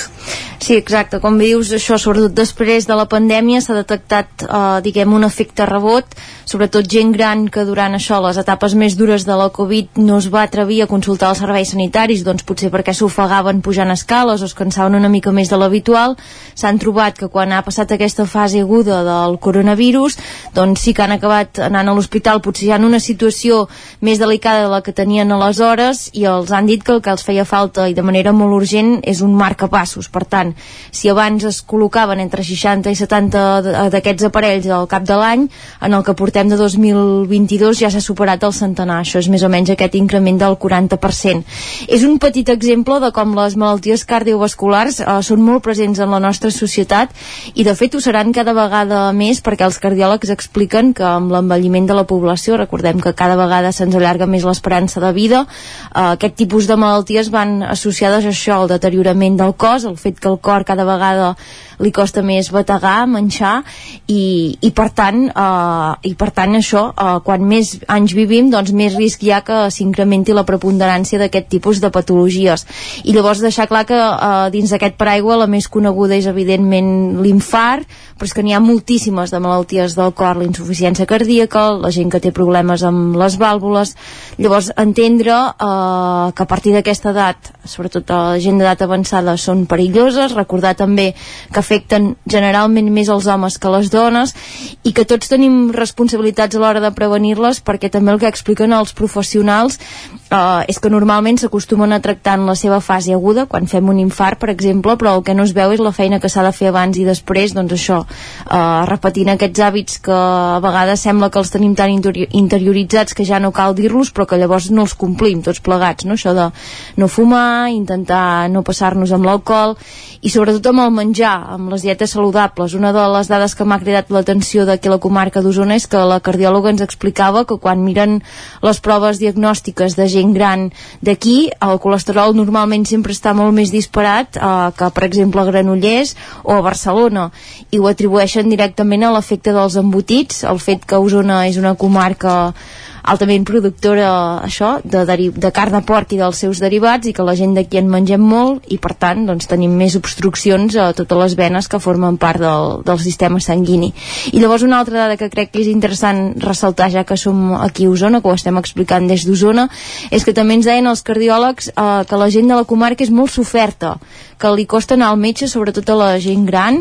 Sí, 0.62 0.76
exacte. 0.76 1.18
Com 1.22 1.40
dius, 1.40 1.72
això, 1.74 1.96
sobretot 1.98 2.36
després 2.36 2.86
de 2.86 2.98
la 2.98 3.08
pandèmia, 3.10 3.62
s'ha 3.64 3.78
detectat, 3.80 4.44
eh, 4.44 4.60
diguem, 4.84 5.16
un 5.16 5.24
efecte 5.26 5.66
rebot, 5.66 6.12
sobretot 6.46 6.86
gent 6.92 7.14
gran 7.16 7.46
que 7.52 7.64
durant 7.66 7.96
això, 7.96 8.20
les 8.22 8.38
etapes 8.38 8.76
més 8.78 8.98
dures 9.00 9.24
de 9.26 9.38
la 9.38 9.48
Covid, 9.54 9.96
no 10.04 10.20
es 10.20 10.28
va 10.32 10.44
atrevir 10.44 10.82
a 10.84 10.90
consultar 10.90 11.32
els 11.32 11.40
serveis 11.42 11.72
sanitaris, 11.72 12.22
doncs 12.26 12.44
potser 12.46 12.70
perquè 12.74 12.94
s'ofegaven 12.94 13.64
pujant 13.64 13.90
escales 13.94 14.42
o 14.42 14.50
es 14.50 14.54
cansaven 14.58 15.00
una 15.00 15.10
mica 15.10 15.32
més 15.32 15.50
de 15.50 15.58
l'habitual, 15.58 16.18
s'han 16.54 16.78
trobat 16.82 17.18
que 17.18 17.30
quan 17.32 17.52
ha 17.52 17.61
passat 17.66 17.92
aquesta 17.94 18.26
fase 18.26 18.60
aguda 18.60 19.02
del 19.06 19.38
coronavirus, 19.42 20.18
doncs 20.54 20.84
sí 20.84 20.94
que 20.94 21.04
han 21.04 21.14
acabat 21.16 21.60
anant 21.68 21.88
a 21.88 21.94
l'hospital, 21.96 22.42
potser 22.42 22.70
ja 22.70 22.78
en 22.80 22.86
una 22.88 23.00
situació 23.00 23.66
més 24.00 24.20
delicada 24.20 24.64
de 24.64 24.70
la 24.72 24.82
que 24.82 24.94
tenien 24.96 25.32
aleshores, 25.32 26.08
i 26.12 26.26
els 26.28 26.52
han 26.52 26.66
dit 26.66 26.82
que 26.82 26.92
el 26.96 27.02
que 27.02 27.12
els 27.12 27.24
feia 27.24 27.44
falta 27.48 27.88
i 27.88 27.94
de 27.94 28.04
manera 28.04 28.32
molt 28.32 28.54
urgent 28.56 28.98
és 29.02 29.22
un 29.22 29.34
marcapassos. 29.38 30.08
Per 30.12 30.24
tant, 30.24 30.54
si 30.90 31.10
abans 31.10 31.44
es 31.48 31.62
col·locaven 31.64 32.20
entre 32.22 32.44
60 32.44 32.92
i 32.92 32.98
70 32.98 33.88
d'aquests 33.92 34.28
aparells 34.28 34.68
al 34.68 34.88
cap 34.90 35.06
de 35.08 35.16
l'any, 35.18 35.48
en 35.80 35.94
el 35.94 36.04
que 36.06 36.16
portem 36.18 36.50
de 36.50 36.58
2022 36.60 37.82
ja 37.82 37.90
s'ha 37.90 38.02
superat 38.04 38.44
el 38.44 38.54
centenar, 38.56 39.00
això 39.02 39.20
és 39.22 39.28
més 39.32 39.42
o 39.42 39.50
menys 39.52 39.72
aquest 39.74 39.96
increment 39.98 40.38
del 40.40 40.58
40%. 40.60 41.44
És 41.88 42.04
un 42.06 42.18
petit 42.22 42.48
exemple 42.52 42.98
de 43.02 43.12
com 43.14 43.34
les 43.36 43.56
malalties 43.56 44.04
cardiovasculars 44.08 45.00
eh, 45.00 45.18
són 45.22 45.42
molt 45.44 45.64
presents 45.64 46.00
en 46.02 46.12
la 46.12 46.20
nostra 46.22 46.50
societat 46.54 47.12
i 47.54 47.64
de 47.64 47.74
fet 47.76 47.94
ho 47.94 48.00
seran 48.00 48.32
cada 48.32 48.54
vegada 48.56 49.00
més 49.16 49.42
perquè 49.44 49.66
els 49.66 49.78
cardiòlegs 49.82 50.30
expliquen 50.32 50.92
que 50.96 51.04
amb 51.04 51.32
l'envelliment 51.34 51.88
de 51.90 51.96
la 51.98 52.06
població, 52.08 52.56
recordem 52.56 53.00
que 53.02 53.12
cada 53.18 53.36
vegada 53.36 53.72
se'ns 53.76 53.96
allarga 53.98 54.26
més 54.26 54.46
l'esperança 54.48 55.02
de 55.04 55.12
vida, 55.12 55.44
eh, 55.44 56.06
aquest 56.14 56.38
tipus 56.40 56.68
de 56.70 56.78
malalties 56.80 57.28
van 57.34 57.60
associades 57.62 58.24
a 58.24 58.32
això, 58.32 58.62
al 58.62 58.72
deteriorament 58.72 59.36
del 59.36 59.52
cos, 59.52 59.84
el 59.84 59.98
fet 60.00 60.20
que 60.20 60.30
el 60.32 60.40
cor 60.40 60.64
cada 60.64 60.88
vegada 60.88 61.34
li 61.80 61.92
costa 61.94 62.22
més 62.22 62.50
bategar, 62.52 63.06
manxar 63.08 63.62
i, 64.06 64.58
i 64.60 64.70
per 64.76 64.88
tant 64.94 65.24
eh, 65.30 66.10
i 66.10 66.14
per 66.18 66.30
tant 66.36 66.56
això, 66.58 66.84
eh, 66.92 67.18
quan 67.24 67.46
més 67.48 67.76
anys 67.88 68.14
vivim 68.18 68.50
doncs 68.52 68.74
més 68.76 68.96
risc 68.98 69.22
hi 69.24 69.32
ha 69.32 69.42
que 69.46 69.64
s'incrementi 69.72 70.36
la 70.36 70.46
preponderància 70.48 71.20
d'aquest 71.22 71.48
tipus 71.52 71.80
de 71.82 71.92
patologies. 71.94 72.66
I 73.04 73.14
llavors 73.16 73.42
deixar 73.44 73.68
clar 73.70 73.84
que 73.88 73.98
eh, 73.98 74.48
dins 74.54 74.72
d'aquest 74.72 74.98
paraigua 75.00 75.40
la 75.40 75.50
més 75.50 75.68
coneguda 75.68 76.18
és 76.18 76.28
evidentment 76.30 77.22
l'infart 77.22 77.88
però 78.22 78.28
és 78.28 78.36
que 78.36 78.42
n'hi 78.46 78.52
ha 78.54 78.60
moltíssimes 78.62 79.32
de 79.34 79.38
malalties 79.42 79.96
del 79.98 80.12
cor, 80.14 80.38
l'insuficiència 80.38 81.08
cardíaca 81.10 81.64
la 81.82 81.90
gent 81.90 82.12
que 82.12 82.20
té 82.22 82.30
problemes 82.30 82.84
amb 82.86 83.16
les 83.18 83.34
vàlvules. 83.40 83.96
Llavors 84.38 84.70
entendre 84.78 85.34
eh, 85.34 86.28
que 86.30 86.44
a 86.44 86.48
partir 86.48 86.76
d'aquesta 86.76 87.10
edat 87.10 87.50
sobretot 87.64 88.10
la 88.10 88.38
gent 88.42 88.58
d'edat 88.60 88.82
avançada 88.82 89.34
són 89.38 89.64
perilloses, 89.70 90.34
recordar 90.36 90.74
també 90.78 91.12
que 91.52 91.61
afecten 91.62 92.12
generalment 92.26 92.90
més 92.92 93.10
els 93.12 93.26
homes 93.30 93.58
que 93.62 93.72
les 93.72 93.90
dones 93.92 94.34
i 94.82 94.92
que 94.92 95.06
tots 95.08 95.30
tenim 95.30 95.70
responsabilitats 95.74 96.58
a 96.58 96.62
l'hora 96.62 96.82
de 96.82 96.92
prevenir-les 96.94 97.62
perquè 97.64 97.90
també 97.92 98.12
el 98.12 98.20
que 98.20 98.30
expliquen 98.30 98.74
els 98.76 98.92
professionals 98.98 99.78
eh, 99.78 100.64
és 100.68 100.80
que 100.82 100.90
normalment 100.92 101.38
s'acostumen 101.40 101.94
a 101.94 102.00
tractar 102.04 102.36
en 102.38 102.46
la 102.50 102.56
seva 102.58 102.80
fase 102.84 103.14
aguda 103.14 103.46
quan 103.50 103.68
fem 103.70 103.88
un 103.88 104.00
infart 104.02 104.40
per 104.42 104.50
exemple 104.52 104.96
però 105.00 105.16
el 105.16 105.24
que 105.26 105.36
no 105.38 105.46
es 105.46 105.54
veu 105.56 105.72
és 105.74 105.82
la 105.82 105.94
feina 105.96 106.20
que 106.20 106.30
s'ha 106.32 106.44
de 106.46 106.52
fer 106.56 106.70
abans 106.72 106.98
i 106.98 107.06
després 107.08 107.54
doncs 107.56 107.76
això, 107.76 108.02
eh, 108.04 108.82
repetint 108.90 109.32
aquests 109.34 109.64
hàbits 109.66 110.00
que 110.02 110.16
a 110.16 110.60
vegades 110.64 111.06
sembla 111.06 111.30
que 111.30 111.40
els 111.42 111.52
tenim 111.54 111.76
tan 111.78 111.92
interioritzats 111.92 113.14
que 113.14 113.26
ja 113.28 113.40
no 113.40 113.52
cal 113.52 113.76
dir-los 113.78 114.12
però 114.12 114.26
que 114.26 114.40
llavors 114.40 114.70
no 114.70 114.86
els 114.86 114.96
complim 114.98 115.42
tots 115.42 115.62
plegats 115.64 116.04
no? 116.04 116.18
això 116.18 116.34
de 116.36 116.50
no 116.96 117.08
fumar, 117.08 117.70
intentar 117.70 118.48
no 118.52 118.64
passar-nos 118.66 119.12
amb 119.12 119.28
l'alcohol 119.28 119.76
i 120.22 120.30
sobretot 120.30 120.66
amb 120.70 120.84
el 120.84 120.92
menjar, 120.94 121.51
amb 121.52 121.68
les 121.72 121.82
dietes 121.84 122.14
saludables. 122.14 122.74
Una 122.74 122.92
de 122.96 123.02
les 123.12 123.28
dades 123.28 123.54
que 123.54 123.66
m'ha 123.68 123.78
cridat 123.82 124.10
l'atenció 124.14 124.64
d'aquí 124.64 124.88
la 124.88 125.00
comarca 125.02 125.42
d'Osona 125.44 125.76
és 125.76 125.86
que 125.86 126.00
la 126.08 126.20
cardiòloga 126.24 126.72
ens 126.72 126.84
explicava 126.84 127.44
que 127.44 127.58
quan 127.60 127.82
miren 127.84 128.20
les 128.64 128.80
proves 128.80 129.20
diagnòstiques 129.20 129.96
de 129.98 130.08
gent 130.08 130.32
gran 130.32 130.70
d'aquí, 131.04 131.52
el 131.60 131.80
colesterol 131.82 132.36
normalment 132.36 132.86
sempre 132.88 133.12
està 133.12 133.34
molt 133.36 133.52
més 133.56 133.72
disparat 133.74 134.38
eh, 134.38 134.70
que, 134.76 134.90
per 134.96 135.04
exemple, 135.08 135.42
a 135.42 135.48
Granollers 135.50 136.16
o 136.42 136.56
a 136.56 136.62
Barcelona, 136.64 137.28
i 137.70 137.80
ho 137.80 137.88
atribueixen 137.90 138.48
directament 138.48 139.04
a 139.04 139.12
l'efecte 139.12 139.52
dels 139.52 139.76
embotits, 139.76 140.44
el 140.48 140.62
fet 140.62 140.86
que 140.88 141.00
Osona 141.00 141.44
és 141.50 141.60
una 141.60 141.76
comarca 141.76 142.54
altament 143.02 143.44
productora 143.46 144.08
això, 144.46 144.76
de, 144.84 145.02
de 145.06 145.50
carn 145.54 145.74
de 145.76 145.82
porc 145.86 146.12
i 146.14 146.20
dels 146.20 146.38
seus 146.44 146.60
derivats 146.62 147.08
i 147.08 147.14
que 147.16 147.26
la 147.26 147.34
gent 147.38 147.54
d'aquí 147.56 147.80
en 147.80 147.90
mengem 147.90 148.22
molt 148.22 148.68
i 148.70 148.78
per 148.82 148.94
tant 148.94 149.24
doncs, 149.26 149.48
tenim 149.50 149.74
més 149.76 149.96
obstruccions 149.98 150.76
a 150.78 150.92
totes 150.96 151.18
les 151.22 151.36
venes 151.38 151.68
que 151.68 151.80
formen 151.82 152.18
part 152.22 152.40
del, 152.42 152.82
del 152.86 153.00
sistema 153.02 153.40
sanguini. 153.42 153.92
I 154.32 154.42
llavors 154.42 154.66
una 154.66 154.78
altra 154.78 155.04
dada 155.04 155.18
que 155.20 155.30
crec 155.32 155.52
que 155.52 155.62
és 155.64 155.70
interessant 155.72 156.34
ressaltar 156.42 156.90
ja 156.94 157.06
que 157.08 157.18
som 157.18 157.54
aquí 157.58 157.86
a 157.86 157.92
Osona, 157.92 158.22
que 158.22 158.30
ho 158.30 158.38
estem 158.38 158.58
explicant 158.60 159.08
des 159.10 159.26
d'Osona, 159.26 159.68
és 160.10 160.24
que 160.24 160.34
també 160.36 160.58
ens 160.58 160.68
deien 160.68 160.86
els 160.86 161.02
cardiòlegs 161.06 161.72
eh, 161.72 161.88
que 162.08 162.20
la 162.20 162.30
gent 162.30 162.50
de 162.50 162.58
la 162.60 162.68
comarca 162.68 163.04
és 163.04 163.10
molt 163.10 163.32
soferta, 163.34 163.96
que 164.42 164.50
li 164.56 164.66
costa 164.66 164.96
anar 164.98 165.12
al 165.12 165.20
metge, 165.22 165.46
sobretot 165.48 165.92
a 165.92 165.98
la 165.98 166.12
gent 166.22 166.42
gran, 166.48 166.80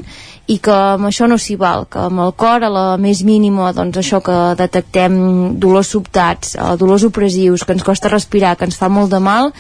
i 0.50 0.58
que 0.64 0.74
amb 0.74 1.08
això 1.08 1.28
no 1.30 1.38
s'hi 1.40 1.56
val, 1.60 1.86
que 1.92 2.02
amb 2.02 2.24
el 2.26 2.34
cor 2.40 2.66
a 2.66 2.72
la 2.74 2.86
més 3.00 3.22
mínima, 3.28 3.70
doncs 3.78 4.02
això 4.02 4.20
que 4.26 4.38
detectem 4.60 5.14
dolors 5.62 5.94
sobtats, 5.94 6.56
eh, 6.58 6.74
dolors 6.82 7.06
opressius, 7.08 7.64
que 7.64 7.78
ens 7.78 7.86
costa 7.88 8.12
respirar, 8.12 8.58
que 8.58 8.68
ens 8.68 8.80
fa 8.82 8.90
molt 8.90 9.14
de 9.14 9.22
mal, 9.22 9.54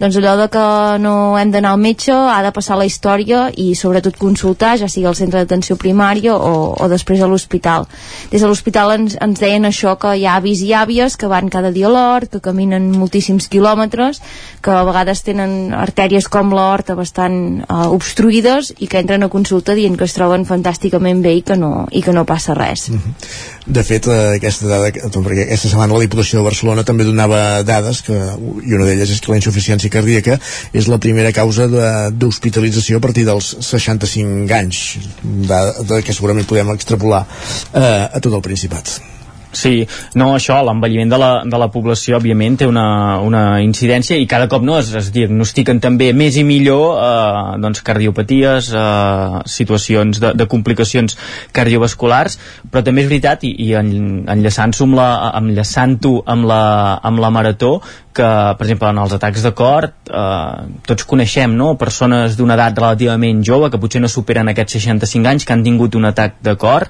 doncs 0.00 0.16
allò 0.20 0.34
de 0.36 0.48
que 0.52 0.64
no 1.00 1.14
hem 1.38 1.50
d'anar 1.54 1.72
al 1.72 1.80
metge 1.80 2.12
ha 2.12 2.42
de 2.44 2.52
passar 2.52 2.76
la 2.76 2.84
història 2.88 3.46
i 3.56 3.74
sobretot 3.74 4.18
consultar, 4.20 4.74
ja 4.80 4.88
sigui 4.92 5.06
al 5.08 5.16
centre 5.16 5.40
d'atenció 5.40 5.78
primària 5.80 6.34
o, 6.36 6.74
o 6.76 6.88
després 6.92 7.22
a 7.22 7.28
l'hospital. 7.30 7.86
Des 8.32 8.42
de 8.42 8.50
l'hospital 8.50 8.92
ens, 8.96 9.16
ens 9.22 9.40
deien 9.40 9.64
això 9.64 9.96
que 10.00 10.12
hi 10.16 10.26
ha 10.26 10.36
avis 10.36 10.60
i 10.66 10.72
àvies 10.76 11.16
que 11.16 11.30
van 11.32 11.48
cada 11.52 11.72
dia 11.72 11.88
a 11.88 11.94
l'hort, 11.94 12.30
que 12.32 12.44
caminen 12.44 12.90
moltíssims 12.92 13.48
quilòmetres, 13.48 14.20
que 14.60 14.74
a 14.74 14.84
vegades 14.84 15.24
tenen 15.24 15.72
artèries 15.76 16.28
com 16.28 16.52
l'hort 16.52 16.92
bastant 16.98 17.64
uh, 17.64 17.88
obstruïdes 17.94 18.74
i 18.78 18.90
que 18.90 19.00
entren 19.00 19.24
a 19.24 19.32
consulta 19.32 19.74
dient 19.78 19.96
que 19.96 20.04
es 20.04 20.16
troben 20.16 20.44
fantàsticament 20.44 21.24
bé 21.24 21.38
i 21.40 21.44
que 21.46 21.56
no, 21.56 21.86
i 21.90 22.04
que 22.04 22.12
no 22.12 22.26
passa 22.28 22.54
res. 22.54 22.90
Mm 22.90 23.00
-hmm. 23.00 23.56
De 23.66 23.82
fet, 23.82 24.06
eh, 24.06 24.36
aquesta 24.36 24.68
dada, 24.70 24.92
perquè 24.94 25.42
aquesta 25.42 25.68
setmana 25.68 25.96
la 25.96 26.04
Diputació 26.04 26.38
de 26.38 26.44
Barcelona 26.46 26.84
també 26.86 27.02
donava 27.04 27.64
dades, 27.66 28.02
que, 28.06 28.14
i 28.62 28.74
una 28.76 28.84
d'elles 28.86 29.10
és 29.10 29.20
que 29.20 29.32
la 29.32 29.38
insuficiència 29.40 29.85
cardíaca 29.92 30.38
és 30.76 30.88
la 30.90 31.00
primera 31.02 31.32
causa 31.36 31.68
d'hospitalització 31.68 33.00
a 33.00 33.04
partir 33.04 33.26
dels 33.28 33.54
65 33.60 34.56
anys, 34.60 34.84
de, 35.22 35.60
de 35.88 36.00
que 36.06 36.16
segurament 36.16 36.48
podem 36.48 36.72
extrapolar 36.76 37.26
eh, 37.26 38.06
a 38.06 38.18
tot 38.20 38.32
el 38.32 38.44
Principat. 38.46 39.15
Sí, 39.56 39.86
no, 40.18 40.32
això, 40.36 40.58
l'envelliment 40.66 41.12
de, 41.12 41.18
la, 41.20 41.30
de 41.48 41.60
la 41.60 41.68
població, 41.72 42.18
òbviament, 42.18 42.58
té 42.60 42.68
una, 42.68 42.86
una 43.24 43.44
incidència 43.64 44.18
i 44.20 44.28
cada 44.28 44.50
cop 44.52 44.64
no 44.66 44.76
es, 44.80 44.92
es 44.98 45.08
diagnostiquen 45.14 45.80
també 45.80 46.10
més 46.16 46.36
i 46.36 46.44
millor 46.44 47.00
eh, 47.00 47.56
doncs, 47.64 47.80
cardiopaties, 47.86 48.68
eh, 48.76 49.42
situacions 49.56 50.20
de, 50.22 50.34
de 50.36 50.48
complicacions 50.50 51.16
cardiovasculars, 51.56 52.38
però 52.70 52.84
també 52.84 53.06
és 53.06 53.10
veritat, 53.10 53.46
i, 53.48 53.54
i 53.64 53.72
en, 53.80 53.92
enllaçant-ho 54.36 54.84
amb, 54.84 54.98
la, 55.00 55.10
enllaçant 55.40 55.96
amb, 56.06 56.44
la, 56.50 56.64
amb 57.08 57.22
la 57.22 57.32
marató, 57.32 57.78
que, 58.16 58.28
per 58.56 58.64
exemple, 58.64 58.90
en 58.90 59.00
els 59.02 59.14
atacs 59.16 59.44
de 59.44 59.52
cor 59.56 59.90
eh, 59.90 60.66
tots 60.88 61.06
coneixem 61.08 61.56
no? 61.56 61.74
persones 61.80 62.36
d'una 62.38 62.56
edat 62.56 62.80
relativament 62.80 63.42
jove 63.44 63.70
que 63.72 63.80
potser 63.82 64.00
no 64.02 64.10
superen 64.12 64.52
aquests 64.52 64.78
65 64.80 65.32
anys 65.32 65.46
que 65.46 65.56
han 65.56 65.64
tingut 65.66 65.98
un 66.00 66.08
atac 66.12 66.40
de 66.44 66.56
cor 66.60 66.88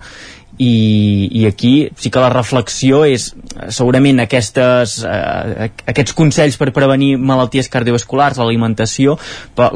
i, 0.59 1.29
i 1.33 1.47
aquí 1.47 1.91
sí 2.01 2.11
que 2.11 2.21
la 2.23 2.31
reflexió 2.33 3.03
és 3.05 3.29
segurament 3.73 4.23
aquestes, 4.23 4.99
eh, 5.05 5.69
aquests 5.93 6.15
consells 6.17 6.57
per 6.61 6.71
prevenir 6.77 7.17
malalties 7.21 7.69
cardiovasculars, 7.73 8.41
l'alimentació, 8.41 9.17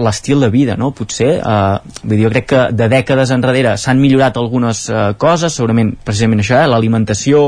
l'estil 0.00 0.40
de 0.40 0.50
vida, 0.52 0.76
no? 0.80 0.92
Potser, 0.96 1.32
eh, 1.38 1.98
vull 2.02 2.16
dir, 2.16 2.24
jo 2.24 2.32
crec 2.32 2.48
que 2.52 2.62
de 2.76 2.88
dècades 2.92 3.34
enrere 3.36 3.76
s'han 3.80 4.00
millorat 4.00 4.40
algunes 4.40 4.86
eh, 4.88 5.02
coses, 5.20 5.56
segurament 5.56 5.92
precisament 6.04 6.44
això, 6.44 6.62
eh, 6.62 6.70
l'alimentació, 6.70 7.44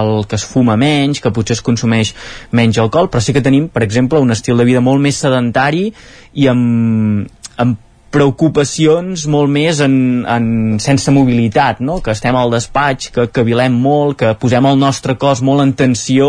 el 0.00 0.26
que 0.26 0.40
es 0.40 0.48
fuma 0.48 0.76
menys, 0.80 1.22
que 1.22 1.34
potser 1.34 1.58
es 1.58 1.64
consumeix 1.64 2.14
menys 2.50 2.82
alcohol, 2.82 3.10
però 3.12 3.22
sí 3.22 3.34
que 3.36 3.44
tenim, 3.44 3.68
per 3.72 3.86
exemple, 3.86 4.20
un 4.22 4.34
estil 4.34 4.58
de 4.58 4.66
vida 4.66 4.82
molt 4.82 5.02
més 5.02 5.22
sedentari 5.22 5.88
i 6.34 6.50
amb, 6.50 7.30
amb 7.62 7.80
preocupacions 8.12 9.24
molt 9.30 9.50
més 9.52 9.80
en, 9.84 9.94
en 10.28 10.46
sense 10.82 11.10
mobilitat, 11.14 11.80
no? 11.80 11.98
que 12.04 12.12
estem 12.12 12.36
al 12.36 12.52
despatx, 12.52 13.10
que 13.14 13.26
cavilem 13.32 13.74
molt, 13.74 14.18
que 14.20 14.32
posem 14.40 14.68
el 14.68 14.78
nostre 14.80 15.16
cos 15.20 15.40
molt 15.44 15.64
en 15.64 15.72
tensió 15.78 16.28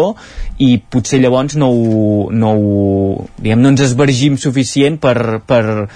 i 0.63 0.77
potser 0.77 1.19
llavors 1.19 1.57
no 1.59 1.69
ho, 1.73 2.29
no, 2.31 2.51
ho, 2.53 3.25
diguem, 3.41 3.61
no 3.61 3.73
ens 3.73 3.83
esvergim 3.87 4.37
suficient 4.39 4.99
per, 5.01 5.41
per 5.47 5.63
uh, 5.73 5.87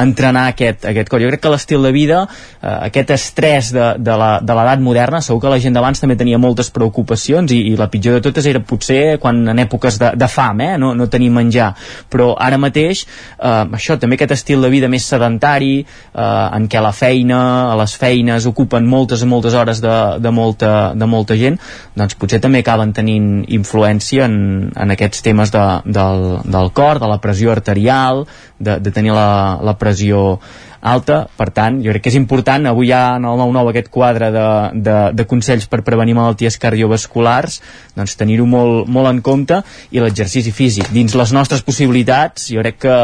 entrenar 0.00 0.48
aquest, 0.54 0.86
aquest 0.90 1.10
cos. 1.12 1.22
Jo 1.22 1.30
crec 1.30 1.44
que 1.44 1.52
l'estil 1.52 1.86
de 1.86 1.92
vida, 1.94 2.22
uh, 2.26 2.76
aquest 2.88 3.12
estrès 3.14 3.70
de, 3.76 3.86
de 4.00 4.16
l'edat 4.16 4.82
moderna, 4.82 5.22
segur 5.24 5.44
que 5.44 5.52
la 5.52 5.60
gent 5.62 5.76
d'abans 5.76 6.02
també 6.02 6.18
tenia 6.18 6.40
moltes 6.42 6.72
preocupacions 6.74 7.54
i, 7.54 7.60
i 7.70 7.76
la 7.78 7.90
pitjor 7.92 8.18
de 8.18 8.24
totes 8.26 8.48
era 8.50 8.64
potser 8.64 9.18
quan 9.22 9.44
en 9.52 9.62
èpoques 9.62 10.00
de, 10.00 10.12
de 10.18 10.30
fam, 10.32 10.64
eh? 10.64 10.74
no, 10.80 10.92
no 10.98 11.10
tenir 11.12 11.30
menjar, 11.34 11.70
però 12.10 12.32
ara 12.40 12.58
mateix 12.60 13.04
uh, 13.04 13.68
això 13.76 13.98
també 14.00 14.18
aquest 14.18 14.38
estil 14.40 14.64
de 14.64 14.72
vida 14.72 14.90
més 14.90 15.06
sedentari, 15.20 15.80
eh, 15.84 16.56
en 16.56 16.68
què 16.70 16.80
la 16.82 16.92
feina, 16.96 17.40
les 17.80 17.94
feines 18.00 18.48
ocupen 18.48 18.88
moltes 18.88 19.22
i 19.22 19.28
moltes 19.28 19.54
hores 19.54 19.82
de, 19.84 19.96
de, 20.18 20.32
molta, 20.34 20.92
de 20.96 21.06
molta 21.10 21.36
gent, 21.36 21.60
doncs 21.94 22.16
potser 22.20 22.40
també 22.40 22.64
acaben 22.64 22.94
tenint 22.96 23.44
influència 23.48 24.26
en, 24.26 24.70
en 24.74 24.96
aquests 24.96 25.22
temes 25.26 25.52
de, 25.52 25.66
del, 25.84 26.26
del 26.48 26.72
cor, 26.72 27.02
de 27.02 27.10
la 27.10 27.20
pressió 27.20 27.52
arterial, 27.52 28.24
de, 28.58 28.78
de 28.80 28.92
tenir 28.92 29.14
la, 29.16 29.58
la 29.64 29.76
pressió 29.80 30.40
alta, 30.80 31.26
per 31.36 31.50
tant, 31.52 31.80
jo 31.84 31.92
crec 31.92 32.06
que 32.06 32.10
és 32.12 32.16
important, 32.18 32.64
avui 32.70 32.92
ha 32.96 33.16
en 33.18 33.26
el 33.28 33.40
9-9 33.40 33.72
aquest 33.72 33.90
quadre 33.92 34.30
de, 34.32 34.46
de, 34.86 34.96
de 35.16 35.26
consells 35.28 35.68
per 35.70 35.82
prevenir 35.86 36.16
malalties 36.16 36.56
cardiovasculars, 36.60 37.60
doncs 37.96 38.16
tenir-ho 38.20 38.46
molt, 38.48 38.88
molt 38.88 39.10
en 39.10 39.20
compte, 39.24 39.60
i 39.92 40.00
l'exercici 40.00 40.52
físic. 40.56 40.88
Dins 40.94 41.14
les 41.18 41.34
nostres 41.36 41.62
possibilitats, 41.66 42.48
jo 42.54 42.64
crec 42.64 42.80
que 42.86 42.96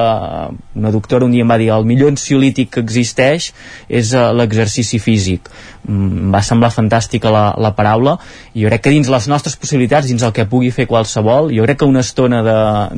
una 0.77 0.93
doctora 0.95 1.29
un 1.29 1.37
dia 1.37 1.45
em 1.45 1.53
va 1.53 1.61
dir 1.61 1.71
el 1.75 1.87
millor 1.89 2.15
ansiolític 2.15 2.73
que 2.77 2.85
existeix 2.85 3.53
és 3.89 4.15
uh, 4.17 4.31
l'exercici 4.37 5.01
físic. 5.03 5.51
Mm, 5.87 6.33
va 6.35 6.41
semblar 6.43 6.73
fantàstica 6.75 7.31
la, 7.31 7.45
la 7.63 7.71
paraula, 7.77 8.17
i 8.59 8.65
jo 8.65 8.71
crec 8.73 8.83
que 8.89 8.93
dins 8.95 9.07
les 9.13 9.29
nostres 9.31 9.55
possibilitats, 9.61 10.09
dins 10.11 10.25
el 10.27 10.33
que 10.35 10.47
pugui 10.51 10.73
fer 10.75 10.89
qualsevol, 10.91 11.53
jo 11.55 11.63
crec 11.63 11.79
que 11.79 11.87
una 11.87 12.03
estona 12.03 12.41
de, 12.43 12.57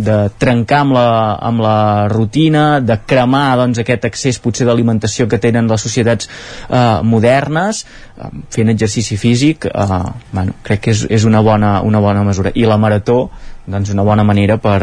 de 0.09 0.16
trencar 0.41 0.80
amb 0.86 0.97
la, 0.97 1.09
amb 1.51 1.61
la 1.61 1.76
rutina, 2.09 2.64
de 2.80 2.97
cremar 3.05 3.59
doncs, 3.61 3.82
aquest 3.82 4.09
accés 4.09 4.41
potser 4.41 4.64
d'alimentació 4.68 5.28
que 5.28 5.41
tenen 5.43 5.68
les 5.68 5.84
societats 5.84 6.30
eh, 6.30 6.80
modernes 7.05 7.84
eh, 7.84 8.30
fent 8.57 8.72
exercici 8.72 9.20
físic 9.20 9.68
eh, 9.68 10.03
bueno, 10.32 10.57
crec 10.64 10.86
que 10.86 10.97
és, 10.97 11.05
és 11.20 11.28
una, 11.28 11.45
bona, 11.45 11.82
una 11.84 12.01
bona 12.01 12.24
mesura. 12.24 12.55
I 12.57 12.64
la 12.64 12.80
marató 12.80 13.26
doncs 13.68 13.93
una 13.93 14.07
bona 14.07 14.24
manera 14.24 14.57
per, 14.57 14.80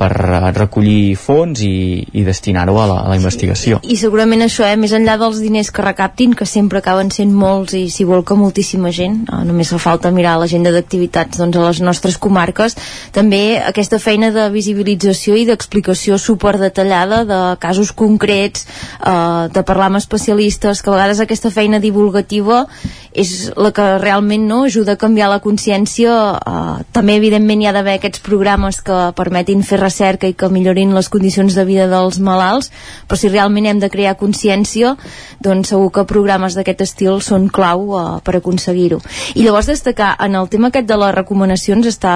per 0.00 0.08
recollir 0.56 1.14
fons 1.20 1.60
i, 1.60 2.00
i 2.16 2.24
destinar-ho 2.24 2.78
a, 2.80 2.86
la, 2.88 2.98
a 3.04 3.10
la 3.12 3.18
investigació. 3.18 3.80
I 3.84 3.98
segurament 4.00 4.40
això, 4.46 4.64
eh, 4.64 4.78
més 4.80 4.94
enllà 4.96 5.18
dels 5.20 5.42
diners 5.44 5.68
que 5.74 5.84
recaptin, 5.84 6.32
que 6.36 6.48
sempre 6.48 6.80
acaben 6.80 7.10
sent 7.12 7.34
molts 7.36 7.76
i 7.76 7.84
si 7.92 8.06
vol 8.08 8.24
que 8.24 8.38
moltíssima 8.38 8.92
gent, 8.96 9.20
eh, 9.28 9.42
només 9.44 9.72
fa 9.74 9.80
falta 9.82 10.12
mirar 10.14 10.38
l'agenda 10.40 10.72
d'activitats 10.72 11.42
doncs, 11.42 11.58
a 11.60 11.66
les 11.66 11.82
nostres 11.84 12.16
comarques, 12.16 12.76
també 13.12 13.60
aquesta 13.60 14.00
feina 14.00 14.30
de 14.32 14.46
visibilització 14.54 15.36
i 15.36 15.44
d'explicació 15.48 16.16
superdetallada 16.18 17.24
de 17.28 17.40
casos 17.60 17.92
concrets, 17.92 18.64
eh, 19.04 19.48
de 19.52 19.66
parlar 19.68 19.90
amb 19.90 20.00
especialistes, 20.00 20.80
que 20.80 20.90
a 20.90 20.96
vegades 20.96 21.20
aquesta 21.20 21.52
feina 21.52 21.80
divulgativa 21.82 22.64
és 23.12 23.50
la 23.58 23.72
que 23.74 23.86
realment 23.98 24.46
no 24.48 24.62
ajuda 24.64 24.94
a 24.94 25.00
canviar 25.00 25.28
la 25.30 25.40
consciència. 25.42 26.16
Eh, 26.38 26.84
també, 26.94 27.16
evidentment, 27.18 27.60
hi 27.60 27.68
ha 27.68 27.74
d'haver 27.76 27.98
aquests 27.98 28.22
programes 28.24 28.80
que 28.86 28.98
permetin 29.18 29.64
fer 29.66 29.80
recerca 29.90 30.30
i 30.30 30.36
que 30.38 30.48
millorin 30.48 30.94
les 30.94 31.10
condicions 31.12 31.54
de 31.58 31.66
vida 31.68 31.88
dels 31.90 32.20
malalts, 32.22 32.70
però 33.08 33.18
si 33.18 33.28
realment 33.28 33.66
hem 33.66 33.82
de 33.82 33.90
crear 33.92 34.16
consciència, 34.20 34.94
doncs 35.42 35.74
segur 35.74 35.90
que 35.92 36.06
programes 36.08 36.56
d'aquest 36.56 36.86
estil 36.86 37.20
són 37.24 37.48
clau 37.52 37.86
uh, 37.90 38.04
per 38.24 38.38
aconseguir-ho. 38.38 39.00
I 39.34 39.44
llavors 39.44 39.68
destacar, 39.70 40.14
en 40.22 40.38
el 40.38 40.48
tema 40.52 40.70
aquest 40.70 40.88
de 40.88 40.98
les 41.00 41.14
recomanacions 41.16 41.90
està 41.90 42.14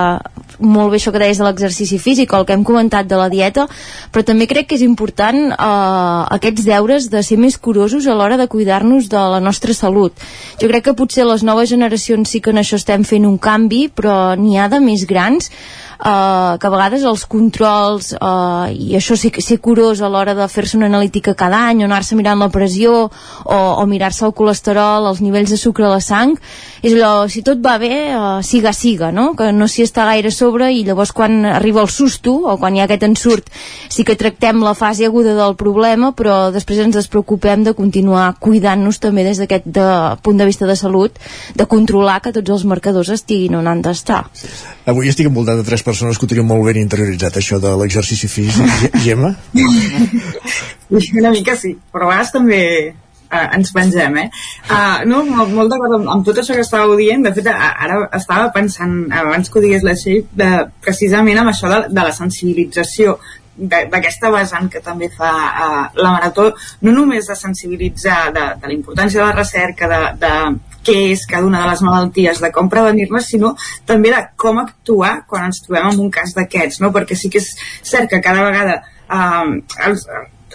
molt 0.59 0.93
bé 0.93 1.01
això 1.01 1.12
que 1.12 1.22
deies 1.22 1.39
de 1.41 1.47
l'exercici 1.47 1.99
físic, 1.99 2.33
el 2.33 2.47
que 2.47 2.55
hem 2.55 2.64
comentat 2.66 3.09
de 3.11 3.18
la 3.18 3.29
dieta, 3.33 3.66
però 4.14 4.25
també 4.27 4.47
crec 4.51 4.70
que 4.70 4.79
és 4.79 4.85
important 4.87 5.51
uh, 5.53 6.25
aquests 6.37 6.66
deures 6.66 7.11
de 7.11 7.22
ser 7.27 7.39
més 7.41 7.59
curosos 7.59 8.07
a 8.07 8.14
l'hora 8.14 8.39
de 8.41 8.49
cuidar-nos 8.51 9.11
de 9.11 9.25
la 9.35 9.41
nostra 9.43 9.75
salut. 9.75 10.14
Jo 10.61 10.70
crec 10.70 10.89
que 10.89 10.99
potser 10.99 11.27
les 11.27 11.43
noves 11.43 11.70
generacions 11.72 12.31
sí 12.31 12.41
que 12.41 12.55
en 12.55 12.62
això 12.62 12.79
estem 12.81 13.05
fent 13.09 13.27
un 13.27 13.39
canvi, 13.39 13.89
però 13.91 14.35
n'hi 14.39 14.59
ha 14.59 14.68
de 14.70 14.81
més 14.85 15.07
grans 15.11 15.51
eh, 15.51 16.55
que 16.61 16.66
a 16.68 16.72
vegades 16.72 17.05
els 17.09 17.27
controls 17.27 17.64
controls 17.65 18.12
uh, 18.21 18.69
i 18.69 18.95
això 18.99 19.17
ser, 19.17 19.31
ser 19.41 19.59
curós 19.62 20.03
a 20.03 20.09
l'hora 20.12 20.35
de 20.37 20.47
fer-se 20.49 20.77
una 20.77 20.89
analítica 20.91 21.35
cada 21.35 21.62
any 21.71 21.83
o 21.83 21.89
anar-se 21.89 22.17
mirant 22.17 22.39
la 22.39 22.51
pressió 22.53 22.93
o, 23.09 23.57
o 23.57 23.85
mirar-se 23.89 24.25
el 24.27 24.35
colesterol, 24.37 25.09
els 25.09 25.23
nivells 25.25 25.51
de 25.51 25.59
sucre 25.61 25.87
a 25.87 25.95
la 25.95 26.01
sang 26.05 26.35
és 26.85 26.93
allò, 26.93 27.27
si 27.31 27.43
tot 27.47 27.62
va 27.65 27.77
bé 27.81 28.12
uh, 28.12 28.43
siga 28.45 28.75
siga, 28.77 29.11
no? 29.12 29.33
que 29.39 29.51
no 29.53 29.69
s'hi 29.71 29.87
està 29.87 30.05
gaire 30.11 30.33
sobre 30.35 30.71
i 30.75 30.85
llavors 30.85 31.15
quan 31.17 31.45
arriba 31.49 31.83
el 31.85 31.91
susto 31.93 32.37
o 32.45 32.59
quan 32.61 32.77
hi 32.77 32.83
ha 32.83 32.89
aquest 32.89 33.07
ensurt 33.09 33.49
sí 33.89 34.05
que 34.05 34.19
tractem 34.21 34.62
la 34.65 34.75
fase 34.77 35.07
aguda 35.09 35.37
del 35.39 35.57
problema 35.57 36.12
però 36.17 36.51
després 36.55 36.83
ens 36.85 36.99
despreocupem 36.99 37.65
de 37.65 37.75
continuar 37.77 38.35
cuidant-nos 38.41 39.01
també 39.01 39.25
des 39.25 39.41
d'aquest 39.41 39.67
de, 39.67 39.89
punt 40.23 40.41
de 40.41 40.49
vista 40.49 40.69
de 40.69 40.77
salut 40.77 41.17
de 41.55 41.69
controlar 41.71 42.21
que 42.21 42.35
tots 42.35 42.59
els 42.59 42.69
marcadors 42.69 43.12
estiguin 43.15 43.57
on 43.61 43.71
han 43.71 43.83
d'estar 43.85 44.25
Avui 44.85 45.09
estic 45.09 45.31
envoltat 45.31 45.57
de 45.57 45.65
tres 45.65 45.81
persones 45.81 46.19
que 46.21 46.27
ho 46.29 46.45
molt 46.45 46.67
ben 46.67 46.77
interioritzat, 46.77 47.39
això 47.41 47.54
de 47.63 47.77
l'exercici 47.81 48.29
físic. 48.31 48.99
Gemma? 49.05 49.35
Una 51.21 51.33
mica 51.35 51.57
sí, 51.57 51.75
però 51.93 52.09
a 52.09 52.13
vegades 52.13 52.33
també 52.35 52.61
uh, 53.35 53.47
ens 53.57 53.73
pengem, 53.75 54.19
eh? 54.23 54.27
Uh, 54.69 55.05
no, 55.11 55.23
molt, 55.29 55.55
molt 55.57 55.73
d'acord 55.73 55.97
amb, 55.99 56.11
amb 56.17 56.27
tot 56.27 56.41
això 56.41 56.57
que 56.57 56.65
estàveu 56.67 56.97
dient. 57.01 57.25
De 57.27 57.33
fet, 57.37 57.49
ara 57.55 58.03
estava 58.19 58.51
pensant, 58.55 58.99
abans 59.23 59.51
que 59.51 59.59
ho 59.59 59.65
digués 59.65 59.87
la 59.87 59.97
Txell, 59.99 60.27
de, 60.43 60.51
precisament 60.85 61.41
amb 61.41 61.55
això 61.55 61.73
de, 61.73 61.81
de 61.91 62.07
la 62.11 62.13
sensibilització 62.17 63.19
d'aquesta 63.55 64.33
vessant 64.35 64.67
que 64.67 64.81
també 64.83 65.09
fa 65.15 65.31
uh, 65.31 65.83
la 65.95 66.15
Marató, 66.17 66.49
no 66.83 66.95
només 66.95 67.29
de 67.31 67.37
sensibilitzar 67.39 68.33
de, 68.35 68.47
de 68.61 68.71
la 68.71 68.75
importància 68.75 69.21
de 69.21 69.27
la 69.29 69.37
recerca, 69.37 69.91
de, 69.93 70.01
de 70.25 70.33
què 70.87 70.97
és 71.12 71.24
cada 71.30 71.47
una 71.47 71.62
de 71.62 71.70
les 71.70 71.82
malalties, 71.87 72.43
de 72.45 72.51
com 72.55 72.68
prevenir-les, 72.72 73.30
sinó 73.35 73.55
també 73.89 74.12
de 74.14 74.22
com 74.41 74.61
actuar 74.62 75.14
quan 75.30 75.49
ens 75.49 75.62
trobem 75.64 75.91
en 75.93 76.05
un 76.07 76.12
cas 76.14 76.37
d'aquests, 76.37 76.82
no? 76.85 76.93
perquè 76.95 77.18
sí 77.18 77.32
que 77.32 77.43
és 77.43 77.51
cert 77.82 78.11
que 78.12 78.22
cada 78.24 78.45
vegada 78.47 78.80
eh, 78.80 79.57
els, 79.89 80.07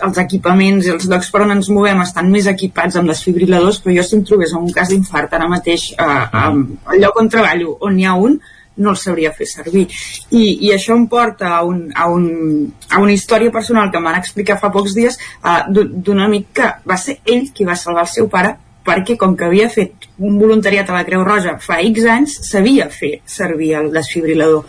els 0.05 0.21
equipaments 0.21 0.87
i 0.87 0.93
els 0.93 1.09
llocs 1.09 1.31
per 1.33 1.43
on 1.45 1.57
ens 1.57 1.71
movem 1.73 2.05
estan 2.05 2.29
més 2.31 2.47
equipats 2.51 2.99
amb 2.99 3.11
desfibriladors, 3.11 3.81
però 3.83 3.97
jo 3.97 4.05
si 4.05 4.15
em 4.17 4.23
trobés 4.27 4.53
en 4.55 4.63
un 4.63 4.71
cas 4.75 4.93
d'infart 4.93 5.35
ara 5.35 5.49
mateix 5.51 5.91
eh, 5.97 6.21
al 6.45 7.01
lloc 7.01 7.19
on 7.19 7.29
treballo, 7.33 7.75
on 7.85 7.97
n'hi 7.97 8.07
ha 8.07 8.15
un, 8.19 8.39
no 8.79 8.93
el 8.93 8.97
sabria 8.97 9.31
fer 9.35 9.47
servir. 9.49 9.85
I, 10.31 10.43
i 10.67 10.71
això 10.73 10.95
em 10.95 11.05
porta 11.11 11.51
a, 11.57 11.61
un, 11.67 11.83
a, 11.95 12.07
un, 12.07 12.71
a 12.89 13.01
una 13.03 13.13
història 13.13 13.51
personal 13.51 13.91
que 13.91 13.99
em 13.99 14.07
van 14.09 14.19
explicar 14.19 14.59
fa 14.61 14.71
pocs 14.73 14.95
dies 14.97 15.19
uh, 15.43 15.61
d'un 15.69 16.23
amic 16.23 16.53
que 16.61 16.71
va 16.87 16.97
ser 16.97 17.19
ell 17.27 17.49
qui 17.53 17.67
va 17.67 17.77
salvar 17.79 18.07
el 18.07 18.13
seu 18.13 18.31
pare 18.31 18.55
perquè 18.87 19.17
com 19.19 19.35
que 19.37 19.49
havia 19.49 19.67
fet 19.69 19.98
un 20.19 20.39
voluntariat 20.39 20.89
a 20.89 20.97
la 20.97 21.05
Creu 21.07 21.23
Roja 21.23 21.55
fa 21.63 21.79
X 21.85 22.07
anys, 22.11 22.35
sabia 22.49 22.89
fer 22.91 23.19
servir 23.29 23.73
el 23.79 23.91
desfibrilador. 23.93 24.65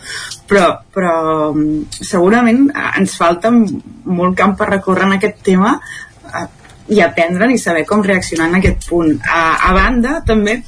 Però, 0.47 0.67
però 0.93 1.15
mm, 1.51 2.03
segurament 2.07 2.69
ens 2.71 3.17
falta 3.19 3.51
molt 3.51 4.37
camp 4.39 4.55
per 4.59 4.71
recórrer 4.71 5.09
en 5.09 5.17
aquest 5.17 5.43
tema 5.45 5.75
eh, 5.75 6.47
i 6.95 7.01
aprendre 7.03 7.51
i 7.51 7.59
saber 7.59 7.83
com 7.87 8.03
reaccionar 8.03 8.49
en 8.49 8.61
aquest 8.61 8.87
punt. 8.89 9.17
A, 9.27 9.43
a 9.69 9.75
banda, 9.75 10.17
també, 10.27 10.61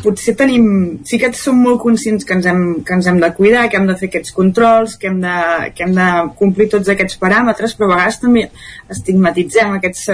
potser 0.00 0.34
tenim, 0.38 0.64
sí 1.08 1.18
que 1.20 1.32
som 1.36 1.58
molt 1.60 1.80
conscients 1.82 2.24
que 2.24 2.36
ens, 2.36 2.48
hem, 2.48 2.62
que 2.86 2.96
ens 2.96 3.08
hem 3.08 3.20
de 3.20 3.32
cuidar, 3.36 3.66
que 3.68 3.80
hem 3.80 3.88
de 3.88 3.96
fer 4.00 4.08
aquests 4.08 4.32
controls, 4.36 4.96
que 5.00 5.10
hem 5.10 5.20
de, 5.24 5.36
que 5.76 5.84
hem 5.84 5.92
de 5.96 6.08
complir 6.38 6.70
tots 6.72 6.92
aquests 6.92 7.20
paràmetres, 7.20 7.76
però 7.76 7.90
a 7.90 7.94
vegades 7.96 8.20
també 8.22 8.48
estigmatitzem 8.92 9.76
aquests, 9.76 10.08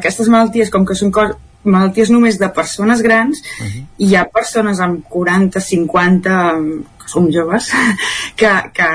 aquestes 0.00 0.32
malalties 0.32 0.72
com 0.72 0.88
que 0.88 0.96
són 0.96 1.12
cos, 1.14 1.36
malalties 1.64 2.10
només 2.12 2.38
de 2.40 2.48
persones 2.56 3.02
grans 3.02 3.40
uh 3.40 3.66
-huh. 3.66 3.82
i 3.98 4.06
hi 4.08 4.16
ha 4.16 4.24
persones 4.24 4.80
amb 4.80 5.04
40, 5.08 5.60
50 5.60 6.38
que 6.98 7.08
som 7.08 7.28
joves 7.32 7.70
que, 8.36 8.52
que 8.72 8.88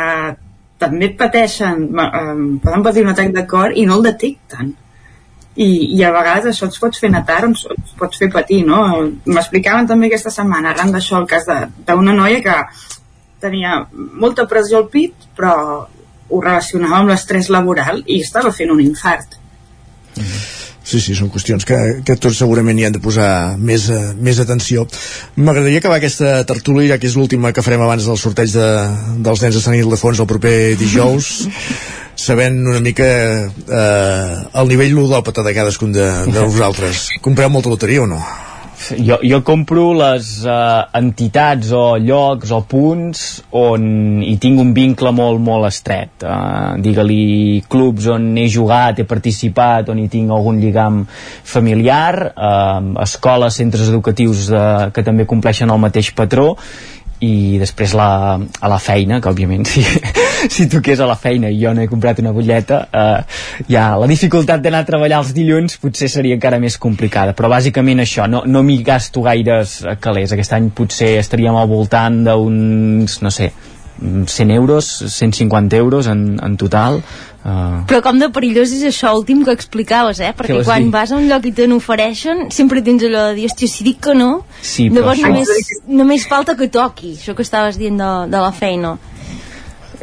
també 0.77 1.09
pateixen 1.09 1.87
um, 1.93 2.59
poden 2.59 2.83
patir 2.83 3.03
un 3.03 3.13
atac 3.13 3.31
de 3.33 3.45
cor 3.47 3.71
i 3.75 3.85
no 3.85 3.95
el 3.95 4.03
detecten 4.03 4.73
i, 5.55 5.95
i 5.95 6.03
a 6.03 6.11
vegades 6.11 6.45
això 6.51 6.65
ens 6.65 6.79
pots 6.79 6.99
fer 6.99 7.11
netar 7.11 7.43
o 7.43 7.47
ens, 7.47 7.65
ens 7.77 7.93
pots 7.99 8.17
fer 8.17 8.29
patir 8.31 8.65
no? 8.65 8.81
m'explicaven 9.25 9.87
també 9.87 10.07
aquesta 10.07 10.33
setmana 10.33 10.69
arran 10.71 10.91
d'això 10.91 11.21
el 11.21 11.27
cas 11.27 11.45
d'una 11.87 12.13
noia 12.13 12.41
que 12.41 12.57
tenia 13.39 13.85
molta 13.93 14.47
pressió 14.47 14.77
al 14.77 14.89
pit 14.89 15.13
però 15.37 15.55
ho 16.29 16.41
relacionava 16.41 16.97
amb 16.97 17.09
l'estrès 17.09 17.49
laboral 17.49 18.03
i 18.05 18.21
estava 18.21 18.51
fent 18.51 18.71
un 18.71 18.81
infart 18.81 19.39
Sí, 20.85 20.99
sí, 21.01 21.15
són 21.17 21.31
qüestions 21.33 21.65
que, 21.65 21.77
que 22.05 22.15
tots 22.21 22.37
segurament 22.37 22.77
hi 22.77 22.85
han 22.85 22.93
de 22.93 23.01
posar 23.01 23.57
més, 23.57 23.87
uh, 23.89 24.13
més 24.21 24.39
atenció. 24.43 24.85
M'agradaria 25.35 25.81
acabar 25.81 25.97
aquesta 25.97 26.37
tertúlia, 26.45 26.99
que 27.01 27.09
és 27.09 27.17
l'última 27.17 27.51
que 27.55 27.65
farem 27.65 27.81
abans 27.81 28.05
del 28.05 28.21
sorteig 28.21 28.53
de, 28.53 28.69
dels 29.25 29.41
nens 29.41 29.57
de 29.57 29.65
Sant 29.65 29.77
Ildefons 29.79 30.21
el 30.21 30.29
proper 30.29 30.55
dijous. 30.79 31.31
sabent 32.15 32.61
una 32.63 32.79
mica 32.79 33.05
eh, 33.05 34.35
el 34.61 34.69
nivell 34.71 34.95
ludòpata 34.95 35.43
de 35.43 35.53
cadascun 35.53 35.91
de, 35.91 36.07
de 36.31 36.47
vosaltres. 36.53 37.09
Compreu 37.21 37.51
molta 37.51 37.73
loteria 37.73 38.05
o 38.05 38.09
no? 38.09 38.21
Jo, 38.99 39.17
jo 39.23 39.39
compro 39.45 39.89
les 39.97 40.29
uh, 40.45 40.85
entitats 40.97 41.71
o 41.75 41.97
llocs 42.01 42.51
o 42.55 42.61
punts 42.69 43.21
on 43.55 43.85
hi 44.25 44.35
tinc 44.41 44.59
un 44.61 44.73
vincle 44.75 45.11
molt, 45.15 45.41
molt 45.43 45.69
estret. 45.69 46.25
Uh, 46.25 46.75
Digue-li 46.83 47.63
clubs 47.71 48.09
on 48.11 48.31
he 48.39 48.47
jugat, 48.51 49.01
he 49.01 49.07
participat, 49.07 49.91
on 49.93 50.01
hi 50.03 50.09
tinc 50.11 50.33
algun 50.35 50.59
lligam 50.61 51.03
familiar, 51.07 52.31
uh, 52.35 52.81
escoles, 53.05 53.61
centres 53.61 53.89
educatius 53.91 54.49
uh, 54.51 54.89
que 54.95 55.05
també 55.05 55.27
compleixen 55.29 55.71
el 55.71 55.81
mateix 55.81 56.11
patró, 56.15 56.53
i 57.23 57.57
després 57.61 57.93
la, 57.95 58.35
a 58.35 58.69
la 58.71 58.79
feina 58.81 59.21
que 59.23 59.31
òbviament 59.31 59.63
si, 59.71 59.83
si 60.51 60.67
toqués 60.71 60.99
a 60.99 61.07
la 61.07 61.15
feina 61.15 61.51
i 61.51 61.59
jo 61.61 61.71
no 61.73 61.83
he 61.83 61.89
comprat 61.91 62.19
una 62.23 62.33
butlleta 62.35 62.81
eh, 62.91 63.37
ja 63.71 63.85
la 64.01 64.09
dificultat 64.11 64.63
d'anar 64.63 64.83
a 64.83 64.89
treballar 64.89 65.21
els 65.23 65.31
dilluns 65.35 65.79
potser 65.81 66.09
seria 66.11 66.35
encara 66.35 66.59
més 66.59 66.77
complicada. 66.81 67.35
Però 67.37 67.49
bàsicament 67.51 68.03
això, 68.03 68.27
no, 68.31 68.43
no 68.45 68.63
m'hi 68.65 68.81
gasto 68.83 69.23
gaires 69.25 69.77
calés, 70.03 70.33
aquest 70.35 70.57
any 70.57 70.71
potser 70.75 71.15
estaríem 71.21 71.55
al 71.55 71.69
voltant 71.71 72.23
d'uns, 72.27 73.21
no 73.23 73.31
sé 73.31 73.51
100 73.95 74.51
euros, 74.51 74.89
150 75.07 75.77
euros 75.77 76.07
en, 76.11 76.35
en 76.43 76.57
total 76.59 76.99
Uh... 77.45 77.83
Però 77.85 77.99
com 78.01 78.17
de 78.17 78.31
perillós 78.33 78.71
és 78.73 78.81
això 78.89 79.11
últim 79.13 79.43
que 79.45 79.53
explicaves, 79.53 80.17
eh? 80.17 80.31
Perquè 80.33 80.63
quan 80.65 80.87
dir? 80.87 80.93
vas 80.95 81.11
a 81.13 81.19
un 81.19 81.27
lloc 81.29 81.45
i 81.45 81.51
te 81.53 81.67
n'ofereixen, 81.69 82.47
sempre 82.49 82.81
tens 82.81 83.05
allò 83.05 83.27
de 83.29 83.35
dir, 83.37 83.45
hòstia, 83.51 83.69
si 83.69 83.85
dic 83.85 83.99
que 84.07 84.15
no, 84.17 84.31
sí, 84.65 84.87
llavors 84.89 85.21
només, 85.21 85.51
només 85.85 86.25
falta 86.25 86.57
que 86.57 86.71
toqui, 86.73 87.13
això 87.19 87.37
que 87.37 87.45
estaves 87.45 87.77
dient 87.77 88.01
de, 88.01 88.13
de 88.33 88.41
la 88.41 88.49
feina. 88.55 88.95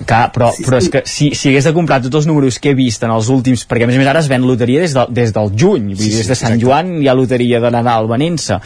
Clar, 0.07 0.29
però, 0.35 0.49
sí, 0.55 0.65
però 0.67 0.79
és 0.79 0.89
que 0.91 1.03
si, 1.09 1.33
si 1.39 1.51
hagués 1.51 1.67
de 1.69 1.75
comprar 1.75 1.99
tots 2.03 2.23
els 2.23 2.29
números 2.31 2.59
que 2.63 2.73
he 2.73 2.79
vist 2.79 3.03
en 3.05 3.13
els 3.13 3.29
últims 3.31 3.67
perquè 3.69 3.87
a 3.87 3.91
més 3.91 3.99
a 3.99 4.01
més 4.01 4.11
ara 4.11 4.23
es 4.23 4.31
ven 4.31 4.47
loteria 4.47 4.81
des, 4.83 4.95
de, 4.97 5.05
des 5.15 5.35
del 5.35 5.53
juny 5.59 5.93
vull 5.93 5.99
sí, 5.99 6.09
dir, 6.09 6.23
des 6.23 6.31
de 6.31 6.39
Sant 6.39 6.57
exacte. 6.57 6.65
Joan 6.65 6.95
hi 7.03 7.11
ha 7.11 7.15
loteria 7.19 7.61
de 7.63 7.71
Nadal 7.75 8.09
venent-se 8.11 8.59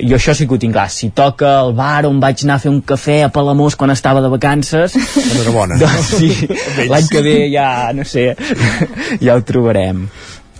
jo 0.00 0.16
això 0.16 0.34
sí 0.34 0.46
que 0.46 0.56
ho 0.56 0.60
tinc 0.60 0.74
clar. 0.76 0.88
Si 0.92 1.10
toca 1.14 1.58
el 1.62 1.74
bar 1.78 2.06
on 2.08 2.20
vaig 2.22 2.44
anar 2.44 2.58
a 2.58 2.62
fer 2.62 2.72
un 2.72 2.80
cafè 2.86 3.20
a 3.26 3.32
Palamós 3.32 3.76
quan 3.78 3.92
estava 3.94 4.22
de 4.24 4.30
vacances 4.32 4.96
enhorabona. 5.26 5.78
doncs 5.80 6.14
sí, 6.20 6.32
l'any 6.90 7.12
que 7.12 7.22
ve 7.22 7.36
ja 7.52 7.68
no 7.96 8.04
sé 8.04 8.32
ja 9.24 9.36
ho 9.36 9.44
trobarem. 9.46 10.06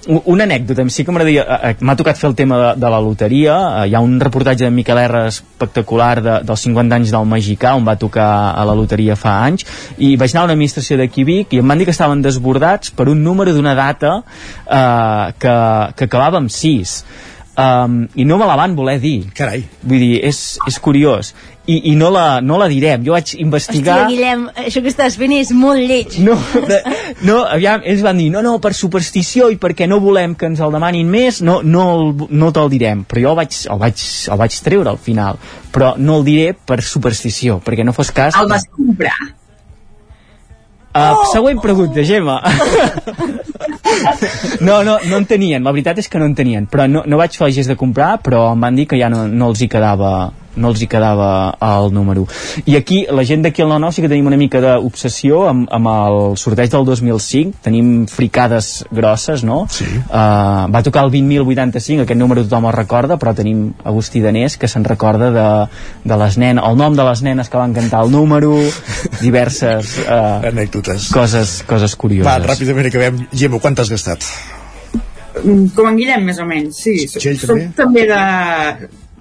Una 0.06 0.44
anècdota, 0.46 0.84
sí 0.86 1.02
que 1.02 1.10
m'agradaria 1.10 1.42
eh, 1.42 1.70
eh, 1.72 1.76
m'ha 1.82 1.96
tocat 1.98 2.18
fer 2.18 2.28
el 2.28 2.36
tema 2.38 2.58
de, 2.60 2.68
de 2.78 2.90
la 2.92 3.00
loteria. 3.02 3.56
Eh, 3.82 3.88
hi 3.90 3.96
ha 3.98 4.02
un 4.04 4.20
reportatge 4.22 4.62
de 4.62 4.70
Miquel 4.70 5.00
R 5.02 5.24
espectacular 5.32 6.12
de, 6.22 6.36
dels 6.46 6.62
50 6.68 7.00
anys 7.00 7.14
del 7.14 7.26
Magicà 7.26 7.74
on 7.74 7.86
va 7.88 7.96
tocar 7.98 8.28
a 8.54 8.64
la 8.68 8.76
loteria 8.78 9.16
fa 9.18 9.40
anys 9.48 9.66
i 9.98 10.14
vaig 10.14 10.30
anar 10.30 10.44
a 10.44 10.50
una 10.52 10.54
administració 10.54 11.00
d'aquí 11.00 11.26
Vic 11.26 11.56
i 11.56 11.62
em 11.62 11.66
van 11.66 11.82
dir 11.82 11.88
que 11.88 11.96
estaven 11.96 12.22
desbordats 12.22 12.94
per 12.94 13.08
un 13.10 13.24
número 13.26 13.54
d'una 13.56 13.74
data 13.74 14.20
eh, 14.22 15.34
que, 15.42 15.56
que 15.98 16.06
acabava 16.06 16.38
amb 16.38 16.54
6 16.54 17.00
um, 17.57 18.00
i 18.14 18.24
no 18.28 18.38
me 18.38 18.48
la 18.48 18.57
van 18.61 18.76
voler 18.78 18.98
dir 19.02 19.18
carai 19.36 19.64
vull 19.82 20.00
dir, 20.00 20.14
és, 20.28 20.42
és 20.68 20.80
curiós 20.82 21.34
i, 21.66 21.90
i 21.90 21.94
no, 21.98 22.11
la, 22.14 22.40
no 22.40 22.59
la 22.61 22.68
direm. 22.70 23.02
Jo 23.07 23.14
vaig 23.16 23.32
investigar... 23.42 24.04
Hòstia, 24.04 24.11
Guillem, 24.12 24.44
això 24.62 24.82
que 24.84 24.90
estàs 24.92 25.16
fent 25.18 25.34
és 25.34 25.50
molt 25.57 25.82
lleig. 25.82 26.18
No, 26.22 26.36
de, 26.70 26.78
no 27.26 27.40
aviam, 27.42 27.82
ells 27.82 28.04
van 28.07 28.20
dir, 28.22 28.28
no, 28.32 28.42
no, 28.46 28.57
per 28.62 28.72
superstició 28.78 29.50
i 29.52 29.59
perquè 29.62 29.88
no 29.90 29.98
volem 30.02 30.36
que 30.38 30.46
ens 30.50 30.62
el 30.62 30.74
demanin 30.74 31.11
més, 31.11 31.42
no, 31.46 31.59
no, 31.66 31.86
no 32.30 32.52
te'l 32.54 32.70
direm. 32.72 33.02
Però 33.09 33.24
jo 33.24 33.32
el 33.34 33.40
vaig, 33.40 33.59
el, 33.66 33.82
vaig, 33.82 34.04
el 34.30 34.42
vaig 34.44 34.61
treure 34.68 34.94
al 34.94 35.02
final. 35.02 35.42
Però 35.74 35.94
no 35.98 36.20
el 36.20 36.28
diré 36.28 36.52
per 36.54 36.78
superstició, 36.86 37.59
perquè 37.64 37.86
no 37.86 37.96
fos 37.96 38.14
cas... 38.14 38.38
El 38.38 38.52
vas 38.52 38.68
comprar? 38.70 39.18
Uh, 40.97 41.12
oh! 41.12 41.26
Següent 41.32 41.61
pregunta, 41.61 42.05
Gemma. 42.05 42.40
No, 44.61 44.82
no, 44.84 44.99
no 45.09 45.16
en 45.16 45.24
tenien, 45.28 45.64
la 45.64 45.72
veritat 45.72 45.99
és 46.03 46.09
que 46.11 46.20
no 46.20 46.26
en 46.28 46.34
tenien, 46.36 46.66
però 46.68 46.84
no, 46.90 47.03
no 47.09 47.18
vaig 47.20 47.36
fer 47.36 47.47
el 47.49 47.55
gest 47.57 47.70
de 47.72 47.76
comprar, 47.80 48.16
però 48.24 48.51
em 48.53 48.61
van 48.61 48.76
dir 48.76 48.84
que 48.90 48.99
ja 49.01 49.09
no, 49.12 49.24
no 49.28 49.49
els 49.53 49.62
hi 49.62 49.68
quedava 49.72 50.11
no 50.57 50.72
els 50.72 50.82
hi 50.82 50.88
quedava 50.90 51.28
el 51.62 51.92
número 51.94 52.26
i 52.64 52.76
aquí, 52.76 53.04
la 53.11 53.24
gent 53.28 53.44
d'aquí 53.44 53.62
al 53.62 53.70
9-9 53.70 53.92
sí 53.96 54.04
que 54.04 54.11
tenim 54.11 54.28
una 54.30 54.38
mica 54.40 54.61
d'obsessió 54.62 55.42
amb, 55.50 55.68
amb 55.72 55.90
el 55.92 56.18
sorteig 56.40 56.72
del 56.72 56.86
2005, 56.88 57.61
tenim 57.64 57.92
fricades 58.11 58.86
grosses, 58.90 59.44
no? 59.46 59.64
Sí. 59.70 59.86
Uh, 60.09 60.66
va 60.72 60.82
tocar 60.86 61.04
el 61.07 61.12
20.085 61.14 62.07
aquest 62.07 62.20
número 62.20 62.44
tothom 62.46 62.68
el 62.70 62.76
recorda, 62.76 63.18
però 63.20 63.34
tenim 63.36 63.68
Agustí 63.84 64.22
Danés 64.24 64.57
que 64.61 64.70
se'n 64.70 64.86
recorda 64.86 65.30
de, 65.34 65.46
de 66.04 66.20
les 66.24 66.38
nenes 66.40 66.64
el 66.66 66.78
nom 66.80 66.96
de 66.96 67.07
les 67.07 67.22
nenes 67.26 67.50
que 67.52 67.61
van 67.61 67.74
cantar 67.76 68.04
el 68.07 68.12
número 68.14 68.54
diverses 69.20 69.96
uh, 70.07 70.42
anècdotes 70.46 71.11
coses, 71.14 71.59
coses 71.68 71.96
curioses 71.96 72.26
Va, 72.26 72.38
ràpidament 72.42 72.90
acabem. 72.90 73.26
Gemma, 73.32 73.61
quant 73.62 73.78
has 73.82 73.92
gastat? 73.92 74.24
Com 75.36 75.90
en 75.90 75.98
Guillem, 75.98 76.24
més 76.24 76.38
o 76.40 76.46
menys, 76.48 76.78
sí. 76.80 76.94
Txell, 77.12 77.36
Soc 77.42 77.50
també? 77.50 77.66
també 77.76 78.07
de 78.09 78.20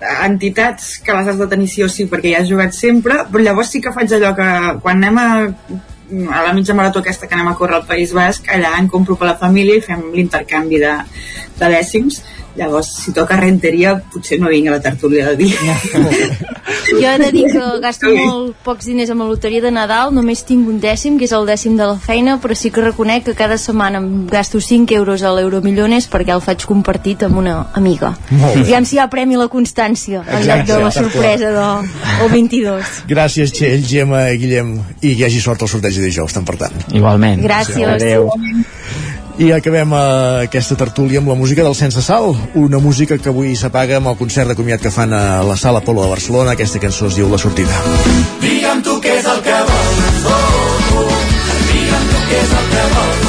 entitats 0.01 0.97
que 0.99 1.13
les 1.15 1.27
has 1.31 1.37
de 1.39 1.47
tenir 1.47 1.67
sí 1.71 1.83
o 1.83 1.89
sí 1.89 2.05
perquè 2.11 2.33
ja 2.33 2.43
has 2.43 2.49
jugat 2.49 2.75
sempre, 2.75 3.23
però 3.31 3.43
llavors 3.43 3.71
sí 3.71 3.81
que 3.81 3.93
faig 3.95 4.11
allò 4.17 4.33
que 4.35 4.47
quan 4.83 5.03
anem 5.03 5.19
a 5.21 5.27
a 6.31 6.41
la 6.43 6.53
mitja 6.53 6.75
marató 6.77 6.99
aquesta 6.99 7.27
que 7.27 7.33
anem 7.33 7.47
a 7.49 7.55
córrer 7.57 7.79
al 7.79 7.87
País 7.87 8.13
Basc 8.13 8.45
allà 8.53 8.75
en 8.77 8.87
compro 8.87 9.15
per 9.17 9.27
la 9.31 9.37
família 9.39 9.79
i 9.79 9.81
fem 9.81 10.03
l'intercanvi 10.13 10.77
de, 10.83 10.91
de 11.57 11.69
dècims 11.71 12.21
llavors 12.55 12.91
si 13.03 13.13
toca 13.15 13.39
renteria 13.41 13.95
potser 14.13 14.39
no 14.41 14.51
vinc 14.53 14.69
a 14.69 14.77
la 14.77 14.83
tertúlia 14.83 15.31
de 15.31 15.35
dia 15.45 15.79
Jo 16.85 17.09
he 17.09 17.17
de 17.17 17.31
dir 17.33 17.45
que 17.49 17.61
gasto 17.81 18.09
molt 18.13 18.57
pocs 18.65 18.85
diners 18.85 19.09
amb 19.09 19.23
la 19.23 19.27
loteria 19.31 19.61
de 19.63 19.71
Nadal, 19.73 20.11
només 20.13 20.43
tinc 20.45 20.67
un 20.69 20.77
dècim, 20.81 21.17
que 21.17 21.25
és 21.25 21.33
el 21.33 21.47
dècim 21.49 21.73
de 21.79 21.87
la 21.89 21.95
feina, 22.01 22.37
però 22.41 22.55
sí 22.57 22.69
que 22.73 22.83
reconec 22.83 23.25
que 23.25 23.35
cada 23.37 23.57
setmana 23.61 24.01
em 24.01 24.27
gasto 24.29 24.61
5 24.61 24.93
euros 24.93 25.23
a 25.23 25.33
l'Euromillones 25.33 26.07
perquè 26.11 26.35
el 26.35 26.43
faig 26.45 26.65
compartit 26.69 27.25
amb 27.25 27.41
una 27.41 27.55
amiga. 27.73 28.13
Molt 28.29 28.59
bé. 28.59 28.63
Diguem 28.63 28.85
si 28.85 28.99
hi 28.99 29.01
ha 29.01 29.09
premi 29.09 29.39
la 29.39 29.49
constància, 29.51 30.21
en 30.25 30.45
lloc 30.45 30.65
de 30.69 30.79
la 30.83 30.93
sorpresa 30.93 31.51
del 31.57 32.31
22. 32.35 32.93
Gràcies, 33.09 33.53
Txell, 33.55 33.85
Gemma, 33.89 34.27
Guillem, 34.37 34.75
i 35.01 35.15
que 35.15 35.17
hi 35.17 35.27
hagi 35.29 35.41
sort 35.41 35.65
al 35.65 35.71
sorteig 35.71 35.97
de 35.97 36.05
dijous, 36.05 36.37
tant 36.37 36.45
per 36.45 36.59
tant. 36.61 36.85
Igualment. 36.93 37.41
Gràcies. 37.45 37.87
Adéu. 37.95 38.29
I 39.38 39.49
acabem 39.51 39.91
eh, 39.91 40.45
aquesta 40.47 40.77
tertúlia 40.79 41.19
amb 41.19 41.27
la 41.27 41.36
música 41.36 41.63
del 41.63 41.75
Sense 41.75 41.99
Sal, 42.01 42.31
una 42.55 42.79
música 42.79 43.17
que 43.19 43.33
avui 43.33 43.51
s'apaga 43.59 43.97
amb 43.99 44.07
el 44.13 44.15
concert 44.15 44.47
de 44.47 44.55
comiat 44.55 44.79
que 44.79 44.93
fan 44.95 45.11
a 45.11 45.43
la 45.43 45.57
Sala 45.59 45.83
Polo 45.83 46.05
de 46.05 46.13
Barcelona. 46.13 46.55
Aquesta 46.55 46.79
cançó 46.79 47.11
es 47.11 47.19
diu 47.19 47.27
La 47.27 47.41
Sortida. 47.41 47.83
Digue'm 48.39 48.83
tu 48.88 48.95
què 49.03 49.19
és 49.19 49.27
el 49.27 49.43
que 49.43 49.59
vols, 49.67 50.25
oh, 50.31 51.03
oh. 51.03 51.21
Digue'm 51.67 52.11
tu 52.13 52.25
què 52.31 52.41
és 52.45 52.59
el 52.61 52.67
que 52.71 52.89
vols, 52.95 53.24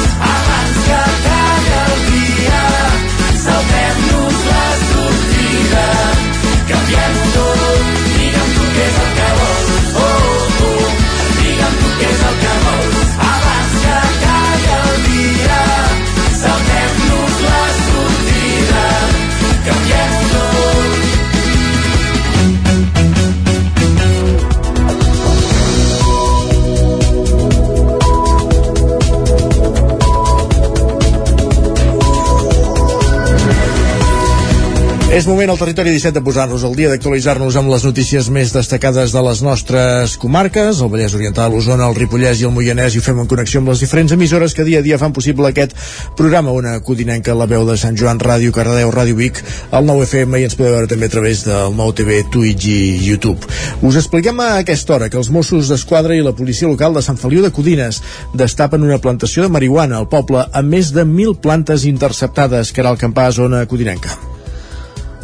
És 35.17 35.25
moment 35.25 35.49
al 35.49 35.57
territori 35.57 35.89
17 35.89 36.19
de 36.19 36.21
posar-nos 36.21 36.61
al 36.61 36.75
dia, 36.77 36.91
d'actualitzar-nos 36.91 37.55
amb 37.57 37.71
les 37.71 37.81
notícies 37.87 38.27
més 38.29 38.51
destacades 38.53 39.15
de 39.15 39.21
les 39.25 39.39
nostres 39.41 40.11
comarques, 40.21 40.77
el 40.77 40.91
Vallès 40.93 41.15
Oriental, 41.17 41.55
l'Osona, 41.55 41.87
el 41.89 41.97
Ripollès 41.97 42.43
i 42.43 42.45
el 42.45 42.53
Moianès, 42.53 42.93
i 42.93 43.01
ho 43.01 43.05
fem 43.05 43.23
en 43.23 43.29
connexió 43.31 43.57
amb 43.57 43.71
les 43.71 43.81
diferents 43.81 44.13
emissores 44.13 44.53
que 44.53 44.67
dia 44.67 44.83
a 44.83 44.85
dia 44.85 44.99
fan 45.01 45.15
possible 45.17 45.49
aquest 45.49 45.73
programa, 46.19 46.53
una 46.53 46.75
codinenca, 46.85 47.33
la 47.33 47.49
veu 47.49 47.65
de 47.65 47.79
Sant 47.81 47.97
Joan, 47.97 48.21
Ràdio 48.21 48.53
Cardedeu, 48.53 48.93
Ràdio 48.93 49.17
Vic, 49.17 49.41
el 49.71 49.89
9FM, 49.89 50.37
i 50.37 50.47
ens 50.51 50.59
podeu 50.59 50.77
veure 50.77 50.93
també 50.93 51.09
a 51.09 51.15
través 51.17 51.41
del 51.49 51.73
9TV, 51.81 52.21
Twitch 52.37 52.69
i 52.69 52.77
YouTube. 53.07 53.49
Us 53.81 53.97
expliquem 53.97 54.45
a 54.45 54.53
aquesta 54.61 54.99
hora 54.99 55.09
que 55.09 55.17
els 55.17 55.33
Mossos 55.33 55.73
d'Esquadra 55.73 56.13
i 56.13 56.21
la 56.21 56.37
policia 56.37 56.69
local 56.69 56.93
de 56.93 57.01
Sant 57.01 57.17
Feliu 57.17 57.41
de 57.41 57.49
Codines 57.49 58.03
destapen 58.37 58.85
una 58.85 59.01
plantació 59.01 59.49
de 59.49 59.55
marihuana 59.57 59.97
al 59.97 60.11
poble 60.13 60.45
amb 60.53 60.77
més 60.77 60.93
de 60.93 61.09
1.000 61.09 61.41
plantes 61.41 61.89
interceptades, 61.89 62.69
que 62.69 62.85
era 62.85 62.93
el 62.93 63.01
campà 63.01 63.31
a 63.31 63.39
zona 63.41 63.65
codinenca. 63.65 64.36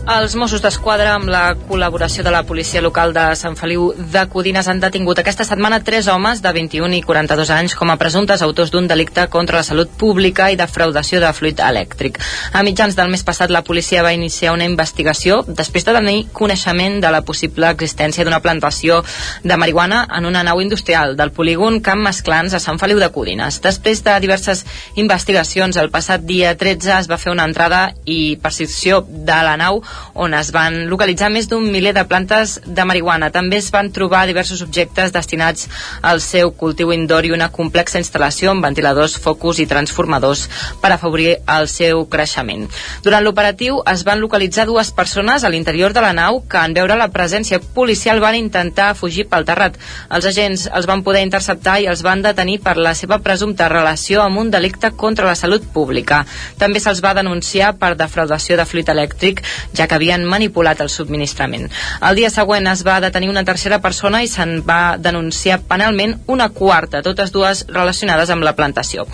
Els 0.03 0.33
Mossos 0.35 0.59
d'Esquadra, 0.59 1.13
amb 1.15 1.29
la 1.31 1.53
col·laboració 1.55 2.25
de 2.27 2.31
la 2.33 2.41
policia 2.43 2.81
local 2.83 3.13
de 3.15 3.21
Sant 3.39 3.53
Feliu 3.55 3.85
de 3.95 4.25
Codines, 4.27 4.67
han 4.67 4.81
detingut 4.83 5.21
aquesta 5.21 5.45
setmana 5.47 5.77
tres 5.79 6.09
homes 6.11 6.41
de 6.43 6.51
21 6.57 6.97
i 6.97 6.99
42 7.07 7.51
anys 7.55 7.75
com 7.79 7.87
a 7.87 7.95
presumptes 7.95 8.43
autors 8.43 8.73
d'un 8.73 8.89
delicte 8.91 9.23
contra 9.31 9.61
la 9.61 9.63
salut 9.63 9.93
pública 9.95 10.49
i 10.51 10.57
defraudació 10.59 11.21
de 11.23 11.29
fluid 11.31 11.61
elèctric. 11.63 12.19
A 12.51 12.65
mitjans 12.67 12.97
del 12.99 13.13
mes 13.13 13.23
passat, 13.23 13.53
la 13.55 13.61
policia 13.63 14.03
va 14.03 14.11
iniciar 14.11 14.51
una 14.51 14.67
investigació 14.67 15.37
després 15.47 15.87
de 15.87 15.95
tenir 15.95 16.27
coneixement 16.35 16.99
de 16.99 17.13
la 17.15 17.23
possible 17.23 17.71
existència 17.71 18.27
d'una 18.27 18.41
plantació 18.43 18.99
de 19.41 19.55
marihuana 19.55 20.03
en 20.19 20.27
una 20.27 20.43
nau 20.43 20.59
industrial 20.59 21.15
del 21.15 21.31
polígon 21.31 21.79
Camp 21.79 22.03
Masclans 22.03 22.51
a 22.51 22.59
Sant 22.59 22.81
Feliu 22.83 22.99
de 22.99 23.11
Codines. 23.15 23.61
Després 23.63 24.03
de 24.03 24.19
diverses 24.19 24.65
investigacions, 24.99 25.79
el 25.79 25.93
passat 25.95 26.27
dia 26.27 26.57
13 26.59 26.99
es 26.99 27.09
va 27.09 27.21
fer 27.23 27.31
una 27.31 27.47
entrada 27.47 27.85
i 28.03 28.35
percepció 28.43 29.05
de 29.07 29.41
la 29.47 29.55
nau 29.55 29.79
on 30.13 30.33
es 30.37 30.51
van 30.53 30.87
localitzar 30.89 31.29
més 31.33 31.47
d'un 31.49 31.65
miler 31.71 31.93
de 31.95 32.05
plantes 32.09 32.59
de 32.65 32.85
marihuana. 32.85 33.31
També 33.33 33.57
es 33.57 33.71
van 33.73 33.91
trobar 33.91 34.25
diversos 34.27 34.61
objectes 34.65 35.13
destinats 35.13 35.67
al 36.01 36.21
seu 36.21 36.51
cultiu 36.51 36.93
indoor 36.93 37.25
i 37.25 37.33
una 37.35 37.49
complexa 37.51 38.01
instal·lació 38.01 38.51
amb 38.51 38.65
ventiladors, 38.65 39.17
focus 39.17 39.59
i 39.63 39.67
transformadors 39.69 40.47
per 40.81 40.93
afavorir 40.93 41.37
el 41.57 41.67
seu 41.71 42.05
creixement. 42.09 42.67
Durant 43.03 43.23
l'operatiu 43.23 43.81
es 43.91 44.03
van 44.07 44.21
localitzar 44.21 44.67
dues 44.69 44.91
persones 44.91 45.43
a 45.43 45.49
l'interior 45.49 45.93
de 45.93 46.01
la 46.05 46.13
nau 46.13 46.41
que 46.49 46.61
en 46.61 46.75
veure 46.77 46.97
la 46.99 47.09
presència 47.13 47.59
policial 47.73 48.21
van 48.23 48.37
intentar 48.39 48.93
fugir 48.95 49.27
pel 49.29 49.45
terrat. 49.47 49.77
Els 50.09 50.27
agents 50.29 50.67
els 50.71 50.87
van 50.89 51.03
poder 51.03 51.23
interceptar 51.25 51.79
i 51.81 51.87
els 51.91 52.03
van 52.05 52.21
detenir 52.25 52.59
per 52.63 52.75
la 52.77 52.93
seva 52.97 53.19
presumpta 53.23 53.69
relació 53.71 54.21
amb 54.23 54.39
un 54.41 54.51
delicte 54.53 54.91
contra 54.91 55.27
la 55.27 55.35
salut 55.39 55.65
pública. 55.73 56.23
També 56.59 56.81
se'ls 56.83 57.01
va 57.03 57.15
denunciar 57.17 57.73
per 57.79 57.93
defraudació 57.99 58.57
de 58.57 58.65
fluid 58.69 58.89
elèctric, 58.93 59.43
ja 59.73 59.82
que 59.87 59.95
havien 59.95 60.23
manipulat 60.25 60.79
el 60.81 60.89
subministrament. 60.89 61.69
El 62.01 62.15
dia 62.15 62.29
següent 62.29 62.67
es 62.71 62.83
va 62.85 62.99
detenir 63.03 63.29
una 63.29 63.43
tercera 63.43 63.79
persona 63.81 64.23
i 64.23 64.27
se'n 64.27 64.61
va 64.67 64.97
denunciar 64.97 65.59
penalment 65.67 66.15
una 66.27 66.49
quarta, 66.49 67.01
totes 67.01 67.31
dues 67.31 67.65
relacionades 67.67 68.29
amb 68.29 68.43
la 68.43 68.55
plantació. 68.55 69.07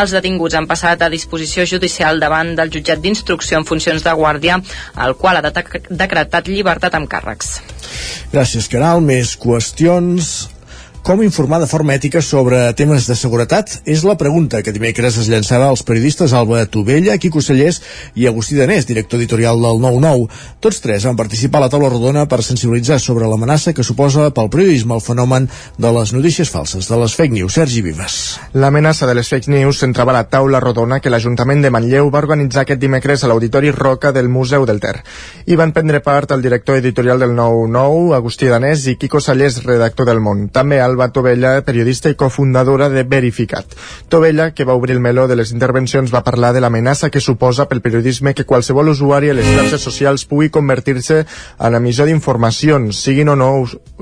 Els 0.00 0.10
detinguts 0.14 0.54
han 0.54 0.66
passat 0.66 1.02
a 1.02 1.10
disposició 1.10 1.66
judicial 1.66 2.20
davant 2.20 2.54
del 2.56 2.70
jutjat 2.70 3.00
d'instrucció 3.00 3.58
en 3.58 3.64
funcions 3.68 4.02
de 4.04 4.12
guàrdia, 4.12 4.60
el 5.04 5.14
qual 5.16 5.36
ha 5.36 5.42
dec- 5.42 5.88
decretat 5.90 6.48
llibertat 6.48 6.94
amb 6.94 7.08
càrrecs. 7.08 7.60
Gràcies, 8.32 8.68
Caral. 8.68 9.00
Més 9.04 9.36
qüestions. 9.38 10.48
Com 11.04 11.20
informar 11.20 11.58
de 11.60 11.66
forma 11.68 11.92
ètica 11.92 12.22
sobre 12.24 12.56
temes 12.72 13.04
de 13.04 13.14
seguretat? 13.20 13.74
És 13.84 14.06
la 14.08 14.14
pregunta 14.16 14.62
que 14.64 14.72
dimecres 14.72 15.18
es 15.20 15.26
llançava 15.28 15.66
als 15.68 15.82
periodistes 15.84 16.32
Alba 16.32 16.62
Tovella, 16.64 17.18
Quico 17.20 17.42
Cellers 17.44 17.82
i 18.16 18.24
Agustí 18.24 18.56
Danés, 18.56 18.86
director 18.88 19.20
editorial 19.20 19.60
del 19.60 19.82
9-9. 19.82 20.30
Tots 20.64 20.80
tres 20.80 21.04
van 21.04 21.18
participar 21.18 21.60
a 21.60 21.66
la 21.66 21.68
taula 21.68 21.90
rodona 21.92 22.22
per 22.24 22.38
sensibilitzar 22.40 22.96
sobre 23.04 23.28
l'amenaça 23.28 23.74
que 23.76 23.84
suposa 23.84 24.30
pel 24.32 24.48
periodisme 24.48 24.96
el 24.96 25.02
fenomen 25.04 25.50
de 25.76 25.90
les 25.92 26.14
notícies 26.16 26.48
falses, 26.48 26.88
de 26.88 26.96
les 27.02 27.18
fake 27.20 27.36
news. 27.36 27.52
Sergi 27.52 27.84
Vives. 27.84 28.16
L'amenaça 28.56 29.04
de 29.04 29.18
les 29.20 29.28
fake 29.28 29.52
news 29.52 29.82
s'entrava 29.84 30.14
a 30.14 30.22
la 30.22 30.24
taula 30.32 30.62
rodona 30.64 31.02
que 31.04 31.12
l'Ajuntament 31.12 31.60
de 31.60 31.68
Manlleu 31.68 32.08
va 32.08 32.24
organitzar 32.24 32.64
aquest 32.64 32.80
dimecres 32.80 33.26
a 33.26 33.28
l'Auditori 33.28 33.74
Roca 33.76 34.14
del 34.16 34.32
Museu 34.32 34.64
del 34.64 34.80
Ter. 34.80 34.96
Hi 35.44 35.60
van 35.60 35.76
prendre 35.76 36.00
part 36.00 36.32
el 36.32 36.40
director 36.40 36.80
editorial 36.80 37.20
del 37.20 37.36
9-9, 37.36 38.16
Agustí 38.16 38.48
Danés, 38.48 38.88
i 38.88 38.96
Quico 38.96 39.20
Sallés, 39.20 39.60
redactor 39.68 40.08
del 40.08 40.24
Món. 40.24 40.48
També 40.48 40.80
Alba 40.94 41.10
Tovella, 41.10 41.62
periodista 41.66 42.08
i 42.08 42.14
cofundadora 42.14 42.88
de 42.88 43.02
Verificat. 43.02 43.66
Tovella, 44.08 44.52
que 44.54 44.64
va 44.64 44.74
obrir 44.78 44.94
el 44.94 45.00
meló 45.02 45.26
de 45.26 45.34
les 45.34 45.50
intervencions, 45.50 46.12
va 46.14 46.22
parlar 46.22 46.52
de 46.54 46.60
l'amenaça 46.62 47.10
que 47.10 47.20
suposa 47.20 47.66
pel 47.66 47.82
periodisme 47.82 48.34
que 48.34 48.46
qualsevol 48.46 48.92
usuari 48.92 49.30
a 49.30 49.34
les 49.34 49.48
xarxes 49.48 49.82
socials 49.82 50.24
pugui 50.30 50.52
convertir-se 50.54 51.24
en 51.58 51.74
emissor 51.74 52.06
d'informacions, 52.06 53.00
siguin 53.02 53.32
o 53.32 53.34
no 53.34 53.48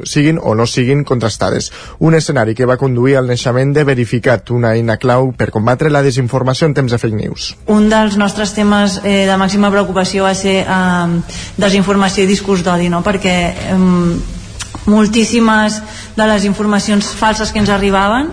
siguin 0.04 0.38
o 0.42 0.54
no 0.54 0.66
siguin 0.66 1.04
contrastades. 1.08 1.70
Un 1.98 2.14
escenari 2.18 2.54
que 2.54 2.68
va 2.68 2.76
conduir 2.76 3.16
al 3.16 3.32
naixement 3.32 3.72
de 3.72 3.86
Verificat, 3.88 4.52
una 4.52 4.74
eina 4.76 4.98
clau 5.00 5.32
per 5.32 5.48
combatre 5.54 5.88
la 5.88 6.04
desinformació 6.04 6.68
en 6.68 6.76
temps 6.76 6.92
de 6.92 7.00
fake 7.00 7.16
news. 7.16 7.48
Un 7.72 7.88
dels 7.88 8.20
nostres 8.20 8.52
temes 8.52 9.00
eh, 9.00 9.24
de 9.30 9.40
màxima 9.40 9.72
preocupació 9.72 10.28
va 10.28 10.36
ser 10.36 10.60
eh, 10.60 11.40
desinformació 11.56 12.26
i 12.26 12.30
discurs 12.34 12.60
d'odi, 12.68 12.92
no? 12.92 13.00
perquè 13.00 13.36
eh, 13.72 14.40
moltíssimes 14.86 15.80
de 16.16 16.26
les 16.26 16.44
informacions 16.48 17.12
falses 17.18 17.52
que 17.52 17.62
ens 17.62 17.70
arribaven 17.70 18.30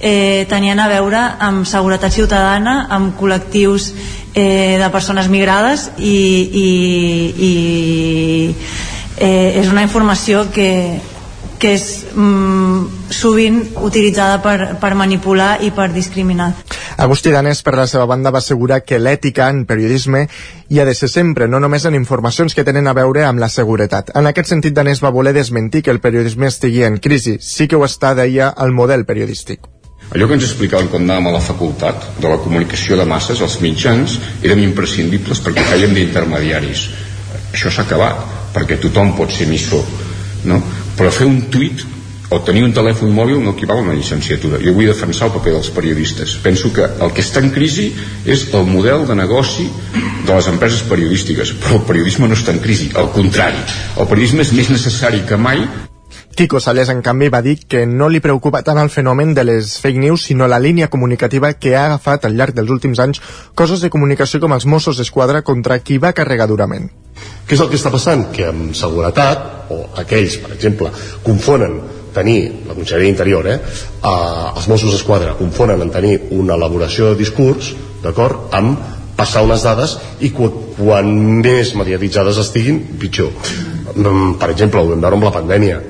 eh, 0.00 0.46
tenien 0.48 0.80
a 0.80 0.88
veure 0.88 1.20
amb 1.38 1.68
seguretat 1.68 2.12
ciutadana, 2.16 2.86
amb 2.90 3.12
col·lectius 3.20 3.92
eh, 4.34 4.78
de 4.80 4.88
persones 4.90 5.28
migrades 5.28 5.90
i, 5.98 6.16
i, 6.64 6.70
i 7.36 7.52
eh, 9.20 9.60
és 9.60 9.68
una 9.68 9.84
informació 9.84 10.46
que, 10.54 10.70
que 11.60 11.74
és 11.76 11.86
mm, 12.14 13.12
sovint 13.12 13.60
utilitzada 13.84 14.40
per, 14.42 14.80
per 14.80 14.94
manipular 14.96 15.58
i 15.62 15.70
per 15.76 15.90
discriminar. 15.92 16.54
Agustí 17.00 17.30
Danés, 17.32 17.62
per 17.64 17.72
la 17.78 17.86
seva 17.88 18.04
banda, 18.04 18.28
va 18.28 18.42
assegurar 18.44 18.82
que 18.84 18.98
l'ètica 19.00 19.46
en 19.48 19.62
periodisme 19.64 20.26
hi 20.68 20.80
ha 20.80 20.84
de 20.84 20.92
ser 20.92 21.08
sempre, 21.08 21.46
no 21.48 21.56
només 21.64 21.86
en 21.88 21.94
informacions 21.96 22.52
que 22.52 22.64
tenen 22.68 22.90
a 22.90 22.92
veure 22.92 23.22
amb 23.24 23.40
la 23.40 23.48
seguretat. 23.48 24.10
En 24.20 24.26
aquest 24.28 24.50
sentit, 24.52 24.74
Danés 24.76 25.00
va 25.00 25.08
voler 25.14 25.32
desmentir 25.32 25.80
que 25.86 25.94
el 25.94 26.02
periodisme 26.04 26.50
estigui 26.52 26.82
en 26.84 26.98
crisi. 27.00 27.38
Sí 27.40 27.66
que 27.72 27.78
ho 27.78 27.86
està, 27.86 28.10
deia, 28.18 28.50
el 28.60 28.76
model 28.76 29.06
periodístic. 29.08 29.64
Allò 30.10 30.28
que 30.28 30.36
ens 30.36 30.44
explicaven 30.44 30.90
quan 30.92 31.06
anàvem 31.06 31.30
a 31.30 31.32
la 31.38 31.40
facultat 31.40 32.04
de 32.20 32.28
la 32.28 32.36
comunicació 32.44 33.00
de 33.00 33.08
masses, 33.08 33.40
els 33.40 33.56
mitjans, 33.64 34.18
érem 34.44 34.60
imprescindibles 34.66 35.40
perquè 35.40 35.64
fèiem 35.70 35.96
d'intermediaris. 35.96 36.82
Això 37.54 37.72
s'ha 37.72 37.86
acabat, 37.88 38.20
perquè 38.52 38.76
tothom 38.84 39.14
pot 39.16 39.32
ser 39.32 39.48
emissor, 39.48 39.88
no? 40.52 40.60
Però 41.00 41.08
fer 41.16 41.32
un 41.32 41.46
tuit 41.48 41.80
o 42.30 42.38
tenir 42.46 42.62
un 42.62 42.72
telèfon 42.74 43.10
mòbil 43.14 43.42
no 43.42 43.56
equival 43.56 43.82
a 43.82 43.86
una 43.88 43.96
llicenciatura. 43.98 44.60
Jo 44.62 44.74
vull 44.76 44.88
defensar 44.90 45.28
el 45.28 45.34
paper 45.34 45.56
dels 45.56 45.70
periodistes. 45.74 46.36
Penso 46.44 46.72
que 46.72 46.86
el 46.86 47.12
que 47.14 47.24
està 47.26 47.42
en 47.42 47.50
crisi 47.54 47.90
és 48.24 48.46
el 48.54 48.66
model 48.70 49.06
de 49.08 49.18
negoci 49.18 49.66
de 50.26 50.32
les 50.32 50.48
empreses 50.52 50.86
periodístiques, 50.86 51.56
però 51.58 51.80
el 51.80 51.86
periodisme 51.90 52.30
no 52.30 52.38
està 52.38 52.54
en 52.54 52.62
crisi, 52.62 52.90
al 52.94 53.10
contrari. 53.14 53.62
El 53.98 54.06
periodisme 54.06 54.46
és 54.46 54.54
més 54.54 54.70
necessari 54.70 55.24
que 55.26 55.38
mai 55.40 55.66
Quico 56.40 56.60
Sallés, 56.62 56.88
en 56.88 57.02
canvi, 57.02 57.28
va 57.28 57.42
dir 57.42 57.56
que 57.68 57.82
no 57.84 58.06
li 58.08 58.20
preocupa 58.22 58.62
tant 58.64 58.78
el 58.80 58.88
fenomen 58.88 59.34
de 59.34 59.42
les 59.44 59.74
fake 59.82 59.98
news, 60.00 60.22
sinó 60.30 60.46
la 60.48 60.60
línia 60.62 60.88
comunicativa 60.88 61.52
que 61.52 61.74
ha 61.76 61.84
agafat 61.88 62.24
al 62.24 62.38
llarg 62.38 62.54
dels 62.56 62.70
últims 62.70 63.02
anys 63.02 63.20
coses 63.58 63.82
de 63.82 63.90
comunicació 63.90 64.40
com 64.40 64.54
els 64.56 64.64
Mossos 64.64 64.96
d'Esquadra 64.96 65.42
contra 65.42 65.80
qui 65.84 65.98
va 65.98 66.14
carregar 66.16 66.46
durament. 66.48 66.88
Què 67.44 67.58
és 67.58 67.60
el 67.60 67.68
que 67.68 67.76
està 67.76 67.92
passant? 67.92 68.28
Que 68.32 68.46
amb 68.48 68.72
seguretat, 68.78 69.72
o 69.74 69.82
aquells, 70.00 70.38
per 70.40 70.54
exemple, 70.54 70.94
confonen 71.26 71.80
tenir, 72.14 72.38
la 72.68 72.76
Conselleria 72.76 73.08
d'Interior, 73.10 73.48
eh, 73.48 73.58
eh, 73.58 74.56
els 74.56 74.68
Mossos 74.68 74.94
d'Esquadra 74.94 75.36
confonen 75.38 75.82
en 75.82 75.92
tenir 75.94 76.16
una 76.36 76.56
elaboració 76.58 77.10
de 77.10 77.20
discurs, 77.20 77.74
d'acord, 78.02 78.48
amb 78.56 78.78
passar 79.20 79.42
unes 79.44 79.64
dades 79.66 79.96
i 80.24 80.30
quan, 80.32 80.52
quan 80.78 81.10
més 81.44 81.74
mediatitzades 81.76 82.40
estiguin, 82.40 82.80
pitjor. 83.00 83.32
Mm, 83.94 84.38
Per 84.40 84.50
exemple, 84.50 84.80
ho 84.80 84.88
vam 84.88 85.00
veure 85.00 85.18
amb 85.18 85.26
la 85.28 85.34
pandèmia. 85.34 85.80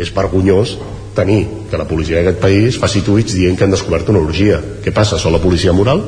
És 0.00 0.10
vergonyós 0.16 0.78
tenir 1.14 1.46
que 1.70 1.78
la 1.78 1.86
policia 1.86 2.18
d'aquest 2.18 2.40
país 2.40 2.78
faci 2.80 3.02
tuits 3.04 3.34
dient 3.36 3.56
que 3.56 3.64
han 3.64 3.74
descobert 3.74 4.08
una 4.08 4.22
orgia. 4.24 4.60
Què 4.82 4.94
passa? 4.94 5.18
Són 5.18 5.32
la 5.32 5.42
policia 5.42 5.74
moral? 5.76 6.02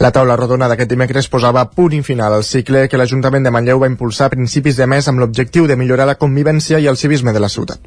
La 0.00 0.08
taula 0.16 0.32
rodona 0.32 0.64
d'aquest 0.64 0.88
dimecres 0.88 1.26
posava 1.28 1.60
punt 1.76 1.92
i 1.92 1.98
final 2.00 2.32
al 2.32 2.44
cicle 2.48 2.86
que 2.88 2.96
l'Ajuntament 2.96 3.44
de 3.44 3.50
Manlleu 3.52 3.82
va 3.82 3.88
impulsar 3.90 4.30
a 4.30 4.32
principis 4.32 4.78
de 4.80 4.86
mes 4.88 5.04
amb 5.10 5.20
l'objectiu 5.20 5.66
de 5.68 5.76
millorar 5.76 6.06
la 6.08 6.14
convivència 6.16 6.78
i 6.80 6.86
el 6.88 6.96
civisme 6.96 7.34
de 7.36 7.42
la 7.44 7.50
ciutat. 7.52 7.84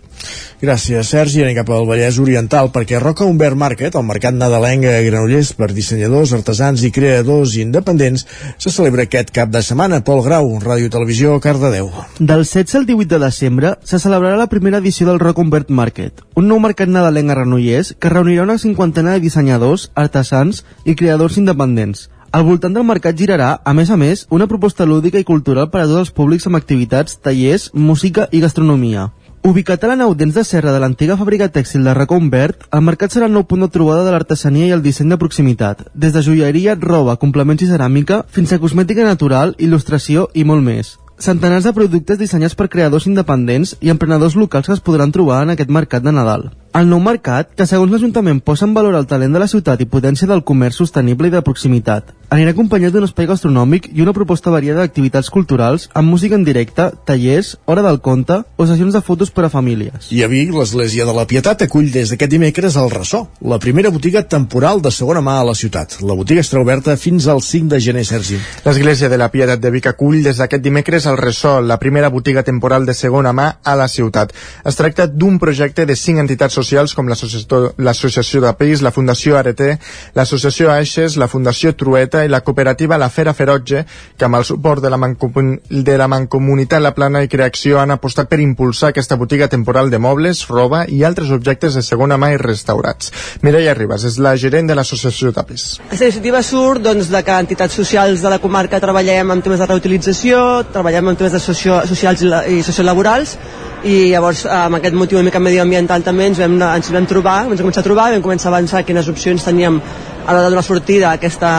Gràcies, 0.62 1.10
Sergi. 1.10 1.42
Anem 1.42 1.58
cap 1.58 1.72
al 1.74 1.88
Vallès 1.90 2.20
Oriental, 2.22 2.70
perquè 2.76 3.00
Roca 3.02 3.26
Humbert 3.26 3.58
Market, 3.58 3.98
el 3.98 4.06
mercat 4.06 4.38
nadalenc 4.38 4.86
a 4.86 5.00
Granollers 5.08 5.56
per 5.58 5.72
dissenyadors, 5.74 6.36
artesans 6.38 6.84
i 6.86 6.92
creadors 6.94 7.56
independents, 7.58 8.28
se 8.62 8.70
celebra 8.70 9.08
aquest 9.08 9.34
cap 9.34 9.50
de 9.50 9.64
setmana. 9.66 10.04
Pol 10.06 10.22
Grau, 10.22 10.52
Ràdio 10.62 10.94
Televisió, 10.94 11.40
Cardedeu. 11.42 11.90
Del 12.20 12.46
16 12.46 12.78
al 12.78 12.88
18 12.92 13.10
de 13.16 13.22
desembre 13.26 13.74
se 13.82 13.98
celebrarà 13.98 14.38
la 14.38 14.48
primera 14.54 14.84
edició 14.86 15.10
del 15.10 15.20
Rock 15.20 15.42
Humbert 15.42 15.74
Market, 15.74 16.22
un 16.38 16.46
nou 16.48 16.62
mercat 16.62 16.94
nadalenc 16.94 17.34
a 17.34 17.42
Granollers 17.42 17.96
que 17.98 18.14
reunirà 18.14 18.46
una 18.46 18.62
cinquantena 18.62 19.18
de 19.18 19.26
dissenyadors, 19.26 19.90
artesans 19.98 20.62
i 20.86 20.94
creadors 20.94 21.42
independents. 21.42 22.03
Al 22.34 22.42
voltant 22.48 22.74
del 22.74 22.82
mercat 22.82 23.14
girarà, 23.14 23.48
a 23.62 23.72
més 23.78 23.92
a 23.94 23.96
més, 24.02 24.24
una 24.34 24.48
proposta 24.50 24.88
lúdica 24.90 25.20
i 25.22 25.26
cultural 25.28 25.68
per 25.70 25.84
a 25.84 25.86
tots 25.86 26.00
els 26.00 26.10
públics 26.18 26.48
amb 26.50 26.58
activitats, 26.58 27.20
tallers, 27.22 27.68
música 27.78 28.26
i 28.32 28.40
gastronomia. 28.42 29.04
Ubicat 29.46 29.84
a 29.86 29.92
la 29.92 29.98
nau 30.00 30.16
dents 30.18 30.34
de 30.34 30.44
serra 30.50 30.74
de 30.74 30.80
l'antiga 30.82 31.14
fàbrica 31.20 31.52
tèxtil 31.54 31.86
de 31.86 31.94
Racó 31.94 32.18
Verd, 32.34 32.66
el 32.74 32.82
mercat 32.88 33.14
serà 33.14 33.28
el 33.30 33.36
nou 33.38 33.46
punt 33.46 33.62
de 33.62 33.70
trobada 33.70 34.02
de 34.08 34.16
l'artesania 34.16 34.66
i 34.66 34.74
el 34.74 34.82
disseny 34.82 35.14
de 35.14 35.20
proximitat, 35.22 35.86
des 35.94 36.18
de 36.18 36.26
joieria, 36.26 36.74
roba, 36.74 37.20
complements 37.22 37.62
i 37.62 37.70
ceràmica, 37.70 38.24
fins 38.26 38.52
a 38.52 38.58
cosmètica 38.58 39.06
natural, 39.06 39.54
il·lustració 39.60 40.26
i 40.34 40.44
molt 40.44 40.66
més. 40.66 40.96
Centenars 41.22 41.70
de 41.70 41.78
productes 41.78 42.18
dissenyats 42.18 42.58
per 42.58 42.66
creadors 42.68 43.06
independents 43.06 43.78
i 43.80 43.94
emprenedors 43.94 44.34
locals 44.34 44.66
que 44.66 44.74
es 44.74 44.82
podran 44.82 45.14
trobar 45.14 45.44
en 45.44 45.54
aquest 45.54 45.70
mercat 45.70 46.02
de 46.02 46.18
Nadal. 46.18 46.50
El 46.74 46.88
nou 46.90 46.98
mercat, 47.06 47.52
que 47.54 47.68
segons 47.70 47.92
l'Ajuntament 47.94 48.40
posa 48.42 48.66
en 48.66 48.72
valor 48.74 48.96
el 48.98 49.06
talent 49.06 49.36
de 49.36 49.42
la 49.44 49.48
ciutat 49.52 49.82
i 49.84 49.86
potència 49.86 50.26
del 50.26 50.42
comerç 50.42 50.80
sostenible 50.82 51.30
i 51.30 51.34
de 51.36 51.42
proximitat, 51.46 52.08
anirà 52.34 52.50
acompanyat 52.50 52.96
d'un 52.96 53.06
espai 53.06 53.28
gastronòmic 53.30 53.92
i 53.94 54.02
una 54.02 54.14
proposta 54.18 54.50
variada 54.50 54.82
d'activitats 54.82 55.30
culturals 55.30 55.86
amb 55.94 56.10
música 56.10 56.34
en 56.34 56.42
directe, 56.48 56.88
tallers, 57.06 57.52
hora 57.70 57.84
del 57.86 58.00
conte 58.02 58.40
o 58.58 58.66
sessions 58.66 58.98
de 58.98 59.02
fotos 59.06 59.30
per 59.30 59.46
a 59.46 59.52
famílies. 59.54 60.08
I 60.10 60.24
a 60.26 60.30
Vic, 60.32 60.50
l'Església 60.56 61.06
de 61.06 61.14
la 61.14 61.28
Pietat 61.30 61.62
acull 61.68 61.92
des 61.94 62.10
d'aquest 62.10 62.34
dimecres 62.34 62.80
el 62.82 62.90
Ressò, 62.90 63.22
la 63.46 63.60
primera 63.62 63.92
botiga 63.94 64.26
temporal 64.26 64.82
de 64.82 64.90
segona 64.90 65.22
mà 65.22 65.38
a 65.44 65.46
la 65.46 65.54
ciutat. 65.54 66.00
La 66.02 66.18
botiga 66.18 66.42
estarà 66.42 66.66
oberta 66.66 66.98
fins 66.98 67.30
al 67.30 67.44
5 67.46 67.70
de 67.70 67.82
gener, 67.86 68.06
Sergi. 68.10 68.40
L'Església 68.66 69.12
de 69.14 69.22
la 69.22 69.30
Pietat 69.30 69.62
de 69.62 69.70
Vic 69.78 69.92
acull 69.94 70.24
des 70.26 70.42
d'aquest 70.42 70.66
dimecres 70.66 71.06
el 71.06 71.22
Ressò, 71.22 71.60
la 71.62 71.78
primera 71.78 72.10
botiga 72.10 72.42
temporal 72.42 72.90
de 72.90 72.98
segona 72.98 73.30
mà 73.30 73.60
a 73.62 73.78
la 73.78 73.88
ciutat. 73.88 74.34
Es 74.66 74.82
tracta 74.82 75.06
d'un 75.06 75.38
projecte 75.38 75.86
de 75.86 75.96
cinc 75.96 76.26
entitats 76.26 76.63
socials 76.64 76.94
com 76.96 77.10
l'Associació 77.12 78.42
de 78.42 78.54
País, 78.58 78.82
la 78.82 78.92
Fundació 78.96 79.38
Areté, 79.38 79.76
l'Associació 80.16 80.72
Aixes, 80.72 81.18
la 81.20 81.28
Fundació 81.28 81.74
Trueta 81.76 82.24
i 82.24 82.32
la 82.32 82.42
cooperativa 82.42 82.98
La 82.98 83.10
Fera 83.12 83.34
Ferotge, 83.36 83.84
que 84.18 84.26
amb 84.26 84.40
el 84.40 84.46
suport 84.48 84.84
de 84.84 84.90
la, 84.90 84.98
Mancomun 84.98 85.58
de 85.70 85.98
la 86.00 86.08
Mancomunitat 86.08 86.82
La 86.84 86.94
Plana 86.96 87.24
i 87.24 87.30
Creació 87.32 87.82
han 87.82 87.92
apostat 87.96 88.30
per 88.32 88.40
impulsar 88.44 88.94
aquesta 88.94 89.18
botiga 89.20 89.50
temporal 89.52 89.92
de 89.92 90.00
mobles, 90.00 90.46
roba 90.48 90.86
i 90.88 91.04
altres 91.04 91.34
objectes 91.36 91.76
de 91.76 91.84
segona 91.84 92.18
mà 92.18 92.34
i 92.34 92.40
restaurats. 92.42 93.12
Mireia 93.44 93.76
Ribas 93.78 94.08
és 94.08 94.20
la 94.24 94.36
gerent 94.40 94.72
de 94.72 94.78
l'Associació 94.80 95.34
Tapis. 95.36 95.68
Aquesta 95.90 96.10
iniciativa 96.10 96.44
surt 96.46 96.88
doncs, 96.88 97.12
de 97.12 97.24
que 97.24 97.40
entitats 97.46 97.76
socials 97.76 98.24
de 98.24 98.32
la 98.32 98.40
comarca 98.44 98.82
treballem 98.84 99.36
amb 99.36 99.44
temes 99.46 99.62
de 99.62 99.70
reutilització, 99.70 100.40
treballem 100.74 101.12
amb 101.12 101.20
temes 101.20 101.36
de 101.36 101.44
socio 101.44 101.82
socials 101.90 102.24
i, 102.24 102.34
i 102.58 102.64
sociolaborals 102.66 103.38
i 103.84 104.14
llavors 104.14 104.46
amb 104.48 104.78
aquest 104.78 104.96
motiu 104.96 105.20
una 105.20 105.28
mica 105.28 105.42
medioambiental 105.44 106.04
també 106.06 106.30
ens 106.30 106.40
vam, 106.40 106.56
ens 106.62 106.90
vam 106.94 107.08
trobar, 107.10 107.42
ens 107.44 107.60
vam 107.60 107.68
començar 107.68 107.84
a 107.84 107.88
trobar 107.90 108.10
i 108.10 108.16
vam 108.16 108.24
començar 108.24 108.50
a 108.50 108.54
avançar 108.54 108.84
quines 108.88 109.10
opcions 109.12 109.44
teníem 109.44 109.80
a 110.24 110.32
l'hora 110.32 110.46
de 110.46 110.54
donar 110.54 110.64
sortida 110.64 111.12
aquesta, 111.12 111.52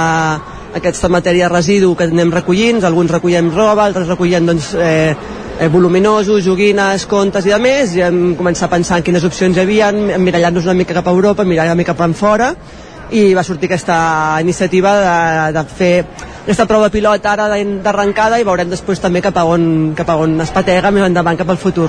aquesta 0.74 1.10
matèria 1.12 1.50
residu 1.52 1.92
que 1.94 2.08
anem 2.08 2.32
recollint, 2.32 2.80
alguns 2.84 3.12
recollem 3.12 3.50
roba, 3.52 3.84
altres 3.84 4.08
recollem 4.08 4.48
doncs, 4.48 4.72
eh, 4.74 5.14
eh, 5.58 5.68
voluminosos, 5.68 6.42
joguines, 6.44 7.04
contes 7.06 7.44
i 7.46 7.52
de 7.52 7.60
més, 7.60 7.94
i 7.94 8.02
vam 8.02 8.34
començar 8.38 8.70
a 8.70 8.74
pensar 8.74 8.98
en 8.98 9.06
quines 9.06 9.24
opcions 9.24 9.56
hi 9.56 9.62
havia, 9.62 9.92
emmirallar-nos 9.92 10.64
una 10.64 10.78
mica 10.80 10.96
cap 10.96 11.06
a 11.06 11.14
Europa, 11.14 11.44
mirar 11.44 11.68
una 11.68 11.78
mica 11.78 11.92
cap 11.92 12.08
enfora, 12.08 12.54
i 13.12 13.34
va 13.36 13.44
sortir 13.44 13.68
aquesta 13.68 14.40
iniciativa 14.40 14.94
de, 15.04 15.52
de 15.58 15.64
fer 15.68 15.94
aquesta 16.44 16.66
prova 16.68 16.90
pilot 16.92 17.24
ara 17.24 17.46
d'arrencada 17.48 18.36
i 18.36 18.44
veurem 18.44 18.68
després 18.68 19.00
també 19.00 19.22
cap 19.24 19.38
a 19.40 19.46
on, 19.48 19.94
cap 19.96 20.10
a 20.12 20.16
on 20.20 20.34
es 20.44 20.50
patega 20.52 20.90
més 20.92 21.06
endavant 21.06 21.38
cap 21.40 21.48
al 21.48 21.56
futur. 21.56 21.86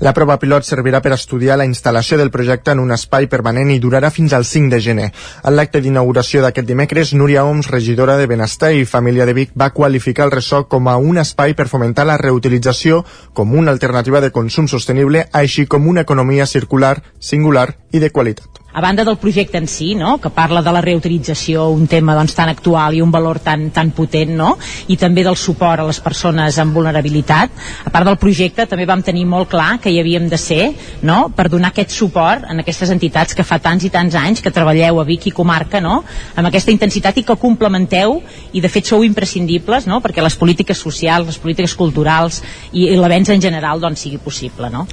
La 0.00 0.14
prova 0.16 0.38
pilot 0.40 0.64
servirà 0.64 1.02
per 1.04 1.12
estudiar 1.12 1.58
la 1.60 1.66
instal·lació 1.68 2.16
del 2.16 2.30
projecte 2.32 2.72
en 2.72 2.80
un 2.80 2.94
espai 2.96 3.28
permanent 3.28 3.68
i 3.68 3.76
durarà 3.82 4.08
fins 4.08 4.32
al 4.32 4.46
5 4.48 4.72
de 4.72 4.80
gener. 4.80 5.08
En 5.44 5.52
l'acte 5.52 5.82
d'inauguració 5.84 6.40
d'aquest 6.40 6.70
dimecres, 6.70 7.12
Núria 7.12 7.44
Oms, 7.44 7.68
regidora 7.68 8.16
de 8.16 8.30
Benestar 8.30 8.72
i 8.72 8.88
Família 8.88 9.26
de 9.28 9.36
Vic, 9.36 9.52
va 9.52 9.68
qualificar 9.76 10.30
el 10.30 10.32
ressò 10.32 10.62
com 10.64 10.88
a 10.88 10.96
un 10.96 11.20
espai 11.20 11.52
per 11.52 11.68
fomentar 11.68 12.08
la 12.08 12.16
reutilització 12.16 13.02
com 13.34 13.52
una 13.52 13.76
alternativa 13.76 14.24
de 14.24 14.32
consum 14.32 14.64
sostenible, 14.64 15.26
així 15.30 15.66
com 15.66 15.92
una 15.92 16.08
economia 16.08 16.48
circular, 16.48 16.96
singular 17.20 17.68
i 17.92 18.00
de 18.00 18.08
qualitat 18.08 18.60
a 18.72 18.80
banda 18.80 19.04
del 19.04 19.18
projecte 19.18 19.58
en 19.58 19.66
si, 19.66 19.94
no? 19.94 20.18
que 20.20 20.30
parla 20.30 20.62
de 20.62 20.72
la 20.72 20.80
reutilització, 20.80 21.68
un 21.74 21.88
tema 21.90 22.14
doncs, 22.14 22.36
tan 22.38 22.48
actual 22.52 22.94
i 22.94 23.02
un 23.02 23.10
valor 23.10 23.40
tan, 23.42 23.70
tan 23.74 23.89
potent, 23.96 24.32
no? 24.36 24.56
i 24.88 24.96
també 25.00 25.24
del 25.26 25.36
suport 25.36 25.82
a 25.82 25.86
les 25.88 26.00
persones 26.00 26.58
amb 26.58 26.74
vulnerabilitat, 26.76 27.50
a 27.84 27.92
part 27.92 28.08
del 28.08 28.18
projecte 28.20 28.66
també 28.70 28.86
vam 28.88 29.02
tenir 29.06 29.26
molt 29.28 29.50
clar 29.50 29.78
que 29.82 29.92
hi 29.92 30.00
havíem 30.00 30.28
de 30.30 30.38
ser 30.40 30.70
no? 31.02 31.28
per 31.36 31.48
donar 31.52 31.72
aquest 31.72 31.94
suport 31.94 32.46
en 32.50 32.62
aquestes 32.62 32.90
entitats 32.90 33.36
que 33.36 33.46
fa 33.46 33.60
tants 33.62 33.84
i 33.86 33.92
tants 33.92 34.16
anys 34.18 34.42
que 34.44 34.54
treballeu 34.54 35.00
a 35.00 35.06
Vic 35.08 35.28
i 35.30 35.34
comarca 35.34 35.80
no? 35.80 36.00
amb 36.36 36.50
aquesta 36.50 36.74
intensitat 36.74 37.20
i 37.20 37.26
que 37.26 37.38
complementeu 37.40 38.18
i 38.52 38.60
de 38.60 38.70
fet 38.72 38.90
sou 38.90 39.04
imprescindibles 39.06 39.86
no? 39.90 40.00
perquè 40.04 40.22
les 40.24 40.36
polítiques 40.40 40.78
socials, 40.78 41.28
les 41.30 41.40
polítiques 41.40 41.74
culturals 41.78 42.40
i, 42.72 42.86
i 42.90 42.96
l'avenç 42.98 43.34
en 43.34 43.42
general 43.42 43.80
doncs, 43.80 44.04
sigui 44.04 44.20
possible. 44.22 44.70
No? 44.70 44.86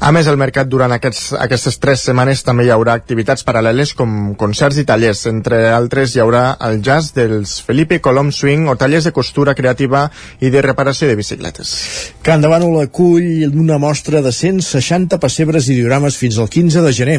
A 0.00 0.10
més, 0.14 0.28
el 0.30 0.38
mercat 0.40 0.68
durant 0.70 0.92
aquests, 0.94 1.30
aquestes 1.38 1.78
tres 1.82 2.04
setmanes 2.08 2.44
també 2.46 2.66
hi 2.66 2.72
haurà 2.74 2.96
activitats 2.98 3.44
paral·leles 3.46 3.94
com 3.96 4.34
concerts 4.40 4.80
i 4.80 4.86
tallers. 4.88 5.24
Entre 5.30 5.62
altres 5.74 6.14
hi 6.14 6.22
haurà 6.24 6.44
el 6.68 6.80
jazz 6.84 7.14
dels 7.16 7.58
Felipe 7.66 8.00
Colom 8.04 8.32
Swing 8.40 8.68
o 8.70 8.76
tallers 8.80 9.04
de 9.06 9.12
costura 9.12 9.54
creativa 9.54 10.06
i 10.40 10.50
de 10.50 10.62
reparació 10.64 11.08
de 11.08 11.16
bicicletes. 11.18 11.74
Can 12.24 12.40
de 12.40 12.48
Bànol 12.50 12.80
acull 12.82 13.46
una 13.50 13.78
mostra 13.78 14.22
de 14.24 14.32
160 14.32 15.20
pessebres 15.20 15.68
i 15.68 15.76
diorames 15.76 16.16
fins 16.16 16.38
al 16.40 16.48
15 16.48 16.82
de 16.84 16.92
gener. 16.96 17.18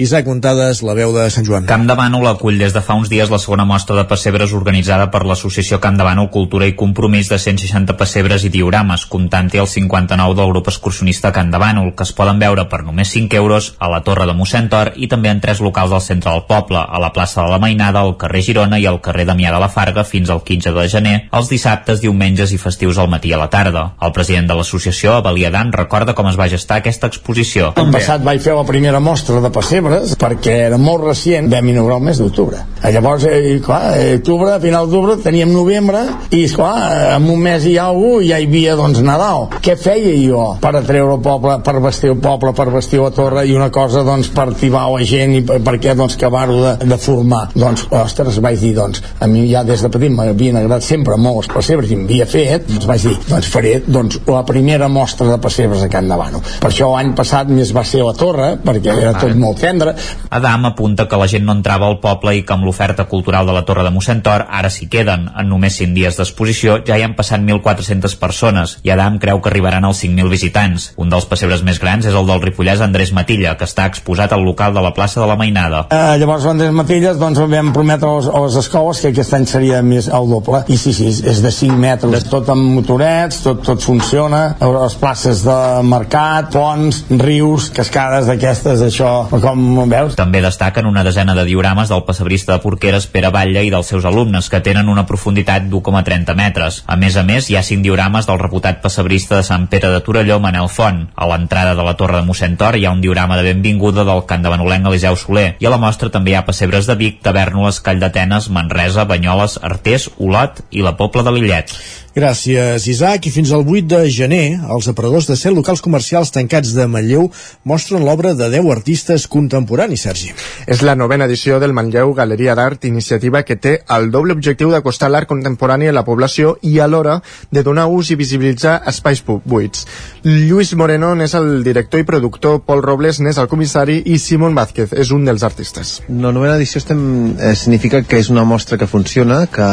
Isaac 0.00 0.26
Montades, 0.30 0.82
la 0.86 0.96
veu 0.96 1.12
de 1.14 1.28
Sant 1.30 1.46
Joan. 1.46 1.66
Camp 1.68 1.84
de 1.88 1.96
Bànol 1.98 2.28
acull 2.30 2.58
des 2.60 2.74
de 2.74 2.82
fa 2.84 2.96
uns 2.98 3.10
dies 3.12 3.30
la 3.32 3.40
segona 3.42 3.66
mostra 3.68 3.96
de 3.98 4.06
pessebres 4.08 4.54
organitzada 4.56 5.10
per 5.12 5.24
l'associació 5.28 5.80
Camp 5.82 5.98
de 6.00 6.06
Bànol 6.06 6.30
Cultura 6.32 6.68
i 6.68 6.76
Compromís 6.78 7.28
de 7.32 7.38
160 7.42 7.96
pessebres 8.00 8.46
i 8.46 8.52
diorames, 8.52 9.06
comptant-hi 9.12 9.60
el 9.62 9.68
59 9.68 10.38
del 10.38 10.52
grup 10.54 10.70
excursionista 10.72 11.32
Camp 11.34 11.52
de 11.52 11.60
Bànol, 11.60 11.92
que 11.96 12.06
es 12.06 12.14
poden 12.16 12.40
veure 12.42 12.68
per 12.70 12.82
només 12.86 13.12
5 13.12 13.36
euros 13.40 13.72
a 13.78 13.90
la 13.92 14.02
Torre 14.06 14.28
de 14.30 14.36
Mossèn 14.38 14.70
Tor 14.72 14.92
i 14.96 15.08
també 15.10 15.32
en 15.32 15.42
tres 15.42 15.60
locals 15.64 15.90
del 15.92 16.04
centre 16.04 16.30
del 16.30 16.46
poble, 16.48 16.78
a 16.78 17.02
la 17.02 17.12
plaça 17.12 17.42
de 17.42 17.50
la 17.50 17.60
Mainada, 17.62 18.00
al 18.00 18.16
carrer 18.20 18.42
Girona 18.46 18.78
i 18.78 18.86
al 18.86 19.00
carrer 19.02 19.26
Damià 19.26 19.52
de 19.54 19.60
la 19.62 19.70
Farga 19.72 20.04
fins 20.06 20.30
al 20.30 20.42
15 20.46 20.61
de 20.70 20.88
gener, 20.88 21.16
els 21.34 21.50
dissabtes, 21.50 22.00
diumenges 22.00 22.52
i 22.54 22.58
festius 22.62 22.98
al 23.02 23.10
matí 23.10 23.32
a 23.32 23.40
la 23.40 23.48
tarda. 23.50 23.96
El 24.02 24.14
president 24.14 24.46
de 24.48 24.54
l'associació, 24.58 25.16
Abel 25.18 25.40
Dan, 25.50 25.72
recorda 25.72 26.14
com 26.14 26.28
es 26.30 26.38
va 26.38 26.46
gestar 26.48 26.78
aquesta 26.78 27.10
exposició. 27.10 27.72
L'any 27.76 27.90
passat 27.92 28.22
vaig 28.22 28.40
fer 28.44 28.54
la 28.54 28.64
primera 28.68 29.00
mostra 29.00 29.40
de 29.42 29.50
pessebres 29.50 30.14
perquè 30.20 30.54
era 30.68 30.78
molt 30.78 31.08
recient, 31.08 31.50
vam 31.50 31.68
inaugurar 31.72 31.98
el 31.98 32.06
mes 32.06 32.20
d'octubre. 32.22 32.62
Llavors, 32.82 33.24
eh, 33.24 33.58
clar, 33.64 33.98
eh, 33.98 34.16
octubre, 34.20 34.52
a 34.52 34.60
final 34.60 34.86
d'octubre 34.86 35.16
teníem 35.24 35.52
novembre 35.52 36.04
i, 36.30 36.46
clar, 36.52 37.16
en 37.16 37.28
un 37.30 37.40
mes 37.40 37.66
i 37.66 37.76
alguna 37.78 38.22
ja 38.26 38.38
hi 38.38 38.46
havia, 38.46 38.76
doncs, 38.76 39.00
Nadal. 39.02 39.48
Què 39.64 39.76
feia 39.80 40.14
jo 40.20 40.44
per 40.62 40.74
atreure 40.76 41.16
el 41.16 41.22
poble, 41.24 41.58
per 41.64 41.80
vestir 41.80 42.12
el 42.12 42.20
poble, 42.22 42.52
per 42.56 42.68
vestir 42.74 43.00
la 43.00 43.10
torre 43.14 43.46
i 43.48 43.54
una 43.56 43.70
cosa, 43.70 44.02
doncs, 44.06 44.30
per 44.34 44.48
activar 44.50 44.88
la 44.92 45.06
gent 45.06 45.36
i 45.38 45.42
per, 45.46 45.60
perquè, 45.64 45.96
doncs, 45.98 46.16
acabar-ho 46.18 46.58
de, 46.60 46.74
de 46.90 46.98
formar? 47.00 47.48
Doncs, 47.54 47.86
ostres, 48.02 48.40
vaig 48.44 48.60
dir, 48.60 48.74
doncs, 48.76 49.02
a 49.20 49.28
mi 49.30 49.46
ja 49.50 49.64
des 49.66 49.82
de 49.82 49.90
petit 49.92 50.12
m'havien 50.12 50.51
agradat 50.58 50.86
sempre 50.86 51.16
molt 51.20 51.42
els 51.42 51.50
pessebres 51.52 51.90
i 51.92 51.98
m'havia 51.98 52.26
fet, 52.28 52.66
doncs 52.68 52.88
vaig 52.88 53.06
dir, 53.06 53.16
doncs 53.28 53.50
faré, 53.52 53.74
doncs, 53.86 54.20
la 54.26 54.44
primera 54.48 54.88
mostra 54.92 55.28
de 55.28 55.38
pessebres 55.42 55.82
a 55.84 55.88
Can 55.92 56.08
Davano. 56.10 56.42
Per 56.62 56.70
això 56.70 56.90
l'any 56.92 57.14
passat 57.18 57.50
més 57.52 57.72
va 57.74 57.84
ser 57.88 58.02
la 58.04 58.14
torre, 58.18 58.52
perquè 58.62 58.94
era 58.94 59.14
tot 59.18 59.34
molt 59.38 59.60
tendre. 59.62 59.94
Adam 60.30 60.66
apunta 60.70 61.06
que 61.08 61.18
la 61.20 61.28
gent 61.30 61.46
no 61.46 61.56
entrava 61.56 61.88
al 61.88 61.98
poble 62.02 62.34
i 62.36 62.44
que 62.46 62.56
amb 62.56 62.66
l'oferta 62.66 63.06
cultural 63.10 63.46
de 63.48 63.56
la 63.56 63.64
Torre 63.68 63.84
de 63.86 63.92
Mossèn 63.94 64.22
Tor 64.24 64.46
ara 64.48 64.70
s'hi 64.70 64.88
queden. 64.92 65.28
En 65.38 65.48
només 65.50 65.76
5 65.78 65.94
dies 65.96 66.18
d'exposició 66.18 66.78
ja 66.86 66.98
hi 66.98 67.04
han 67.06 67.16
passat 67.18 67.42
1.400 67.42 68.16
persones 68.20 68.78
i 68.82 68.92
Adam 68.94 69.18
creu 69.22 69.42
que 69.42 69.52
arribaran 69.52 69.84
als 69.88 70.02
5.000 70.04 70.32
visitants. 70.32 70.90
Un 70.96 71.12
dels 71.12 71.28
pessebres 71.28 71.64
més 71.66 71.80
grans 71.82 72.06
és 72.08 72.16
el 72.16 72.28
del 72.28 72.42
ripollès 72.42 72.82
Andrés 72.84 73.12
Matilla, 73.12 73.56
que 73.58 73.68
està 73.68 73.86
exposat 73.90 74.32
al 74.32 74.44
local 74.46 74.74
de 74.74 74.84
la 74.84 74.94
plaça 74.96 75.20
de 75.20 75.28
la 75.28 75.36
Mainada. 75.36 75.86
Eh, 75.92 76.16
llavors 76.20 76.46
l'Andrés 76.48 76.72
Matilles 76.74 77.20
doncs 77.20 77.42
vam 77.52 77.72
prometre 77.76 78.08
a 78.08 78.18
les, 78.18 78.28
a 78.28 78.44
les 78.46 78.58
escoles 78.62 79.02
que 79.02 79.12
aquest 79.12 79.36
any 79.38 79.46
seria 79.50 79.82
més 79.86 80.08
el 80.08 80.31
doble 80.32 80.62
i 80.72 80.78
sí, 80.80 80.94
sí, 80.96 81.08
és 81.08 81.42
de 81.44 81.52
5 81.52 81.78
metres 81.78 82.26
tot 82.30 82.48
amb 82.52 82.72
motorets, 82.78 83.42
tot, 83.44 83.62
tot 83.66 83.82
funciona 83.84 84.42
les 84.62 84.94
places 84.98 85.42
de 85.44 85.58
mercat, 85.86 86.50
ponts 86.54 87.02
rius, 87.20 87.68
cascades 87.74 88.28
d'aquestes 88.30 88.82
això, 88.86 89.12
com 89.30 89.82
veus? 89.90 90.16
També 90.18 90.42
destaquen 90.44 90.88
una 90.88 91.04
desena 91.04 91.36
de 91.38 91.44
diorames 91.48 91.90
del 91.92 92.04
pessebrista 92.08 92.56
de 92.56 92.62
Porqueres 92.64 93.06
Pere 93.12 93.32
Batlle 93.34 93.64
i 93.66 93.72
dels 93.72 93.90
seus 93.92 94.06
alumnes 94.08 94.48
que 94.50 94.62
tenen 94.64 94.88
una 94.92 95.06
profunditat 95.08 95.68
d'1,30 95.70 96.36
metres. 96.38 96.82
A 96.86 96.96
més 96.96 97.16
a 97.16 97.24
més, 97.26 97.50
hi 97.50 97.58
ha 97.58 97.64
5 97.66 97.84
diorames 97.84 98.28
del 98.28 98.40
reputat 98.40 98.82
pessebrista 98.84 99.38
de 99.38 99.46
Sant 99.46 99.68
Pere 99.72 99.90
de 99.92 100.00
Torelló, 100.04 100.38
Manel 100.40 100.70
Font. 100.72 101.04
A 101.14 101.28
l'entrada 101.28 101.74
de 101.78 101.86
la 101.86 101.96
Torre 101.98 102.20
de 102.20 102.26
Mossèn 102.28 102.56
Tor 102.60 102.78
hi 102.78 102.86
ha 102.86 102.94
un 102.94 103.02
diorama 103.04 103.38
de 103.38 103.46
benvinguda 103.50 104.06
del 104.08 104.24
cant 104.28 104.44
de 104.44 104.52
Benolenc 104.52 104.88
Eliseu 104.88 105.16
Soler 105.18 105.48
i 105.60 105.68
a 105.68 105.72
la 105.72 105.80
mostra 105.82 106.10
també 106.12 106.32
hi 106.32 106.38
ha 106.38 106.46
pessebres 106.46 106.88
de 106.88 106.96
Vic, 106.98 107.20
Tavernoles, 107.24 107.80
Call 107.84 108.00
d'Atenes, 108.02 108.48
Manresa, 108.54 109.06
Banyoles, 109.08 109.58
Artés, 109.62 110.08
Olot 110.22 110.62
i 110.70 110.84
la 110.84 110.94
Pobla 110.98 111.24
de 111.26 111.34
Lillet. 111.34 111.74
Gràcies, 112.12 112.84
Isaac. 112.92 113.24
I 113.24 113.30
fins 113.32 113.50
al 113.56 113.62
8 113.64 113.86
de 113.88 114.10
gener, 114.12 114.58
els 114.68 114.84
aparadors 114.90 115.24
de 115.30 115.32
7 115.32 115.54
locals 115.56 115.80
comercials 115.80 116.28
tancats 116.34 116.74
de 116.76 116.84
Manlleu 116.84 117.30
mostren 117.64 118.04
l'obra 118.04 118.34
de 118.36 118.50
10 118.52 118.68
artistes 118.74 119.24
contemporanis, 119.32 120.02
Sergi. 120.04 120.28
És 120.68 120.82
la 120.84 120.92
novena 120.94 121.24
edició 121.24 121.56
del 121.62 121.72
Manlleu 121.72 122.12
Galeria 122.12 122.52
d'Art, 122.58 122.84
iniciativa 122.84 123.40
que 123.48 123.56
té 123.56 123.78
el 123.96 124.10
doble 124.12 124.36
objectiu 124.36 124.68
d'acostar 124.68 125.08
l'art 125.08 125.30
contemporani 125.30 125.88
a 125.88 125.94
la 125.96 126.04
població 126.04 126.58
i 126.60 126.74
alhora 126.84 127.22
de 127.50 127.62
donar 127.64 127.88
ús 127.88 128.12
i 128.12 128.18
visibilitzar 128.20 128.82
espais 128.92 129.24
buits. 129.24 129.86
Lluís 130.28 130.74
Moreno 130.76 131.14
n'és 131.16 131.32
el 131.38 131.64
director 131.64 132.04
i 132.04 132.04
productor, 132.04 132.60
Pol 132.68 132.84
Robles 132.84 133.22
n'és 133.24 133.40
el 133.40 133.48
comissari 133.48 134.02
i 134.04 134.18
Simon 134.20 134.52
Vázquez 134.52 134.92
és 134.92 135.16
un 135.16 135.24
dels 135.24 135.48
artistes. 135.48 136.02
La 136.12 136.28
novena 136.28 136.60
edició 136.60 136.84
estem, 136.84 137.02
eh, 137.38 137.56
significa 137.56 138.04
que 138.04 138.20
és 138.20 138.28
una 138.28 138.44
mostra 138.44 138.76
que 138.76 138.86
funciona, 138.86 139.46
que, 139.46 139.72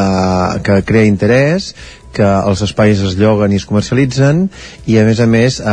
que 0.63 0.81
crea 0.87 1.03
interès, 1.03 1.73
que 2.13 2.25
els 2.25 2.63
espais 2.65 3.01
es 3.05 3.17
lloguen 3.19 3.53
i 3.53 3.59
es 3.59 3.67
comercialitzen 3.69 4.47
i 4.89 4.97
a 4.99 5.05
més 5.07 5.19
a 5.21 5.27
més 5.29 5.59
eh, 5.59 5.69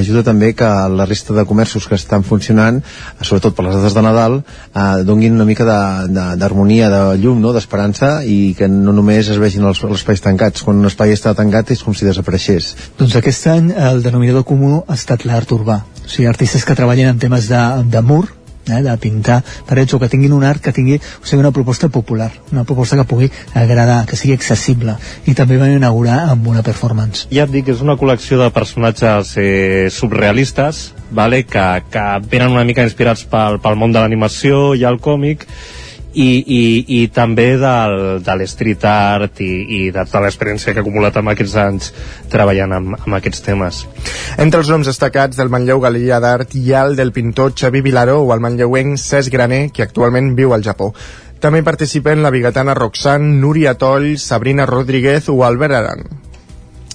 ajuda 0.00 0.24
també 0.26 0.52
que 0.56 0.68
la 0.92 1.06
resta 1.08 1.34
de 1.36 1.46
comerços 1.48 1.88
que 1.88 1.96
estan 1.98 2.24
funcionant 2.26 2.82
sobretot 3.20 3.56
per 3.56 3.66
les 3.66 3.78
dates 3.78 3.96
de 3.96 4.04
Nadal 4.04 4.40
eh, 4.40 5.02
donguin 5.08 5.38
una 5.38 5.48
mica 5.48 5.66
d'harmonia 5.66 6.90
de, 6.90 6.96
de, 6.96 7.12
de 7.16 7.22
llum, 7.24 7.40
no? 7.42 7.54
d'esperança 7.56 8.20
i 8.24 8.54
que 8.58 8.68
no 8.70 8.94
només 8.96 9.30
es 9.32 9.40
vegin 9.42 9.66
els, 9.68 9.82
els 9.84 10.00
espais 10.00 10.22
tancats. 10.24 10.64
Quan 10.66 10.80
un 10.80 10.90
espai 10.90 11.14
està 11.14 11.34
tancat 11.36 11.72
és 11.74 11.84
com 11.84 11.96
si 11.96 12.08
desapareixés. 12.08 12.74
Doncs 12.98 13.16
aquest 13.20 13.48
any 13.52 13.70
el 13.76 14.02
denominador 14.04 14.46
comú 14.48 14.82
ha 14.86 14.98
estat 14.98 15.26
l'art 15.28 15.52
urbà. 15.56 15.80
O 16.04 16.10
sigui, 16.10 16.28
artistes 16.30 16.66
que 16.66 16.76
treballen 16.78 17.14
en 17.14 17.22
temes 17.22 17.48
de, 17.50 17.62
de 17.90 18.04
mur 18.04 18.26
eh, 18.68 18.82
de 18.82 18.96
pintar 19.02 19.40
parets 19.68 19.94
o 19.94 20.00
que 20.00 20.08
tinguin 20.12 20.34
un 20.36 20.44
art 20.44 20.62
que 20.62 20.72
tingui 20.72 20.98
o 21.00 21.24
sigui, 21.24 21.40
una 21.40 21.52
proposta 21.52 21.88
popular, 21.88 22.30
una 22.52 22.64
proposta 22.64 22.96
que 22.96 23.08
pugui 23.08 23.30
agradar, 23.54 24.04
que 24.06 24.16
sigui 24.16 24.34
accessible 24.36 24.96
i 25.26 25.34
també 25.34 25.58
van 25.60 25.74
inaugurar 25.76 26.30
amb 26.30 26.48
una 26.52 26.64
performance 26.66 27.28
Ja 27.34 27.46
et 27.48 27.54
dic, 27.54 27.68
és 27.72 27.84
una 27.84 27.98
col·lecció 28.00 28.40
de 28.40 28.50
personatges 28.54 29.34
eh, 29.40 29.88
surrealistes 29.90 30.90
vale? 31.10 31.44
que, 31.44 31.66
que 31.90 32.06
venen 32.30 32.52
una 32.52 32.64
mica 32.64 32.84
inspirats 32.86 33.26
pel, 33.30 33.60
pel 33.62 33.78
món 33.78 33.92
de 33.92 34.02
l'animació 34.02 34.74
i 34.78 34.86
el 34.88 35.00
còmic 35.02 35.46
i, 36.14 36.28
i, 36.42 36.62
i 37.00 37.00
també 37.14 37.54
del, 37.60 37.96
de 38.24 38.36
l'street 38.36 38.84
art 38.88 39.40
i, 39.44 39.50
i 39.76 39.80
de 39.94 40.04
tota 40.04 40.22
l'experiència 40.24 40.74
que 40.74 40.82
he 40.82 40.84
acumulat 40.84 41.16
amb 41.20 41.32
aquests 41.32 41.56
anys 41.62 41.92
treballant 42.32 42.74
amb, 42.76 42.96
amb 42.98 43.18
aquests 43.20 43.44
temes. 43.46 43.82
Entre 44.38 44.62
els 44.62 44.70
noms 44.72 44.90
destacats 44.90 45.38
del 45.38 45.52
Manlleu 45.52 45.82
Galeria 45.82 46.20
d'Art 46.22 46.56
hi 46.58 46.72
ha 46.74 46.84
el 46.88 46.96
del 46.98 47.14
pintor 47.16 47.54
Xavi 47.56 47.82
Vilaró 47.86 48.20
o 48.24 48.34
el 48.34 48.42
manlleuenc 48.44 48.98
Cesc 48.98 49.32
Graner, 49.32 49.68
que 49.74 49.86
actualment 49.86 50.34
viu 50.38 50.54
al 50.54 50.66
Japó. 50.66 50.92
També 51.40 51.62
participen 51.64 52.20
la 52.20 52.32
bigatana 52.34 52.74
Roxanne, 52.76 53.38
Núria 53.40 53.78
Toll, 53.80 54.18
Sabrina 54.18 54.66
Rodríguez 54.68 55.30
o 55.32 55.40
Albert 55.46 55.78
Aran. 55.78 56.19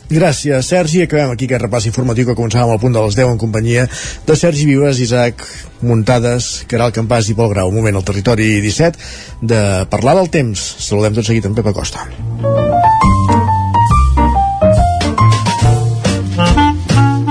Gràcies, 0.10 0.68
Sergi. 0.70 1.02
Acabem 1.06 1.34
aquí 1.34 1.48
aquest 1.50 1.64
repàs 1.64 1.88
informatiu 1.90 2.28
que 2.30 2.36
començàvem 2.38 2.76
al 2.76 2.82
punt 2.82 2.94
de 2.94 3.02
les 3.02 3.18
10 3.18 3.34
en 3.34 3.42
companyia 3.42 3.88
de 4.28 4.36
Sergi 4.38 4.68
Vives, 4.70 5.02
Isaac 5.02 5.42
Muntades, 5.82 6.66
Caral 6.70 6.94
Campàs 6.94 7.30
i 7.30 7.38
Pol 7.38 7.50
Grau. 7.50 7.72
Un 7.74 7.80
moment 7.80 7.98
al 7.98 8.06
territori 8.06 8.62
17 8.62 9.42
de 9.42 9.62
parlar 9.90 10.16
del 10.20 10.30
temps. 10.30 10.62
Saludem 10.86 11.18
tot 11.18 11.26
seguit 11.26 11.50
amb 11.50 11.58
Pepa 11.58 11.74
Costa. 11.74 12.06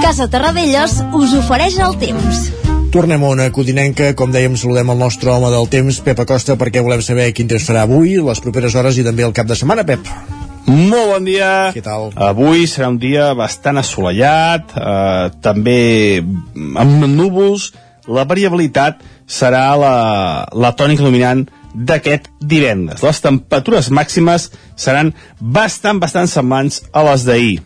Casa 0.03 0.29
Terradellos 0.31 1.01
us 1.15 1.39
ofereix 1.39 1.79
el 1.79 1.99
temps. 2.03 2.45
Tornem 2.95 3.25
a 3.27 3.31
una 3.35 3.49
codinenca, 3.51 4.13
com 4.15 4.31
dèiem, 4.31 4.55
saludem 4.55 4.93
el 4.95 5.01
nostre 5.01 5.33
home 5.33 5.51
del 5.51 5.67
temps, 5.73 5.99
Pep 6.07 6.23
Acosta, 6.23 6.55
perquè 6.55 6.85
volem 6.85 7.03
saber 7.03 7.33
quin 7.35 7.51
temps 7.51 7.67
farà 7.67 7.83
avui, 7.89 8.15
les 8.23 8.43
properes 8.45 8.79
hores 8.79 9.03
i 9.03 9.07
també 9.07 9.27
el 9.27 9.35
cap 9.35 9.51
de 9.51 9.59
setmana, 9.59 9.83
Pep. 9.83 10.44
Molt 10.67 11.11
bon 11.13 11.27
dia. 11.27 11.73
Què 11.75 11.83
tal? 11.85 12.09
Avui 12.17 12.65
serà 12.71 12.89
un 12.93 12.97
dia 13.01 13.33
bastant 13.37 13.77
assolellat, 13.81 14.73
eh, 14.73 15.27
també 15.45 16.23
amb 16.81 17.05
núvols. 17.11 17.73
La 18.09 18.25
variabilitat 18.29 19.01
serà 19.27 19.75
la, 19.81 19.97
la 20.53 20.73
tònica 20.77 21.05
dominant 21.05 21.45
d'aquest 21.75 22.31
divendres. 22.41 23.03
Les 23.03 23.21
temperatures 23.25 23.91
màximes 23.91 24.51
seran 24.77 25.13
bastant, 25.41 26.01
bastant 26.01 26.29
semblants 26.31 26.83
a 26.93 27.05
les 27.11 27.25
d'ahir. 27.29 27.59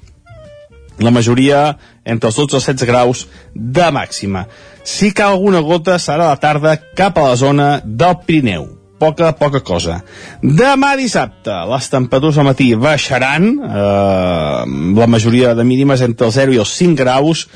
La 0.99 1.15
majoria 1.15 1.77
entre 2.05 2.31
els 2.31 2.39
12 2.39 2.55
i 2.55 2.59
els 2.59 2.67
16 2.73 2.89
graus 2.89 3.27
de 3.55 3.91
màxima. 3.95 4.47
Si 4.83 5.13
cau 5.15 5.37
alguna 5.37 5.63
gota 5.63 5.99
serà 6.03 6.27
a 6.27 6.35
la 6.35 6.43
tarda 6.43 6.79
cap 6.97 7.19
a 7.19 7.29
la 7.31 7.37
zona 7.37 7.71
del 7.85 8.19
Pirineu 8.27 8.78
poca, 8.99 9.33
poca 9.39 9.61
cosa. 9.65 10.01
Demà 10.43 10.95
dissabte, 10.99 11.55
les 11.71 11.89
temperatures 11.93 12.39
al 12.39 12.49
matí 12.49 12.73
baixaran, 12.75 13.49
eh, 13.49 14.63
la 14.99 15.09
majoria 15.11 15.55
de 15.55 15.65
mínimes 15.65 16.03
entre 16.05 16.29
els 16.29 16.39
0 16.39 16.55
i 16.55 16.61
els 16.63 16.75
5 16.77 16.99
graus, 16.99 17.47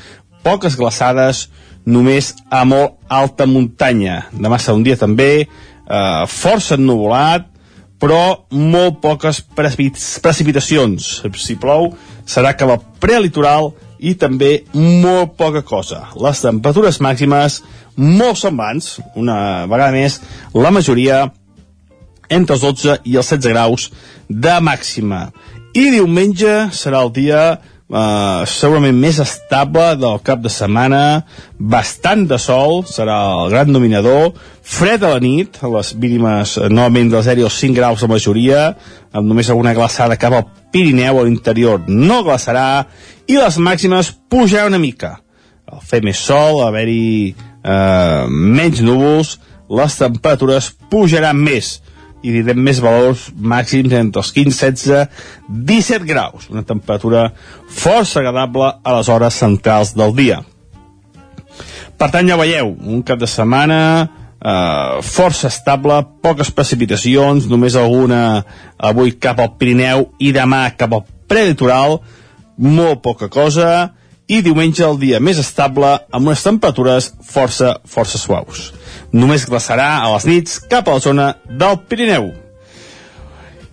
poques 0.43 0.75
glaçades, 0.79 1.47
només 1.85 2.33
a 2.49 2.63
molt 2.65 2.99
alta 3.11 3.45
muntanya. 3.45 4.23
Demà 4.31 4.59
serà 4.59 4.77
un 4.77 4.83
dia 4.83 4.99
també 4.99 5.31
eh, 5.43 6.23
força 6.27 6.77
ennuvolat, 6.79 7.49
però 8.03 8.47
molt 8.51 8.99
poques 9.03 9.39
precipitacions. 9.55 11.21
Si 11.39 11.55
plou, 11.55 11.93
serà 12.27 12.51
cap 12.59 12.73
al 12.73 12.81
prelitoral 12.99 13.71
i 14.03 14.13
també 14.19 14.51
molt 14.75 15.37
poca 15.39 15.63
cosa. 15.63 16.03
Les 16.19 16.41
temperatures 16.43 16.99
màximes 17.03 17.61
molt 17.95 18.39
semblants, 18.41 18.97
una 19.15 19.65
vegada 19.69 19.93
més, 19.95 20.19
la 20.53 20.73
majoria 20.73 21.23
entre 22.33 22.57
els 22.57 22.65
12 22.65 22.99
i 23.09 23.17
els 23.19 23.29
16 23.31 23.51
graus 23.53 23.89
de 24.27 24.55
màxima. 24.63 25.27
I 25.73 25.89
diumenge 25.93 26.69
serà 26.75 27.03
el 27.05 27.13
dia 27.15 27.43
eh, 27.93 28.45
segurament 28.49 28.97
més 28.97 29.19
estable 29.21 29.93
del 30.01 30.19
cap 30.25 30.41
de 30.43 30.51
setmana, 30.51 31.23
bastant 31.57 32.25
de 32.29 32.39
sol, 32.41 32.81
serà 32.89 33.19
el 33.43 33.53
gran 33.53 33.73
dominador, 33.75 34.33
fred 34.63 35.03
a 35.03 35.13
la 35.15 35.21
nit, 35.23 35.59
a 35.61 35.69
les 35.75 35.93
mínimes 35.99 36.57
eh, 36.57 36.69
novament 36.73 37.13
del 37.13 37.25
0 37.25 37.47
als 37.47 37.61
5 37.61 37.77
graus 37.77 38.03
la 38.03 38.11
majoria, 38.15 38.65
amb 39.13 39.29
només 39.29 39.49
alguna 39.49 39.75
glaçada 39.77 40.19
cap 40.19 40.37
al 40.39 40.49
Pirineu 40.73 41.19
a 41.21 41.25
l'interior 41.27 41.83
no 41.87 42.23
glaçarà, 42.25 42.85
i 43.29 43.37
les 43.37 43.59
màximes 43.61 44.11
pujaran 44.29 44.73
una 44.73 44.81
mica. 44.81 45.19
Al 45.69 45.81
fer 45.85 46.01
més 46.03 46.19
sol, 46.19 46.63
haver-hi 46.65 47.33
eh, 47.33 48.25
menys 48.29 48.81
núvols, 48.83 49.37
les 49.73 49.95
temperatures 49.97 50.73
pujaran 50.91 51.37
més 51.39 51.77
i 52.23 52.31
direm 52.31 52.59
més 52.63 52.79
valors 52.83 53.27
màxims 53.35 53.93
entre 53.99 54.23
els 54.23 54.31
15, 54.31 54.71
16, 54.79 55.29
17 55.49 56.07
graus, 56.07 56.47
una 56.49 56.63
temperatura 56.63 57.27
força 57.67 58.21
agradable 58.21 58.71
a 58.83 58.97
les 58.97 59.11
hores 59.11 59.39
centrals 59.43 59.93
del 59.97 60.15
dia. 60.15 60.41
Per 61.99 62.09
tant, 62.11 62.27
ja 62.27 62.39
veieu, 62.39 62.73
un 62.89 63.03
cap 63.05 63.19
de 63.21 63.29
setmana 63.29 63.79
eh, 64.43 65.01
força 65.03 65.51
estable, 65.51 65.99
poques 66.23 66.51
precipitacions, 66.51 67.47
només 67.51 67.77
alguna 67.79 68.43
avui 68.77 69.15
cap 69.19 69.39
al 69.39 69.53
Pirineu 69.59 70.09
i 70.19 70.33
demà 70.35 70.65
cap 70.77 70.95
al 70.95 71.05
prelitoral, 71.29 71.99
molt 72.57 73.03
poca 73.05 73.29
cosa, 73.31 73.93
i 74.27 74.41
diumenge 74.41 74.85
el 74.87 74.99
dia 75.01 75.19
més 75.19 75.39
estable 75.41 75.89
amb 76.11 76.29
unes 76.29 76.43
temperatures 76.45 77.11
força, 77.27 77.77
força 77.85 78.19
suaus. 78.21 78.71
Només 79.13 79.45
glaçarà 79.45 79.99
a 80.01 80.09
les 80.15 80.25
nits 80.25 80.59
cap 80.69 80.87
a 80.87 80.97
la 80.97 81.03
zona 81.03 81.27
del 81.45 81.77
Pirineu. 81.87 82.31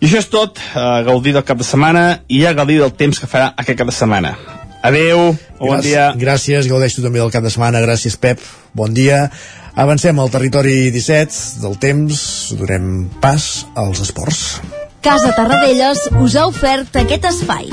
I 0.00 0.08
això 0.08 0.20
és 0.20 0.30
tot, 0.32 0.60
uh, 0.60 1.00
gaudir 1.04 1.34
del 1.36 1.44
cap 1.44 1.58
de 1.60 1.64
setmana 1.64 2.22
i 2.28 2.42
ja 2.44 2.54
gaudir 2.56 2.78
del 2.80 2.92
temps 2.96 3.20
que 3.20 3.28
farà 3.28 3.50
aquest 3.56 3.78
cap 3.80 3.88
de 3.88 3.96
setmana. 3.96 4.34
Adeu, 4.82 5.34
bon 5.58 5.74
Gràcies, 5.76 5.84
dia. 5.84 6.06
Gràcies, 6.16 6.68
gaudeix 6.68 6.96
tu 6.96 7.04
també 7.04 7.20
del 7.20 7.32
cap 7.32 7.44
de 7.44 7.52
setmana. 7.52 7.82
Gràcies, 7.84 8.16
Pep. 8.16 8.40
Bon 8.72 8.92
dia. 8.96 9.26
Avancem 9.76 10.18
al 10.18 10.32
territori 10.32 10.90
17 10.90 11.60
del 11.60 11.76
temps. 11.80 12.22
Donem 12.56 13.08
pas 13.20 13.66
als 13.76 14.00
esports. 14.00 14.60
Casa 15.04 15.32
Tarradellas 15.36 16.08
us 16.20 16.36
ha 16.36 16.48
ofert 16.48 16.96
aquest 17.00 17.28
espai. 17.32 17.72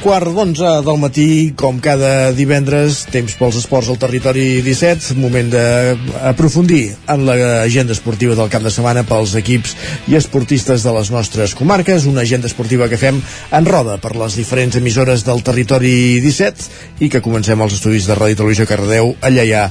Un 0.00 0.04
quart 0.06 0.30
d'onze 0.32 0.68
del 0.80 0.96
matí, 0.96 1.52
com 1.60 1.76
cada 1.84 2.30
divendres, 2.32 3.02
temps 3.12 3.34
pels 3.36 3.58
esports 3.60 3.90
al 3.92 3.98
territori 4.00 4.62
17, 4.64 5.12
moment 5.20 5.50
d'aprofundir 5.52 6.94
en 7.12 7.26
l'agenda 7.28 7.92
esportiva 7.92 8.32
del 8.38 8.48
cap 8.48 8.64
de 8.64 8.72
setmana 8.72 9.04
pels 9.04 9.36
equips 9.36 9.76
i 10.08 10.16
esportistes 10.16 10.88
de 10.88 10.96
les 10.96 11.12
nostres 11.12 11.52
comarques, 11.52 12.08
una 12.08 12.24
agenda 12.24 12.48
esportiva 12.48 12.88
que 12.88 12.96
fem 12.96 13.20
en 13.20 13.68
roda 13.68 14.00
per 14.00 14.16
les 14.16 14.40
diferents 14.40 14.80
emissores 14.80 15.28
del 15.28 15.44
territori 15.44 16.16
17 16.24 17.04
i 17.04 17.12
que 17.12 17.20
comencem 17.20 17.60
els 17.60 17.76
estudis 17.76 18.08
de 18.08 18.16
Ràdio 18.16 18.40
Televisió 18.40 18.64
Cardedeu, 18.72 19.18
allà 19.20 19.44
hi 19.44 19.52
ha 19.52 19.66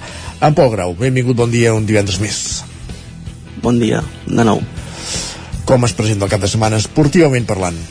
en 0.45 0.53
Pol 0.53 0.69
Grau. 0.77 0.93
Benvingut, 0.93 1.41
bon 1.41 1.49
dia, 1.49 1.73
un 1.73 1.89
divendres 1.89 2.21
més. 2.21 2.43
Bon 3.65 3.81
dia, 3.81 4.05
de 4.29 4.45
nou. 4.45 4.61
Com 5.65 5.89
es 5.89 5.97
presenta 5.97 6.29
el 6.29 6.37
cap 6.37 6.45
de 6.45 6.53
setmana 6.53 6.77
esportivament 6.77 7.49
parlant? 7.49 7.81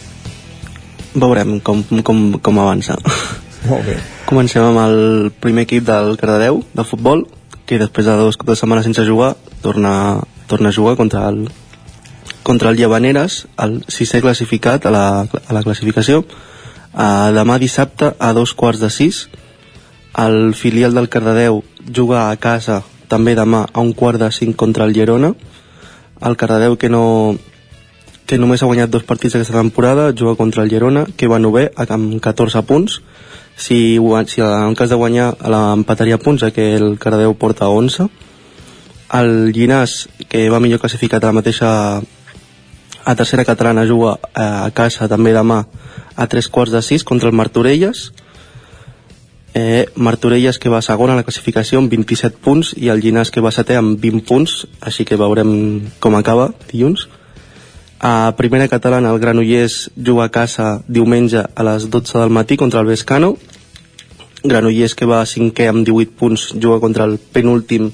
Veurem 1.14 1.58
com, 1.60 1.82
com, 2.04 2.20
com 2.42 2.60
avança. 2.60 2.98
Molt 3.68 3.86
bé. 3.86 3.96
Comencem 4.28 4.62
amb 4.62 4.80
el 4.84 5.30
primer 5.40 5.64
equip 5.66 5.86
del 5.88 6.16
Cardedeu, 6.20 6.62
de 6.74 6.84
futbol, 6.84 7.24
que 7.66 7.78
després 7.80 8.06
de 8.06 8.16
dos 8.16 8.36
de 8.36 8.56
setmanes 8.56 8.84
sense 8.88 9.04
jugar, 9.04 9.34
torna, 9.62 10.20
torna 10.46 10.68
a 10.68 10.76
jugar 10.76 10.96
contra 10.96 11.28
el, 11.28 11.48
contra 12.42 12.70
el 12.70 12.76
Llevaneres, 12.76 13.46
el 13.60 13.82
sisè 13.88 14.22
classificat 14.24 14.86
a 14.86 14.92
la, 14.94 15.06
a 15.24 15.56
la 15.56 15.64
classificació. 15.64 16.22
Uh, 16.88 17.28
demà 17.36 17.58
dissabte, 17.60 18.14
a 18.18 18.32
dos 18.32 18.54
quarts 18.56 18.80
de 18.80 18.88
sis, 18.90 19.26
el 20.18 20.54
filial 20.54 20.96
del 20.96 21.10
Cardedeu 21.12 21.62
juga 21.94 22.28
a 22.30 22.36
casa 22.40 22.82
també 23.08 23.34
demà 23.36 23.66
a 23.72 23.84
un 23.84 23.92
quart 23.96 24.20
de 24.20 24.30
cinc 24.32 24.56
contra 24.56 24.84
el 24.88 24.94
Girona. 24.96 25.32
El 26.24 26.36
Cardedeu 26.36 26.76
que 26.76 26.88
no, 26.88 27.36
que 28.28 28.36
només 28.36 28.60
ha 28.60 28.68
guanyat 28.68 28.92
dos 28.92 29.06
partits 29.08 29.38
aquesta 29.38 29.56
temporada, 29.56 30.12
juga 30.12 30.36
contra 30.36 30.62
el 30.62 30.68
Girona, 30.68 31.06
que 31.16 31.30
va 31.32 31.40
novè 31.40 31.70
amb 31.88 32.18
14 32.20 32.60
punts. 32.68 32.98
Si, 33.56 33.96
si 34.28 34.42
en 34.44 34.76
cas 34.76 34.92
de 34.92 34.98
guanyar 35.00 35.30
l'empataria 35.48 36.20
punts, 36.20 36.44
que 36.52 36.74
el 36.76 36.98
Cardedeu 37.00 37.32
porta 37.40 37.70
11. 37.72 38.04
El 39.16 39.32
Llinàs, 39.56 40.04
que 40.28 40.44
va 40.52 40.60
millor 40.60 40.82
classificat 40.82 41.24
a 41.24 41.32
la 41.32 41.38
mateixa 41.40 41.70
a 43.08 43.14
tercera 43.16 43.46
catalana, 43.48 43.86
juga 43.88 44.18
a 44.36 44.68
casa 44.76 45.08
també 45.08 45.32
demà 45.32 45.62
a 46.14 46.26
tres 46.28 46.52
quarts 46.52 46.76
de 46.76 46.82
sis 46.84 47.04
contra 47.08 47.32
el 47.32 47.34
Martorelles. 47.34 48.10
Eh, 49.56 49.88
Martorelles 49.96 50.60
que 50.60 50.68
va 50.68 50.84
segona 50.84 51.16
a 51.16 51.22
la 51.22 51.24
classificació 51.24 51.80
amb 51.80 51.88
27 51.88 52.44
punts 52.44 52.74
i 52.76 52.92
el 52.92 53.00
Llinàs 53.00 53.32
que 53.32 53.40
va 53.40 53.54
setè 53.56 53.80
amb 53.80 53.96
20 53.96 54.26
punts, 54.28 54.66
així 54.84 55.08
que 55.08 55.16
veurem 55.16 55.88
com 55.98 56.18
acaba 56.20 56.50
dilluns. 56.68 57.08
A 58.00 58.32
primera 58.36 58.68
catalana 58.68 59.10
el 59.10 59.18
Granollers 59.18 59.90
juga 59.98 60.28
a 60.28 60.30
casa 60.30 60.84
diumenge 60.86 61.42
a 61.42 61.62
les 61.66 61.90
12 61.90 62.18
del 62.18 62.30
matí 62.30 62.56
contra 62.56 62.78
el 62.80 62.86
Vescano. 62.86 63.34
Granollers 64.44 64.94
que 64.94 65.06
va 65.06 65.24
cinquè 65.26 65.66
amb 65.66 65.82
18 65.82 66.14
punts 66.14 66.44
juga 66.54 66.78
contra 66.78 67.08
el 67.10 67.18
penúltim 67.18 67.90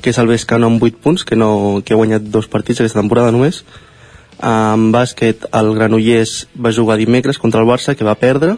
que 0.00 0.08
és 0.08 0.18
el 0.18 0.30
Vescano 0.32 0.70
amb 0.72 0.80
8 0.82 1.02
punts 1.04 1.24
que, 1.24 1.36
no, 1.36 1.82
que 1.84 1.92
ha 1.92 2.00
guanyat 2.00 2.24
dos 2.32 2.48
partits 2.48 2.80
aquesta 2.80 3.02
temporada 3.02 3.34
només. 3.34 3.60
En 4.40 4.88
bàsquet 4.92 5.44
el 5.52 5.68
Granollers 5.76 6.46
va 6.56 6.72
jugar 6.72 6.96
dimecres 6.96 7.36
contra 7.36 7.60
el 7.60 7.68
Barça 7.68 7.92
que 7.92 8.08
va 8.08 8.16
perdre 8.16 8.56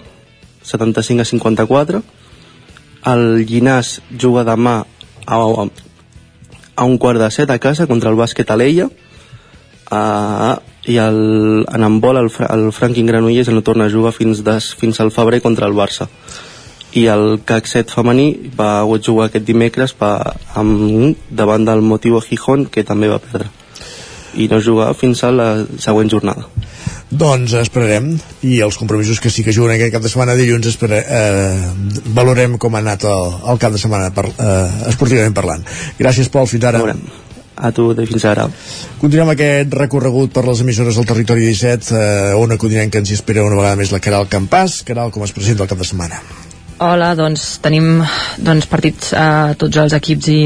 75 0.62 1.26
a 1.26 1.26
54. 1.26 2.02
El 3.10 3.26
Llinàs 3.50 3.98
juga 4.14 4.46
demà 4.46 4.84
a, 5.26 5.42
a 5.42 6.86
un 6.86 6.98
quart 7.02 7.18
de 7.18 7.32
set 7.34 7.50
a 7.50 7.58
casa 7.58 7.90
contra 7.90 8.14
el 8.14 8.18
bàsquet 8.18 8.54
Aleia 8.54 8.86
uh, 9.90 10.56
i 10.88 10.96
el, 11.02 11.64
en 11.68 11.84
handbol 11.84 12.16
el, 12.16 12.30
el 12.48 12.68
Franklin 12.72 13.06
Granollers 13.06 13.50
no 13.52 13.62
torna 13.62 13.86
a 13.86 13.92
jugar 13.92 14.14
fins, 14.16 14.42
des, 14.44 14.72
fins 14.78 15.00
al 15.00 15.12
febrer 15.12 15.42
contra 15.44 15.68
el 15.68 15.76
Barça. 15.76 16.08
I 16.96 17.04
el 17.12 17.42
CAC 17.44 17.68
7 17.68 17.92
femení 17.92 18.28
va 18.56 18.80
jugar 19.04 19.28
aquest 19.28 19.44
dimecres 19.44 19.92
pa, 19.92 20.14
amb, 20.56 21.18
davant 21.28 21.66
del 21.68 21.84
Motivo 21.84 22.22
Gijón 22.24 22.64
que 22.72 22.86
també 22.88 23.12
va 23.12 23.20
perdre. 23.20 23.50
I 24.38 24.48
no 24.48 24.62
jugar 24.64 24.94
fins 24.96 25.22
a 25.24 25.32
la 25.32 25.50
següent 25.76 26.08
jornada. 26.08 26.48
Doncs 27.08 27.54
esperarem 27.56 28.10
i 28.44 28.58
els 28.64 28.76
compromisos 28.76 29.20
que 29.20 29.30
sí 29.32 29.44
que 29.44 29.52
juguen 29.56 29.74
aquest 29.74 29.94
cap 29.94 30.02
de 30.04 30.10
setmana 30.12 30.36
dilluns 30.36 30.68
espera, 30.68 30.98
eh, 31.00 32.02
valorem 32.16 32.58
com 32.60 32.76
ha 32.76 32.82
anat 32.84 33.06
el, 33.08 33.32
el 33.52 33.60
cap 33.60 33.72
de 33.72 33.80
setmana 33.80 34.10
per, 34.12 34.26
eh, 34.28 34.90
esportivament 34.92 35.36
parlant. 35.36 35.64
Gràcies 36.00 36.28
Pol, 36.32 36.48
fins 36.48 36.68
ara. 36.68 36.84
Veurem. 36.84 37.00
A 37.58 37.72
tu 37.74 37.90
de 37.94 38.06
fins 38.08 38.26
ara 38.30 38.48
Continuem 39.02 39.34
aquest 39.34 39.74
recorregut 39.82 40.34
per 40.34 40.46
les 40.48 40.64
emissores 40.64 40.98
del 40.98 41.08
territori 41.08 41.48
17 41.50 41.94
eh, 41.94 42.34
on 42.38 42.54
acudirem 42.54 42.90
que 42.90 43.02
ens 43.02 43.10
hi 43.10 43.18
espera 43.18 43.46
una 43.46 43.60
vegada 43.60 43.78
més 43.80 43.94
la 43.94 44.02
Caral 44.02 44.30
Campàs 44.30 44.82
Caral, 44.86 45.14
com 45.14 45.26
es 45.26 45.34
presenta 45.36 45.66
el 45.66 45.72
cap 45.72 45.82
de 45.82 45.88
setmana? 45.88 46.22
Hola, 46.78 47.08
doncs 47.18 47.56
tenim 47.58 48.04
doncs, 48.38 48.68
partits 48.70 49.10
a 49.18 49.54
tots 49.58 49.80
els 49.82 49.94
equips 49.96 50.28
i, 50.30 50.36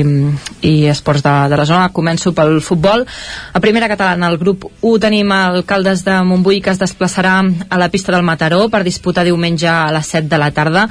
i 0.65 0.71
esports 0.89 1.21
de, 1.21 1.33
de 1.53 1.59
la 1.61 1.67
zona. 1.69 1.91
Començo 1.93 2.33
pel 2.33 2.57
futbol. 2.65 3.05
A 3.53 3.61
primera 3.61 3.91
catalana, 3.91 4.31
al 4.31 4.39
grup 4.41 4.65
1 4.81 5.03
tenim 5.03 5.35
el 5.37 5.61
Caldes 5.69 6.07
de 6.07 6.15
Montbui 6.25 6.63
que 6.65 6.73
es 6.73 6.81
desplaçarà 6.81 7.35
a 7.69 7.81
la 7.83 7.91
pista 7.93 8.15
del 8.17 8.25
Mataró 8.25 8.63
per 8.73 8.81
disputar 8.87 9.27
diumenge 9.29 9.69
a 9.69 9.93
les 9.93 10.09
7 10.09 10.31
de 10.33 10.41
la 10.41 10.49
tarda. 10.57 10.87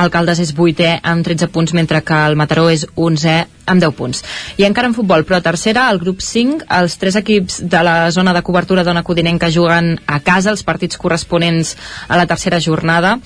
El 0.00 0.08
Caldes 0.14 0.40
és 0.46 0.54
8è 0.56 0.94
amb 1.02 1.28
13 1.28 1.52
punts, 1.52 1.76
mentre 1.76 2.00
que 2.00 2.22
el 2.30 2.40
Mataró 2.40 2.70
és 2.72 2.88
11è 2.96 3.36
amb 3.66 3.82
10 3.82 3.94
punts. 3.98 4.22
I 4.56 4.64
encara 4.64 4.88
en 4.88 4.94
futbol, 4.96 5.26
però 5.26 5.42
tercera, 5.42 5.88
al 5.90 6.00
grup 6.02 6.22
5, 6.24 6.66
els 6.78 6.96
tres 7.02 7.18
equips 7.18 7.60
de 7.66 7.82
la 7.84 8.10
zona 8.14 8.32
de 8.32 8.42
cobertura 8.46 8.84
d'Ona 8.86 9.04
Codinenca 9.06 9.50
juguen 9.52 9.96
a 10.06 10.20
casa 10.24 10.50
els 10.54 10.64
partits 10.64 10.96
corresponents 10.96 11.74
a 12.08 12.16
la 12.16 12.26
tercera 12.26 12.60
jornada. 12.60 13.16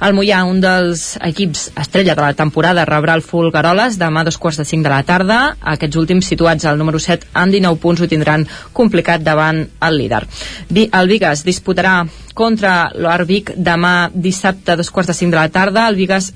El 0.00 0.14
Mollà, 0.16 0.40
un 0.48 0.62
dels 0.62 1.18
equips 1.20 1.68
estrella 1.78 2.14
de 2.16 2.24
la 2.24 2.34
temporada, 2.34 2.86
rebrà 2.88 3.14
el 3.18 3.24
Fulgaroles 3.24 3.98
demà 4.00 4.24
a 4.24 4.28
dos 4.30 4.38
quarts 4.40 4.62
de 4.62 4.64
5 4.64 4.88
de 4.88 4.92
la 4.94 5.02
tarda. 5.04 5.40
Aquests 5.74 6.00
últims 6.00 6.30
situats 6.32 6.64
al 6.64 6.80
número 6.80 6.98
7 6.98 7.34
amb 7.36 7.52
19 7.52 7.80
punts 7.82 8.00
ho 8.00 8.08
tindran 8.08 8.46
complicat 8.72 9.22
davant 9.22 9.66
el 9.84 9.98
líder. 10.00 10.24
El 10.70 11.10
Vigas 11.12 11.44
disputarà 11.44 12.00
contra 12.34 12.90
l'Arbic 12.96 13.52
demà 13.56 14.10
dissabte 14.14 14.72
a 14.72 14.80
dos 14.80 14.90
quarts 14.90 15.12
de 15.12 15.18
5 15.20 15.36
de 15.36 15.36
la 15.36 15.50
tarda. 15.52 15.88
El 15.88 16.00
Vigas 16.00 16.32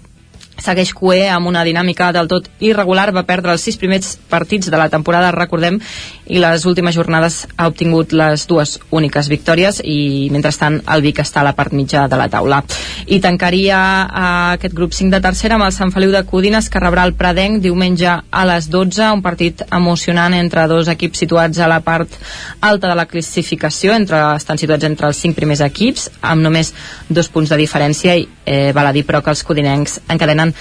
segueix 0.61 0.93
cué 0.95 1.29
amb 1.29 1.49
una 1.51 1.65
dinàmica 1.67 2.11
del 2.15 2.29
tot 2.31 2.49
irregular, 2.61 3.11
va 3.15 3.27
perdre 3.27 3.53
els 3.53 3.65
sis 3.65 3.79
primers 3.81 4.15
partits 4.31 4.71
de 4.71 4.79
la 4.79 4.89
temporada, 4.89 5.33
recordem, 5.35 5.81
i 6.27 6.41
les 6.41 6.65
últimes 6.65 6.95
jornades 6.95 7.45
ha 7.57 7.69
obtingut 7.69 8.15
les 8.17 8.47
dues 8.49 8.79
úniques 8.95 9.29
victòries 9.29 9.81
i 9.85 10.31
mentrestant 10.33 10.81
el 10.95 11.05
Vic 11.05 11.21
està 11.21 11.43
a 11.43 11.49
la 11.49 11.55
part 11.57 11.75
mitja 11.77 12.07
de 12.09 12.17
la 12.17 12.29
taula. 12.33 12.63
I 13.07 13.21
tancaria 13.21 13.79
eh, 14.05 14.55
aquest 14.55 14.75
grup 14.75 14.95
5 14.97 15.13
de 15.13 15.21
tercera 15.25 15.59
amb 15.59 15.67
el 15.67 15.75
Sant 15.77 15.93
Feliu 15.93 16.13
de 16.15 16.25
Codines 16.29 16.71
que 16.71 16.83
rebrà 16.83 17.05
el 17.05 17.15
Pradenc 17.19 17.61
diumenge 17.65 18.09
a 18.09 18.45
les 18.49 18.71
12, 18.73 19.11
un 19.13 19.23
partit 19.25 19.65
emocionant 19.71 20.35
entre 20.35 20.67
dos 20.71 20.89
equips 20.89 21.25
situats 21.25 21.61
a 21.61 21.69
la 21.71 21.81
part 21.85 22.19
alta 22.61 22.89
de 22.89 22.97
la 22.97 23.07
classificació, 23.11 23.95
entre, 23.95 24.21
estan 24.37 24.61
situats 24.61 24.85
entre 24.89 25.11
els 25.11 25.21
cinc 25.21 25.37
primers 25.37 25.61
equips, 25.65 26.09
amb 26.23 26.45
només 26.45 26.73
dos 27.09 27.29
punts 27.29 27.53
de 27.53 27.61
diferència 27.61 28.17
i 28.17 28.27
eh, 28.45 28.73
val 28.77 28.89
a 28.89 28.93
dir 28.93 29.05
però 29.07 29.23
que 29.23 29.33
els 29.33 29.45
codinencs 29.45 30.01
encadenen 30.09 30.44
tenen 30.45 30.55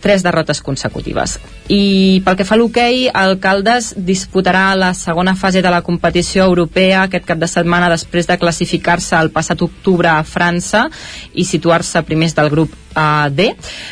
tres 0.00 0.24
derrotes 0.26 0.62
consecutives. 0.64 1.38
I 1.68 2.20
pel 2.24 2.36
que 2.38 2.46
fa 2.48 2.56
a 2.56 2.60
l'hoquei, 2.60 3.06
el 3.12 3.38
Caldes 3.42 3.92
disputarà 3.96 4.74
la 4.74 4.92
segona 4.98 5.36
fase 5.36 5.62
de 5.62 5.70
la 5.70 5.82
competició 5.86 6.44
europea 6.48 7.04
aquest 7.04 7.28
cap 7.28 7.38
de 7.38 7.48
setmana 7.50 7.92
després 7.92 8.26
de 8.26 8.38
classificar-se 8.40 9.16
el 9.20 9.30
passat 9.30 9.62
octubre 9.62 10.10
a 10.10 10.24
França 10.24 10.88
i 11.34 11.46
situar-se 11.46 12.02
primers 12.08 12.34
del 12.34 12.50
grup 12.50 12.74
eh, 12.96 13.30
D, 13.30 13.50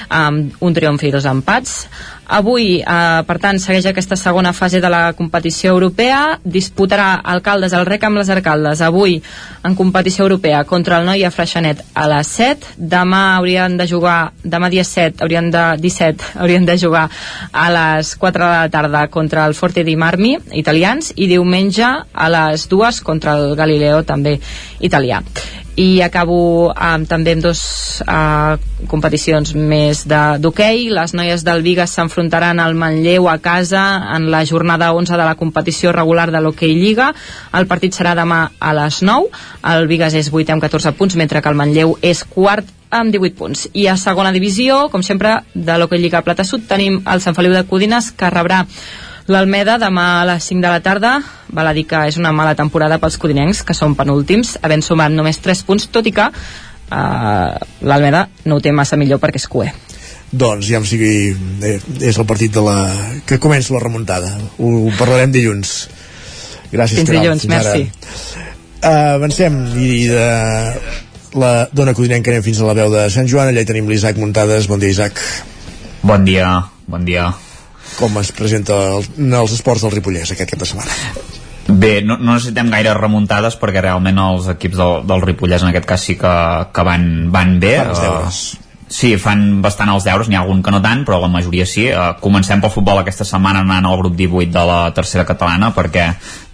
amb 0.08 0.62
un 0.64 0.74
triomf 0.74 1.04
i 1.04 1.12
dos 1.14 1.26
empats. 1.28 1.84
Avui, 2.28 2.82
eh, 2.82 3.22
per 3.24 3.38
tant, 3.40 3.56
segueix 3.56 3.86
aquesta 3.88 4.16
segona 4.16 4.52
fase 4.52 4.82
de 4.84 4.88
la 4.92 5.14
competició 5.16 5.72
europea. 5.72 6.38
Disputarà 6.44 7.22
Alcaldes 7.24 7.72
el 7.72 7.86
rec 7.86 8.04
amb 8.04 8.20
les 8.20 8.28
Arcaldes. 8.28 8.82
Avui, 8.84 9.22
en 9.64 9.74
competició 9.74 10.26
europea, 10.26 10.64
contra 10.64 10.98
el 10.98 11.06
Noia 11.06 11.30
Freixenet 11.30 11.80
a 11.94 12.06
les 12.08 12.26
7. 12.26 12.74
Demà 12.76 13.36
haurien 13.36 13.78
de 13.78 13.88
jugar, 13.88 14.32
demà 14.44 14.68
dia 14.68 14.84
7, 14.84 15.22
haurien 15.22 15.50
de, 15.50 15.64
17, 15.80 15.97
haurien 16.34 16.66
de 16.66 16.78
jugar 16.78 17.08
a 17.52 17.68
les 17.74 18.14
4 18.16 18.44
de 18.44 18.50
la 18.50 18.68
tarda 18.70 19.06
contra 19.08 19.46
el 19.46 19.54
Forte 19.54 19.84
di 19.84 19.96
Marmi, 19.96 20.36
italians, 20.52 21.12
i 21.16 21.28
diumenge 21.30 21.86
a 21.86 22.28
les 22.32 22.68
2 22.68 23.00
contra 23.02 23.36
el 23.38 23.56
Galileo, 23.56 24.02
també 24.04 24.38
italià 24.80 25.22
i 25.78 26.00
acabo 26.02 26.72
amb, 26.74 27.06
també 27.06 27.36
amb 27.36 27.44
dos 27.46 27.60
uh, 28.02 28.58
competicions 28.90 29.54
més 29.54 30.02
d'hoquei. 30.10 30.88
Les 30.90 31.14
noies 31.14 31.44
del 31.46 31.62
Vigas 31.62 31.94
s'enfrontaran 31.94 32.58
al 32.58 32.74
Manlleu 32.78 33.28
a 33.30 33.36
casa 33.38 33.84
en 34.16 34.26
la 34.32 34.42
jornada 34.48 34.90
11 34.92 35.14
de 35.14 35.28
la 35.28 35.36
competició 35.38 35.92
regular 35.94 36.32
de 36.34 36.42
l'hoquei 36.42 36.74
Lliga. 36.74 37.12
El 37.54 37.70
partit 37.70 37.94
serà 37.94 38.16
demà 38.18 38.40
a 38.58 38.74
les 38.80 39.02
9. 39.06 39.30
El 39.76 39.86
Vigas 39.90 40.18
és 40.18 40.32
8 40.34 40.56
amb 40.56 40.66
14 40.66 40.96
punts, 40.98 41.14
mentre 41.20 41.42
que 41.42 41.52
el 41.52 41.58
Manlleu 41.58 41.94
és 42.02 42.24
quart 42.26 42.74
amb 42.90 43.12
18 43.12 43.36
punts. 43.38 43.66
I 43.74 43.88
a 43.88 43.96
segona 44.00 44.32
divisió, 44.32 44.86
com 44.92 45.02
sempre, 45.02 45.38
de 45.54 45.76
l'Hockey 45.78 46.00
Lliga 46.00 46.22
Plata 46.26 46.44
Sud, 46.44 46.66
tenim 46.68 47.02
el 47.04 47.22
Sant 47.24 47.36
Feliu 47.36 47.54
de 47.56 47.64
Codines, 47.68 48.12
que 48.12 48.30
rebrà 48.32 48.64
l'Almeda 49.28 49.76
demà 49.80 50.06
a 50.22 50.24
les 50.28 50.46
5 50.48 50.64
de 50.64 50.70
la 50.72 50.80
tarda. 50.80 51.18
Val 51.52 51.68
a 51.68 51.74
dir 51.76 51.84
que 51.88 52.06
és 52.08 52.16
una 52.20 52.32
mala 52.32 52.56
temporada 52.56 52.98
pels 52.98 53.18
codinencs, 53.20 53.62
que 53.62 53.76
són 53.76 53.96
penúltims, 53.98 54.56
havent 54.62 54.84
sumat 54.84 55.12
només 55.12 55.40
3 55.44 55.62
punts, 55.68 55.90
tot 55.92 56.08
i 56.08 56.14
que 56.16 56.30
eh, 56.30 57.52
l'Almeda 57.84 58.28
no 58.46 58.56
ho 58.56 58.64
té 58.64 58.72
massa 58.72 58.96
millor 58.96 59.20
perquè 59.20 59.40
és 59.42 59.48
cué. 59.48 59.68
Doncs 60.28 60.68
ja 60.68 60.80
em 60.80 60.84
sigui 60.84 61.32
eh, 61.64 61.78
és 62.04 62.18
el 62.18 62.26
partit 62.28 62.52
de 62.52 62.64
la... 62.64 62.76
que 63.24 63.38
comença 63.40 63.72
la 63.72 63.80
remuntada 63.80 64.34
ho, 64.58 64.68
ho 64.84 64.90
parlarem 64.98 65.32
dilluns 65.32 65.88
gràcies 66.68 67.00
Fins 67.00 67.08
Caral, 67.08 67.22
dilluns, 67.22 67.46
ara. 67.48 67.54
merci. 67.56 68.42
uh, 68.82 69.14
avancem 69.14 69.56
i 69.80 69.92
de 70.10 70.26
la 71.36 71.68
dona 71.72 71.94
codinenca 71.96 72.32
anem 72.32 72.44
fins 72.46 72.60
a 72.62 72.68
la 72.68 72.76
veu 72.78 72.92
de 72.92 73.08
Sant 73.12 73.28
Joan 73.28 73.50
allà 73.50 73.64
hi 73.64 73.68
tenim 73.68 73.88
l'Isaac 73.90 74.16
Muntades, 74.20 74.68
bon 74.70 74.80
dia 74.80 74.94
Isaac 74.94 75.20
Bon 76.02 76.24
dia, 76.24 76.48
bon 76.86 77.04
dia. 77.04 77.32
com 77.98 78.16
es 78.20 78.30
presenta 78.32 78.76
el, 78.94 79.04
en 79.18 79.34
els 79.34 79.52
esports 79.56 79.82
del 79.82 79.92
Ripollès 79.96 80.32
aquest 80.32 80.54
cap 80.54 80.62
de 80.62 80.68
setmana 80.68 80.92
Bé, 81.68 82.00
no, 82.00 82.16
no 82.16 82.32
necessitem 82.32 82.70
gaire 82.72 82.94
remuntades 82.96 83.58
perquè 83.60 83.82
realment 83.84 84.16
els 84.22 84.46
equips 84.54 84.78
del, 84.78 84.94
del 85.08 85.24
Ripollès 85.24 85.64
en 85.66 85.68
aquest 85.68 85.88
cas 85.90 86.06
sí 86.08 86.16
que, 86.16 86.30
que 86.72 86.84
van, 86.86 87.04
van 87.34 87.58
bé. 87.60 87.74
Fan 87.76 87.90
els 87.92 88.00
deures. 88.00 88.38
Eh, 88.56 88.67
Sí, 88.88 89.10
fan 89.20 89.60
bastant 89.60 89.90
els 89.92 90.06
deures, 90.08 90.30
n'hi 90.30 90.36
ha 90.38 90.40
algun 90.40 90.62
que 90.64 90.72
no 90.72 90.78
tant, 90.80 91.02
però 91.04 91.18
la 91.20 91.28
majoria 91.28 91.66
sí. 91.68 91.84
Uh, 91.92 92.14
comencem 92.24 92.60
pel 92.62 92.72
futbol 92.72 93.02
aquesta 93.02 93.26
setmana 93.28 93.60
anant 93.60 93.84
al 93.84 93.98
grup 94.00 94.14
18 94.16 94.48
de 94.54 94.62
la 94.64 94.78
tercera 94.96 95.26
catalana, 95.28 95.68
perquè 95.76 96.06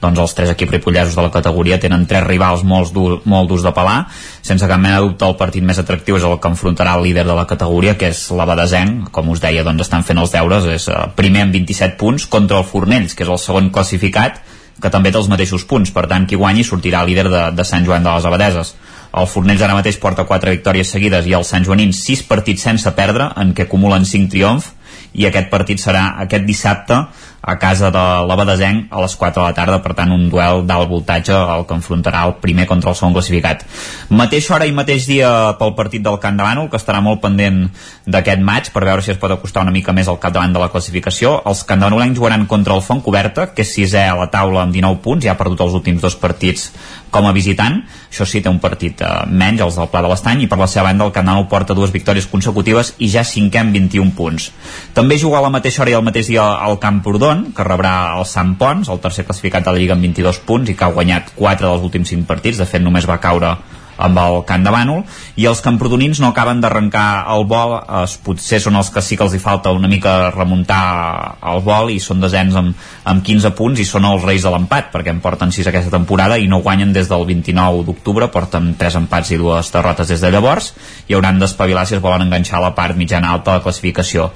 doncs, 0.02 0.18
els 0.18 0.34
tres 0.34 0.50
equips 0.50 0.74
ripollesos 0.74 1.14
de 1.14 1.22
la 1.22 1.30
categoria 1.30 1.78
tenen 1.80 2.08
tres 2.10 2.26
rivals 2.26 2.64
molt, 2.66 2.90
dur, 2.92 3.20
molt 3.30 3.48
durs 3.52 3.62
de 3.62 3.70
pelar. 3.76 4.00
Sense 4.42 4.66
cap 4.66 4.82
mena 4.82 4.98
dubte, 5.04 5.28
el 5.28 5.38
partit 5.38 5.62
més 5.62 5.78
atractiu 5.78 6.18
és 6.18 6.26
el 6.26 6.34
que 6.42 6.50
enfrontarà 6.50 6.96
el 6.98 7.06
líder 7.06 7.24
de 7.28 7.38
la 7.38 7.46
categoria, 7.46 7.94
que 8.00 8.10
és 8.10 8.24
l'Abadesenc. 8.34 9.12
Com 9.14 9.30
us 9.30 9.42
deia, 9.44 9.62
doncs, 9.62 9.86
estan 9.86 10.02
fent 10.02 10.18
els 10.18 10.34
deures. 10.34 10.66
És 10.74 10.88
uh, 10.90 11.06
primer 11.14 11.46
amb 11.46 11.54
27 11.54 11.94
punts 12.02 12.26
contra 12.26 12.58
el 12.58 12.66
Fornells, 12.66 13.14
que 13.14 13.22
és 13.22 13.30
el 13.30 13.38
segon 13.38 13.70
classificat, 13.70 14.42
que 14.82 14.90
també 14.90 15.14
té 15.14 15.22
els 15.22 15.30
mateixos 15.30 15.62
punts. 15.70 15.94
Per 15.94 16.08
tant, 16.10 16.26
qui 16.26 16.40
guanyi 16.40 16.66
sortirà 16.66 17.06
líder 17.06 17.28
de, 17.30 17.46
de 17.54 17.68
Sant 17.68 17.86
Joan 17.86 18.02
de 18.02 18.10
les 18.10 18.26
Abadeses. 18.26 18.74
El 19.14 19.28
Fornells 19.30 19.62
ara 19.62 19.76
mateix 19.76 19.98
porta 20.02 20.24
4 20.26 20.56
victòries 20.56 20.90
seguides 20.90 21.28
i 21.30 21.34
els 21.38 21.50
Sant 21.52 21.66
Joanins 21.66 22.00
6 22.06 22.24
partits 22.26 22.64
sense 22.66 22.90
perdre, 22.96 23.28
en 23.38 23.52
què 23.54 23.68
acumulen 23.68 24.06
5 24.08 24.32
triomfs, 24.32 24.72
i 25.14 25.28
aquest 25.28 25.50
partit 25.52 25.78
serà 25.78 26.08
aquest 26.24 26.46
dissabte 26.48 26.98
a 27.44 27.56
casa 27.60 27.90
de 27.92 28.02
l'Abadesenc 28.28 28.88
a 28.90 29.02
les 29.04 29.14
4 29.20 29.42
de 29.42 29.46
la 29.46 29.54
tarda, 29.56 29.80
per 29.84 29.92
tant 29.98 30.12
un 30.14 30.28
duel 30.32 30.64
d'alt 30.66 30.88
voltatge 30.88 31.36
el 31.36 31.66
que 31.68 31.76
enfrontarà 31.76 32.24
el 32.28 32.36
primer 32.40 32.66
contra 32.70 32.90
el 32.90 32.96
segon 32.96 33.12
classificat. 33.16 33.66
Mateixa 34.08 34.56
hora 34.56 34.68
i 34.68 34.72
mateix 34.72 35.08
dia 35.10 35.30
pel 35.60 35.74
partit 35.76 36.02
del 36.04 36.18
Camp 36.22 36.40
de 36.40 36.46
Bànol, 36.46 36.70
que 36.72 36.80
estarà 36.80 37.02
molt 37.04 37.20
pendent 37.22 37.66
d'aquest 38.06 38.40
maig 38.44 38.72
per 38.72 38.84
veure 38.88 39.04
si 39.04 39.12
es 39.12 39.20
pot 39.20 39.32
acostar 39.32 39.66
una 39.66 39.74
mica 39.74 39.92
més 39.92 40.08
al 40.08 40.20
capdavant 40.22 40.56
de 40.56 40.64
la 40.64 40.70
classificació. 40.72 41.36
Els 41.44 41.64
candanolencs 41.68 42.18
jugaran 42.18 42.48
contra 42.50 42.76
el 42.76 42.84
Font 42.84 43.04
Coberta, 43.04 43.50
que 43.52 43.64
és 43.66 43.76
sisè 43.76 44.08
a 44.08 44.18
la 44.18 44.30
taula 44.32 44.64
amb 44.64 44.72
19 44.72 45.02
punts, 45.04 45.24
ja 45.24 45.34
ha 45.34 45.40
perdut 45.40 45.66
els 45.66 45.76
últims 45.76 46.02
dos 46.04 46.16
partits 46.16 46.70
com 47.14 47.28
a 47.28 47.32
visitant, 47.34 47.78
això 48.10 48.26
sí 48.26 48.40
té 48.42 48.50
un 48.50 48.58
partit 48.62 48.98
eh, 49.04 49.10
menys, 49.30 49.62
els 49.62 49.78
del 49.78 49.90
Pla 49.92 50.02
de 50.02 50.10
l'Estany, 50.10 50.44
i 50.44 50.48
per 50.50 50.58
la 50.58 50.68
seva 50.70 50.88
banda 50.88 51.06
el 51.06 51.28
Nou 51.28 51.46
porta 51.50 51.76
dues 51.78 51.92
victòries 51.94 52.26
consecutives 52.30 52.92
i 52.98 53.08
ja 53.12 53.22
cinquè 53.24 53.62
amb 53.62 53.74
21 53.76 54.12
punts. 54.18 54.50
També 54.96 55.16
juga 55.20 55.38
a 55.38 55.44
la 55.46 55.52
mateixa 55.54 55.82
hora 55.82 55.94
i 55.94 55.96
al 55.98 56.04
mateix 56.06 56.28
dia 56.32 56.44
al 56.66 56.76
Camprodon, 56.82 57.33
que 57.54 57.66
rebrà 57.66 57.94
el 58.18 58.26
Sant 58.28 58.54
Pons, 58.60 58.90
el 58.92 59.00
tercer 59.04 59.26
classificat 59.28 59.66
de 59.66 59.74
la 59.74 59.80
Lliga 59.80 59.96
amb 59.96 60.06
22 60.06 60.42
punts 60.48 60.70
i 60.70 60.76
que 60.78 60.86
ha 60.86 60.94
guanyat 60.94 61.34
4 61.38 61.68
dels 61.68 61.86
últims 61.86 62.12
5 62.14 62.28
partits, 62.28 62.60
de 62.60 62.68
fet 62.68 62.82
només 62.84 63.08
va 63.10 63.20
caure 63.22 63.56
amb 63.96 64.18
el 64.18 64.40
Camp 64.48 64.64
de 64.64 64.72
Bànol 64.74 65.02
i 65.40 65.46
els 65.50 65.60
camprodonins 65.64 66.20
no 66.22 66.30
acaben 66.30 66.60
d'arrencar 66.62 67.24
el 67.34 67.46
vol. 67.50 67.76
Es, 68.02 68.16
potser 68.24 68.60
són 68.62 68.78
els 68.78 68.90
que 68.94 69.02
sí 69.04 69.18
que 69.18 69.26
els 69.26 69.34
hi 69.34 69.42
falta 69.42 69.72
una 69.74 69.90
mica 69.90 70.30
remuntar 70.34 71.38
el 71.52 71.62
vol 71.64 71.92
i 71.94 72.00
són 72.02 72.22
desens 72.22 72.56
amb, 72.58 72.74
amb 73.04 73.24
15 73.24 73.54
punts 73.58 73.80
i 73.80 73.88
són 73.88 74.06
els 74.08 74.24
reis 74.24 74.44
de 74.44 74.52
l'empat 74.54 74.90
perquè 74.94 75.12
en 75.14 75.22
porten 75.24 75.52
6 75.54 75.70
aquesta 75.70 75.92
temporada 75.94 76.38
i 76.38 76.48
no 76.50 76.62
guanyen 76.64 76.92
des 76.94 77.10
del 77.10 77.26
29 77.28 77.84
d'octubre 77.86 78.30
porten 78.34 78.74
3 78.78 79.00
empats 79.02 79.32
i 79.34 79.40
dues 79.40 79.70
derrotes 79.74 80.10
des 80.10 80.22
de 80.22 80.30
llavors 80.32 80.72
i 81.08 81.14
hauran 81.14 81.38
d'espavilar 81.40 81.86
si 81.86 81.98
es 81.98 82.02
volen 82.02 82.26
enganxar 82.26 82.58
a 82.60 82.66
la 82.68 82.74
part 82.74 82.96
mitjana 82.96 83.32
alta 83.34 83.52
de 83.52 83.58
la 83.58 83.64
classificació. 83.64 84.30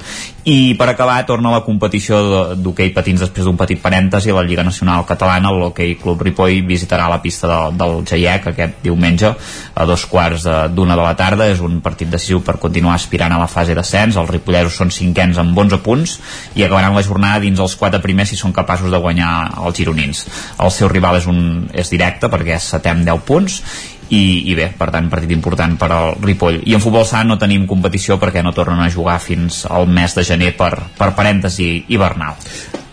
I 0.48 0.74
per 0.78 0.88
acabar 0.88 1.18
torna 1.28 1.52
la 1.52 1.64
competició 1.64 2.54
d'hoquei 2.56 2.92
patins 2.96 3.20
després 3.20 3.44
d'un 3.44 3.56
petit 3.58 3.80
parèntesi. 3.82 4.32
La 4.32 4.44
Lliga 4.46 4.64
Nacional 4.64 5.04
Catalana 5.08 5.52
l'Hockey 5.52 5.96
Club 6.00 6.22
Ripoll 6.24 6.62
visitarà 6.66 7.08
la 7.08 7.20
pista 7.20 7.48
del, 7.50 7.76
del 7.76 8.04
Jaiec 8.08 8.48
aquest 8.52 8.80
diumenge 8.84 9.34
a 9.74 9.86
dos 9.88 10.06
quarts 10.10 10.46
d'una 10.74 10.96
de 10.96 11.02
la 11.02 11.16
tarda 11.18 11.48
és 11.52 11.60
un 11.64 11.80
partit 11.84 12.10
decisiu 12.10 12.42
per 12.44 12.58
continuar 12.62 12.96
aspirant 12.96 13.34
a 13.34 13.40
la 13.40 13.50
fase 13.50 13.76
d'ascens 13.76 14.16
els 14.16 14.30
ripollesos 14.30 14.78
són 14.80 14.90
cinquens 14.94 15.38
amb 15.38 15.58
11 15.58 15.82
punts 15.84 16.16
i 16.54 16.64
acabaran 16.64 16.96
la 16.96 17.04
jornada 17.06 17.42
dins 17.44 17.60
els 17.60 17.76
quatre 17.76 18.02
primers 18.04 18.32
si 18.32 18.40
són 18.40 18.52
capaços 18.56 18.90
de 18.90 19.02
guanyar 19.02 19.32
els 19.64 19.78
gironins 19.78 20.24
el 20.58 20.74
seu 20.74 20.90
rival 20.92 21.20
és, 21.20 21.28
un, 21.30 21.68
és 21.72 21.90
directe 21.90 22.30
perquè 22.32 22.56
és 22.58 22.72
setè 22.74 22.92
amb 22.94 23.06
10 23.06 23.24
punts 23.28 23.62
i, 24.08 24.48
i 24.48 24.56
bé, 24.56 24.70
per 24.76 24.88
tant, 24.92 25.08
partit 25.12 25.32
important 25.34 25.76
per 25.80 25.90
al 25.92 26.14
Ripoll. 26.22 26.62
I 26.64 26.76
en 26.76 26.80
futbol 26.80 27.04
sala 27.04 27.28
no 27.28 27.38
tenim 27.40 27.66
competició 27.68 28.16
perquè 28.20 28.42
no 28.44 28.54
tornen 28.56 28.80
a 28.80 28.90
jugar 28.92 29.18
fins 29.20 29.64
al 29.68 29.88
mes 29.88 30.16
de 30.16 30.24
gener 30.24 30.54
per, 30.56 30.72
per 30.96 31.12
parèntesi 31.18 31.70
hivernal. 31.92 32.40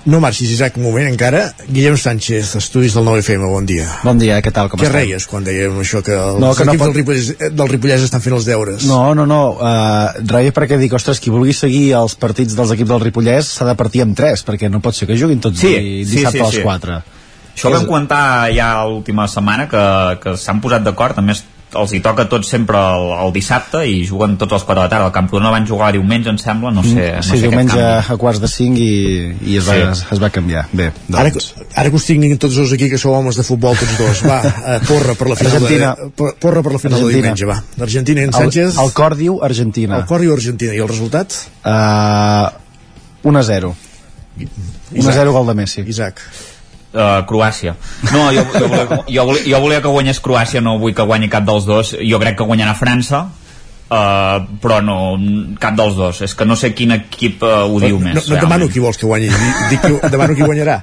No 0.05 0.19
marxis, 0.21 0.51
Isaac, 0.53 0.75
un 0.77 0.83
moment 0.85 1.07
encara. 1.09 1.47
Guillem 1.67 1.95
Sánchez, 1.97 2.51
estudis 2.59 2.93
del 2.93 3.05
9FM, 3.07 3.47
bon 3.49 3.65
dia. 3.65 3.87
Bon 4.05 4.19
dia, 4.21 4.35
què 4.45 4.51
tal, 4.53 4.69
com 4.69 4.77
Què 4.77 4.85
estem? 4.85 4.99
reies 5.01 5.25
quan 5.25 5.43
dèiem 5.43 5.79
això, 5.81 6.03
que 6.05 6.13
els 6.13 6.37
No, 6.39 6.51
que 6.53 6.63
no 6.67 6.75
pot- 6.77 6.91
del, 6.91 6.93
Ripollès, 6.99 7.31
del 7.57 7.71
Ripollès 7.71 8.03
estan 8.05 8.21
fent 8.21 8.35
els 8.37 8.45
deures? 8.45 8.85
No, 8.85 9.15
no, 9.17 9.25
no, 9.25 9.39
uh, 9.57 10.13
reia 10.29 10.53
perquè 10.53 10.77
dic, 10.77 10.93
ostres, 10.93 11.19
qui 11.19 11.33
vulgui 11.33 11.53
seguir 11.57 11.95
els 11.97 12.13
partits 12.21 12.53
dels 12.55 12.69
equips 12.77 12.89
del 12.93 13.01
Ripollès 13.01 13.49
s'ha 13.57 13.65
de 13.65 13.73
partir 13.75 14.03
amb 14.05 14.13
3, 14.15 14.45
perquè 14.45 14.69
no 14.69 14.79
pot 14.79 14.93
ser 14.93 15.07
que 15.09 15.17
juguin 15.17 15.41
tots 15.41 15.57
Sí, 15.59 15.73
di- 15.73 16.05
sí, 16.05 16.17
dissabte 16.19 16.37
sí, 16.37 16.43
a 16.43 16.45
les 16.51 16.55
sí. 16.59 16.61
4. 16.61 17.01
Això 17.55 17.69
ho 17.69 17.73
vam 17.73 17.85
comentar 17.89 18.23
ja 18.53 18.69
l'última 18.85 19.25
setmana 19.27 19.65
que, 19.67 19.83
que 20.21 20.37
s'han 20.37 20.61
posat 20.61 20.83
d'acord, 20.85 21.17
a 21.17 21.21
més 21.25 21.41
els 21.81 21.91
hi 21.93 21.99
toca 22.03 22.25
tots 22.31 22.47
sempre 22.49 22.77
el, 22.79 23.05
el 23.25 23.33
dissabte 23.35 23.81
i 23.87 24.01
juguen 24.07 24.37
tots 24.41 24.53
als 24.57 24.63
4 24.63 24.79
de 24.81 24.85
la 24.85 24.89
tarda. 24.93 25.07
El 25.09 25.13
Camprodon 25.15 25.51
van 25.53 25.67
jugar 25.67 25.91
diumenge, 25.95 26.29
em 26.31 26.37
sembla, 26.41 26.71
no 26.71 26.83
sé, 26.83 27.11
no 27.17 27.23
sí, 27.23 27.35
sé 27.35 27.41
diumenge 27.49 27.81
a 27.81 28.17
quarts 28.21 28.39
de 28.43 28.49
5 28.51 28.79
i, 28.79 28.89
i 29.53 29.57
es, 29.59 29.67
va, 29.67 29.75
Sí. 29.75 29.81
es, 29.91 30.03
es 30.15 30.21
va 30.23 30.29
canviar. 30.31 30.65
Bé, 30.71 30.91
Ara, 31.13 31.29
doncs... 31.35 31.51
ara 31.75 31.89
que 31.91 31.95
us 31.99 32.05
tinguin 32.07 32.37
tots 32.41 32.55
dos 32.55 32.73
aquí, 32.73 32.89
que 32.89 32.97
sou 33.01 33.13
homes 33.17 33.35
de 33.39 33.43
futbol 33.47 33.75
tots 33.79 33.97
dos, 33.99 34.23
va, 34.25 34.39
eh, 34.45 34.79
porra 34.87 35.13
per 35.19 35.29
la 35.31 35.35
final 35.39 35.55
Argentina. 35.59 35.93
de, 35.99 36.09
por- 36.15 36.35
porra 36.41 36.63
per 36.63 36.73
la 36.73 36.79
final 36.79 36.99
de 36.99 37.05
Argentina. 37.05 37.33
diumenge, 37.35 37.45
va. 37.51 37.61
L'Argentina 37.83 38.21
i 38.21 38.29
en 38.31 38.33
Sánchez... 38.33 38.77
El, 38.77 38.85
el 38.85 38.93
cor 38.97 39.15
diu 39.19 39.39
Argentina. 39.43 39.97
El 40.01 40.05
cor 40.09 40.21
diu 40.25 40.33
Argentina. 40.33 40.73
I 40.73 40.79
el 40.83 40.87
resultat? 40.91 41.33
Uh, 41.65 42.49
1 43.29 43.39
a 43.39 43.43
0. 43.43 43.75
1 44.91 45.09
a 45.09 45.13
0 45.13 45.31
gol 45.33 45.47
de 45.47 45.53
Messi. 45.55 45.81
Isaac. 45.87 46.21
Uh, 46.95 47.25
Croàcia. 47.27 47.73
No, 48.13 48.29
jo, 48.31 48.45
jo, 48.55 48.67
volia, 48.71 48.85
jo, 49.03 49.23
volia, 49.27 49.41
jo 49.51 49.59
volia 49.59 49.81
que 49.83 49.91
guanyés 49.91 50.21
Croàcia, 50.23 50.61
no 50.63 50.77
vull 50.79 50.93
que 50.95 51.03
guanyi 51.03 51.27
cap 51.27 51.43
dels 51.43 51.65
dos. 51.67 51.89
Jo 51.99 52.21
crec 52.21 52.37
que 52.39 52.47
guanyarà 52.47 52.71
França, 52.79 53.25
uh, 53.89 54.45
però 54.63 54.77
no, 54.79 54.95
cap 55.59 55.75
dels 55.75 55.97
dos. 55.99 56.21
És 56.23 56.37
que 56.39 56.47
no 56.47 56.55
sé 56.55 56.71
quin 56.77 56.95
equip 56.95 57.43
uh, 57.43 57.65
ho 57.67 57.81
diu 57.83 57.99
no, 57.99 58.05
més. 58.05 58.15
no, 58.15 58.23
no 58.31 58.37
et 58.37 58.45
demano 58.45 58.71
qui 58.71 58.79
vols 58.79 59.01
que 59.01 59.09
guanyi, 59.09 59.27
dic, 59.73 59.83
qui, 59.83 59.91
demano 60.07 60.39
qui 60.39 60.47
guanyarà. 60.47 60.77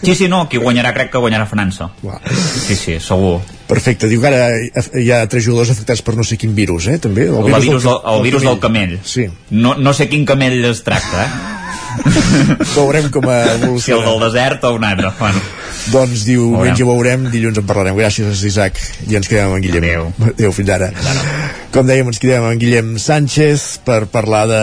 Sí, 0.00 0.14
sí, 0.14 0.30
no, 0.32 0.46
qui 0.48 0.64
guanyarà 0.64 0.94
crec 0.96 1.12
que 1.12 1.20
guanyarà 1.20 1.44
França. 1.50 1.90
Sí, 2.32 2.80
sí, 2.80 2.96
segur. 3.04 3.42
Perfecte, 3.68 4.08
diu 4.08 4.24
que 4.24 4.32
ara 4.32 4.48
hi 4.96 5.12
ha 5.12 5.22
tres 5.28 5.44
jugadors 5.44 5.76
afectats 5.76 6.00
per 6.02 6.16
no 6.16 6.24
sé 6.24 6.40
quin 6.40 6.56
virus, 6.56 6.88
eh, 6.88 6.96
també? 6.98 7.28
El, 7.28 7.52
el 7.52 7.68
virus, 7.68 7.84
del, 7.84 8.00
el 8.16 8.24
virus 8.24 8.48
del 8.48 8.60
camell. 8.64 8.96
Sí. 9.04 9.28
No, 9.52 9.76
no 9.76 9.92
sé 9.92 10.08
quin 10.08 10.24
camell 10.24 10.64
es 10.72 10.80
tracta, 10.88 11.28
eh? 11.28 11.59
Veurem 12.76 13.10
com 13.10 13.26
evoluciona. 13.30 13.80
Si 13.84 13.96
el 13.96 14.04
del 14.06 14.22
desert 14.28 14.64
o 14.64 14.74
un 14.76 14.84
altre. 14.84 15.12
Bueno. 15.18 15.42
Doncs 15.90 16.24
diumenge 16.28 16.84
ho 16.84 16.90
veurem, 16.90 17.24
dilluns 17.32 17.58
en 17.58 17.66
parlarem. 17.66 17.96
Gràcies, 17.98 18.44
Isaac. 18.46 18.78
I 19.08 19.16
ens 19.18 19.28
quedem 19.30 19.48
amb 19.48 19.58
en 19.58 19.64
Guillem. 19.64 19.86
Adéu. 19.88 20.10
Adéu, 20.34 20.52
fins 20.54 20.72
ara. 20.74 20.90
Com 21.72 21.86
dèiem, 21.88 22.10
ens 22.10 22.20
quedem 22.20 22.44
amb 22.44 22.52
en 22.52 22.60
Guillem 22.60 22.92
Sánchez 23.00 23.64
per 23.86 24.02
parlar 24.12 24.42
de 24.50 24.60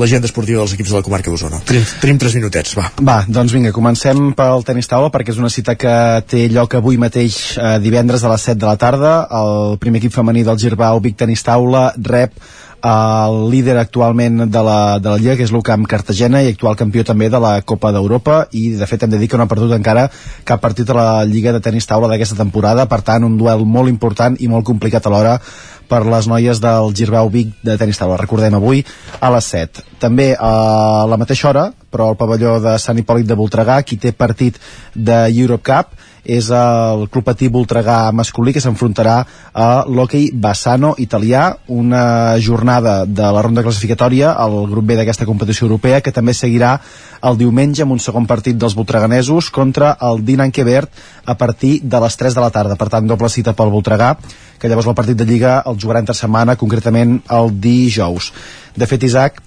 l'agenda 0.00 0.28
esportiva 0.28 0.62
dels 0.62 0.74
equips 0.76 0.92
de 0.92 0.98
la 0.98 1.04
comarca 1.06 1.30
d'Osona. 1.30 1.60
Tenim, 1.68 1.86
tenim 2.02 2.20
tres 2.20 2.36
minutets, 2.38 2.74
va. 2.78 2.88
Va, 2.98 3.18
doncs 3.28 3.54
vinga, 3.54 3.74
comencem 3.76 4.32
pel 4.36 4.66
tenis 4.66 4.90
taula 4.90 5.12
perquè 5.14 5.34
és 5.34 5.40
una 5.40 5.52
cita 5.52 5.76
que 5.78 5.96
té 6.28 6.46
lloc 6.52 6.78
avui 6.78 6.98
mateix 7.00 7.38
eh, 7.56 7.76
divendres 7.84 8.24
a 8.24 8.32
les 8.32 8.48
7 8.50 8.58
de 8.62 8.68
la 8.68 8.76
tarda. 8.80 9.16
El 9.38 9.76
primer 9.82 10.02
equip 10.02 10.16
femení 10.16 10.44
del 10.46 10.60
Girbau 10.60 11.00
Vic 11.04 11.20
Tenis 11.20 11.44
Taula 11.46 11.90
rep 11.96 12.40
el 12.86 13.50
líder 13.50 13.76
actualment 13.80 14.44
de 14.46 14.62
la, 14.62 14.98
de 15.02 15.10
la 15.10 15.18
Lliga, 15.18 15.36
que 15.38 15.46
és 15.46 15.52
l'UCAM 15.54 15.86
Cartagena 15.90 16.42
i 16.44 16.50
actual 16.52 16.76
campió 16.78 17.04
també 17.06 17.28
de 17.32 17.40
la 17.42 17.54
Copa 17.66 17.90
d'Europa 17.94 18.44
i 18.54 18.68
de 18.78 18.86
fet 18.86 19.02
hem 19.04 19.14
de 19.14 19.20
dir 19.20 19.28
que 19.30 19.38
no 19.38 19.46
ha 19.46 19.50
perdut 19.50 19.74
encara 19.74 20.06
cap 20.46 20.62
partit 20.62 20.90
a 20.90 20.98
la 20.98 21.08
Lliga 21.26 21.54
de 21.56 21.62
Tenis 21.64 21.88
Taula 21.88 22.10
d'aquesta 22.12 22.38
temporada, 22.38 22.86
per 22.86 23.02
tant 23.02 23.26
un 23.26 23.38
duel 23.40 23.64
molt 23.66 23.90
important 23.90 24.36
i 24.38 24.50
molt 24.52 24.66
complicat 24.68 25.08
alhora 25.10 25.40
per 25.86 26.02
les 26.06 26.26
noies 26.26 26.60
del 26.62 26.92
Girbau 26.94 27.30
Vic 27.30 27.52
de 27.64 27.76
tenis 27.78 27.98
taula. 27.98 28.18
Recordem 28.18 28.56
avui 28.58 28.82
a 29.20 29.30
les 29.34 29.50
7. 29.54 29.84
També 30.02 30.32
a 30.34 31.06
la 31.08 31.18
mateixa 31.20 31.48
hora, 31.50 31.68
però 31.90 32.10
al 32.10 32.18
pavelló 32.18 32.58
de 32.62 32.76
Sant 32.82 32.98
Hipòlit 32.98 33.28
de 33.28 33.38
Voltregà, 33.38 33.78
qui 33.86 33.98
té 34.02 34.12
partit 34.12 34.58
de 34.94 35.22
Europe 35.30 35.64
Cup 35.70 35.94
és 36.26 36.48
el 36.50 37.06
Club 37.06 37.24
Patí 37.28 37.46
Voltregà 37.52 38.10
masculí 38.10 38.52
que 38.52 38.60
s'enfrontarà 38.62 39.16
a 39.54 39.68
l'hoquei 39.86 40.32
Bassano 40.34 40.94
italià, 40.98 41.52
una 41.70 42.36
jornada 42.42 43.04
de 43.06 43.30
la 43.32 43.44
ronda 43.46 43.62
classificatòria 43.62 44.34
al 44.34 44.58
grup 44.70 44.90
B 44.90 44.98
d'aquesta 44.98 45.28
competició 45.28 45.68
europea 45.68 46.02
que 46.02 46.12
també 46.12 46.34
seguirà 46.34 46.74
el 47.22 47.38
diumenge 47.38 47.86
amb 47.86 47.94
un 47.94 48.02
segon 48.02 48.26
partit 48.26 48.58
dels 48.58 48.74
voltreganesos 48.74 49.50
contra 49.54 49.94
el 50.10 50.24
Dinan 50.26 50.50
Quebert 50.50 50.90
a 51.24 51.38
partir 51.38 51.80
de 51.82 52.02
les 52.02 52.16
3 52.18 52.34
de 52.34 52.42
la 52.42 52.50
tarda. 52.50 52.76
Per 52.76 52.90
tant, 52.90 53.06
doble 53.06 53.30
cita 53.30 53.54
pel 53.54 53.70
Voltregà, 53.70 54.16
que 54.58 54.68
llavors 54.68 54.90
el 54.90 54.98
partit 54.98 55.18
de 55.18 55.26
Lliga 55.28 55.60
el 55.66 55.78
jugarà 55.78 56.02
entre 56.02 56.14
setmana, 56.14 56.58
concretament 56.58 57.20
el 57.30 57.54
dijous. 57.60 58.32
De 58.76 58.86
fet, 58.86 59.06
Isaac, 59.08 59.40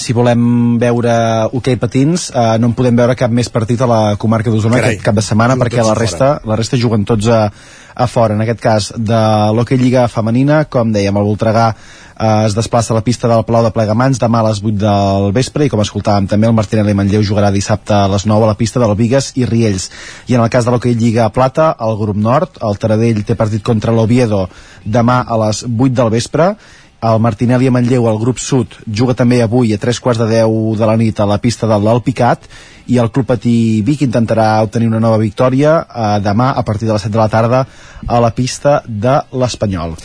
si 0.00 0.14
volem 0.16 0.76
veure 0.80 1.14
hoquei 1.56 1.78
patins 1.80 2.28
eh, 2.30 2.56
no 2.60 2.70
en 2.70 2.76
podem 2.76 2.96
veure 2.98 3.16
cap 3.18 3.32
més 3.32 3.50
partit 3.52 3.80
a 3.82 3.88
la 3.90 4.00
comarca 4.20 4.52
d'Osona 4.52 4.80
aquest 4.80 5.04
cap 5.04 5.16
de 5.16 5.24
setmana 5.24 5.56
perquè 5.60 5.84
la 5.84 5.96
resta, 5.98 6.36
la 6.44 6.56
resta 6.58 6.78
juguen 6.80 7.04
tots 7.08 7.28
a, 7.32 7.46
a 7.96 8.06
fora. 8.06 8.36
En 8.36 8.44
aquest 8.44 8.60
cas 8.60 8.90
de 8.96 9.20
l'hoquei 9.56 9.80
lliga 9.80 10.06
femenina 10.12 10.64
com 10.70 10.92
dèiem 10.92 11.16
el 11.16 11.26
Voltregà 11.26 11.70
eh, 11.72 12.46
es 12.46 12.54
desplaça 12.56 12.92
a 12.92 12.98
la 12.98 13.04
pista 13.06 13.28
del 13.28 13.44
Palau 13.48 13.64
de 13.64 13.72
Plegamans 13.74 14.20
demà 14.20 14.42
a 14.42 14.48
les 14.50 14.62
8 14.62 14.76
del 14.84 15.28
vespre 15.36 15.66
i 15.66 15.72
com 15.72 15.82
escoltàvem 15.82 16.28
també 16.30 16.50
el 16.50 16.56
Martinelli 16.56 16.94
Manlleu 16.96 17.24
jugarà 17.24 17.50
dissabte 17.54 17.96
a 17.96 18.06
les 18.12 18.28
9 18.28 18.44
a 18.44 18.52
la 18.52 18.58
pista 18.60 18.82
del 18.82 18.94
Vigues 18.98 19.32
i 19.40 19.48
Riells. 19.48 19.90
I 20.28 20.36
en 20.36 20.44
el 20.44 20.52
cas 20.52 20.66
de 20.66 20.74
l'hoquei 20.74 20.96
lliga 20.96 21.30
plata 21.32 21.74
el 21.80 21.96
grup 22.00 22.16
nord, 22.20 22.60
el 22.62 22.80
Taradell 22.80 23.24
té 23.24 23.36
partit 23.36 23.64
contra 23.64 23.94
l'Oviedo 23.96 24.46
demà 24.84 25.22
a 25.26 25.40
les 25.46 25.64
8 25.66 25.94
del 25.96 26.12
vespre 26.12 26.54
el 27.06 27.20
Martinelli 27.22 27.68
a 27.68 27.74
Manlleu, 27.74 28.08
el 28.10 28.18
grup 28.18 28.40
sud, 28.42 28.78
juga 28.86 29.14
també 29.14 29.42
avui 29.44 29.74
a 29.74 29.78
tres 29.82 30.00
quarts 30.02 30.22
de 30.22 30.26
10 30.32 30.78
de 30.80 30.88
la 30.88 30.96
nit 30.98 31.20
a 31.20 31.28
la 31.28 31.38
pista 31.42 31.68
de 31.70 31.78
l'Alpicat 31.78 32.48
i 32.86 32.98
el 33.02 33.10
Club 33.10 33.26
Patí 33.32 33.82
Vic 33.86 34.02
intentarà 34.06 34.62
obtenir 34.64 34.88
una 34.90 35.02
nova 35.02 35.18
victòria 35.22 35.76
eh, 35.82 36.08
demà 36.22 36.52
a 36.54 36.64
partir 36.66 36.88
de 36.88 36.94
les 36.94 37.06
7 37.06 37.14
de 37.14 37.22
la 37.22 37.30
tarda 37.30 37.66
a 38.06 38.20
la 38.22 38.32
pista 38.34 38.80
de 38.86 39.20
l'Espanyol. 39.34 39.96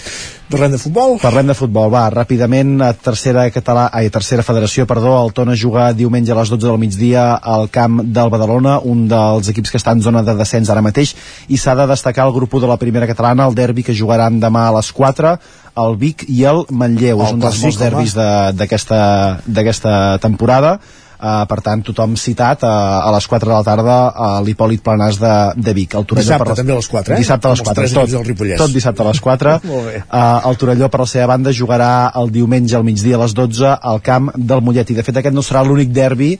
Parlem 0.51 0.73
de 0.73 0.79
futbol? 0.81 1.13
Parlem 1.21 1.47
de 1.47 1.55
futbol, 1.55 1.87
va, 1.93 2.09
ràpidament 2.11 2.73
a 2.83 2.89
tercera 2.91 3.45
català, 3.55 3.85
ai, 3.95 4.09
tercera 4.11 4.43
federació, 4.43 4.83
perdó, 4.89 5.13
el 5.21 5.31
Tona 5.31 5.55
juga 5.55 5.85
diumenge 5.95 6.33
a 6.33 6.39
les 6.41 6.51
12 6.51 6.65
del 6.65 6.81
migdia 6.81 7.23
al 7.37 7.69
camp 7.71 8.01
del 8.03 8.31
Badalona, 8.33 8.75
un 8.83 9.05
dels 9.07 9.47
equips 9.53 9.71
que 9.71 9.79
està 9.79 9.95
en 9.95 10.03
zona 10.03 10.25
de 10.27 10.35
descens 10.35 10.69
ara 10.69 10.83
mateix, 10.83 11.13
i 11.47 11.55
s'ha 11.55 11.77
de 11.79 11.87
destacar 11.87 12.27
el 12.27 12.35
grup 12.35 12.59
de 12.59 12.67
la 12.67 12.75
primera 12.81 13.07
catalana, 13.07 13.47
el 13.47 13.55
derbi 13.55 13.85
que 13.87 13.95
jugaran 13.95 14.41
demà 14.43 14.67
a 14.67 14.75
les 14.75 14.91
4, 14.91 15.37
el 15.77 15.95
Vic 15.98 16.26
i 16.27 16.43
el 16.49 16.65
Manlleu, 16.69 17.19
El 17.22 17.27
és 17.27 17.34
un 17.34 17.39
dels 17.39 17.61
molts 17.64 17.80
derbis 17.80 18.15
de- 18.15 18.52
d'aquesta 18.57 20.18
temporada, 20.22 20.80
Uh, 21.22 21.43
per 21.45 21.60
tant, 21.61 21.84
tothom 21.85 22.15
citat 22.18 22.64
uh, 22.65 22.69
a 23.06 23.11
les 23.14 23.27
4 23.30 23.45
de 23.45 23.53
la 23.53 23.61
tarda 23.61 23.95
a 24.10 24.30
l'Hipòlit 24.41 24.81
Planàs 24.81 25.19
de, 25.22 25.34
de 25.53 25.73
Vic. 25.77 25.93
El 25.93 26.07
Torelló 26.10 26.26
Dissabte 26.26 26.48
per 26.49 26.56
també 26.57 26.73
a 26.73 26.77
les 26.80 26.88
4, 26.89 27.14
eh? 27.14 27.18
Dissabte 27.22 27.45
a 27.45 27.52
les 27.52 27.60
Amb 27.61 27.68
els 27.68 27.76
4, 27.76 27.77
tres 27.77 27.93
tot, 27.93 28.57
tot 28.64 28.73
dissabte 28.73 29.03
a 29.03 29.06
les 29.06 29.22
4. 29.22 29.53
Molt 29.69 29.85
bé. 29.85 29.99
Uh, 30.02 30.49
el 30.49 30.57
Torelló, 30.57 30.89
per 30.89 31.03
la 31.03 31.06
seva 31.11 31.27
banda, 31.30 31.53
jugarà 31.53 31.91
el 32.18 32.31
diumenge 32.34 32.73
al 32.73 32.88
migdia 32.88 33.19
a 33.19 33.22
les 33.22 33.35
12 33.38 33.69
al 33.69 34.02
camp 34.02 34.31
del 34.34 34.65
Mollet. 34.65 34.89
I, 34.89 34.98
de 34.98 35.06
fet, 35.06 35.19
aquest 35.22 35.38
no 35.38 35.45
serà 35.45 35.61
l'únic 35.61 35.93
derbi 35.93 36.31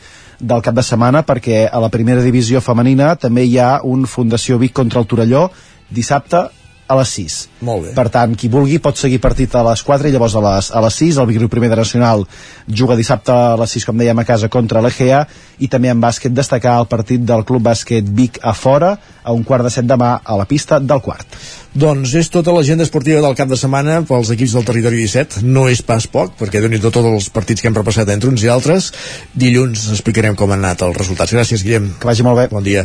del 0.42 0.66
cap 0.66 0.74
de 0.74 0.82
setmana, 0.82 1.22
perquè 1.30 1.68
a 1.70 1.84
la 1.86 1.94
primera 1.94 2.26
divisió 2.26 2.58
femenina 2.66 3.14
també 3.22 3.46
hi 3.46 3.60
ha 3.62 3.84
un 3.86 4.10
Fundació 4.10 4.58
Vic 4.58 4.74
contra 4.82 4.98
el 4.98 5.06
Torelló 5.06 5.52
dissabte 5.94 6.48
a 6.92 6.98
les 7.00 7.14
6. 7.16 7.38
Molt 7.68 7.86
bé. 7.86 7.94
Per 7.96 8.08
tant, 8.12 8.34
qui 8.36 8.50
vulgui 8.52 8.82
pot 8.84 9.00
seguir 9.00 9.22
partit 9.24 9.54
a 9.56 9.64
les 9.70 9.84
4 9.88 10.10
i 10.10 10.14
llavors 10.14 10.36
a 10.36 10.44
les, 10.44 10.72
a 10.76 10.84
les 10.84 11.00
6 11.04 11.22
el 11.22 11.30
Vic 11.30 11.40
Riu 11.40 11.52
Primer 11.52 11.72
de 11.72 11.80
Nacional 11.80 12.26
juga 12.68 13.00
dissabte 13.00 13.32
a 13.32 13.56
les 13.62 13.78
6, 13.78 13.88
com 13.88 14.02
dèiem, 14.02 14.20
a 14.20 14.28
casa 14.28 14.52
contra 14.52 14.84
l'Egea 14.84 15.24
i 15.60 15.70
també 15.72 15.92
en 15.94 16.04
bàsquet 16.04 16.36
destacar 16.36 16.78
el 16.82 16.90
partit 16.92 17.24
del 17.24 17.46
Club 17.48 17.64
Bàsquet 17.70 18.12
Vic 18.18 18.42
a 18.44 18.54
fora 18.58 18.96
a 19.24 19.34
un 19.38 19.46
quart 19.48 19.64
de 19.64 19.72
set 19.74 19.88
demà 19.88 20.18
a 20.24 20.38
la 20.38 20.48
pista 20.50 20.80
del 20.80 21.02
quart. 21.06 21.28
Doncs 21.72 22.12
és 22.20 22.28
tota 22.28 22.52
l'agenda 22.52 22.84
esportiva 22.84 23.22
del 23.24 23.36
cap 23.40 23.48
de 23.48 23.56
setmana 23.56 24.02
pels 24.04 24.28
equips 24.34 24.58
del 24.58 24.66
territori 24.68 24.98
17. 25.06 25.46
No 25.48 25.70
és 25.72 25.80
pas 25.88 26.04
poc, 26.04 26.34
perquè 26.40 26.60
doni 26.60 26.82
tot 26.84 26.98
tots 26.98 27.08
els 27.08 27.30
partits 27.32 27.64
que 27.64 27.70
hem 27.70 27.78
repassat 27.78 28.10
entre 28.12 28.28
uns 28.28 28.44
i 28.44 28.50
altres. 28.52 28.90
Dilluns 29.32 29.86
explicarem 29.96 30.36
com 30.36 30.52
han 30.52 30.60
anat 30.60 30.84
els 30.84 31.00
resultats. 31.00 31.32
Gràcies, 31.32 31.64
Guillem. 31.64 31.94
Que 32.02 32.10
vagi 32.10 32.26
molt 32.28 32.42
bé. 32.42 32.50
Bon 32.52 32.66
dia. 32.66 32.84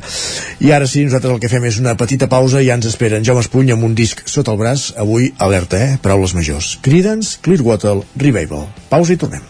I 0.62 0.70
ara 0.70 0.86
sí, 0.86 1.02
nosaltres 1.02 1.34
el 1.34 1.42
que 1.42 1.50
fem 1.50 1.66
és 1.66 1.80
una 1.82 1.96
petita 1.98 2.30
pausa 2.30 2.62
i 2.62 2.70
ja 2.70 2.78
ens 2.78 2.86
espera 2.86 3.18
en 3.18 3.26
Jaume 3.26 3.42
Espuny 3.42 3.74
amb 3.74 3.88
un 3.88 3.98
disc 3.98 4.22
sota 4.30 4.54
el 4.54 4.62
braç. 4.62 4.92
Avui, 5.02 5.32
alerta, 5.42 5.82
eh? 5.82 5.98
Paraules 6.02 6.36
majors. 6.38 6.76
Credence, 6.86 7.40
Clearwater, 7.42 7.98
Revival. 8.22 8.68
Pausa 8.92 9.16
i 9.16 9.18
tornem. 9.18 9.42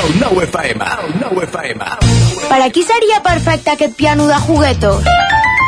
El 0.00 0.16
nou 0.16 0.40
FM, 0.46 0.80
el 0.80 1.12
nou 1.20 1.42
FM. 1.44 1.92
Per 2.48 2.62
a 2.64 2.70
qui 2.72 2.86
seria 2.88 3.20
perfecte 3.20 3.76
aquest 3.76 4.00
piano 4.00 4.30
de 4.30 4.40
juguetos? 4.48 5.04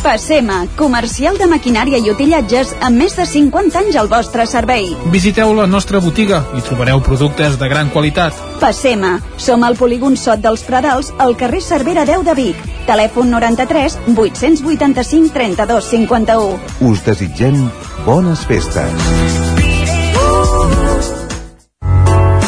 Passema, 0.00 0.66
comercial 0.80 1.36
de 1.36 1.44
maquinària 1.44 1.98
i 2.00 2.08
utillatges 2.08 2.70
amb 2.80 2.96
més 3.02 3.12
de 3.18 3.26
50 3.28 3.76
anys 3.82 3.98
al 4.00 4.08
vostre 4.08 4.46
servei. 4.48 4.94
Visiteu 5.12 5.52
la 5.58 5.66
nostra 5.68 6.00
botiga 6.00 6.40
i 6.56 6.64
trobareu 6.64 7.02
productes 7.04 7.58
de 7.60 7.68
gran 7.68 7.92
qualitat. 7.92 8.32
Passema, 8.62 9.18
som 9.36 9.60
al 9.60 9.76
polígon 9.76 10.16
Sot 10.16 10.40
dels 10.40 10.64
Pradals, 10.64 11.12
al 11.18 11.36
carrer 11.36 11.60
Cervera 11.60 12.06
10 12.08 12.24
de 12.30 12.38
Vic. 12.40 12.64
Telèfon 12.88 13.28
93 13.36 14.00
885 14.16 15.36
32 15.36 15.92
51. 15.92 16.58
Us 16.88 17.04
desitgem 17.04 17.66
bones 18.08 18.48
festes. 18.48 19.49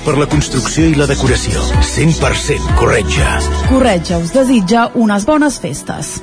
per 0.00 0.14
la 0.16 0.24
construcció 0.24 0.86
i 0.88 0.94
la 0.96 1.04
decoració. 1.04 1.60
100% 1.84 2.76
Corretja. 2.78 3.34
Corretja 3.68 4.16
us 4.16 4.32
desitja 4.32 4.86
unes 4.96 5.26
bones 5.28 5.58
festes. 5.60 6.22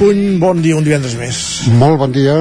Espuny, 0.00 0.38
bon 0.40 0.62
dia, 0.64 0.78
un 0.78 0.84
divendres 0.86 1.12
més. 1.20 1.38
Molt 1.76 1.98
bon 2.00 2.12
dia. 2.14 2.32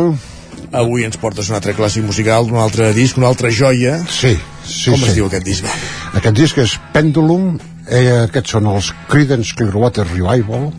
Avui 0.80 1.04
ens 1.04 1.18
portes 1.20 1.50
un 1.52 1.58
altre 1.58 1.74
clàssic 1.76 2.06
musical, 2.08 2.46
un 2.48 2.60
altre 2.64 2.94
disc, 2.96 3.18
una 3.20 3.28
altra 3.28 3.50
joia. 3.52 3.98
Sí, 4.08 4.30
sí, 4.64 4.94
Com 4.94 5.02
sí. 5.02 5.10
es 5.10 5.18
diu 5.18 5.26
aquest 5.28 5.44
disc? 5.44 5.68
Aquest 6.16 6.38
disc 6.38 6.62
és 6.64 6.78
Pendulum, 6.94 7.50
eh, 7.92 8.14
aquests 8.22 8.56
són 8.56 8.70
els 8.72 8.94
Creedence 9.12 9.58
Clearwater 9.60 10.06
Revival, 10.08 10.70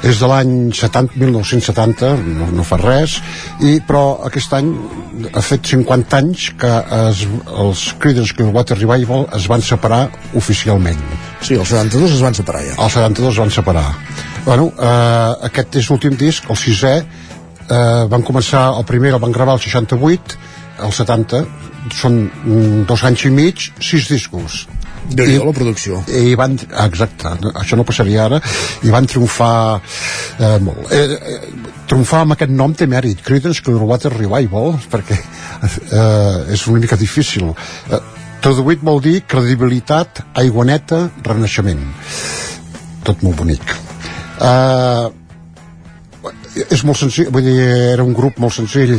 és 0.00 0.22
de 0.22 0.30
l'any 0.32 0.54
70, 0.78 1.20
1970, 1.20 2.14
no, 2.38 2.48
no 2.56 2.64
fa 2.64 2.80
res, 2.80 3.18
i, 3.60 3.74
però 3.84 4.22
aquest 4.30 4.56
any 4.56 4.72
ha 5.28 5.44
fet 5.44 5.74
50 5.74 6.22
anys 6.22 6.48
que 6.56 6.72
es, 7.02 7.26
els 7.66 7.84
Creedence 8.00 8.32
Clearwater 8.38 8.80
Revival 8.80 9.28
es 9.36 9.52
van 9.52 9.60
separar 9.60 10.06
oficialment. 10.40 11.04
Sí, 11.42 11.60
els 11.60 11.68
72 11.76 12.16
es 12.16 12.24
van 12.24 12.40
separar 12.40 12.64
ja. 12.64 12.80
Els 12.80 12.96
72 12.96 13.34
es 13.34 13.44
van 13.44 13.56
separar. 13.60 13.86
Bueno, 14.48 14.70
eh, 14.80 15.32
aquest 15.44 15.74
és 15.76 15.90
l'últim 15.90 16.14
disc, 16.16 16.46
el 16.48 16.56
sisè, 16.56 16.94
eh, 17.68 18.04
van 18.08 18.22
començar, 18.24 18.62
el 18.78 18.84
primer 18.88 19.10
el 19.12 19.20
van 19.20 19.32
gravar 19.34 19.58
el 19.58 19.60
68, 19.60 20.38
el 20.86 20.92
70, 20.96 21.40
són 21.92 22.14
mm, 22.24 22.86
dos 22.88 23.02
anys 23.04 23.26
i 23.28 23.30
mig, 23.34 23.66
sis 23.84 24.06
discos. 24.08 24.62
déu 25.08 25.28
nhi 25.28 25.36
la 25.40 25.52
producció. 25.52 25.98
I 26.08 26.32
van, 26.36 26.56
exacte, 26.84 27.28
això 27.60 27.76
no 27.76 27.84
passaria 27.84 28.24
ara, 28.24 28.38
i 28.84 28.92
van 28.92 29.06
triomfar 29.08 29.80
eh, 29.80 30.56
molt. 30.64 30.94
Eh, 30.96 31.02
eh, 31.16 31.74
triomfar 31.90 32.22
amb 32.24 32.36
aquest 32.36 32.52
nom 32.52 32.72
té 32.72 32.88
mèrit, 32.88 33.20
Creedence 33.24 33.60
Clearwater 33.64 34.14
Revival, 34.14 34.78
perquè 34.88 35.18
eh, 35.18 36.54
és 36.56 36.64
una 36.72 36.80
mica 36.80 36.96
difícil. 36.96 37.52
Eh, 37.92 38.00
traduït 38.40 38.80
vol 38.80 39.04
dir 39.04 39.18
credibilitat, 39.28 40.24
aigua 40.40 40.64
neta, 40.72 41.04
renaixement. 41.28 41.84
Tot 43.04 43.20
molt 43.28 43.44
bonic. 43.44 43.76
Eh, 44.38 45.08
és 46.72 46.82
molt 46.86 46.98
senzill, 46.98 47.28
vull 47.32 47.44
dir, 47.46 47.56
era 47.94 48.04
un 48.04 48.14
grup 48.16 48.38
molt 48.42 48.54
senzill, 48.56 48.94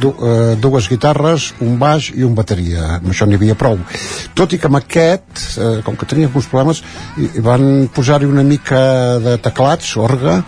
du, 0.00 0.10
eh, 0.12 0.56
dues 0.60 0.88
guitarres, 0.90 1.52
un 1.64 1.78
baix 1.80 2.10
i 2.14 2.24
un 2.26 2.34
bateria, 2.36 2.98
amb 2.98 3.08
això 3.12 3.26
n'hi 3.26 3.38
havia 3.38 3.56
prou. 3.58 3.78
Tot 4.36 4.52
i 4.52 4.58
que 4.58 4.68
amb 4.68 4.80
aquest, 4.80 5.44
eh, 5.56 5.80
com 5.86 5.96
que 5.96 6.06
tenia 6.06 6.28
alguns 6.28 6.48
problemes, 6.50 6.82
i, 7.16 7.40
van 7.44 7.88
posar-hi 7.94 8.28
una 8.28 8.44
mica 8.44 9.18
de 9.24 9.38
teclats, 9.38 9.96
orga, 9.96 10.42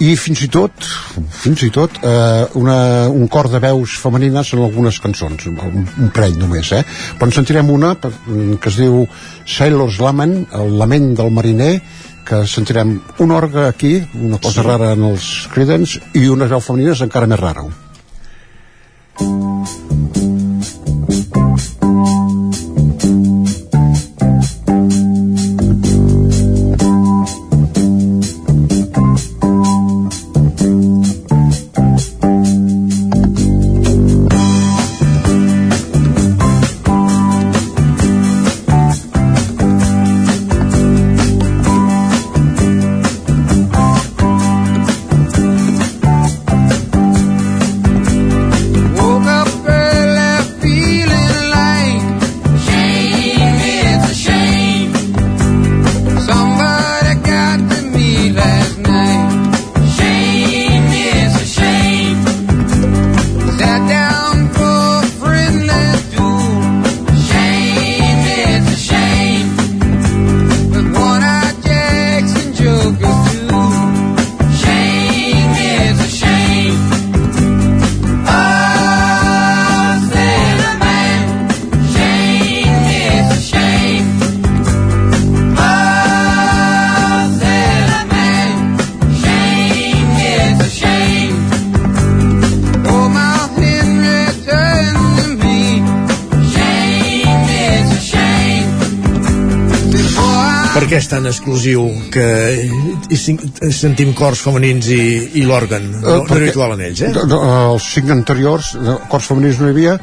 i 0.00 0.16
fins 0.16 0.42
i 0.42 0.48
tot, 0.48 0.72
fins 1.30 1.62
i 1.62 1.70
tot, 1.70 1.98
eh, 2.02 2.46
una, 2.58 3.08
un 3.08 3.28
cor 3.28 3.48
de 3.48 3.60
veus 3.62 3.96
femenines 4.02 4.52
en 4.52 4.64
algunes 4.66 4.98
cançons, 5.00 5.46
un, 5.46 5.58
un 5.98 6.12
parell 6.12 6.38
només, 6.38 6.72
eh? 6.72 6.82
Però 7.18 7.30
en 7.30 7.36
sentirem 7.36 7.70
una 7.70 7.94
que 8.02 8.68
es 8.68 8.76
diu 8.76 9.06
Sailor's 9.46 10.00
Lament, 10.02 10.42
el 10.58 10.76
lament 10.78 11.12
del 11.18 11.30
mariner, 11.30 11.76
que 12.26 12.42
sentirem 12.46 12.98
un 13.24 13.32
orgue 13.34 13.66
aquí, 13.66 13.96
una 14.14 14.38
cosa 14.38 14.62
sí. 14.62 14.66
rara 14.68 14.92
en 14.96 15.08
els 15.10 15.30
Creedence, 15.52 16.02
i 16.14 16.28
unes 16.30 16.50
veus 16.52 16.68
femenines 16.68 17.02
encara 17.04 17.30
més 17.30 17.40
rara. 17.40 17.66
Tan 101.62 101.82
exclusiu 101.82 102.10
que 102.10 103.10
hi 103.10 103.16
sing- 103.16 103.72
sentim 103.72 104.12
cors 104.14 104.40
femenins 104.40 104.88
i, 104.88 105.30
i 105.40 105.44
l'òrgan? 105.46 105.90
No, 106.00 106.00
no 106.00 106.24
era 106.26 106.34
habitual 106.34 106.72
en 106.74 106.80
ells, 106.88 107.00
eh? 107.02 107.12
No, 107.14 107.24
no, 107.26 107.40
els 107.74 107.82
cinc 107.94 108.10
anteriors, 108.10 108.74
no, 108.80 108.98
cors 109.08 109.26
femenins 109.30 109.60
no 109.60 109.68
hi 109.68 109.70
havia, 109.76 109.98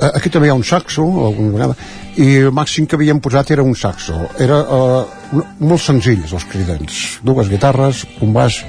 Eh, 0.00 0.08
aquí 0.16 0.30
també 0.32 0.46
hi 0.46 0.50
ha 0.50 0.54
un 0.56 0.62
saxo, 0.64 1.02
alguna 1.26 1.50
vegada, 1.52 1.74
i 2.16 2.36
el 2.46 2.52
màxim 2.56 2.86
que 2.88 2.96
havíem 2.96 3.18
posat 3.20 3.50
era 3.52 3.62
un 3.62 3.74
saxo. 3.76 4.14
Era 4.40 4.62
eh, 4.64 5.02
molt 5.32 5.82
senzills, 5.82 6.32
els 6.34 6.46
cridents. 6.50 6.96
Dues 7.26 7.50
guitarres, 7.52 8.02
un 8.24 8.32
baix... 8.34 8.60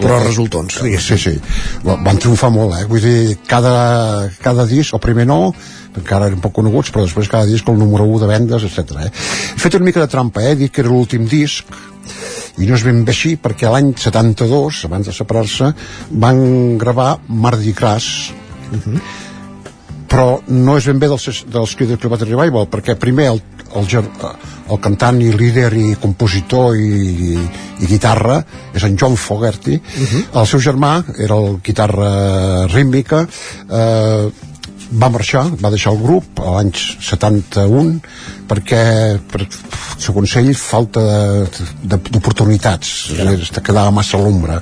Però 0.00 0.20
resultons, 0.22 0.78
Sí, 1.02 1.18
sí. 1.18 1.34
Van 1.86 2.20
triomfar 2.22 2.52
molt, 2.54 2.76
eh? 2.78 2.84
Vull 2.90 3.02
dir, 3.02 3.38
cada, 3.50 4.28
cada 4.42 4.68
disc, 4.70 4.94
el 4.94 5.02
primer 5.02 5.26
no, 5.26 5.40
encara 5.96 6.30
eren 6.30 6.42
poc 6.44 6.54
coneguts, 6.60 6.92
però 6.94 7.06
després 7.06 7.30
cada 7.32 7.48
disc 7.48 7.66
el 7.68 7.78
número 7.80 8.06
1 8.06 8.22
de 8.22 8.30
vendes, 8.30 8.66
etc. 8.68 9.02
Eh? 9.06 9.10
He 9.56 9.60
fet 9.64 9.78
una 9.78 9.88
mica 9.88 10.04
de 10.04 10.10
trampa, 10.12 10.44
eh? 10.44 10.54
He 10.54 10.62
dit 10.66 10.74
que 10.74 10.84
era 10.84 10.92
l'últim 10.92 11.26
disc, 11.30 11.74
i 12.56 12.68
no 12.68 12.76
és 12.76 12.84
ben 12.86 13.02
bé 13.04 13.12
així 13.12 13.34
perquè 13.40 13.68
l'any 13.68 13.92
72, 13.98 14.84
abans 14.88 15.08
de 15.10 15.14
separar-se 15.14 15.72
van 16.22 16.38
gravar 16.80 17.16
Mardi 17.28 17.74
Gras 17.76 18.06
però 20.06 20.38
no 20.48 20.76
és 20.78 20.86
ben 20.88 21.00
bé 21.02 21.10
dels, 21.10 21.42
dels 21.50 21.74
Creedence 21.76 22.00
Clearwater 22.00 22.28
Revival 22.30 22.68
perquè 22.72 22.96
primer 22.96 23.26
el, 23.34 23.42
el, 23.78 23.86
ger- 23.90 24.32
el 24.70 24.80
cantant 24.82 25.20
i 25.22 25.30
líder 25.36 25.70
i 25.78 25.94
compositor 26.02 26.76
i, 26.76 27.36
i 27.80 27.86
guitarra 27.90 28.40
és 28.74 28.82
en 28.88 28.96
John 28.98 29.16
Fogerty. 29.16 29.78
El 30.34 30.46
seu 30.50 30.60
germà 30.64 30.98
era 31.18 31.36
el 31.38 31.58
guitarra 31.64 32.66
rítmica 32.72 33.22
eh, 33.26 34.28
va 34.86 35.08
marxar, 35.10 35.48
va 35.58 35.70
deixar 35.74 35.92
el 35.96 36.02
grup 36.02 36.38
a 36.38 36.52
l'any 36.56 36.70
71 36.74 37.96
perquè 38.46 38.82
per, 39.30 39.46
segons 39.98 40.36
ell 40.38 40.52
falta 40.54 41.02
d'oportunitats 41.82 42.92
es 43.34 43.50
quedava 43.62 43.90
massa 43.90 44.16
a 44.18 44.22
l'ombra. 44.22 44.60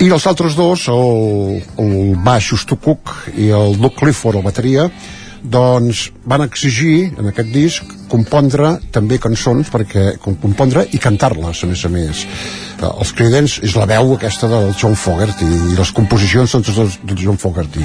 I 0.00 0.10
els 0.12 0.26
altres 0.28 0.56
dos, 0.56 0.88
el, 0.92 1.62
el 1.80 2.16
baix 2.24 2.50
Justo 2.52 2.76
Cook 2.76 3.12
i 3.40 3.48
el 3.56 3.78
Doug 3.80 3.94
Clifford, 3.96 4.36
la 4.36 4.44
bateria, 4.44 4.88
doncs 5.42 6.10
van 6.26 6.42
exigir 6.46 7.12
en 7.18 7.28
aquest 7.30 7.50
disc 7.54 7.94
compondre 8.10 8.76
també 8.94 9.18
cançons 9.18 9.68
perquè 9.72 10.16
com- 10.22 10.36
compondre 10.40 10.86
i 10.94 10.98
cantar-les 11.02 11.62
a 11.64 11.66
més 11.66 11.84
a 11.84 11.88
més. 11.90 12.22
Eh, 12.80 12.86
els 12.86 13.12
Creedence 13.12 13.60
és 13.66 13.74
la 13.76 13.86
veu 13.86 14.14
aquesta 14.14 14.48
del 14.48 14.72
John 14.78 14.94
Fogerty 14.94 15.46
i 15.72 15.76
les 15.78 15.90
composicions 15.92 16.50
són 16.50 16.62
totes 16.66 16.98
del 17.02 17.18
John 17.24 17.38
Fogerty. 17.38 17.82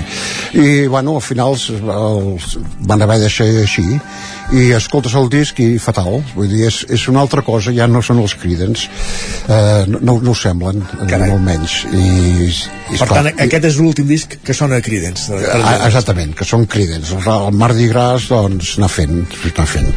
I 0.53 0.87
bueno, 0.87 1.15
al 1.15 1.25
final 1.25 1.55
els, 1.55 1.69
els 1.71 2.57
van 2.87 3.01
haver 3.01 3.17
de 3.19 3.27
deixar 3.27 3.47
així 3.63 3.87
i 4.51 4.71
escoltes 4.75 5.13
el 5.15 5.29
disc 5.31 5.59
i 5.63 5.77
fatal. 5.79 6.19
Vull 6.35 6.49
dir, 6.51 6.65
és, 6.67 6.81
és 6.91 7.05
una 7.11 7.21
altra 7.23 7.43
cosa, 7.45 7.71
ja 7.75 7.87
no 7.87 8.01
són 8.03 8.19
els 8.23 8.35
Creedence. 8.39 8.89
Eh, 9.47 9.85
no, 9.87 10.01
no, 10.03 10.17
ho 10.31 10.35
semblen 10.35 10.81
eh, 10.83 11.19
almenys 11.31 11.77
i, 11.87 12.03
i 12.91 12.99
Per 12.99 13.07
tant, 13.07 13.31
aquest 13.31 13.67
és 13.71 13.79
l'últim 13.79 14.09
disc 14.09 14.35
que 14.43 14.55
sona 14.57 14.81
a 14.81 14.83
Creedence. 14.83 15.31
Ah, 15.55 15.77
exactament, 15.87 16.35
que 16.35 16.47
són 16.47 16.67
Creedence. 16.71 17.15
El, 17.21 17.51
Mardi 17.55 17.87
Gras 17.91 18.27
doncs 18.31 18.75
anar 18.79 18.91
fent, 18.91 19.23
anar 19.53 19.67
fent. 19.71 19.91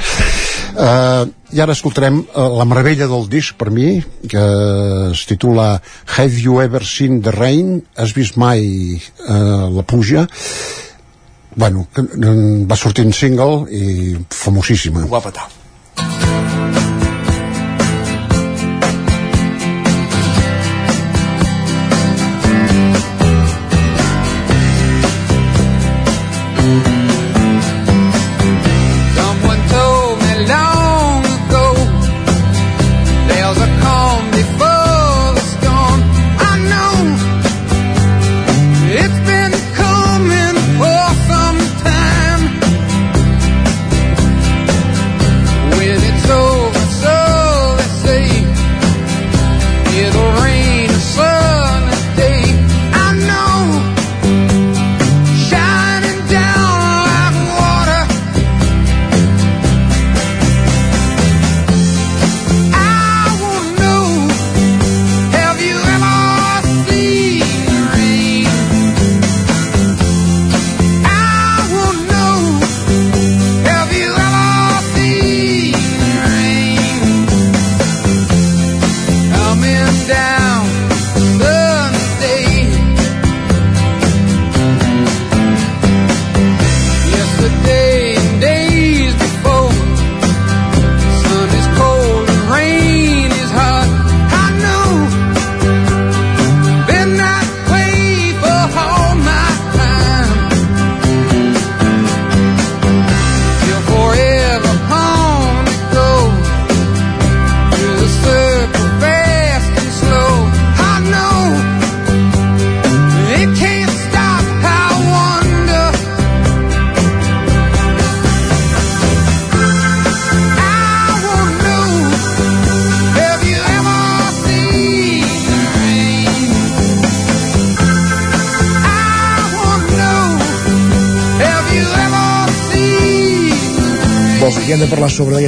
Uh, 0.75 1.27
i 1.55 1.61
ara 1.63 1.75
escoltarem 1.75 2.17
uh, 2.25 2.47
la 2.59 2.65
meravella 2.67 3.07
del 3.07 3.29
disc 3.31 3.55
per 3.55 3.69
mi 3.71 4.01
que 4.27 4.43
es 5.13 5.23
titula 5.31 5.77
Have 6.17 6.41
You 6.43 6.59
Ever 6.65 6.83
Seen 6.83 7.21
the 7.23 7.31
Rain? 7.35 7.77
Has 7.95 8.11
vist 8.17 8.39
mai 8.43 8.65
uh, 8.99 9.71
la 9.71 9.87
pluja 9.87 10.27
bueno, 11.57 11.87
va 12.71 12.77
sortir 12.77 13.05
en 13.07 13.13
single 13.13 13.67
i 13.71 14.17
famosíssima. 14.31 15.07
Petar 15.21 15.64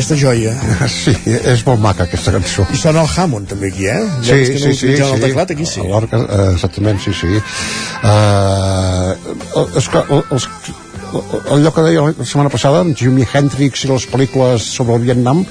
aquesta 0.07 0.17
joia. 0.23 0.55
Sí, 0.97 1.13
és 1.27 1.63
molt 1.67 1.81
maca 1.83 2.05
aquesta 2.07 2.33
cançó. 2.35 2.65
I 2.73 2.79
sona 2.79 3.03
el 3.03 3.11
Hammond 3.11 3.49
també 3.51 3.73
aquí, 3.73 3.87
eh? 3.91 3.99
Sí, 4.23 4.33
Veus 4.33 4.49
que 4.49 4.61
no 4.61 4.73
sí, 4.73 4.75
sí, 4.79 4.93
el 4.95 5.11
sí. 5.17 5.21
teclat, 5.25 5.51
aquí 5.51 5.67
sí. 5.67 5.83
L'orca, 5.83 6.21
eh, 6.23 6.49
exactament, 6.55 7.01
sí, 7.03 7.13
sí. 7.17 7.31
Uh, 8.07 9.15
és 9.79 9.89
que 9.91 10.03
el- 10.07 10.25
els, 10.37 10.47
allò 11.51 11.73
que 11.75 11.85
deia 11.87 12.05
la 12.07 12.27
setmana 12.27 12.51
passada 12.53 12.81
amb 12.85 12.97
Jimi 12.99 13.27
Hendrix 13.27 13.85
i 13.87 13.91
les 13.91 14.07
pel·lícules 14.11 14.67
sobre 14.79 14.97
el 14.99 15.05
Vietnam 15.07 15.45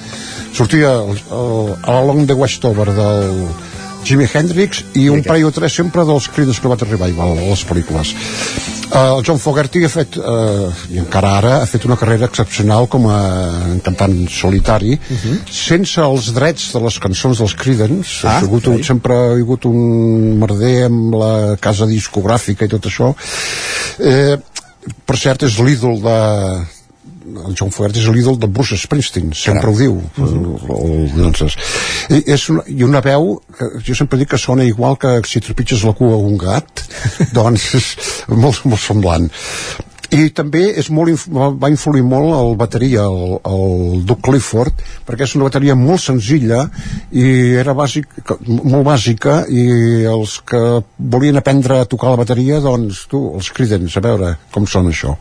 sortia 0.56 0.92
el, 1.04 1.20
el, 1.36 1.76
Along 1.96 2.26
the 2.28 2.36
Westover 2.40 2.88
del 2.96 3.48
Jimi 4.06 4.28
Hendrix 4.32 4.84
i 4.96 5.08
un 5.10 5.24
parell 5.26 5.48
o 5.50 5.52
tres 5.56 5.74
sempre 5.76 6.06
dels 6.06 6.28
Creedence 6.30 6.62
Clearwater 6.62 6.88
Revival 6.92 7.38
a 7.40 7.48
les 7.52 7.64
pel·lícules 7.68 8.14
el 8.96 9.24
John 9.28 9.40
Fogerty 9.42 9.84
ha 9.86 9.90
fet 9.92 10.16
uh, 10.18 10.70
i 10.94 11.00
encara 11.02 11.34
ara 11.40 11.54
ha 11.62 11.66
fet 11.68 11.84
una 11.88 11.98
carrera 12.00 12.30
excepcional 12.30 12.88
com 12.92 13.08
a 13.12 13.20
cantant 13.84 14.16
solitari 14.32 14.96
Mhm. 14.96 15.42
sense 15.52 16.00
els 16.02 16.32
drets 16.34 16.72
de 16.74 16.80
les 16.80 17.00
cançons 17.00 17.38
dels 17.42 17.54
Creedence 17.60 18.24
Ah, 18.26 18.38
ha 18.38 18.44
hagut 18.46 18.68
un, 18.68 18.78
carai. 18.78 18.84
sempre 18.88 19.14
ha 19.16 19.34
hagut 19.36 19.66
un 19.66 20.38
merder 20.40 20.86
amb 20.86 21.14
la 21.16 21.34
casa 21.60 21.86
discogràfica 21.86 22.66
i 22.66 22.72
tot 22.72 22.86
això 22.86 23.14
eh, 24.00 24.38
per 25.06 25.18
cert 25.18 25.44
és 25.44 25.58
l'ídol 25.60 26.00
de 26.02 26.18
el 27.44 27.56
John 27.58 27.74
Fogerty 27.74 28.02
és 28.02 28.10
l'ídol 28.12 28.40
de 28.40 28.50
Bruce 28.52 28.78
Springsteen 28.80 29.34
sempre 29.38 29.72
ho 29.72 29.76
diu 29.78 29.98
el, 30.24 30.36
el, 30.76 31.08
doncs, 31.16 31.58
i, 32.10 32.22
és 32.36 32.48
una, 32.54 32.66
i 32.72 32.86
una 32.88 33.04
veu 33.06 33.36
que 33.58 33.72
jo 33.88 33.98
sempre 33.98 34.20
dic 34.22 34.34
que 34.34 34.42
sona 34.42 34.68
igual 34.68 35.00
que 35.02 35.18
si 35.28 35.44
trepitges 35.44 35.84
la 35.88 35.96
cua 35.98 36.16
a 36.16 36.22
un 36.22 36.40
gat 36.42 36.86
doncs 37.38 37.74
és 37.80 37.92
molt, 38.30 38.64
molt 38.66 38.82
semblant. 38.82 39.30
I 40.14 40.30
també 40.38 40.68
és 40.80 40.88
molt, 40.94 41.26
va 41.34 41.70
influir 41.72 42.04
molt 42.06 42.36
el 42.38 42.54
bateria, 42.60 43.06
el, 43.10 43.38
el 43.50 44.04
Doug 44.08 44.22
Clifford, 44.28 44.84
perquè 45.08 45.26
és 45.26 45.34
una 45.38 45.48
bateria 45.50 45.76
molt 45.80 46.04
senzilla 46.04 46.62
i 47.12 47.26
era 47.58 47.74
bàsic, 47.78 48.12
molt 48.48 48.86
bàsica 48.86 49.42
i 49.50 49.66
els 50.12 50.38
que 50.46 50.62
volien 51.16 51.42
aprendre 51.42 51.82
a 51.82 51.90
tocar 51.90 52.14
la 52.14 52.22
bateria, 52.22 52.62
doncs 52.64 53.06
tu, 53.12 53.26
els 53.36 53.50
Creedence, 53.56 53.98
a 53.98 54.06
veure 54.06 54.36
com 54.54 54.70
sona 54.70 54.94
això. 54.94 55.18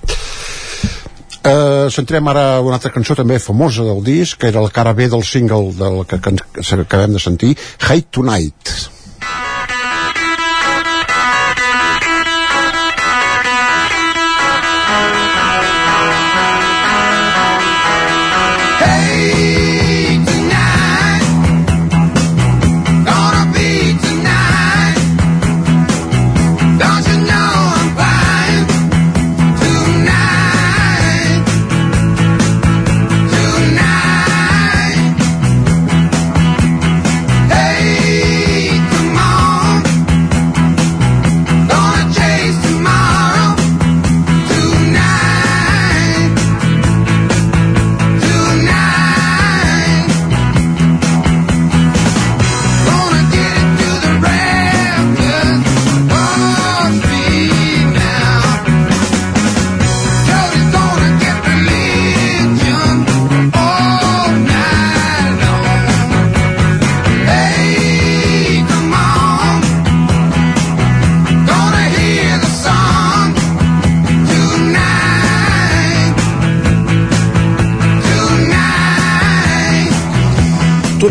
Eh, 1.44 1.90
centrem 1.92 2.28
ara 2.32 2.44
una 2.64 2.78
altra 2.78 2.92
cançó 2.92 3.16
també 3.18 3.36
famosa 3.42 3.84
del 3.84 4.00
disc, 4.04 4.38
que 4.40 4.48
era 4.48 4.62
la 4.64 4.72
cara 4.72 4.94
B 4.96 5.10
del 5.12 5.24
single 5.28 5.74
del 5.76 6.00
que, 6.08 6.18
que, 6.24 6.36
que 6.56 6.80
acabem 6.80 7.12
de 7.12 7.20
sentir, 7.20 7.52
Hate 7.84 8.08
Tonight. 8.10 8.93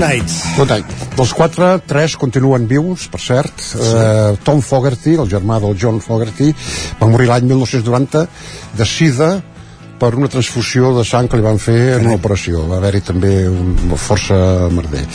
Tonight. 0.04 0.28
Tonight. 0.56 0.86
Tonight. 0.86 1.16
Dels 1.16 1.34
quatre, 1.34 1.80
tres 1.88 2.16
continuen 2.18 2.68
vius, 2.68 3.08
per 3.08 3.20
cert. 3.22 3.54
Eh, 3.78 4.38
Tom 4.44 4.62
Fogerty, 4.62 5.16
el 5.16 5.30
germà 5.30 5.60
del 5.62 5.78
John 5.80 6.00
Fogerty, 6.02 6.54
va 7.00 7.08
morir 7.08 7.28
l'any 7.30 7.46
1990 7.48 8.28
de 8.78 8.86
sida 8.86 9.30
per 10.00 10.14
una 10.16 10.28
transfusió 10.28 10.92
de 10.98 11.06
sang 11.06 11.30
que 11.30 11.38
li 11.40 11.46
van 11.46 11.60
fer 11.62 11.98
en 12.00 12.08
una 12.08 12.18
operació. 12.18 12.66
Va 12.68 12.78
haver-hi 12.82 13.02
també 13.02 13.48
un, 13.48 13.76
força 13.96 14.36
merder. 14.74 15.06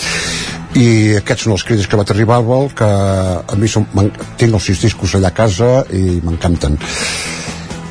I 0.78 1.16
aquests 1.18 1.44
són 1.44 1.56
els 1.56 1.64
crítics 1.64 1.88
que 1.88 1.98
va 1.98 2.06
arribar 2.08 2.38
al 2.38 2.70
que 2.76 2.84
a 2.88 3.56
mi 3.56 3.68
som, 3.68 3.86
m'en- 3.94 4.12
tinc 4.36 4.54
els 4.54 4.64
sis 4.64 4.80
discos 4.80 5.14
allà 5.14 5.28
a 5.28 5.36
casa 5.36 5.84
i 5.92 6.20
m'encanten. 6.22 6.78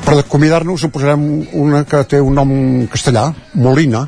Per 0.08 0.16
acomiadar-nos 0.16 0.84
en 0.84 0.90
posarem 0.90 1.24
una 1.52 1.84
que 1.84 2.02
té 2.08 2.20
un 2.20 2.34
nom 2.34 2.86
castellà, 2.88 3.28
Molina, 3.54 4.06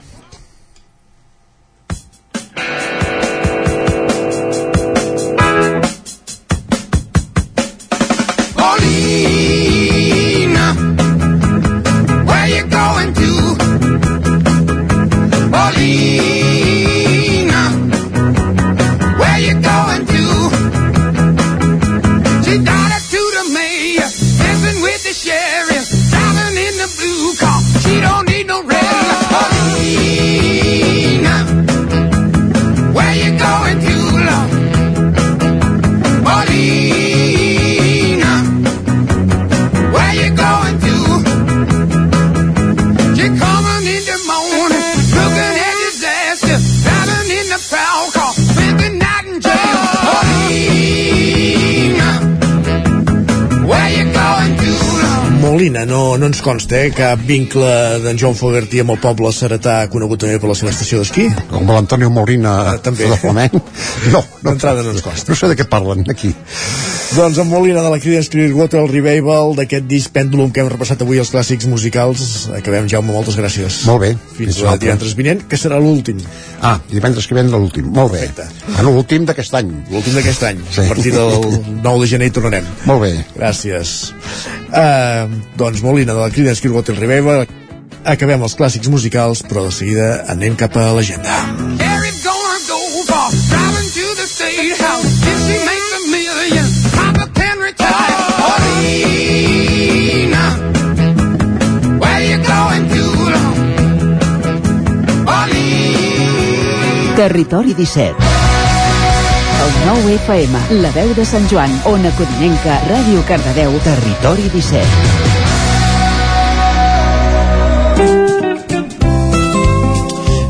ens 56.40 56.46
consta, 56.46 56.78
eh, 56.80 56.90
cap 56.96 57.20
vincle 57.28 57.68
d'en 58.00 58.16
John 58.18 58.34
Fogerty 58.34 58.80
amb 58.80 58.94
el 58.94 58.98
poble 59.02 59.28
seretà 59.36 59.82
conegut 59.92 60.22
també 60.22 60.38
per 60.40 60.48
la 60.48 60.54
seva 60.56 60.70
estació 60.72 61.00
d'esquí. 61.02 61.26
Com 61.50 61.68
l'Antonio 61.68 62.08
Molina 62.10 62.54
Ah, 62.70 62.78
també. 62.80 63.08
de 63.10 63.16
flamenc. 63.20 63.52
No, 64.12 64.20
no, 64.20 64.50
D'entrada 64.50 64.82
no 64.82 64.90
ens 64.94 65.02
costa. 65.04 65.28
no 65.28 65.36
sé 65.36 65.48
de 65.48 65.56
què 65.58 65.66
parlen 65.68 66.04
aquí. 66.08 66.32
Doncs 67.10 67.40
amb 67.42 67.50
Molina 67.50 67.80
de 67.82 67.90
la 67.90 67.98
Creedence 67.98 68.30
Clearwater 68.30 68.84
Revival 68.86 69.56
d'aquest 69.58 69.86
disc 69.90 70.12
Pendulum 70.14 70.52
que 70.54 70.62
hem 70.62 70.68
repassat 70.70 71.00
avui 71.02 71.18
els 71.18 71.32
clàssics 71.32 71.66
musicals 71.66 72.22
acabem 72.54 72.86
Jaume, 72.90 73.10
moltes 73.12 73.34
gràcies 73.38 73.80
Molt 73.88 74.04
bé. 74.04 74.10
fins 74.36 74.36
Fins 74.38 74.60
l'altre. 74.62 74.84
divendres 74.86 75.16
vinent 75.18 75.42
que 75.50 75.58
serà 75.58 75.80
l'últim 75.82 76.20
Ah, 76.62 76.78
divendres 76.90 77.26
que 77.26 77.34
ve 77.34 77.42
l'últim. 77.42 77.90
Molt 77.92 78.12
bé. 78.12 78.28
Bueno, 78.76 78.92
l'últim 78.92 79.24
d'aquest 79.26 79.54
any. 79.54 79.72
l'últim 79.90 80.14
d'aquest 80.14 80.42
any 80.44 80.58
Sí. 80.70 80.80
a 80.82 80.88
partir 80.88 81.12
del 81.12 81.62
9 81.82 82.00
de 82.00 82.06
gener 82.06 82.26
hi 82.28 82.30
tornarem 82.30 82.64
Molt 82.86 83.02
bé. 83.02 83.24
gràcies 83.36 84.12
uh, 84.70 85.26
doncs 85.56 85.82
Molina 85.82 86.14
de 86.14 86.20
la 86.20 86.30
Creedence 86.30 86.60
Clearwater 86.62 86.94
Revival 86.94 87.46
acabem 88.04 88.42
els 88.42 88.54
clàssics 88.56 88.88
musicals 88.88 89.42
però 89.42 89.64
de 89.66 89.72
seguida 89.72 90.24
anem 90.28 90.54
cap 90.54 90.76
a 90.76 90.92
l'agenda 90.92 91.28
Carrie's 91.28 91.89
Territori 107.20 107.74
17. 107.74 108.16
El 109.60 109.72
9 109.86 110.14
FM, 110.24 110.80
la 110.80 110.88
veu 110.94 111.10
de 111.12 111.24
Sant 111.28 111.44
Joan, 111.50 111.68
Ona 111.84 112.08
Codinenca, 112.16 112.80
Ràdio 112.88 113.20
Cardedeu, 113.28 113.76
Territori 113.84 114.48
17. 114.48 114.80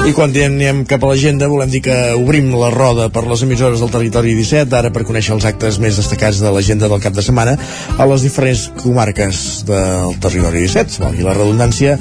I 0.06 0.14
quan 0.14 0.30
anem 0.30 0.86
cap 0.86 1.02
a 1.02 1.10
l'agenda 1.10 1.50
volem 1.50 1.74
dir 1.74 1.82
que 1.82 2.14
obrim 2.14 2.54
la 2.54 2.70
roda 2.70 3.10
per 3.10 3.26
les 3.26 3.42
emissores 3.42 3.82
del 3.82 3.90
territori 3.90 4.38
17, 4.38 4.70
ara 4.78 4.94
per 4.94 5.02
conèixer 5.08 5.34
els 5.34 5.48
actes 5.50 5.82
més 5.82 5.98
destacats 5.98 6.38
de 6.38 6.54
l'agenda 6.54 6.86
del 6.86 7.02
cap 7.02 7.18
de 7.18 7.26
setmana 7.26 7.58
a 7.98 8.06
les 8.06 8.22
diferents 8.22 8.70
comarques 8.78 9.66
del 9.66 10.14
territori 10.22 10.62
17, 10.70 11.02
valgui 11.02 11.26
la 11.26 11.34
redundància. 11.34 11.98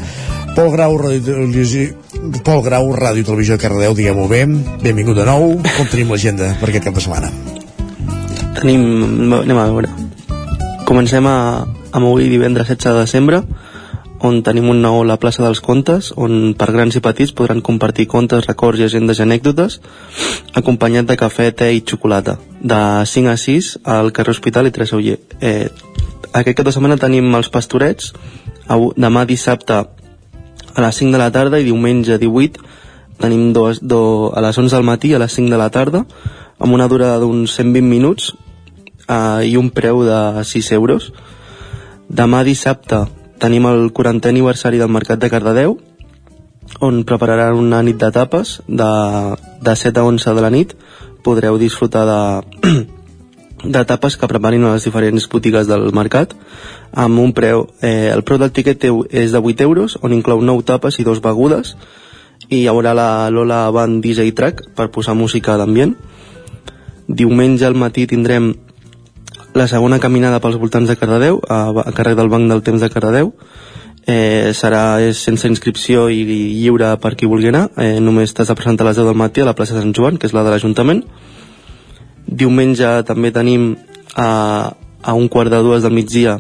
Pol 0.53 0.69
Grau, 0.77 0.93
Ràdio, 1.01 1.41
Pol 2.19 2.59
Grau, 2.65 2.89
Ràdio 2.91 3.23
i 3.23 3.25
Televisió 3.25 3.55
de 3.55 3.63
Cardedeu, 3.63 3.93
diguem-ho 3.95 4.25
bé. 4.27 4.43
Benvingut 4.83 5.15
de 5.15 5.25
nou. 5.27 5.53
Com 5.63 5.87
tenim 5.87 6.09
l'agenda 6.11 6.51
per 6.59 6.67
aquest 6.67 6.89
cap 6.89 6.97
de 6.97 7.03
setmana? 7.03 7.29
Tenim... 8.59 8.83
anem 9.39 9.57
a 9.57 9.67
veure. 9.71 9.91
Comencem 10.89 11.25
a, 11.29 11.37
amb 11.63 12.09
avui 12.09 12.27
divendres 12.27 12.67
16 12.67 12.91
de 12.91 13.05
desembre, 13.05 13.39
on 14.19 14.41
tenim 14.43 14.67
un 14.67 14.81
nou 14.83 14.99
a 14.99 15.05
la 15.07 15.15
plaça 15.21 15.45
dels 15.45 15.61
Contes, 15.63 16.09
on 16.19 16.55
per 16.59 16.67
grans 16.75 16.97
i 16.99 17.01
petits 17.03 17.31
podran 17.31 17.61
compartir 17.63 18.09
contes, 18.11 18.43
records, 18.49 18.81
llegendes 18.81 19.21
i 19.21 19.23
anècdotes, 19.23 19.79
acompanyat 20.59 21.07
de 21.07 21.15
cafè, 21.21 21.47
te 21.55 21.69
i 21.71 21.85
xocolata, 21.87 22.35
de 22.59 22.81
5 23.07 23.31
a 23.31 23.37
6 23.39 23.69
al 23.95 24.11
carrer 24.11 24.35
Hospital 24.35 24.67
i 24.67 24.75
3 24.75 24.91
a 24.91 24.99
Uller. 24.99 25.15
Eh, 25.39 25.69
aquest 26.33 26.59
cap 26.59 26.67
de 26.67 26.75
setmana 26.75 26.99
tenim 26.99 27.31
els 27.39 27.47
pastorets, 27.53 28.11
demà 28.99 29.23
dissabte 29.25 29.85
a 30.75 30.81
les 30.81 31.01
5 31.01 31.11
de 31.11 31.21
la 31.21 31.31
tarda 31.31 31.59
i 31.59 31.67
diumenge 31.67 32.17
18 32.17 32.61
tenim 33.19 33.51
dos, 33.53 33.81
do, 33.81 34.31
a 34.35 34.41
les 34.41 34.57
11 34.57 34.75
del 34.75 34.85
matí 34.87 35.13
a 35.13 35.19
les 35.19 35.33
5 35.33 35.51
de 35.51 35.59
la 35.59 35.69
tarda 35.69 36.05
amb 36.59 36.73
una 36.73 36.87
durada 36.87 37.19
d'uns 37.19 37.55
120 37.57 37.87
minuts 37.87 38.33
eh, 39.07 39.47
i 39.49 39.55
un 39.57 39.69
preu 39.71 40.03
de 40.07 40.43
6 40.43 40.71
euros. 40.77 41.11
Demà 42.09 42.43
dissabte 42.43 43.05
tenim 43.39 43.67
el 43.69 43.89
40è 43.95 44.29
aniversari 44.29 44.79
del 44.79 44.91
Mercat 44.91 45.19
de 45.19 45.29
Cardedeu 45.31 45.77
on 46.79 47.03
prepararan 47.03 47.57
una 47.57 47.81
nit 47.83 47.97
de 47.97 48.11
tapes 48.13 48.59
de, 48.67 48.89
de 49.61 49.75
7 49.75 49.99
a 49.99 50.03
11 50.05 50.35
de 50.35 50.41
la 50.41 50.51
nit. 50.53 50.75
Podreu 51.23 51.57
disfrutar 51.59 52.05
de, 52.07 52.19
de 53.63 53.83
tapes 53.85 54.17
que 54.17 54.27
preparin 54.27 54.63
a 54.65 54.73
les 54.75 54.85
diferents 54.87 55.27
botigues 55.29 55.67
del 55.67 55.91
mercat 55.93 56.35
amb 56.91 57.19
un 57.19 57.33
preu, 57.33 57.67
eh, 57.81 58.11
el 58.13 58.23
preu 58.23 58.39
del 58.39 58.51
tiquet 58.51 58.85
és 59.09 59.31
de 59.31 59.39
8 59.39 59.63
euros 59.63 59.97
on 60.01 60.13
inclou 60.13 60.41
9 60.41 60.63
tapes 60.63 60.99
i 60.99 61.07
dos 61.07 61.21
begudes 61.21 61.75
i 62.49 62.63
hi 62.63 62.67
haurà 62.67 62.95
la 62.95 63.29
Lola 63.29 63.67
Band 63.71 64.03
DJ 64.03 64.31
Track 64.33 64.71
per 64.75 64.89
posar 64.89 65.13
música 65.15 65.57
d'ambient 65.57 65.95
diumenge 67.09 67.65
al 67.65 67.75
matí 67.75 68.05
tindrem 68.07 68.53
la 69.53 69.67
segona 69.67 69.99
caminada 69.99 70.39
pels 70.39 70.59
voltants 70.61 70.89
de 70.89 70.95
Cardedeu 70.95 71.41
a, 71.49 71.69
a 71.73 71.91
carrer 71.91 72.15
del 72.15 72.29
Banc 72.29 72.47
del 72.49 72.61
Temps 72.61 72.81
de 72.81 72.89
Cardedeu. 72.93 73.33
Eh, 74.09 74.53
serà 74.57 75.01
és 75.03 75.19
sense 75.21 75.49
inscripció 75.49 76.07
i 76.09 76.21
lliure 76.23 76.93
per 77.01 77.15
qui 77.17 77.29
vulgui 77.29 77.49
anar. 77.49 77.67
Eh, 77.77 77.97
només 77.99 78.33
t'has 78.33 78.49
de 78.49 78.55
presentar 78.57 78.85
a 78.85 78.91
les 78.91 79.01
10 79.01 79.09
del 79.09 79.17
matí 79.17 79.41
a 79.41 79.49
la 79.49 79.55
plaça 79.57 79.77
Sant 79.77 79.93
Joan 79.95 80.17
que 80.17 80.29
és 80.29 80.35
la 80.37 80.45
de 80.45 80.53
l'Ajuntament 80.53 81.03
diumenge 82.29 82.91
també 83.07 83.31
tenim 83.33 83.73
a, 84.15 84.71
a 85.01 85.13
un 85.17 85.27
quart 85.27 85.51
de 85.51 85.61
dues 85.65 85.83
del 85.83 85.95
migdia 85.97 86.39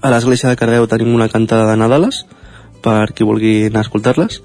a 0.00 0.10
l'església 0.12 0.48
de 0.48 0.56
Cardeu 0.56 0.86
tenim 0.86 1.14
una 1.14 1.28
cantada 1.28 1.66
de 1.70 1.76
Nadales 1.76 2.24
per 2.82 3.10
qui 3.12 3.26
vulgui 3.26 3.66
anar 3.66 3.82
a 3.82 3.86
escoltar-les. 3.86 4.40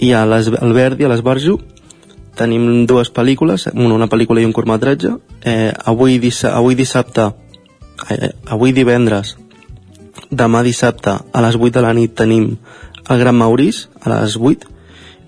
I 0.00 0.12
a 0.16 0.24
les, 0.24 0.48
al 0.48 0.72
Verdi, 0.72 1.04
a 1.04 1.10
l'Esbarjo 1.12 1.58
tenim 2.38 2.86
dues 2.88 3.10
pel·lícules 3.12 3.66
una, 3.74 3.92
una 3.92 4.08
pel·lícula 4.08 4.40
i 4.40 4.48
un 4.48 4.54
curtmetratge. 4.56 5.12
Eh, 5.44 5.72
avui, 5.84 6.16
dissa, 6.18 6.54
avui 6.56 6.78
dissabte 6.78 7.28
eh, 8.08 8.32
avui 8.48 8.72
divendres 8.72 9.36
demà 10.32 10.62
dissabte 10.64 11.18
a 11.20 11.44
les 11.44 11.58
8 11.60 11.74
de 11.76 11.84
la 11.84 11.92
nit 11.92 12.14
tenim 12.16 12.54
el 13.10 13.20
Gran 13.20 13.36
Maurís 13.36 13.88
a 14.00 14.14
les 14.14 14.38
8 14.40 14.70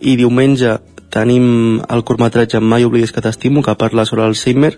i 0.08 0.16
diumenge 0.16 0.78
tenim 1.14 1.80
el 1.88 2.02
curtmetratge 2.06 2.60
Mai 2.60 2.84
oblidis 2.84 3.12
que 3.14 3.22
t'estimo 3.22 3.62
que 3.62 3.76
parla 3.78 4.06
sobre 4.08 4.26
Alzheimer 4.26 4.74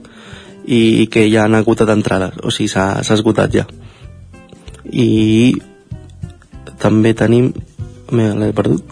i 0.67 1.07
que 1.13 1.29
ja 1.31 1.47
han 1.47 1.55
agotat 1.55 1.91
entrades 1.95 2.37
o 2.43 2.51
sigui 2.51 2.69
s'ha 2.73 3.01
esgotat 3.17 3.55
ja. 3.55 3.65
I 4.91 5.55
també 6.83 7.15
tenim 7.17 7.53
l'he 8.13 8.53
perdut. 8.55 8.85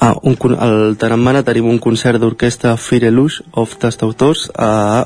Ah, 0.00 0.14
un, 0.24 0.36
al 0.56 0.96
Tarambana 0.96 1.42
tenim 1.44 1.68
un 1.68 1.78
concert 1.78 2.18
d'orquestra 2.22 2.76
Firelush 2.80 3.42
of 3.52 3.76
Tastautors 3.82 4.48
a, 4.56 5.04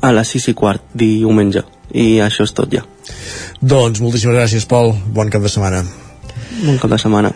a 0.00 0.12
les 0.16 0.34
6 0.34 0.50
i 0.50 0.56
quart 0.58 0.82
diumenge. 0.98 1.62
I 1.94 2.18
això 2.24 2.48
és 2.48 2.56
tot 2.56 2.72
ja. 2.72 2.82
Doncs 3.60 4.02
moltíssimes 4.02 4.34
gràcies, 4.34 4.66
Pol. 4.66 4.90
Bon 5.14 5.30
cap 5.30 5.44
de 5.44 5.52
setmana. 5.52 5.84
bon 6.64 6.78
cap 6.82 6.90
de 6.90 6.98
setmana 6.98 7.30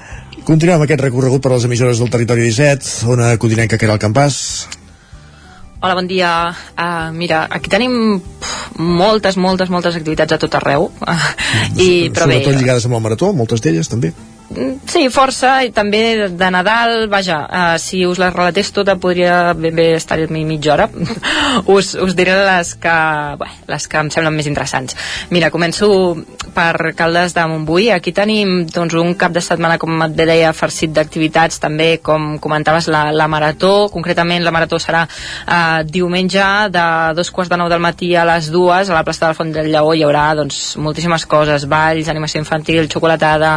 Continuem 0.47 0.85
aquest 0.85 1.01
recorregut 1.02 1.43
per 1.43 1.51
les 1.56 1.64
emissores 1.66 1.98
del 1.98 2.10
territori 2.12 2.44
17, 2.47 3.09
ona 3.10 3.32
codinenca 3.43 3.78
que 3.81 3.86
era 3.89 3.97
el 3.97 4.02
campàs. 4.02 4.36
Hola, 5.81 5.97
bon 5.98 6.06
dia. 6.06 6.31
Uh, 6.78 7.10
mira, 7.14 7.40
aquí 7.51 7.73
tenim 7.73 8.20
pf, 8.20 8.78
moltes, 8.78 9.36
moltes, 9.43 9.73
moltes 9.74 9.98
activitats 9.98 10.36
a 10.36 10.39
tot 10.39 10.55
arreu. 10.60 10.86
Uh, 11.02 11.16
I, 11.74 11.89
però 12.14 12.31
bé, 12.31 12.39
Sobretot 12.39 12.60
lligades 12.60 12.86
amb 12.86 12.98
el 13.01 13.02
marató, 13.09 13.32
moltes 13.35 13.64
d'elles 13.64 13.90
també. 13.90 14.12
Sí, 14.86 15.09
força, 15.10 15.64
i 15.66 15.73
també 15.74 16.28
de, 16.31 16.48
Nadal, 16.55 17.09
vaja, 17.10 17.40
uh, 17.44 17.78
si 17.82 18.05
us 18.06 18.20
les 18.23 18.31
relatés 18.31 18.70
tota 18.73 18.94
podria 19.02 19.52
ben 19.59 19.74
bé 19.74 19.89
estar 19.97 20.20
mi 20.31 20.44
mitja 20.47 20.73
hora. 20.74 20.86
us, 21.74 21.94
us 21.98 22.14
diré 22.14 22.36
les 22.47 22.74
que, 22.78 22.94
bé, 23.40 23.48
les 23.66 23.89
que 23.90 23.98
em 23.98 24.10
semblen 24.14 24.36
més 24.39 24.47
interessants. 24.47 24.94
Mira, 25.35 25.51
començo 25.51 25.89
per 26.55 26.94
Caldes 26.97 27.35
de 27.35 27.47
Montbui. 27.51 27.90
Aquí 27.90 28.14
tenim 28.14 28.68
doncs, 28.70 28.94
un 28.94 29.16
cap 29.18 29.35
de 29.35 29.43
setmana, 29.43 29.81
com 29.82 29.98
et 30.06 30.14
deia, 30.14 30.55
farcit 30.55 30.94
d'activitats, 30.94 31.59
també, 31.60 31.98
com 31.98 32.39
comentaves, 32.39 32.86
la, 32.86 33.10
la 33.12 33.27
marató. 33.28 33.89
Concretament, 33.93 34.47
la 34.47 34.55
marató 34.55 34.78
serà 34.78 35.02
uh, 35.10 35.82
diumenge 35.82 36.47
de 36.70 36.86
dos 37.18 37.32
quarts 37.35 37.51
de 37.51 37.59
nou 37.59 37.68
del 37.73 37.82
matí 37.82 38.14
a 38.14 38.24
les 38.28 38.52
dues, 38.55 38.89
a 38.89 38.94
la 38.94 39.02
plaça 39.02 39.27
de 39.27 39.32
la 39.32 39.40
Font 39.40 39.52
del 39.52 39.73
Lleó 39.74 39.90
hi 39.93 40.06
haurà 40.06 40.28
doncs, 40.39 40.77
moltíssimes 40.78 41.27
coses, 41.27 41.66
balls, 41.66 42.09
animació 42.09 42.40
infantil, 42.40 42.86
xocolatada, 42.93 43.56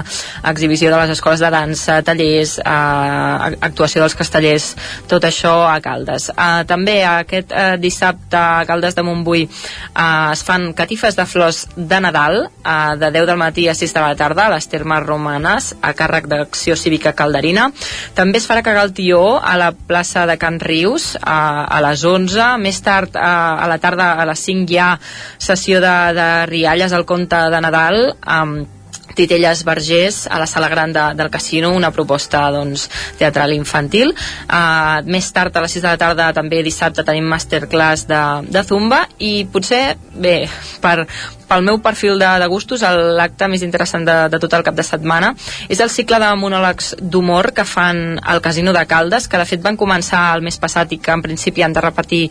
exhibició 0.50 0.79
de 0.88 0.96
les 0.96 1.12
escoles 1.12 1.42
de 1.44 1.50
dansa, 1.52 2.00
tallers, 2.08 2.56
eh, 2.64 3.58
actuació 3.68 4.00
dels 4.00 4.16
castellers, 4.16 4.70
tot 5.12 5.28
això 5.28 5.68
a 5.68 5.76
Caldes. 5.84 6.30
Eh, 6.32 6.64
també 6.70 7.02
aquest 7.04 7.52
eh, 7.52 7.76
dissabte 7.82 8.40
a 8.40 8.64
Caldes 8.70 8.96
de 8.96 9.04
Montbui 9.04 9.44
eh, 9.44 10.32
es 10.32 10.44
fan 10.48 10.72
catifes 10.74 11.18
de 11.20 11.26
flors 11.28 11.66
de 11.76 12.00
Nadal 12.00 12.46
eh, 12.48 12.96
de 13.02 13.12
10 13.12 13.28
del 13.28 13.42
matí 13.42 13.68
a 13.68 13.76
6 13.76 13.94
de 13.98 14.06
la 14.06 14.16
tarda 14.16 14.48
a 14.48 14.54
les 14.56 14.70
termes 14.72 15.04
romanes 15.04 15.74
a 15.82 15.92
càrrec 15.94 16.30
d'Acció 16.32 16.78
Cívica 16.80 17.14
Calderina. 17.14 17.70
També 18.16 18.40
es 18.40 18.48
farà 18.48 18.64
cagar 18.64 18.88
el 18.88 18.96
tió 18.96 19.40
a 19.44 19.58
la 19.60 19.74
plaça 19.74 20.26
de 20.30 20.38
Can 20.40 20.62
Rius 20.64 21.16
eh, 21.16 21.22
a 21.28 21.84
les 21.90 22.06
11. 22.06 22.56
Més 22.64 22.82
tard, 22.86 23.16
eh, 23.16 23.20
a 23.20 23.68
la 23.68 23.80
tarda, 23.84 24.14
a 24.16 24.26
les 24.30 24.48
5 24.48 24.72
hi 24.72 24.80
ha 24.80 24.92
sessió 25.38 25.84
de, 25.84 25.96
de 26.16 26.30
rialles 26.48 26.94
al 26.94 27.08
conte 27.10 27.40
de 27.52 27.62
Nadal 27.62 28.04
amb 28.22 28.79
Titelles 29.16 29.64
Vergés 29.68 30.26
a 30.30 30.40
la 30.40 30.48
sala 30.48 30.70
gran 30.70 30.94
de, 30.94 31.06
del 31.16 31.30
casino, 31.30 31.72
una 31.76 31.92
proposta 31.92 32.46
doncs, 32.54 32.88
teatral 33.20 33.54
infantil. 33.56 34.14
Uh, 34.48 35.02
més 35.10 35.32
tard, 35.36 35.56
a 35.56 35.66
les 35.66 35.76
6 35.78 35.84
de 35.84 35.90
la 35.90 36.00
tarda, 36.02 36.30
també 36.36 36.62
dissabte, 36.66 37.06
tenim 37.08 37.28
masterclass 37.30 38.08
de, 38.10 38.22
de 38.50 38.64
Zumba 38.64 39.06
i 39.18 39.44
potser, 39.52 39.98
bé, 40.14 40.38
per, 40.84 41.04
pel 41.50 41.66
meu 41.66 41.80
perfil 41.82 42.20
de, 42.22 42.30
de 42.42 42.48
gustos, 42.52 42.84
l'acte 43.20 43.50
més 43.50 43.64
interessant 43.66 44.06
de, 44.06 44.18
de 44.32 44.40
tot 44.42 44.54
el 44.54 44.66
cap 44.66 44.78
de 44.78 44.86
setmana 44.86 45.34
és 45.68 45.82
el 45.82 45.90
cicle 45.90 46.20
de 46.22 46.30
monòlegs 46.40 46.94
d'humor 47.02 47.52
que 47.58 47.66
fan 47.66 48.20
al 48.22 48.44
Casino 48.46 48.74
de 48.76 48.86
Caldes, 48.90 49.28
que 49.28 49.42
de 49.42 49.48
fet 49.50 49.64
van 49.66 49.80
començar 49.80 50.30
el 50.36 50.46
mes 50.46 50.60
passat 50.62 50.94
i 50.94 51.02
que 51.02 51.16
en 51.16 51.26
principi 51.26 51.66
han 51.66 51.74
de 51.74 51.84
repetir 51.84 52.28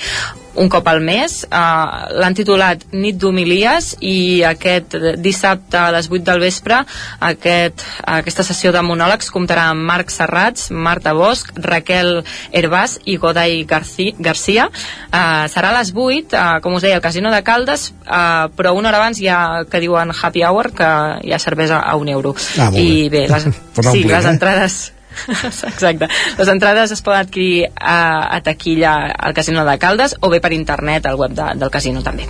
un 0.55 0.69
cop 0.69 0.89
al 0.89 1.01
mes. 1.05 1.43
Uh, 1.49 2.19
L'han 2.19 2.37
titulat 2.37 2.85
Nit 2.93 3.19
d'humilies 3.21 3.95
i 4.05 4.43
aquest 4.47 4.97
dissabte 5.23 5.79
a 5.79 5.93
les 5.95 6.09
8 6.11 6.25
del 6.27 6.43
vespre 6.43 6.81
aquest, 7.25 7.85
aquesta 8.09 8.45
sessió 8.47 8.73
de 8.75 8.83
monòlegs 8.85 9.31
comptarà 9.35 9.69
amb 9.73 9.85
Marc 9.89 10.13
Serrats, 10.15 10.71
Marta 10.71 11.15
Bosch, 11.17 11.53
Raquel 11.65 12.23
Herbàs 12.53 12.99
i 13.07 13.19
Godai 13.21 13.63
Garci 13.69 14.13
Garcia. 14.19 14.69
Uh, 15.09 15.47
serà 15.53 15.73
a 15.73 15.79
les 15.79 15.93
8, 15.95 16.35
uh, 16.35 16.61
com 16.65 16.77
us 16.79 16.85
deia, 16.87 16.99
al 16.99 17.05
Casino 17.05 17.33
de 17.35 17.43
Caldes, 17.47 17.91
uh, 18.07 18.49
però 18.57 18.75
una 18.77 18.93
hora 18.93 19.03
abans 19.03 19.21
ha 19.29 19.65
que 19.71 19.81
diuen 19.83 20.13
happy 20.15 20.45
hour, 20.45 20.73
que 20.75 20.93
hi 21.25 21.33
ha 21.33 21.39
cervesa 21.43 21.81
a 21.81 21.97
un 21.97 22.09
euro. 22.09 22.35
Ah, 22.59 22.71
I 22.75 23.09
bé. 23.13 23.27
les, 23.29 23.49
sí, 23.93 24.05
les 24.05 24.25
eh? 24.25 24.98
Exacte. 25.73 26.09
Les 26.39 26.49
entrades 26.49 26.93
es 26.95 27.03
poden 27.03 27.27
adquirir 27.27 27.69
a, 27.75 28.37
a 28.37 28.41
taquilla 28.45 28.95
al 29.13 29.35
Casino 29.35 29.65
de 29.65 29.77
Caldes 29.79 30.17
o 30.21 30.31
bé 30.31 30.41
per 30.41 30.53
internet 30.53 31.07
al 31.07 31.19
web 31.19 31.35
de, 31.37 31.51
del 31.59 31.71
casino 31.71 32.03
també. 32.05 32.27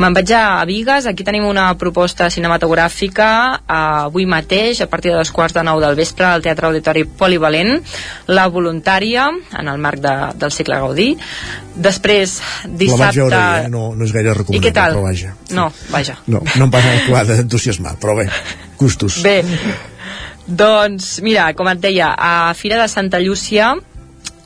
Me'n 0.00 0.16
vaig 0.16 0.32
a 0.36 0.64
Vigues, 0.68 1.06
aquí 1.06 1.26
tenim 1.26 1.46
una 1.48 1.68
proposta 1.80 2.30
cinematogràfica 2.30 3.30
eh, 3.60 3.78
avui 4.06 4.26
mateix 4.26 4.82
a 4.84 4.88
partir 4.90 5.12
de 5.12 5.18
dos 5.18 5.32
quarts 5.34 5.56
de 5.56 5.64
nou 5.66 5.80
del 5.82 5.98
vespre 5.98 6.26
al 6.28 6.44
Teatre 6.44 6.70
Auditori 6.70 7.04
Polivalent 7.04 7.78
La 8.30 8.48
Voluntària 8.52 9.28
en 9.30 9.68
el 9.68 9.78
marc 9.78 10.02
de, 10.04 10.16
del 10.40 10.54
cicle 10.54 10.80
Gaudí 10.80 11.10
després 11.74 12.38
La 12.40 12.70
vaig 12.70 12.78
dissabte 12.80 13.20
veure 13.20 13.42
eh? 13.64 13.68
no, 13.72 13.90
no 13.96 14.06
és 14.06 14.12
gaire 14.14 14.30
i 14.30 14.34
què 14.34 14.38
recomanable, 14.38 14.72
tal? 14.76 14.96
però 14.96 15.04
vaja. 15.06 15.34
No, 15.56 15.68
vaja 15.90 16.18
No, 16.26 16.42
no 16.56 16.66
em 16.66 16.72
va 16.72 16.82
acabar 16.82 17.24
d'entusiasmar, 17.28 17.96
però 18.00 18.16
bé, 18.18 18.26
gustos. 18.80 19.20
Bé, 19.24 19.40
Doncs, 20.46 21.20
mira, 21.22 21.52
com 21.54 21.68
et 21.70 21.80
deia, 21.80 22.14
a 22.16 22.52
Fira 22.54 22.80
de 22.80 22.88
Santa 22.88 23.20
Llúcia 23.20 23.74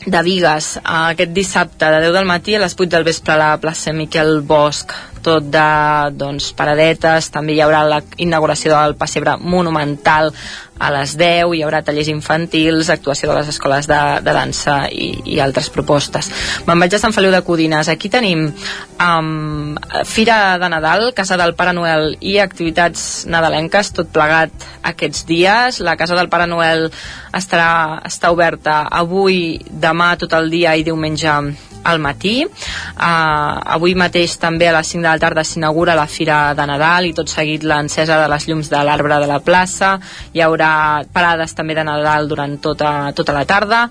de 0.04 0.20
Vigues, 0.26 0.74
aquest 0.84 1.32
dissabte 1.32 1.88
de 1.88 2.00
10 2.04 2.12
del 2.18 2.28
matí 2.28 2.54
a 2.54 2.60
les 2.60 2.76
8 2.76 2.90
del 2.92 3.06
vespre 3.06 3.32
a 3.32 3.40
la 3.40 3.50
plaça 3.60 3.94
Miquel 3.96 4.42
Bosch 4.42 4.92
tot 5.24 5.46
de 5.48 5.68
doncs, 6.14 6.52
paradetes, 6.56 7.30
també 7.32 7.56
hi 7.56 7.62
haurà 7.64 7.82
la 7.88 8.02
inauguració 8.20 8.74
del 8.76 8.96
pessebre 9.00 9.38
monumental 9.40 10.32
a 10.78 10.90
les 10.90 11.14
10, 11.16 11.52
hi 11.54 11.62
haurà 11.62 11.80
tallers 11.86 12.10
infantils, 12.10 12.90
actuació 12.90 13.30
de 13.30 13.36
les 13.38 13.50
escoles 13.52 13.86
de, 13.86 14.00
de 14.26 14.34
dansa 14.34 14.76
i, 14.90 15.10
i 15.36 15.38
altres 15.40 15.70
propostes. 15.70 16.30
Me'n 16.66 16.82
vaig 16.82 16.96
a 16.96 17.00
Sant 17.00 17.14
Feliu 17.14 17.30
de 17.32 17.42
Codines. 17.46 17.88
Aquí 17.88 18.10
tenim 18.10 18.48
um, 18.50 19.76
Fira 20.04 20.58
de 20.58 20.70
Nadal, 20.72 21.12
Casa 21.14 21.38
del 21.40 21.54
Pare 21.58 21.72
Noel 21.76 22.16
i 22.20 22.38
activitats 22.42 23.24
nadalenques, 23.30 23.92
tot 23.94 24.10
plegat 24.14 24.66
aquests 24.82 25.24
dies. 25.30 25.78
La 25.80 25.96
Casa 26.00 26.18
del 26.18 26.30
Pare 26.32 26.50
Noel 26.50 26.90
estarà, 27.34 28.00
està 28.04 28.34
oberta 28.34 28.82
avui, 28.90 29.60
demà, 29.70 30.14
tot 30.18 30.34
el 30.34 30.50
dia 30.50 30.74
i 30.74 30.84
diumenge 30.86 31.38
al 31.84 32.00
matí. 32.02 32.34
Uh, 32.44 33.60
avui 33.76 33.94
mateix 33.98 34.38
també 34.42 34.68
a 34.68 34.74
les 34.78 34.90
5 34.94 35.04
de 35.04 35.08
la 35.08 35.20
tarda 35.22 35.44
s'inaugura 35.44 35.94
la 35.98 36.08
Fira 36.10 36.40
de 36.56 36.66
Nadal 36.66 37.10
i 37.10 37.14
tot 37.16 37.30
seguit 37.30 37.64
l'encesa 37.64 38.18
de 38.22 38.28
les 38.32 38.48
llums 38.48 38.72
de 38.72 38.82
l'arbre 38.88 39.20
de 39.22 39.30
la 39.30 39.40
plaça. 39.44 39.94
Hi 40.34 40.42
haurà 40.44 41.04
parades 41.12 41.54
també 41.54 41.76
de 41.76 41.86
Nadal 41.86 42.28
durant 42.28 42.58
tota, 42.62 43.12
tota 43.14 43.36
la 43.36 43.44
tarda 43.48 43.88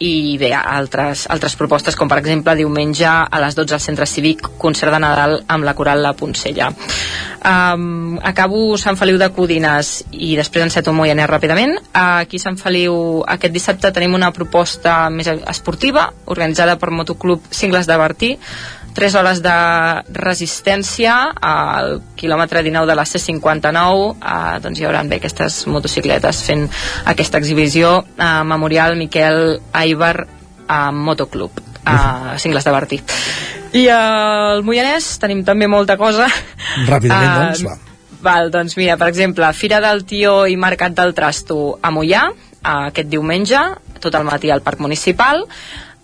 i 0.00 0.38
bé, 0.40 0.48
altres, 0.56 1.26
altres 1.28 1.54
propostes 1.60 1.96
com 1.96 2.08
per 2.08 2.16
exemple 2.22 2.54
diumenge 2.56 3.04
a 3.04 3.40
les 3.42 3.56
12 3.56 3.76
al 3.76 3.82
centre 3.84 4.06
cívic 4.08 4.46
concert 4.58 4.94
de 4.94 5.00
Nadal 5.02 5.36
amb 5.52 5.66
la 5.68 5.74
coral 5.76 6.00
La 6.00 6.14
Poncella. 6.16 6.70
Um, 7.44 8.16
acabo 8.24 8.78
Sant 8.80 8.96
Feliu 8.96 9.18
de 9.20 9.28
Codines 9.36 9.92
i 10.16 10.32
després 10.38 10.64
enceto 10.64 10.94
Moianès 10.96 11.28
ràpidament. 11.28 11.76
Aquí 11.92 12.40
Sant 12.40 12.56
Feliu 12.60 13.20
aquest 13.28 13.52
dissabte 13.52 13.92
tenim 13.92 14.16
una 14.16 14.32
proposta 14.32 15.02
més 15.12 15.28
esportiva 15.28 16.08
organitzada 16.32 16.78
per 16.80 16.94
Motoclub 16.96 17.52
Cingles 17.52 17.88
de 17.88 18.00
Bertí 18.00 18.34
3 18.94 19.16
hores 19.20 19.42
de 19.44 19.56
resistència 20.16 21.14
al 21.40 22.00
quilòmetre 22.18 22.62
19 22.66 22.90
de 22.90 22.96
la 22.98 23.06
C59 23.08 24.06
eh, 24.14 24.60
doncs 24.64 24.80
hi 24.80 24.86
haurà 24.88 25.02
bé 25.08 25.20
aquestes 25.20 25.62
motocicletes 25.70 26.44
fent 26.48 26.66
aquesta 27.12 27.38
exhibició 27.38 27.98
a 28.18 28.30
eh, 28.40 28.44
Memorial 28.44 28.96
Miquel 29.00 29.60
Aibar 29.72 30.26
a 30.70 30.80
Motoclub 30.94 31.62
a 31.84 32.36
Cingles 32.38 32.66
de 32.66 32.74
Bertí 32.74 33.00
i 33.80 33.86
al 33.92 34.64
Moianès 34.66 35.14
tenim 35.22 35.44
també 35.46 35.70
molta 35.70 35.96
cosa 35.96 36.26
Ràpidament, 36.88 37.30
Eh, 37.30 37.38
doncs, 37.44 37.64
va. 37.66 37.78
Val, 38.20 38.50
doncs 38.52 38.76
mira, 38.76 38.98
per 39.00 39.08
exemple, 39.08 39.48
Fira 39.56 39.80
del 39.80 40.04
Tió 40.04 40.44
i 40.46 40.56
Mercat 40.60 40.92
del 40.92 41.14
Trasto 41.16 41.78
a 41.80 41.90
Mollà, 41.94 42.26
aquest 42.62 43.08
diumenge, 43.08 43.60
tot 44.00 44.16
el 44.16 44.26
matí 44.28 44.50
al 44.52 44.60
Parc 44.60 44.80
Municipal. 44.84 45.46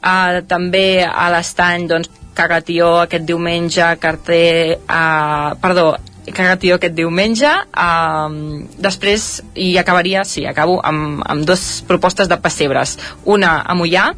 Eh, 0.02 0.42
també 0.48 1.04
a 1.04 1.30
l'estany, 1.34 1.88
doncs, 1.90 2.12
Cagatió 2.36 2.98
aquest 3.06 3.24
diumenge, 3.24 3.84
carter... 4.00 4.76
Eh, 4.76 5.54
perdó, 5.62 5.94
Cagatió 6.36 6.76
aquest 6.76 6.96
diumenge. 6.98 7.52
Eh, 7.70 8.66
després, 8.82 9.28
i 9.54 9.70
acabaria, 9.80 10.24
sí, 10.28 10.44
acabo, 10.46 10.80
amb, 10.84 11.22
amb 11.24 11.46
dues 11.48 11.82
propostes 11.88 12.28
de 12.28 12.38
pessebres. 12.42 12.98
Una 13.24 13.60
a 13.62 13.78
Mollà, 13.78 14.10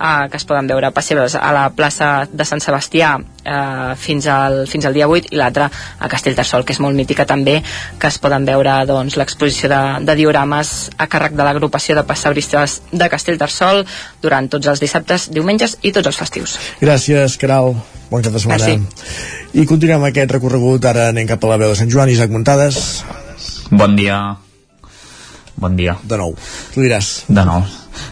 eh, 0.00 0.28
que 0.30 0.40
es 0.40 0.46
poden 0.48 0.66
veure 0.70 0.90
pessebres 0.96 1.36
a 1.36 1.52
la 1.54 1.68
plaça 1.76 2.26
de 2.32 2.46
Sant 2.48 2.62
Sebastià 2.64 3.12
eh, 3.20 3.94
fins, 4.00 4.26
al, 4.26 4.64
fins 4.70 4.88
al 4.88 4.96
dia 4.96 5.08
8 5.08 5.30
i 5.34 5.38
l'altra 5.40 5.68
a 5.70 6.08
Castellterçol, 6.10 6.64
que 6.64 6.74
és 6.74 6.80
molt 6.80 6.96
mítica 6.96 7.26
també, 7.28 7.60
que 8.00 8.10
es 8.10 8.18
poden 8.22 8.48
veure 8.48 8.80
doncs, 8.88 9.18
l'exposició 9.20 9.70
de, 9.72 9.82
de 10.08 10.18
diorames 10.18 10.90
a 10.96 11.08
càrrec 11.10 11.36
de 11.36 11.46
l'agrupació 11.46 11.98
de 11.98 12.06
passebristes 12.08 12.80
de 12.92 13.10
Castellterçol 13.12 13.84
durant 14.22 14.48
tots 14.50 14.72
els 14.72 14.82
dissabtes, 14.82 15.30
diumenges 15.30 15.78
i 15.82 15.92
tots 15.92 16.10
els 16.10 16.20
festius. 16.20 16.58
Gràcies, 16.80 17.38
Caral. 17.40 17.74
Bon 18.10 18.22
cap 18.24 18.34
de 18.34 18.40
setmana. 18.42 18.72
I 19.54 19.66
continuem 19.70 20.08
aquest 20.08 20.32
recorregut. 20.34 20.84
Ara 20.90 21.10
anem 21.12 21.28
cap 21.30 21.44
a 21.46 21.52
la 21.52 21.60
veu 21.62 21.70
de 21.70 21.78
Sant 21.78 21.90
Joan. 21.92 22.10
Isaac 22.10 22.32
Muntades. 22.34 23.04
Bon 23.70 23.94
dia. 23.94 24.18
Bon 25.60 25.76
dia. 25.78 25.94
De 26.02 26.18
nou. 26.18 26.34
Tu 26.74 26.82
diràs. 26.82 27.20
De 27.28 27.46
nou. 27.46 27.62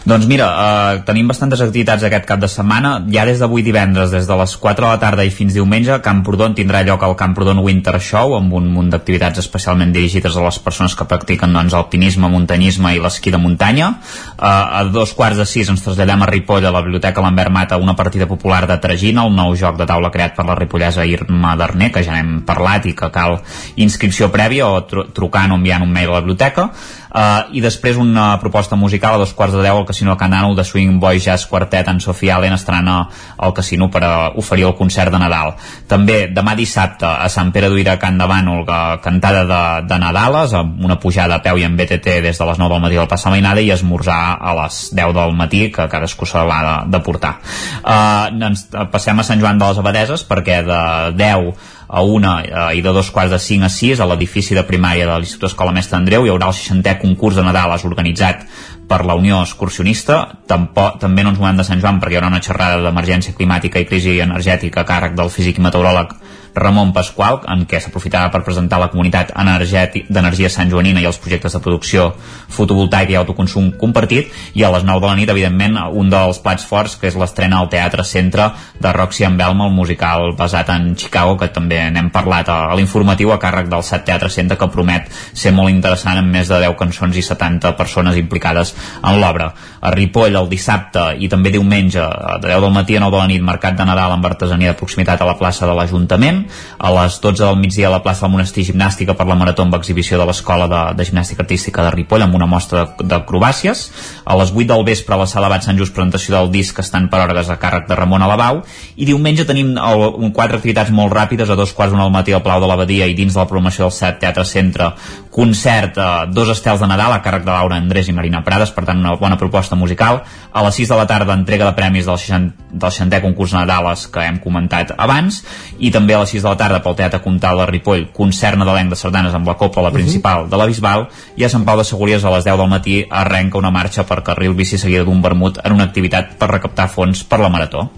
Doncs 0.09 0.25
mira, 0.27 0.47
eh, 0.49 1.01
tenim 1.05 1.27
bastantes 1.27 1.61
activitats 1.61 2.03
aquest 2.03 2.25
cap 2.25 2.39
de 2.39 2.47
setmana. 2.47 2.95
Ja 3.11 3.25
des 3.25 3.39
d'avui 3.39 3.63
divendres, 3.63 4.11
des 4.11 4.27
de 4.27 4.35
les 4.39 4.55
4 4.57 4.85
de 4.85 4.91
la 4.91 4.99
tarda 4.99 5.25
i 5.25 5.29
fins 5.29 5.53
diumenge, 5.53 5.99
Camprodon 6.01 6.55
tindrà 6.55 6.83
lloc 6.87 7.03
el 7.03 7.15
Camprodon 7.15 7.59
Winter 7.59 7.99
Show 7.99 8.35
amb 8.37 8.53
un 8.53 8.69
munt 8.73 8.89
d'activitats 8.89 9.39
especialment 9.39 9.91
dirigides 9.93 10.35
a 10.35 10.45
les 10.45 10.59
persones 10.59 10.95
que 10.95 11.05
practiquen 11.05 11.53
doncs, 11.53 11.73
alpinisme, 11.73 12.29
muntanyisme 12.29 12.93
i 12.95 12.99
l'esquí 12.99 13.31
de 13.31 13.37
muntanya. 13.37 13.89
Eh, 14.37 14.45
a 14.45 14.83
dos 14.85 15.13
quarts 15.13 15.37
de 15.37 15.45
sis 15.45 15.69
ens 15.69 15.83
traslladem 15.83 16.23
a 16.23 16.29
Ripoll 16.29 16.65
a 16.65 16.71
la 16.71 16.81
Biblioteca 16.81 17.21
Lambert 17.21 17.51
Mata 17.51 17.77
una 17.77 17.95
partida 17.95 18.27
popular 18.27 18.65
de 18.67 18.77
Tragina, 18.77 19.25
el 19.25 19.35
nou 19.35 19.55
joc 19.55 19.77
de 19.77 19.85
taula 19.89 20.11
creat 20.13 20.35
per 20.35 20.45
la 20.47 20.55
ripollesa 20.55 21.05
Irma 21.05 21.55
Darner, 21.59 21.91
que 21.91 22.03
ja 22.05 22.15
n'hem 22.15 22.41
parlat 22.47 22.85
i 22.89 22.95
que 22.97 23.11
cal 23.13 23.39
inscripció 23.75 24.29
prèvia 24.33 24.67
o 24.69 24.83
tru 24.87 25.07
trucant 25.13 25.51
o 25.51 25.59
enviant 25.59 25.83
un 25.83 25.91
mail 25.93 26.09
a 26.09 26.17
la 26.17 26.23
biblioteca. 26.25 26.69
Uh, 27.09 27.49
i 27.57 27.61
després 27.61 27.97
una 27.97 28.35
proposta 28.37 28.77
musical 28.77 29.15
a 29.15 29.21
dos 29.21 29.31
quarts 29.33 29.55
de 29.57 29.63
deu 29.65 29.79
al 29.79 29.85
Casino 29.87 30.13
de 30.13 30.19
Canano 30.21 30.53
de 30.53 30.63
Swing 30.63 30.99
Boy 31.01 31.17
Jazz 31.19 31.47
Quartet 31.49 31.87
en 31.89 31.99
Sofia 31.99 32.35
Allen 32.35 32.53
estaran 32.53 32.87
al 32.89 33.53
casino 33.53 33.89
per 33.89 34.03
a 34.05 34.11
oferir 34.37 34.67
el 34.67 34.75
concert 34.77 35.11
de 35.11 35.17
Nadal. 35.17 35.55
També 35.89 36.19
demà 36.29 36.53
dissabte 36.55 37.07
a 37.09 37.25
Sant 37.33 37.49
Pere 37.55 37.71
d'Uira 37.71 37.97
Can 37.97 38.19
de 38.21 38.27
Bànol 38.29 38.61
eh, 38.61 38.99
cantada 39.01 39.41
de, 39.49 39.61
de 39.89 39.99
Nadales 40.01 40.53
amb 40.53 40.85
una 40.85 40.99
pujada 41.01 41.39
a 41.39 41.43
peu 41.45 41.57
i 41.57 41.65
amb 41.65 41.81
BTT 41.81 42.19
des 42.27 42.37
de 42.37 42.49
les 42.51 42.61
9 42.61 42.75
del 42.75 42.85
matí 42.85 42.99
del 42.99 43.09
passar 43.09 43.33
mainada 43.33 43.61
i 43.65 43.71
esmorzar 43.73 44.37
a 44.37 44.53
les 44.61 44.79
10 44.93 45.15
del 45.17 45.35
matí 45.39 45.65
que 45.73 45.89
cadascú 45.89 46.29
se 46.29 46.45
l'ha 46.45 46.61
de, 46.67 46.77
de 46.93 47.01
portar. 47.05 47.35
Uh, 47.81 48.29
ens 48.49 48.67
passem 48.93 49.17
a 49.17 49.25
Sant 49.25 49.41
Joan 49.41 49.57
de 49.57 49.71
les 49.71 49.81
Abadeses 49.81 50.25
perquè 50.29 50.61
de 50.67 50.81
10 51.17 51.77
a 51.89 52.03
una 52.05 52.33
eh, 52.45 52.77
i 52.77 52.83
de 52.85 52.93
dos 52.93 53.09
quarts 53.11 53.33
de 53.33 53.39
5 53.41 53.65
a 53.65 53.69
6 53.73 53.99
a 53.99 54.05
l'edifici 54.05 54.53
de 54.53 54.63
primària 54.63 55.07
de 55.09 55.15
l'Institut 55.17 55.49
Escola 55.49 55.73
Mestre 55.73 55.97
Andreu. 55.97 56.25
Hi 56.25 56.29
haurà 56.29 56.51
el 56.53 56.57
60è 56.57 56.99
concurs 57.01 57.39
de 57.39 57.45
Nadal 57.47 57.73
organitzat 57.89 58.45
per 58.89 59.03
la 59.05 59.15
Unió 59.17 59.41
Excursionista. 59.41 60.19
Tampoc, 60.47 60.99
també 61.01 61.25
no 61.25 61.33
ens 61.33 61.41
movem 61.41 61.57
de 61.57 61.65
Sant 61.65 61.81
Joan 61.81 61.97
perquè 61.99 62.17
hi 62.17 62.21
haurà 62.21 62.29
una 62.29 62.43
xerrada 62.45 62.83
d'emergència 62.85 63.33
climàtica 63.33 63.81
i 63.81 63.89
crisi 63.89 64.19
energètica 64.21 64.81
a 64.83 64.89
càrrec 64.89 65.17
del 65.17 65.33
físic 65.33 65.57
i 65.57 65.65
meteoròleg 65.65 66.13
Ramon 66.59 66.91
Pasqual, 66.93 67.39
en 67.47 67.63
què 67.69 67.79
s'aprofitava 67.81 68.29
per 68.33 68.43
presentar 68.45 68.79
la 68.81 68.89
comunitat 68.91 69.31
d'energia 69.33 70.51
Sant 70.51 70.69
Joanina 70.71 71.01
i 71.01 71.07
els 71.07 71.19
projectes 71.21 71.55
de 71.55 71.61
producció 71.63 72.09
fotovoltaica 72.51 73.13
i 73.13 73.19
autoconsum 73.19 73.71
compartit, 73.79 74.33
i 74.53 74.63
a 74.63 74.71
les 74.73 74.83
9 74.83 75.01
de 75.01 75.07
la 75.07 75.15
nit, 75.17 75.31
evidentment, 75.31 75.77
un 75.95 76.11
dels 76.11 76.41
plats 76.43 76.65
forts, 76.67 76.97
que 76.99 77.07
és 77.09 77.17
l'estrena 77.19 77.59
al 77.59 77.69
Teatre 77.71 78.03
Centre 78.03 78.49
de 78.79 78.93
Roxy 78.95 79.25
and 79.25 79.39
Velma, 79.39 79.69
el 79.69 79.75
musical 79.75 80.33
basat 80.37 80.69
en 80.75 80.91
Chicago, 80.99 81.37
que 81.39 81.49
també 81.55 81.81
n'hem 81.93 82.11
parlat 82.13 82.51
a 82.51 82.59
l'informatiu 82.75 83.33
a 83.33 83.39
càrrec 83.41 83.69
del 83.71 83.85
SAT 83.85 84.05
Teatre 84.09 84.29
Centre, 84.33 84.57
que 84.59 84.71
promet 84.73 85.07
ser 85.33 85.53
molt 85.55 85.71
interessant 85.71 86.19
amb 86.19 86.33
més 86.33 86.51
de 86.51 86.59
10 86.59 86.75
cançons 86.79 87.15
i 87.15 87.23
70 87.25 87.75
persones 87.79 88.19
implicades 88.19 88.75
en 88.99 89.19
l'obra. 89.21 89.53
A 89.79 89.93
Ripoll, 89.95 90.35
el 90.35 90.49
dissabte 90.51 91.13
i 91.19 91.29
també 91.31 91.53
diumenge, 91.55 92.03
de 92.03 92.47
10 92.49 92.65
del 92.65 92.75
matí 92.75 92.97
a 92.97 93.03
9 93.05 93.15
de 93.15 93.21
la 93.23 93.31
nit, 93.31 93.45
mercat 93.45 93.77
de 93.79 93.87
Nadal 93.87 94.17
amb 94.17 94.27
artesania 94.27 94.73
de 94.73 94.79
proximitat 94.79 95.21
a 95.21 95.29
la 95.29 95.37
plaça 95.39 95.67
de 95.69 95.75
l'Ajuntament, 95.77 96.48
a 96.77 96.93
les 96.97 97.19
12 97.21 97.43
del 97.43 97.59
migdia 97.61 97.87
a 97.87 97.93
la 97.95 98.01
plaça 98.03 98.25
del 98.25 98.33
Monestir 98.35 98.65
Gimnàstica 98.69 99.15
per 99.17 99.27
la 99.27 99.37
marató 99.39 99.65
amb 99.65 99.75
exhibició 99.79 100.19
de 100.19 100.27
l'Escola 100.29 100.67
de, 100.71 100.81
de 100.97 101.07
Gimnàstica 101.09 101.45
Artística 101.45 101.85
de 101.85 101.93
Ripoll 101.95 102.25
amb 102.25 102.35
una 102.35 102.49
mostra 102.49 102.87
d'acrobàcies 102.99 103.85
a 104.25 104.37
les 104.39 104.53
8 104.55 104.67
del 104.73 104.85
vespre 104.85 105.15
a 105.15 105.21
la 105.23 105.27
sala 105.27 105.49
Bat 105.51 105.65
Sant 105.65 105.79
Just 105.79 105.95
presentació 105.95 106.35
del 106.35 106.51
disc 106.53 106.75
que 106.75 106.85
estan 106.85 107.09
per 107.09 107.23
hores 107.25 107.49
a 107.49 107.57
càrrec 107.59 107.87
de 107.89 107.97
Ramon 107.97 108.23
Alabau. 108.23 108.61
I 108.95 109.07
diumenge 109.07 109.45
tenim 109.49 109.73
el, 109.77 110.03
un, 110.09 110.31
quatre 110.35 110.59
activitats 110.59 110.91
molt 110.95 111.13
ràpides 111.13 111.49
a 111.49 111.57
dos 111.59 111.73
quarts 111.75 111.93
d'una 111.93 112.05
al 112.07 112.13
matí 112.13 112.33
al 112.35 112.43
Palau 112.45 112.61
de 112.63 112.69
l'Abadia 112.69 113.07
i 113.09 113.15
dins 113.17 113.33
de 113.33 113.41
la 113.41 113.47
programació 113.49 113.87
del 113.87 113.95
SET 113.95 114.19
Teatre 114.23 114.45
Centre. 114.45 114.91
Concert, 115.33 115.97
eh, 115.97 116.27
dos 116.33 116.51
estels 116.53 116.81
de 116.83 116.89
Nadal 116.89 117.15
a 117.15 117.21
càrrec 117.25 117.45
de 117.45 117.53
Laura 117.53 117.79
Andrés 117.79 118.09
i 118.09 118.15
Marina 118.15 118.43
Prades 118.45 118.73
per 118.75 118.85
tant 118.87 119.01
una 119.01 119.15
bona 119.19 119.37
proposta 119.37 119.77
musical. 119.79 120.23
A 120.53 120.63
les 120.65 120.79
6 120.81 120.93
de 120.93 120.99
la 120.99 121.07
tarda 121.09 121.37
entrega 121.37 121.69
de 121.69 121.75
premis 121.77 122.07
del, 122.09 122.17
60, 122.17 122.69
del 122.71 122.95
60è 122.95 123.21
concurs 123.25 123.55
Nadales 123.57 124.07
que 124.07 124.25
hem 124.25 124.39
comentat 124.43 124.95
abans. 124.97 125.43
I 125.79 125.91
també 125.95 126.15
a 126.15 126.23
les 126.23 126.28
6 126.29 126.45
de 126.45 126.49
la 126.49 126.57
tarda 126.57 126.81
pel 126.85 126.97
Teatre 126.99 127.21
Comtal 127.25 127.63
de 127.63 127.69
Ripoll 127.69 128.07
concert 128.15 128.57
nadalenc 128.59 128.93
de 128.93 128.99
sardanes 128.99 129.35
amb 129.35 129.47
la 129.49 129.57
Copla 129.59 129.87
la 129.87 129.93
principal 129.95 130.47
de 130.49 130.59
la 130.59 130.69
Bisbal 130.69 131.07
i 131.35 131.45
a 131.45 131.51
Sant 131.51 131.65
Pau 131.67 131.77
de 131.79 131.87
Segúries 131.87 132.23
a 132.23 132.33
les 132.35 132.47
10 132.47 132.61
del 132.61 132.71
matí 132.71 132.99
arrenca 133.09 133.59
una 133.59 133.73
marxa 133.73 134.05
per 134.05 134.21
carril 134.23 134.57
bici 134.57 134.77
seguida 134.77 135.03
d'un 135.07 135.21
vermut 135.21 135.59
en 135.63 135.77
una 135.77 135.89
activitat 135.89 136.37
per 136.39 136.53
recaptar 136.53 136.89
fons 136.89 137.23
per 137.23 137.41
la 137.41 137.49
Marató 137.53 137.89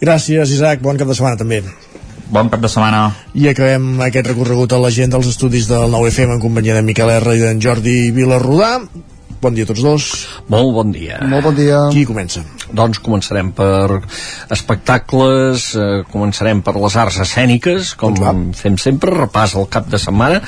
Gràcies, 0.00 0.52
Isaac. 0.52 0.82
Bon 0.84 0.98
cap 1.00 1.08
de 1.08 1.16
setmana, 1.16 1.38
també. 1.40 1.62
Bon 2.32 2.50
cap 2.52 2.60
de 2.60 2.68
setmana. 2.68 3.02
I 3.38 3.48
acabem 3.52 4.00
aquest 4.04 4.28
recorregut 4.32 4.74
a 4.74 4.80
la 4.82 4.90
gent 4.92 5.14
dels 5.14 5.28
estudis 5.30 5.68
del 5.70 5.92
9FM 5.94 6.36
en 6.36 6.42
companyia 6.42 6.76
de 6.76 6.84
Miquel 6.84 7.12
R 7.16 7.36
i 7.36 7.44
d'en 7.44 7.62
Jordi 7.62 8.10
Vilarrodà. 8.16 8.80
Bon 9.40 9.52
dia 9.52 9.66
a 9.66 9.68
tots 9.68 9.82
dos. 9.84 10.04
Molt 10.48 10.72
bon 10.72 10.92
dia. 10.94 11.18
Molt 11.28 11.44
bon 11.44 11.56
dia. 11.56 11.82
Qui 11.92 12.06
comença? 12.08 12.40
Doncs 12.72 12.98
començarem 13.04 13.52
per 13.54 14.00
espectacles, 14.50 15.68
eh, 15.76 16.02
començarem 16.10 16.62
per 16.64 16.74
les 16.80 16.96
arts 16.96 17.18
escèniques, 17.22 17.92
com 18.00 18.14
doncs 18.16 18.60
fem 18.64 18.78
sempre, 18.80 19.12
repàs 19.12 19.54
al 19.54 19.68
cap 19.68 19.90
de 19.92 19.98
setmana, 19.98 20.40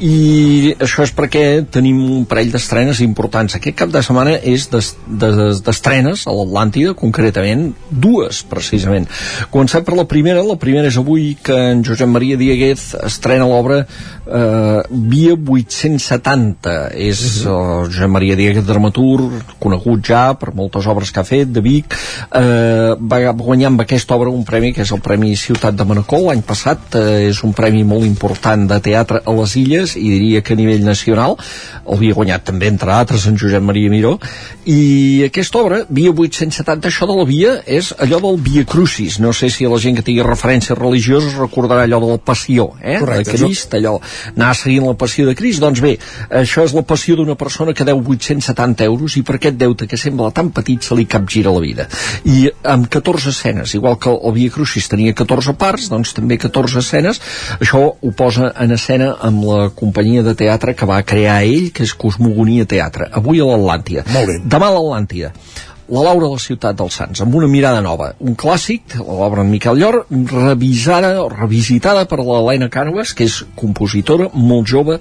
i 0.00 0.76
això 0.78 1.02
és 1.02 1.14
perquè 1.16 1.64
tenim 1.70 1.98
un 2.18 2.26
parell 2.26 2.52
d'estrenes 2.52 3.00
importants. 3.00 3.56
Aquest 3.56 3.76
cap 3.76 3.90
de 3.90 4.02
setmana 4.02 4.36
és 4.42 4.68
d'estrenes 4.70 6.20
des, 6.20 6.26
des, 6.26 6.26
a 6.26 6.36
l'Atlàntida, 6.36 6.94
concretament 6.94 7.72
dues, 7.90 8.42
precisament. 8.44 9.08
Comencem 9.50 9.84
per 9.84 9.96
la 9.96 10.04
primera, 10.04 10.44
la 10.44 10.58
primera 10.60 10.86
és 10.86 11.00
avui 11.00 11.36
que 11.42 11.56
en 11.72 11.82
Josep 11.82 12.08
Maria 12.08 12.36
Dieguez 12.36 12.92
estrena 13.02 13.48
l'obra 13.48 13.86
eh, 14.26 14.82
Via 14.90 15.34
870. 15.34 16.76
És 16.96 17.22
uh, 17.46 17.86
Josep 17.86 18.10
Maria 18.10 18.25
Dieguez, 18.34 18.64
dramaturg, 18.66 19.54
conegut 19.62 20.02
ja 20.08 20.34
per 20.34 20.54
moltes 20.54 20.86
obres 20.90 21.12
que 21.12 21.20
ha 21.20 21.26
fet, 21.28 21.52
de 21.52 21.60
Vic, 21.60 21.94
eh, 22.34 22.96
va 22.98 23.20
guanyar 23.32 23.70
amb 23.70 23.84
aquesta 23.84 24.16
obra 24.16 24.32
un 24.32 24.44
premi 24.44 24.72
que 24.72 24.82
és 24.82 24.92
el 24.92 25.00
Premi 25.04 25.36
Ciutat 25.36 25.76
de 25.76 25.84
Manacor. 25.84 26.26
L'any 26.26 26.42
passat, 26.42 26.96
eh, 26.96 27.28
és 27.28 27.42
un 27.44 27.52
premi 27.52 27.84
molt 27.84 28.04
important 28.04 28.66
de 28.66 28.80
teatre 28.80 29.20
a 29.24 29.36
les 29.38 29.56
Illes 29.56 29.96
i 29.96 30.08
diria 30.08 30.42
que 30.42 30.54
a 30.54 30.56
nivell 30.56 30.84
nacional 30.84 31.36
el 31.86 31.94
havia 32.06 32.14
guanyat 32.14 32.44
també 32.46 32.68
entre 32.70 32.92
altres 32.92 33.26
en 33.26 33.36
Josep 33.38 33.62
Maria 33.62 33.90
Miró. 33.90 34.18
I 34.64 35.26
aquesta 35.26 35.60
obra, 35.60 35.84
Via 35.88 36.10
870 36.10 36.88
això 36.88 37.06
de 37.06 37.14
la 37.16 37.24
via 37.24 37.52
és 37.66 37.92
allò 38.02 38.20
del 38.22 38.40
Via 38.42 38.64
Crucis. 38.64 39.18
No 39.22 39.32
sé 39.32 39.50
si 39.50 39.66
la 39.66 39.78
gent 39.82 39.98
que 39.98 40.04
tingui 40.06 40.24
referències 40.26 40.78
religioses 40.78 41.36
recordarà 41.38 41.84
allò 41.86 42.00
de 42.02 42.10
la 42.14 42.18
passió 42.18 42.72
eh? 42.82 42.98
Correcte, 43.00 43.32
de 43.32 43.44
Crist, 43.44 43.74
allò 43.78 43.96
anar 44.34 44.54
seguint 44.58 44.86
la 44.86 44.96
passió 44.98 45.26
de 45.26 45.34
Crist. 45.38 45.62
Doncs 45.62 45.82
bé, 45.84 45.96
això 46.42 46.64
és 46.66 46.74
la 46.76 46.84
passió 46.86 47.16
d'una 47.16 47.36
persona 47.38 47.74
que 47.76 47.86
deu 47.86 48.00
870 48.16 48.86
euros 48.88 49.16
i 49.16 49.22
per 49.26 49.36
aquest 49.38 49.58
deute 49.60 49.86
que 49.86 49.98
sembla 50.00 50.32
tan 50.34 50.50
petit 50.56 50.82
se 50.82 50.96
li 50.98 51.06
capgira 51.06 51.52
la 51.54 51.62
vida. 51.62 51.88
I 52.24 52.50
amb 52.64 52.88
14 52.92 53.30
escenes 53.30 53.74
igual 53.78 53.98
que 54.02 54.12
el 54.12 54.34
Via 54.36 54.52
Crucis 54.52 54.88
tenia 54.92 55.14
14 55.16 55.56
parts 55.60 55.90
doncs 55.92 56.14
també 56.16 56.38
14 56.40 56.82
escenes 56.82 57.20
això 57.60 57.82
ho 58.00 58.12
posa 58.16 58.52
en 58.62 58.74
escena 58.76 59.12
amb 59.20 59.44
la 59.46 59.70
companyia 59.76 60.24
de 60.26 60.34
teatre 60.38 60.74
que 60.74 60.88
va 60.88 61.02
crear 61.06 61.40
ell 61.44 61.70
que 61.72 61.86
és 61.86 61.94
Cosmogonia 61.94 62.66
Teatre. 62.68 63.10
Avui 63.12 63.40
a 63.40 63.48
l'Atlàntida. 63.48 64.04
Demà 64.44 64.70
a 64.70 64.76
l'Atlàntida. 64.76 65.32
La 65.88 66.02
Laura 66.02 66.26
de 66.26 66.32
la 66.32 66.42
ciutat 66.42 66.74
dels 66.74 66.96
Sants, 66.98 67.20
amb 67.22 67.34
una 67.38 67.46
mirada 67.46 67.78
nova. 67.82 68.08
Un 68.18 68.34
clàssic, 68.34 68.96
l'obra 68.98 69.44
de 69.44 69.52
Miquel 69.52 69.78
Llor, 69.78 70.00
revisada 70.32 71.12
revisitada 71.30 72.08
per 72.10 72.18
l'Helena 72.18 72.66
Cànovas, 72.74 73.12
que 73.14 73.28
és 73.28 73.44
compositora 73.54 74.26
molt 74.34 74.66
jove, 74.66 74.98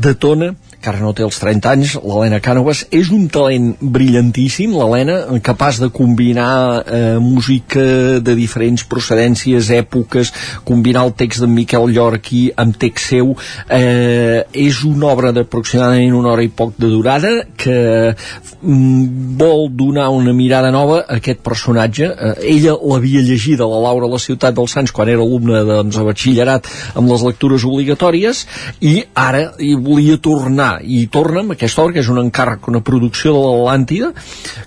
de 0.00 0.14
tona, 0.16 0.54
que 0.86 0.92
ara 0.92 1.02
no 1.02 1.10
té 1.18 1.24
els 1.26 1.40
30 1.42 1.70
anys, 1.72 1.94
l'Helena 1.98 2.38
Cànovas. 2.38 2.84
És 2.94 3.10
un 3.10 3.26
talent 3.32 3.72
brillantíssim, 3.80 4.76
l'Helena, 4.78 5.16
capaç 5.42 5.80
de 5.82 5.88
combinar 5.90 6.84
eh, 6.86 7.16
música 7.18 7.82
de 8.22 8.36
diferents 8.38 8.84
procedències, 8.86 9.72
èpoques, 9.74 10.30
combinar 10.68 11.02
el 11.08 11.14
text 11.18 11.42
d'en 11.42 11.50
Miquel 11.56 11.90
Llor 11.90 12.20
aquí 12.20 12.44
amb 12.54 12.78
text 12.78 13.10
seu, 13.10 13.32
eh, 13.66 14.44
és 14.54 14.82
una 14.86 15.10
obra 15.10 15.32
d'aproximadament 15.34 16.14
una 16.14 16.32
hora 16.34 16.44
i 16.46 16.52
poc 16.54 16.76
de 16.78 16.92
durada 16.92 17.32
que 17.58 17.78
mm, 18.14 19.34
vol 19.40 19.66
donar 19.74 20.08
una 20.14 20.34
mirada 20.36 20.70
nova 20.70 21.00
a 21.02 21.18
aquest 21.18 21.42
personatge. 21.42 22.12
Eh, 22.12 22.32
ella 22.54 22.76
l'havia 22.78 23.24
llegida, 23.26 23.66
la 23.66 23.82
Laura 23.88 24.06
a 24.06 24.14
la 24.14 24.22
ciutat 24.22 24.54
dels 24.54 24.76
Sants, 24.76 24.94
quan 24.94 25.10
era 25.10 25.24
alumne 25.26 25.64
doncs, 25.66 25.98
a 25.98 26.06
batxillerat 26.06 26.70
amb 26.94 27.10
les 27.10 27.26
lectures 27.26 27.66
obligatòries, 27.66 28.46
i 28.86 29.00
ara 29.18 29.48
hi 29.58 29.74
volia 29.74 30.20
tornar, 30.22 30.75
i 30.82 31.06
torna 31.12 31.42
amb 31.44 31.54
aquesta 31.56 31.82
obra, 31.82 31.96
que 31.96 32.04
és 32.04 32.10
un 32.12 32.20
encàrrec, 32.22 32.68
una 32.70 32.82
producció 32.84 33.34
de 33.34 33.42
l'Atlàntida, 33.44 34.12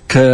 que 0.10 0.26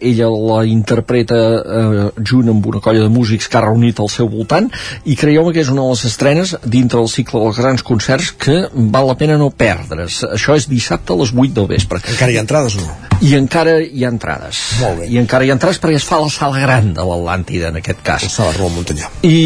ella 0.00 0.28
la 0.32 0.62
interpreta 0.66 1.38
eh, 1.38 2.08
junt 2.26 2.50
amb 2.52 2.66
una 2.66 2.82
colla 2.82 3.04
de 3.04 3.12
músics 3.12 3.48
que 3.48 3.58
ha 3.60 3.64
reunit 3.66 4.00
al 4.02 4.10
seu 4.12 4.28
voltant, 4.32 4.70
i 5.04 5.16
creieu 5.18 5.50
que 5.52 5.62
és 5.62 5.70
una 5.72 5.84
de 5.84 5.94
les 5.94 6.04
estrenes 6.08 6.56
dintre 6.64 6.98
del 6.98 7.10
cicle 7.12 7.42
dels 7.44 7.62
grans 7.62 7.86
concerts 7.86 8.32
que 8.32 8.58
val 8.72 9.08
la 9.10 9.18
pena 9.18 9.38
no 9.38 9.50
perdre's. 9.50 10.22
Això 10.32 10.56
és 10.58 10.68
dissabte 10.70 11.14
a 11.14 11.20
les 11.22 11.34
8 11.34 11.54
del 11.60 11.70
vespre. 11.70 12.02
Encara 12.14 12.32
hi 12.32 12.40
ha 12.40 12.46
entrades 12.46 12.78
no? 12.80 12.90
I 13.22 13.36
encara 13.38 13.76
hi 13.78 14.02
ha 14.02 14.10
entrades. 14.10 14.60
Molt 14.80 15.02
bé. 15.02 15.08
I 15.14 15.18
encara 15.20 15.46
hi 15.46 15.52
ha 15.52 15.54
entrades 15.54 15.78
perquè 15.78 16.00
es 16.00 16.06
fa 16.06 16.18
a 16.18 16.24
la 16.24 16.30
sala 16.32 16.58
gran 16.58 16.90
de 16.96 17.04
l'Atlàntida, 17.06 17.70
en 17.70 17.78
aquest 17.78 18.02
cas. 18.02 18.24
La 18.26 18.32
sala 18.32 18.56
Ramon 18.56 18.80
Montanyà. 18.80 19.10
I, 19.22 19.36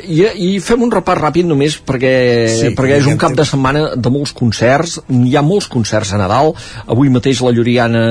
i, 0.00 0.22
i 0.46 0.50
fem 0.64 0.86
un 0.86 0.92
repàs 0.94 1.20
ràpid 1.20 1.48
només 1.48 1.76
perquè, 1.84 2.14
Sí, 2.52 2.72
perquè 2.76 3.02
és 3.02 3.08
un 3.10 3.20
cap 3.20 3.36
de 3.36 3.44
setmana 3.48 3.84
de 3.96 4.12
molts 4.12 4.32
concerts 4.36 5.01
hi 5.08 5.36
ha 5.36 5.42
molts 5.42 5.68
concerts 5.72 6.12
a 6.12 6.20
Nadal. 6.20 6.52
Avui 6.86 7.10
mateix 7.12 7.42
la 7.42 7.52
Lloriana 7.54 8.02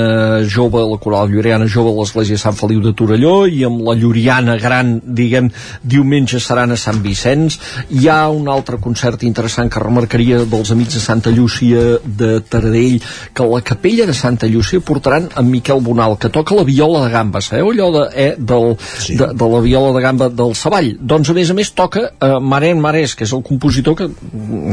Jove 0.50 0.84
la 0.90 1.00
coral 1.02 1.32
Lloriana 1.32 1.68
Jove 1.70 1.94
a 1.94 2.00
l'església 2.00 2.40
Sant 2.42 2.58
Feliu 2.58 2.82
de 2.84 2.94
Torelló 2.98 3.46
i 3.48 3.64
amb 3.68 3.84
la 3.86 3.96
Lloriana 3.98 4.58
Gran 4.62 4.98
diguem, 5.04 5.52
diumenge 5.84 6.40
seran 6.44 6.74
a 6.74 6.80
Sant 6.80 7.02
Vicenç. 7.04 7.60
Hi 7.90 8.08
ha 8.12 8.22
un 8.30 8.50
altre 8.52 8.80
concert 8.82 9.24
interessant 9.28 9.72
que 9.72 9.84
remarcaria 9.84 10.44
dels 10.46 10.72
amics 10.74 10.98
de 10.98 11.04
Santa 11.04 11.34
Llúcia 11.34 12.00
de 12.06 12.32
Taradell 12.42 13.00
que 13.34 13.48
la 13.48 13.62
capella 13.62 14.06
de 14.10 14.16
Santa 14.18 14.48
Llúcia 14.48 14.82
portaran 14.82 15.30
en 15.38 15.52
Miquel 15.52 15.82
Bonal 15.82 16.18
que 16.20 16.30
toca 16.30 16.56
la 16.56 16.64
viola 16.68 17.06
de 17.06 17.12
gamba 17.14 17.42
sabeu 17.42 17.72
allò 17.72 17.90
de, 17.96 18.04
eh, 18.16 18.36
del, 18.38 18.76
sí. 18.80 19.16
de, 19.16 19.32
de 19.34 19.50
la 19.54 19.62
viola 19.62 19.94
de 19.96 20.02
gamba 20.04 20.30
del 20.30 20.56
Savall? 20.56 20.94
Doncs 21.00 21.32
a 21.32 21.36
més 21.38 21.52
a 21.52 21.58
més 21.58 21.72
toca 21.78 22.08
eh, 22.10 22.34
Maren 22.42 22.82
Marès 22.84 23.16
que 23.16 23.26
és 23.28 23.34
el 23.36 23.44
compositor 23.48 23.98
que 23.98 24.10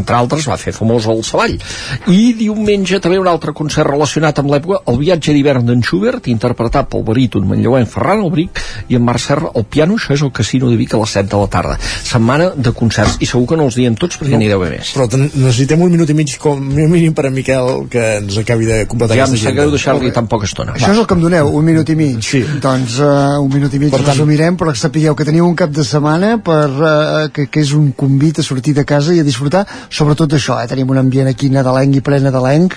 entre 0.01 0.19
altres 0.19 0.49
va 0.51 0.59
fer 0.61 0.75
famós 0.77 1.09
el 1.11 1.23
Savall 1.27 1.59
i 2.07 2.33
diumenge 2.39 3.01
també 3.03 3.19
un 3.19 3.27
altre 3.29 3.53
concert 3.53 3.89
relacionat 3.91 4.39
amb 4.39 4.51
l'època 4.53 4.81
el 4.93 4.99
viatge 5.01 5.33
d'hivern 5.35 5.67
d'en 5.67 5.83
Schubert 5.83 6.29
interpretat 6.31 6.89
pel 6.93 7.03
baríton 7.05 7.47
manlleuenc 7.49 7.89
Ferran 7.91 8.23
Albric 8.25 8.61
i 8.89 8.97
en 8.97 9.03
Marc 9.05 9.21
Serra 9.21 9.51
al 9.55 9.65
piano, 9.65 9.97
això 9.99 10.15
és 10.15 10.23
el 10.23 10.33
Casino 10.33 10.71
de 10.71 10.77
Vic 10.77 10.95
a 10.95 10.99
les 11.03 11.11
7 11.19 11.29
de 11.29 11.41
la 11.43 11.49
tarda 11.49 11.77
setmana 11.83 12.51
de 12.57 12.73
concerts 12.73 13.19
i 13.21 13.27
segur 13.27 13.47
que 13.51 13.57
no 13.59 13.67
els 13.69 13.77
diem 13.79 13.95
tots 13.99 14.19
perquè 14.21 14.33
No, 14.37 14.39
n'hi 14.43 14.49
deu 14.49 14.61
haver 14.63 14.79
més 14.79 14.93
Però 14.95 15.09
necessitem 15.19 15.83
un 15.83 15.91
minut 15.93 16.11
i 16.11 16.15
mig 16.15 16.37
com 16.39 16.59
a 16.63 16.89
mínim 16.89 17.15
per 17.15 17.27
a 17.27 17.31
Miquel 17.35 17.89
que 17.91 18.05
ens 18.21 18.39
acabi 18.39 18.67
de 18.69 18.85
completar 18.87 19.17
ja 19.17 19.25
em 19.25 19.33
aquesta 19.33 19.49
agenda. 19.49 19.61
greu 19.63 19.71
deixar-li 19.75 20.13
tan 20.13 20.27
poca 20.29 20.47
estona 20.47 20.75
Això 20.79 20.93
és 20.93 20.99
el 21.03 21.07
que 21.07 21.15
em 21.19 21.23
doneu, 21.23 21.49
un 21.59 21.65
minut 21.65 21.89
i 21.89 21.95
mig. 21.97 22.23
Sí. 22.23 22.43
Doncs 22.63 22.99
uh, 23.01 23.41
un 23.43 23.51
minut 23.53 23.73
i 23.75 23.79
mig 23.79 23.91
Per 23.91 24.01
tant- 24.03 24.13
resumirem, 24.15 24.57
però 24.57 24.73
que 24.73 24.79
sapigueu 24.79 25.15
que 25.17 25.25
teniu 25.25 25.47
un 25.49 25.55
cap 25.57 25.71
de 25.75 25.85
setmana 25.85 26.37
per, 26.45 26.69
uh, 26.69 27.29
que, 27.35 27.47
que 27.51 27.61
és 27.65 27.73
un 27.77 27.91
convit 27.97 28.39
a 28.39 28.43
sortir 28.47 28.75
de 28.77 28.85
casa 28.89 29.15
i 29.15 29.21
a 29.21 29.25
disfrutar, 29.27 29.65
sobretot 29.91 30.33
això, 30.37 30.59
eh? 30.63 30.69
tenim 30.71 30.91
un 30.91 30.99
ambient 31.01 31.29
aquí 31.29 31.49
nadalenc 31.51 31.88
i 31.95 32.03
ple 32.05 32.21
nadalenc 32.23 32.77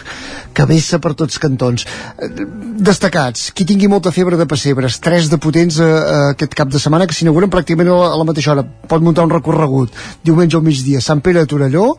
que 0.54 0.66
vessa 0.68 1.00
per 1.00 1.14
tots 1.18 1.40
cantons. 1.42 1.86
Eh, 2.20 2.30
Destacats, 2.82 3.52
qui 3.56 3.66
tingui 3.68 3.88
molta 3.92 4.12
febre 4.12 4.38
de 4.40 4.48
pessebres, 4.50 4.98
tres 5.04 5.30
de 5.30 5.38
potents 5.42 5.78
uh, 5.84 6.32
aquest 6.32 6.56
cap 6.58 6.72
de 6.72 6.80
setmana 6.82 7.06
que 7.08 7.14
s'inauguren 7.14 7.52
pràcticament 7.54 7.92
a 7.92 7.98
la, 8.00 8.08
a 8.18 8.26
mateixa 8.26 8.56
hora, 8.56 8.64
pot 8.64 9.04
muntar 9.06 9.28
un 9.28 9.34
recorregut. 9.34 9.94
Diumenge 10.26 10.58
al 10.58 10.66
migdia, 10.66 11.02
Sant 11.04 11.22
Pere 11.22 11.44
de 11.44 11.52
Torelló, 11.52 11.92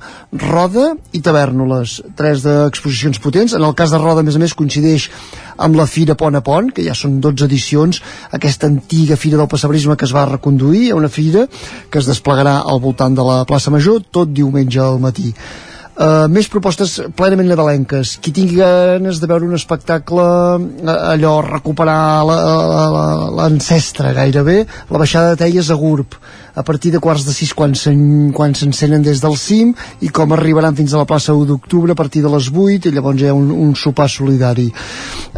Roda 0.42 0.90
i 1.14 1.22
Tavernoles, 1.22 2.00
tres 2.18 2.42
d'exposicions 2.42 3.22
potents. 3.22 3.54
En 3.54 3.62
el 3.62 3.76
cas 3.78 3.94
de 3.94 4.02
Roda, 4.02 4.24
a 4.24 4.26
més 4.26 4.36
a 4.36 4.42
més, 4.42 4.56
coincideix 4.58 5.08
amb 5.62 5.78
la 5.78 5.86
Fira 5.86 6.16
Pont 6.18 6.34
a 6.34 6.42
Pont, 6.44 6.72
que 6.74 6.84
ja 6.86 6.96
són 6.98 7.20
12 7.22 7.46
edicions, 7.46 8.02
aquesta 8.34 8.66
antiga 8.66 9.16
Fira 9.20 9.38
del 9.38 9.50
Passebrisme 9.52 9.96
que 9.96 10.08
es 10.08 10.14
va 10.16 10.26
reconduir, 10.28 10.90
a 10.90 10.98
una 10.98 11.12
fira 11.12 11.46
que 11.90 12.00
es 12.02 12.08
desplegarà 12.10 12.58
al 12.66 12.82
voltant 12.82 13.14
de 13.14 13.26
la 13.26 13.42
plaça 13.46 13.70
Major 13.70 14.02
tot 14.10 14.32
diumenge 14.34 14.80
al 14.82 14.98
matí. 15.02 15.30
Uh, 15.92 16.24
més 16.32 16.46
propostes 16.48 16.94
plenament 17.18 17.50
nadalenques. 17.52 18.14
Qui 18.24 18.32
tingui 18.32 18.56
ganes 18.62 19.18
de 19.20 19.28
veure 19.28 19.44
un 19.44 19.52
espectacle 19.58 20.22
uh, 20.24 20.94
allò, 21.12 21.34
recuperar 21.44 22.24
la- 22.24 22.38
la- 22.48 22.86
la- 22.94 23.26
l'ancestre 23.36 24.14
gairebé 24.16 24.62
la 24.88 24.98
baixada 25.02 25.34
de 25.34 25.42
Teies 25.44 25.68
a 25.68 25.76
Gurb 25.76 26.16
a 26.54 26.62
partir 26.62 26.92
de 26.92 26.98
quarts 27.00 27.24
de 27.24 27.32
sis 27.32 27.52
quan 27.54 27.74
s'en- 27.74 28.32
quan 28.36 28.54
s'encenen 28.54 29.02
des 29.02 29.20
del 29.20 29.36
cim 29.36 29.74
i 30.00 30.08
com 30.08 30.32
arribaran 30.32 30.76
fins 30.76 30.92
a 30.94 30.98
la 30.98 31.06
plaça 31.08 31.32
1 31.34 31.46
d'octubre 31.46 31.92
a 31.92 31.94
partir 31.98 32.22
de 32.22 32.28
les 32.28 32.50
8 32.52 32.88
i 32.88 32.92
llavors 32.92 33.20
hi 33.22 33.28
ha 33.28 33.34
un, 33.34 33.50
un 33.50 33.74
sopar 33.74 34.08
solidari. 34.10 34.70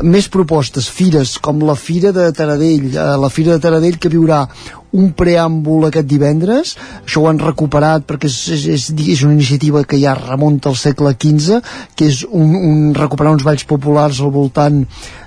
Més 0.03 0.28
propostes, 0.28 0.89
fires 0.91 1.39
com 1.39 1.61
la 1.62 1.74
Fira 1.78 2.11
de 2.12 2.31
Taradell 2.32 2.89
uh, 2.95 3.15
la 3.20 3.31
Fira 3.31 3.53
de 3.55 3.61
Taradell 3.62 3.99
que 3.99 4.09
viurà 4.11 4.47
un 4.95 5.09
preàmbul 5.19 5.89
aquest 5.89 6.07
divendres. 6.07 6.77
Això 7.03 7.23
ho 7.24 7.27
han 7.31 7.41
recuperat 7.43 8.05
perquè 8.07 8.28
és, 8.31 8.36
és, 8.55 8.66
és, 8.77 8.85
és 9.15 9.23
una 9.27 9.35
iniciativa 9.35 9.82
que 9.85 9.99
ja 9.99 10.15
remunta 10.15 10.69
al 10.70 10.77
segle 10.78 11.15
XV 11.19 11.59
que 11.99 12.07
és 12.11 12.24
un, 12.31 12.55
un 12.55 12.95
recuperar 12.95 13.32
uns 13.35 13.43
balls 13.47 13.65
populars 13.66 14.20
al 14.23 14.31
voltant 14.31 14.85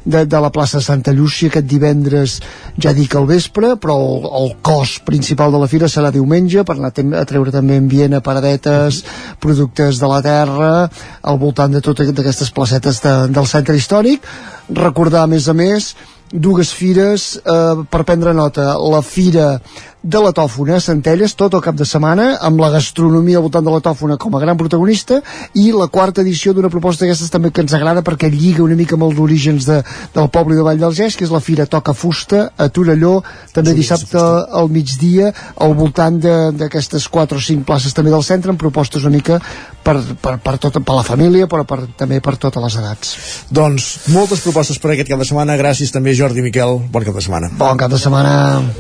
de, 0.08 0.24
de 0.26 0.40
la 0.42 0.52
plaça 0.56 0.82
Santa 0.84 1.12
Llúcia 1.12 1.52
aquest 1.52 1.68
divendres 1.68 2.38
ja 2.80 2.94
dic 2.96 3.16
al 3.20 3.28
vespre 3.30 3.76
però 3.82 3.98
el, 4.00 4.28
el 4.42 4.52
cos 4.66 4.98
principal 5.08 5.52
de 5.54 5.62
la 5.62 5.70
fira 5.72 5.92
serà 5.92 6.12
diumenge 6.16 6.64
per 6.68 6.78
anar 6.78 6.94
a 6.96 7.28
treure 7.28 7.54
també 7.54 7.78
ambient 7.82 8.16
a 8.16 8.24
paradetes, 8.24 9.04
productes 9.44 10.00
de 10.00 10.12
la 10.12 10.22
terra 10.26 10.74
al 11.22 11.42
voltant 11.42 11.76
de 11.76 11.84
totes 11.84 12.14
aquestes 12.14 12.54
placetes 12.56 13.02
de, 13.04 13.16
del 13.36 13.50
centre 13.50 13.76
històric. 13.76 14.24
Recordar 14.74 15.26
a 15.26 15.32
més 15.32 15.48
a 15.48 15.56
més 15.58 15.94
dues 16.32 16.74
fires 16.74 17.36
eh, 17.38 17.84
per 17.90 18.04
prendre 18.04 18.34
nota. 18.34 18.74
La 18.78 19.02
fira 19.02 19.60
de 20.08 20.20
la 20.22 20.32
tòfona, 20.32 20.78
a 20.78 20.84
Centelles, 20.84 21.34
tot 21.36 21.56
el 21.58 21.62
cap 21.66 21.76
de 21.76 21.86
setmana, 21.88 22.28
amb 22.46 22.62
la 22.62 22.70
gastronomia 22.72 23.40
al 23.40 23.44
voltant 23.44 23.66
de 23.66 23.74
la 23.74 23.82
tòfona 23.84 24.16
com 24.22 24.36
a 24.38 24.40
gran 24.40 24.58
protagonista, 24.60 25.20
i 25.58 25.72
la 25.76 25.90
quarta 25.92 26.22
edició 26.22 26.54
d'una 26.54 26.72
proposta 26.72 27.04
d'aquestes 27.04 27.34
també 27.34 27.52
que 27.52 27.64
ens 27.66 27.74
agrada 27.76 28.04
perquè 28.06 28.30
lliga 28.32 28.64
una 28.64 28.78
mica 28.80 28.96
amb 28.96 29.08
els 29.10 29.20
orígens 29.20 29.68
de, 29.68 29.82
del 30.16 30.30
poble 30.32 30.56
de 30.56 30.64
Vall 30.64 30.80
del 30.80 30.96
Gès, 30.96 31.18
que 31.18 31.26
és 31.28 31.34
la 31.34 31.42
Fira 31.44 31.66
Toca 31.68 31.96
Fusta, 31.98 32.46
a 32.56 32.70
Torelló, 32.70 33.18
també 33.56 33.74
dissabte 33.76 34.22
al 34.22 34.72
migdia, 34.72 35.34
al 35.60 35.76
voltant 35.76 36.22
d'aquestes 36.22 37.10
4 37.12 37.42
o 37.42 37.44
5 37.50 37.68
places 37.68 37.98
també 37.98 38.14
del 38.14 38.24
centre, 38.24 38.54
amb 38.54 38.62
propostes 38.62 39.04
una 39.04 39.18
mica 39.18 39.42
per, 39.84 39.98
per, 40.22 40.38
per, 40.44 40.56
tot, 40.62 40.80
per 40.84 40.96
la 40.96 41.04
família, 41.08 41.50
però 41.52 41.66
per, 41.68 41.82
també 42.00 42.22
per 42.24 42.36
totes 42.40 42.64
les 42.64 42.80
edats. 42.80 43.14
Doncs 43.52 43.90
moltes 44.16 44.44
propostes 44.46 44.80
per 44.80 44.94
aquest 44.94 45.12
cap 45.12 45.20
de 45.20 45.28
setmana. 45.28 45.58
Gràcies 45.60 45.92
també, 45.96 46.16
Jordi 46.18 46.42
Miquel. 46.42 46.80
Bon 46.92 47.06
cap 47.06 47.16
de 47.16 47.22
setmana. 47.22 47.52
Bon 47.60 47.78
cap 47.78 47.92
de 47.94 48.00
setmana. 48.02 48.34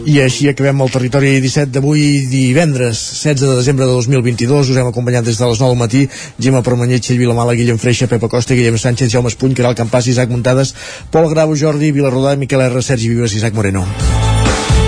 I 0.09 0.19
així 0.23 0.49
acabem 0.49 0.81
el 0.83 0.91
territori 0.93 1.35
17 1.43 1.71
d'avui 1.75 2.25
divendres, 2.31 2.99
16 3.21 3.45
de 3.45 3.55
desembre 3.59 3.85
de 3.85 3.93
2022. 3.93 4.73
Us 4.73 4.81
hem 4.81 4.89
acompanyat 4.89 5.27
des 5.27 5.37
de 5.37 5.49
les 5.51 5.61
9 5.61 5.75
del 5.75 5.79
matí. 5.79 6.03
Gemma 6.41 6.63
Permanyer, 6.65 6.99
Txell 6.99 7.21
Vilamala, 7.21 7.55
Guillem 7.57 7.77
Freixa, 7.77 8.09
Pepa 8.09 8.29
Costa, 8.31 8.57
Guillem 8.57 8.77
Sánchez, 8.81 9.11
Jaume 9.13 9.29
Espuny, 9.29 9.55
Caral 9.55 9.77
Campàs, 9.77 10.09
Isaac 10.09 10.33
Muntades, 10.33 10.73
Pol 11.11 11.29
Grau, 11.29 11.55
Jordi 11.55 11.91
Vilarrodà, 11.91 12.35
Miquel 12.35 12.65
R, 12.67 12.81
Sergi 12.81 13.13
Vives 13.13 13.33
i 13.33 13.41
Isaac 13.41 13.53
Moreno. 13.53 13.85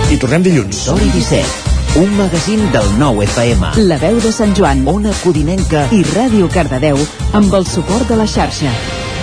I 0.09 0.17
tornem 0.17 0.41
dilluns. 0.41 0.85
Territori 0.89 1.11
17, 1.19 1.99
un 2.01 2.15
magazín 2.17 2.71
del 2.73 2.87
nou 2.99 3.21
FM. 3.25 3.75
La 3.89 3.99
veu 4.01 4.17
de 4.21 4.31
Sant 4.33 4.55
Joan, 4.57 4.81
Ona 4.89 5.13
Codinenca 5.23 5.87
i 5.95 6.01
Ràdio 6.13 6.49
Cardedeu 6.53 6.97
amb 7.33 7.53
el 7.53 7.69
suport 7.69 8.09
de 8.09 8.17
la 8.19 8.25
xarxa. 8.29 8.73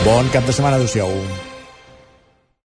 Bon 0.07 0.31
cap 0.35 0.47
de 0.47 0.55
setmana, 0.55 0.79
adeu-siau. 0.79 1.46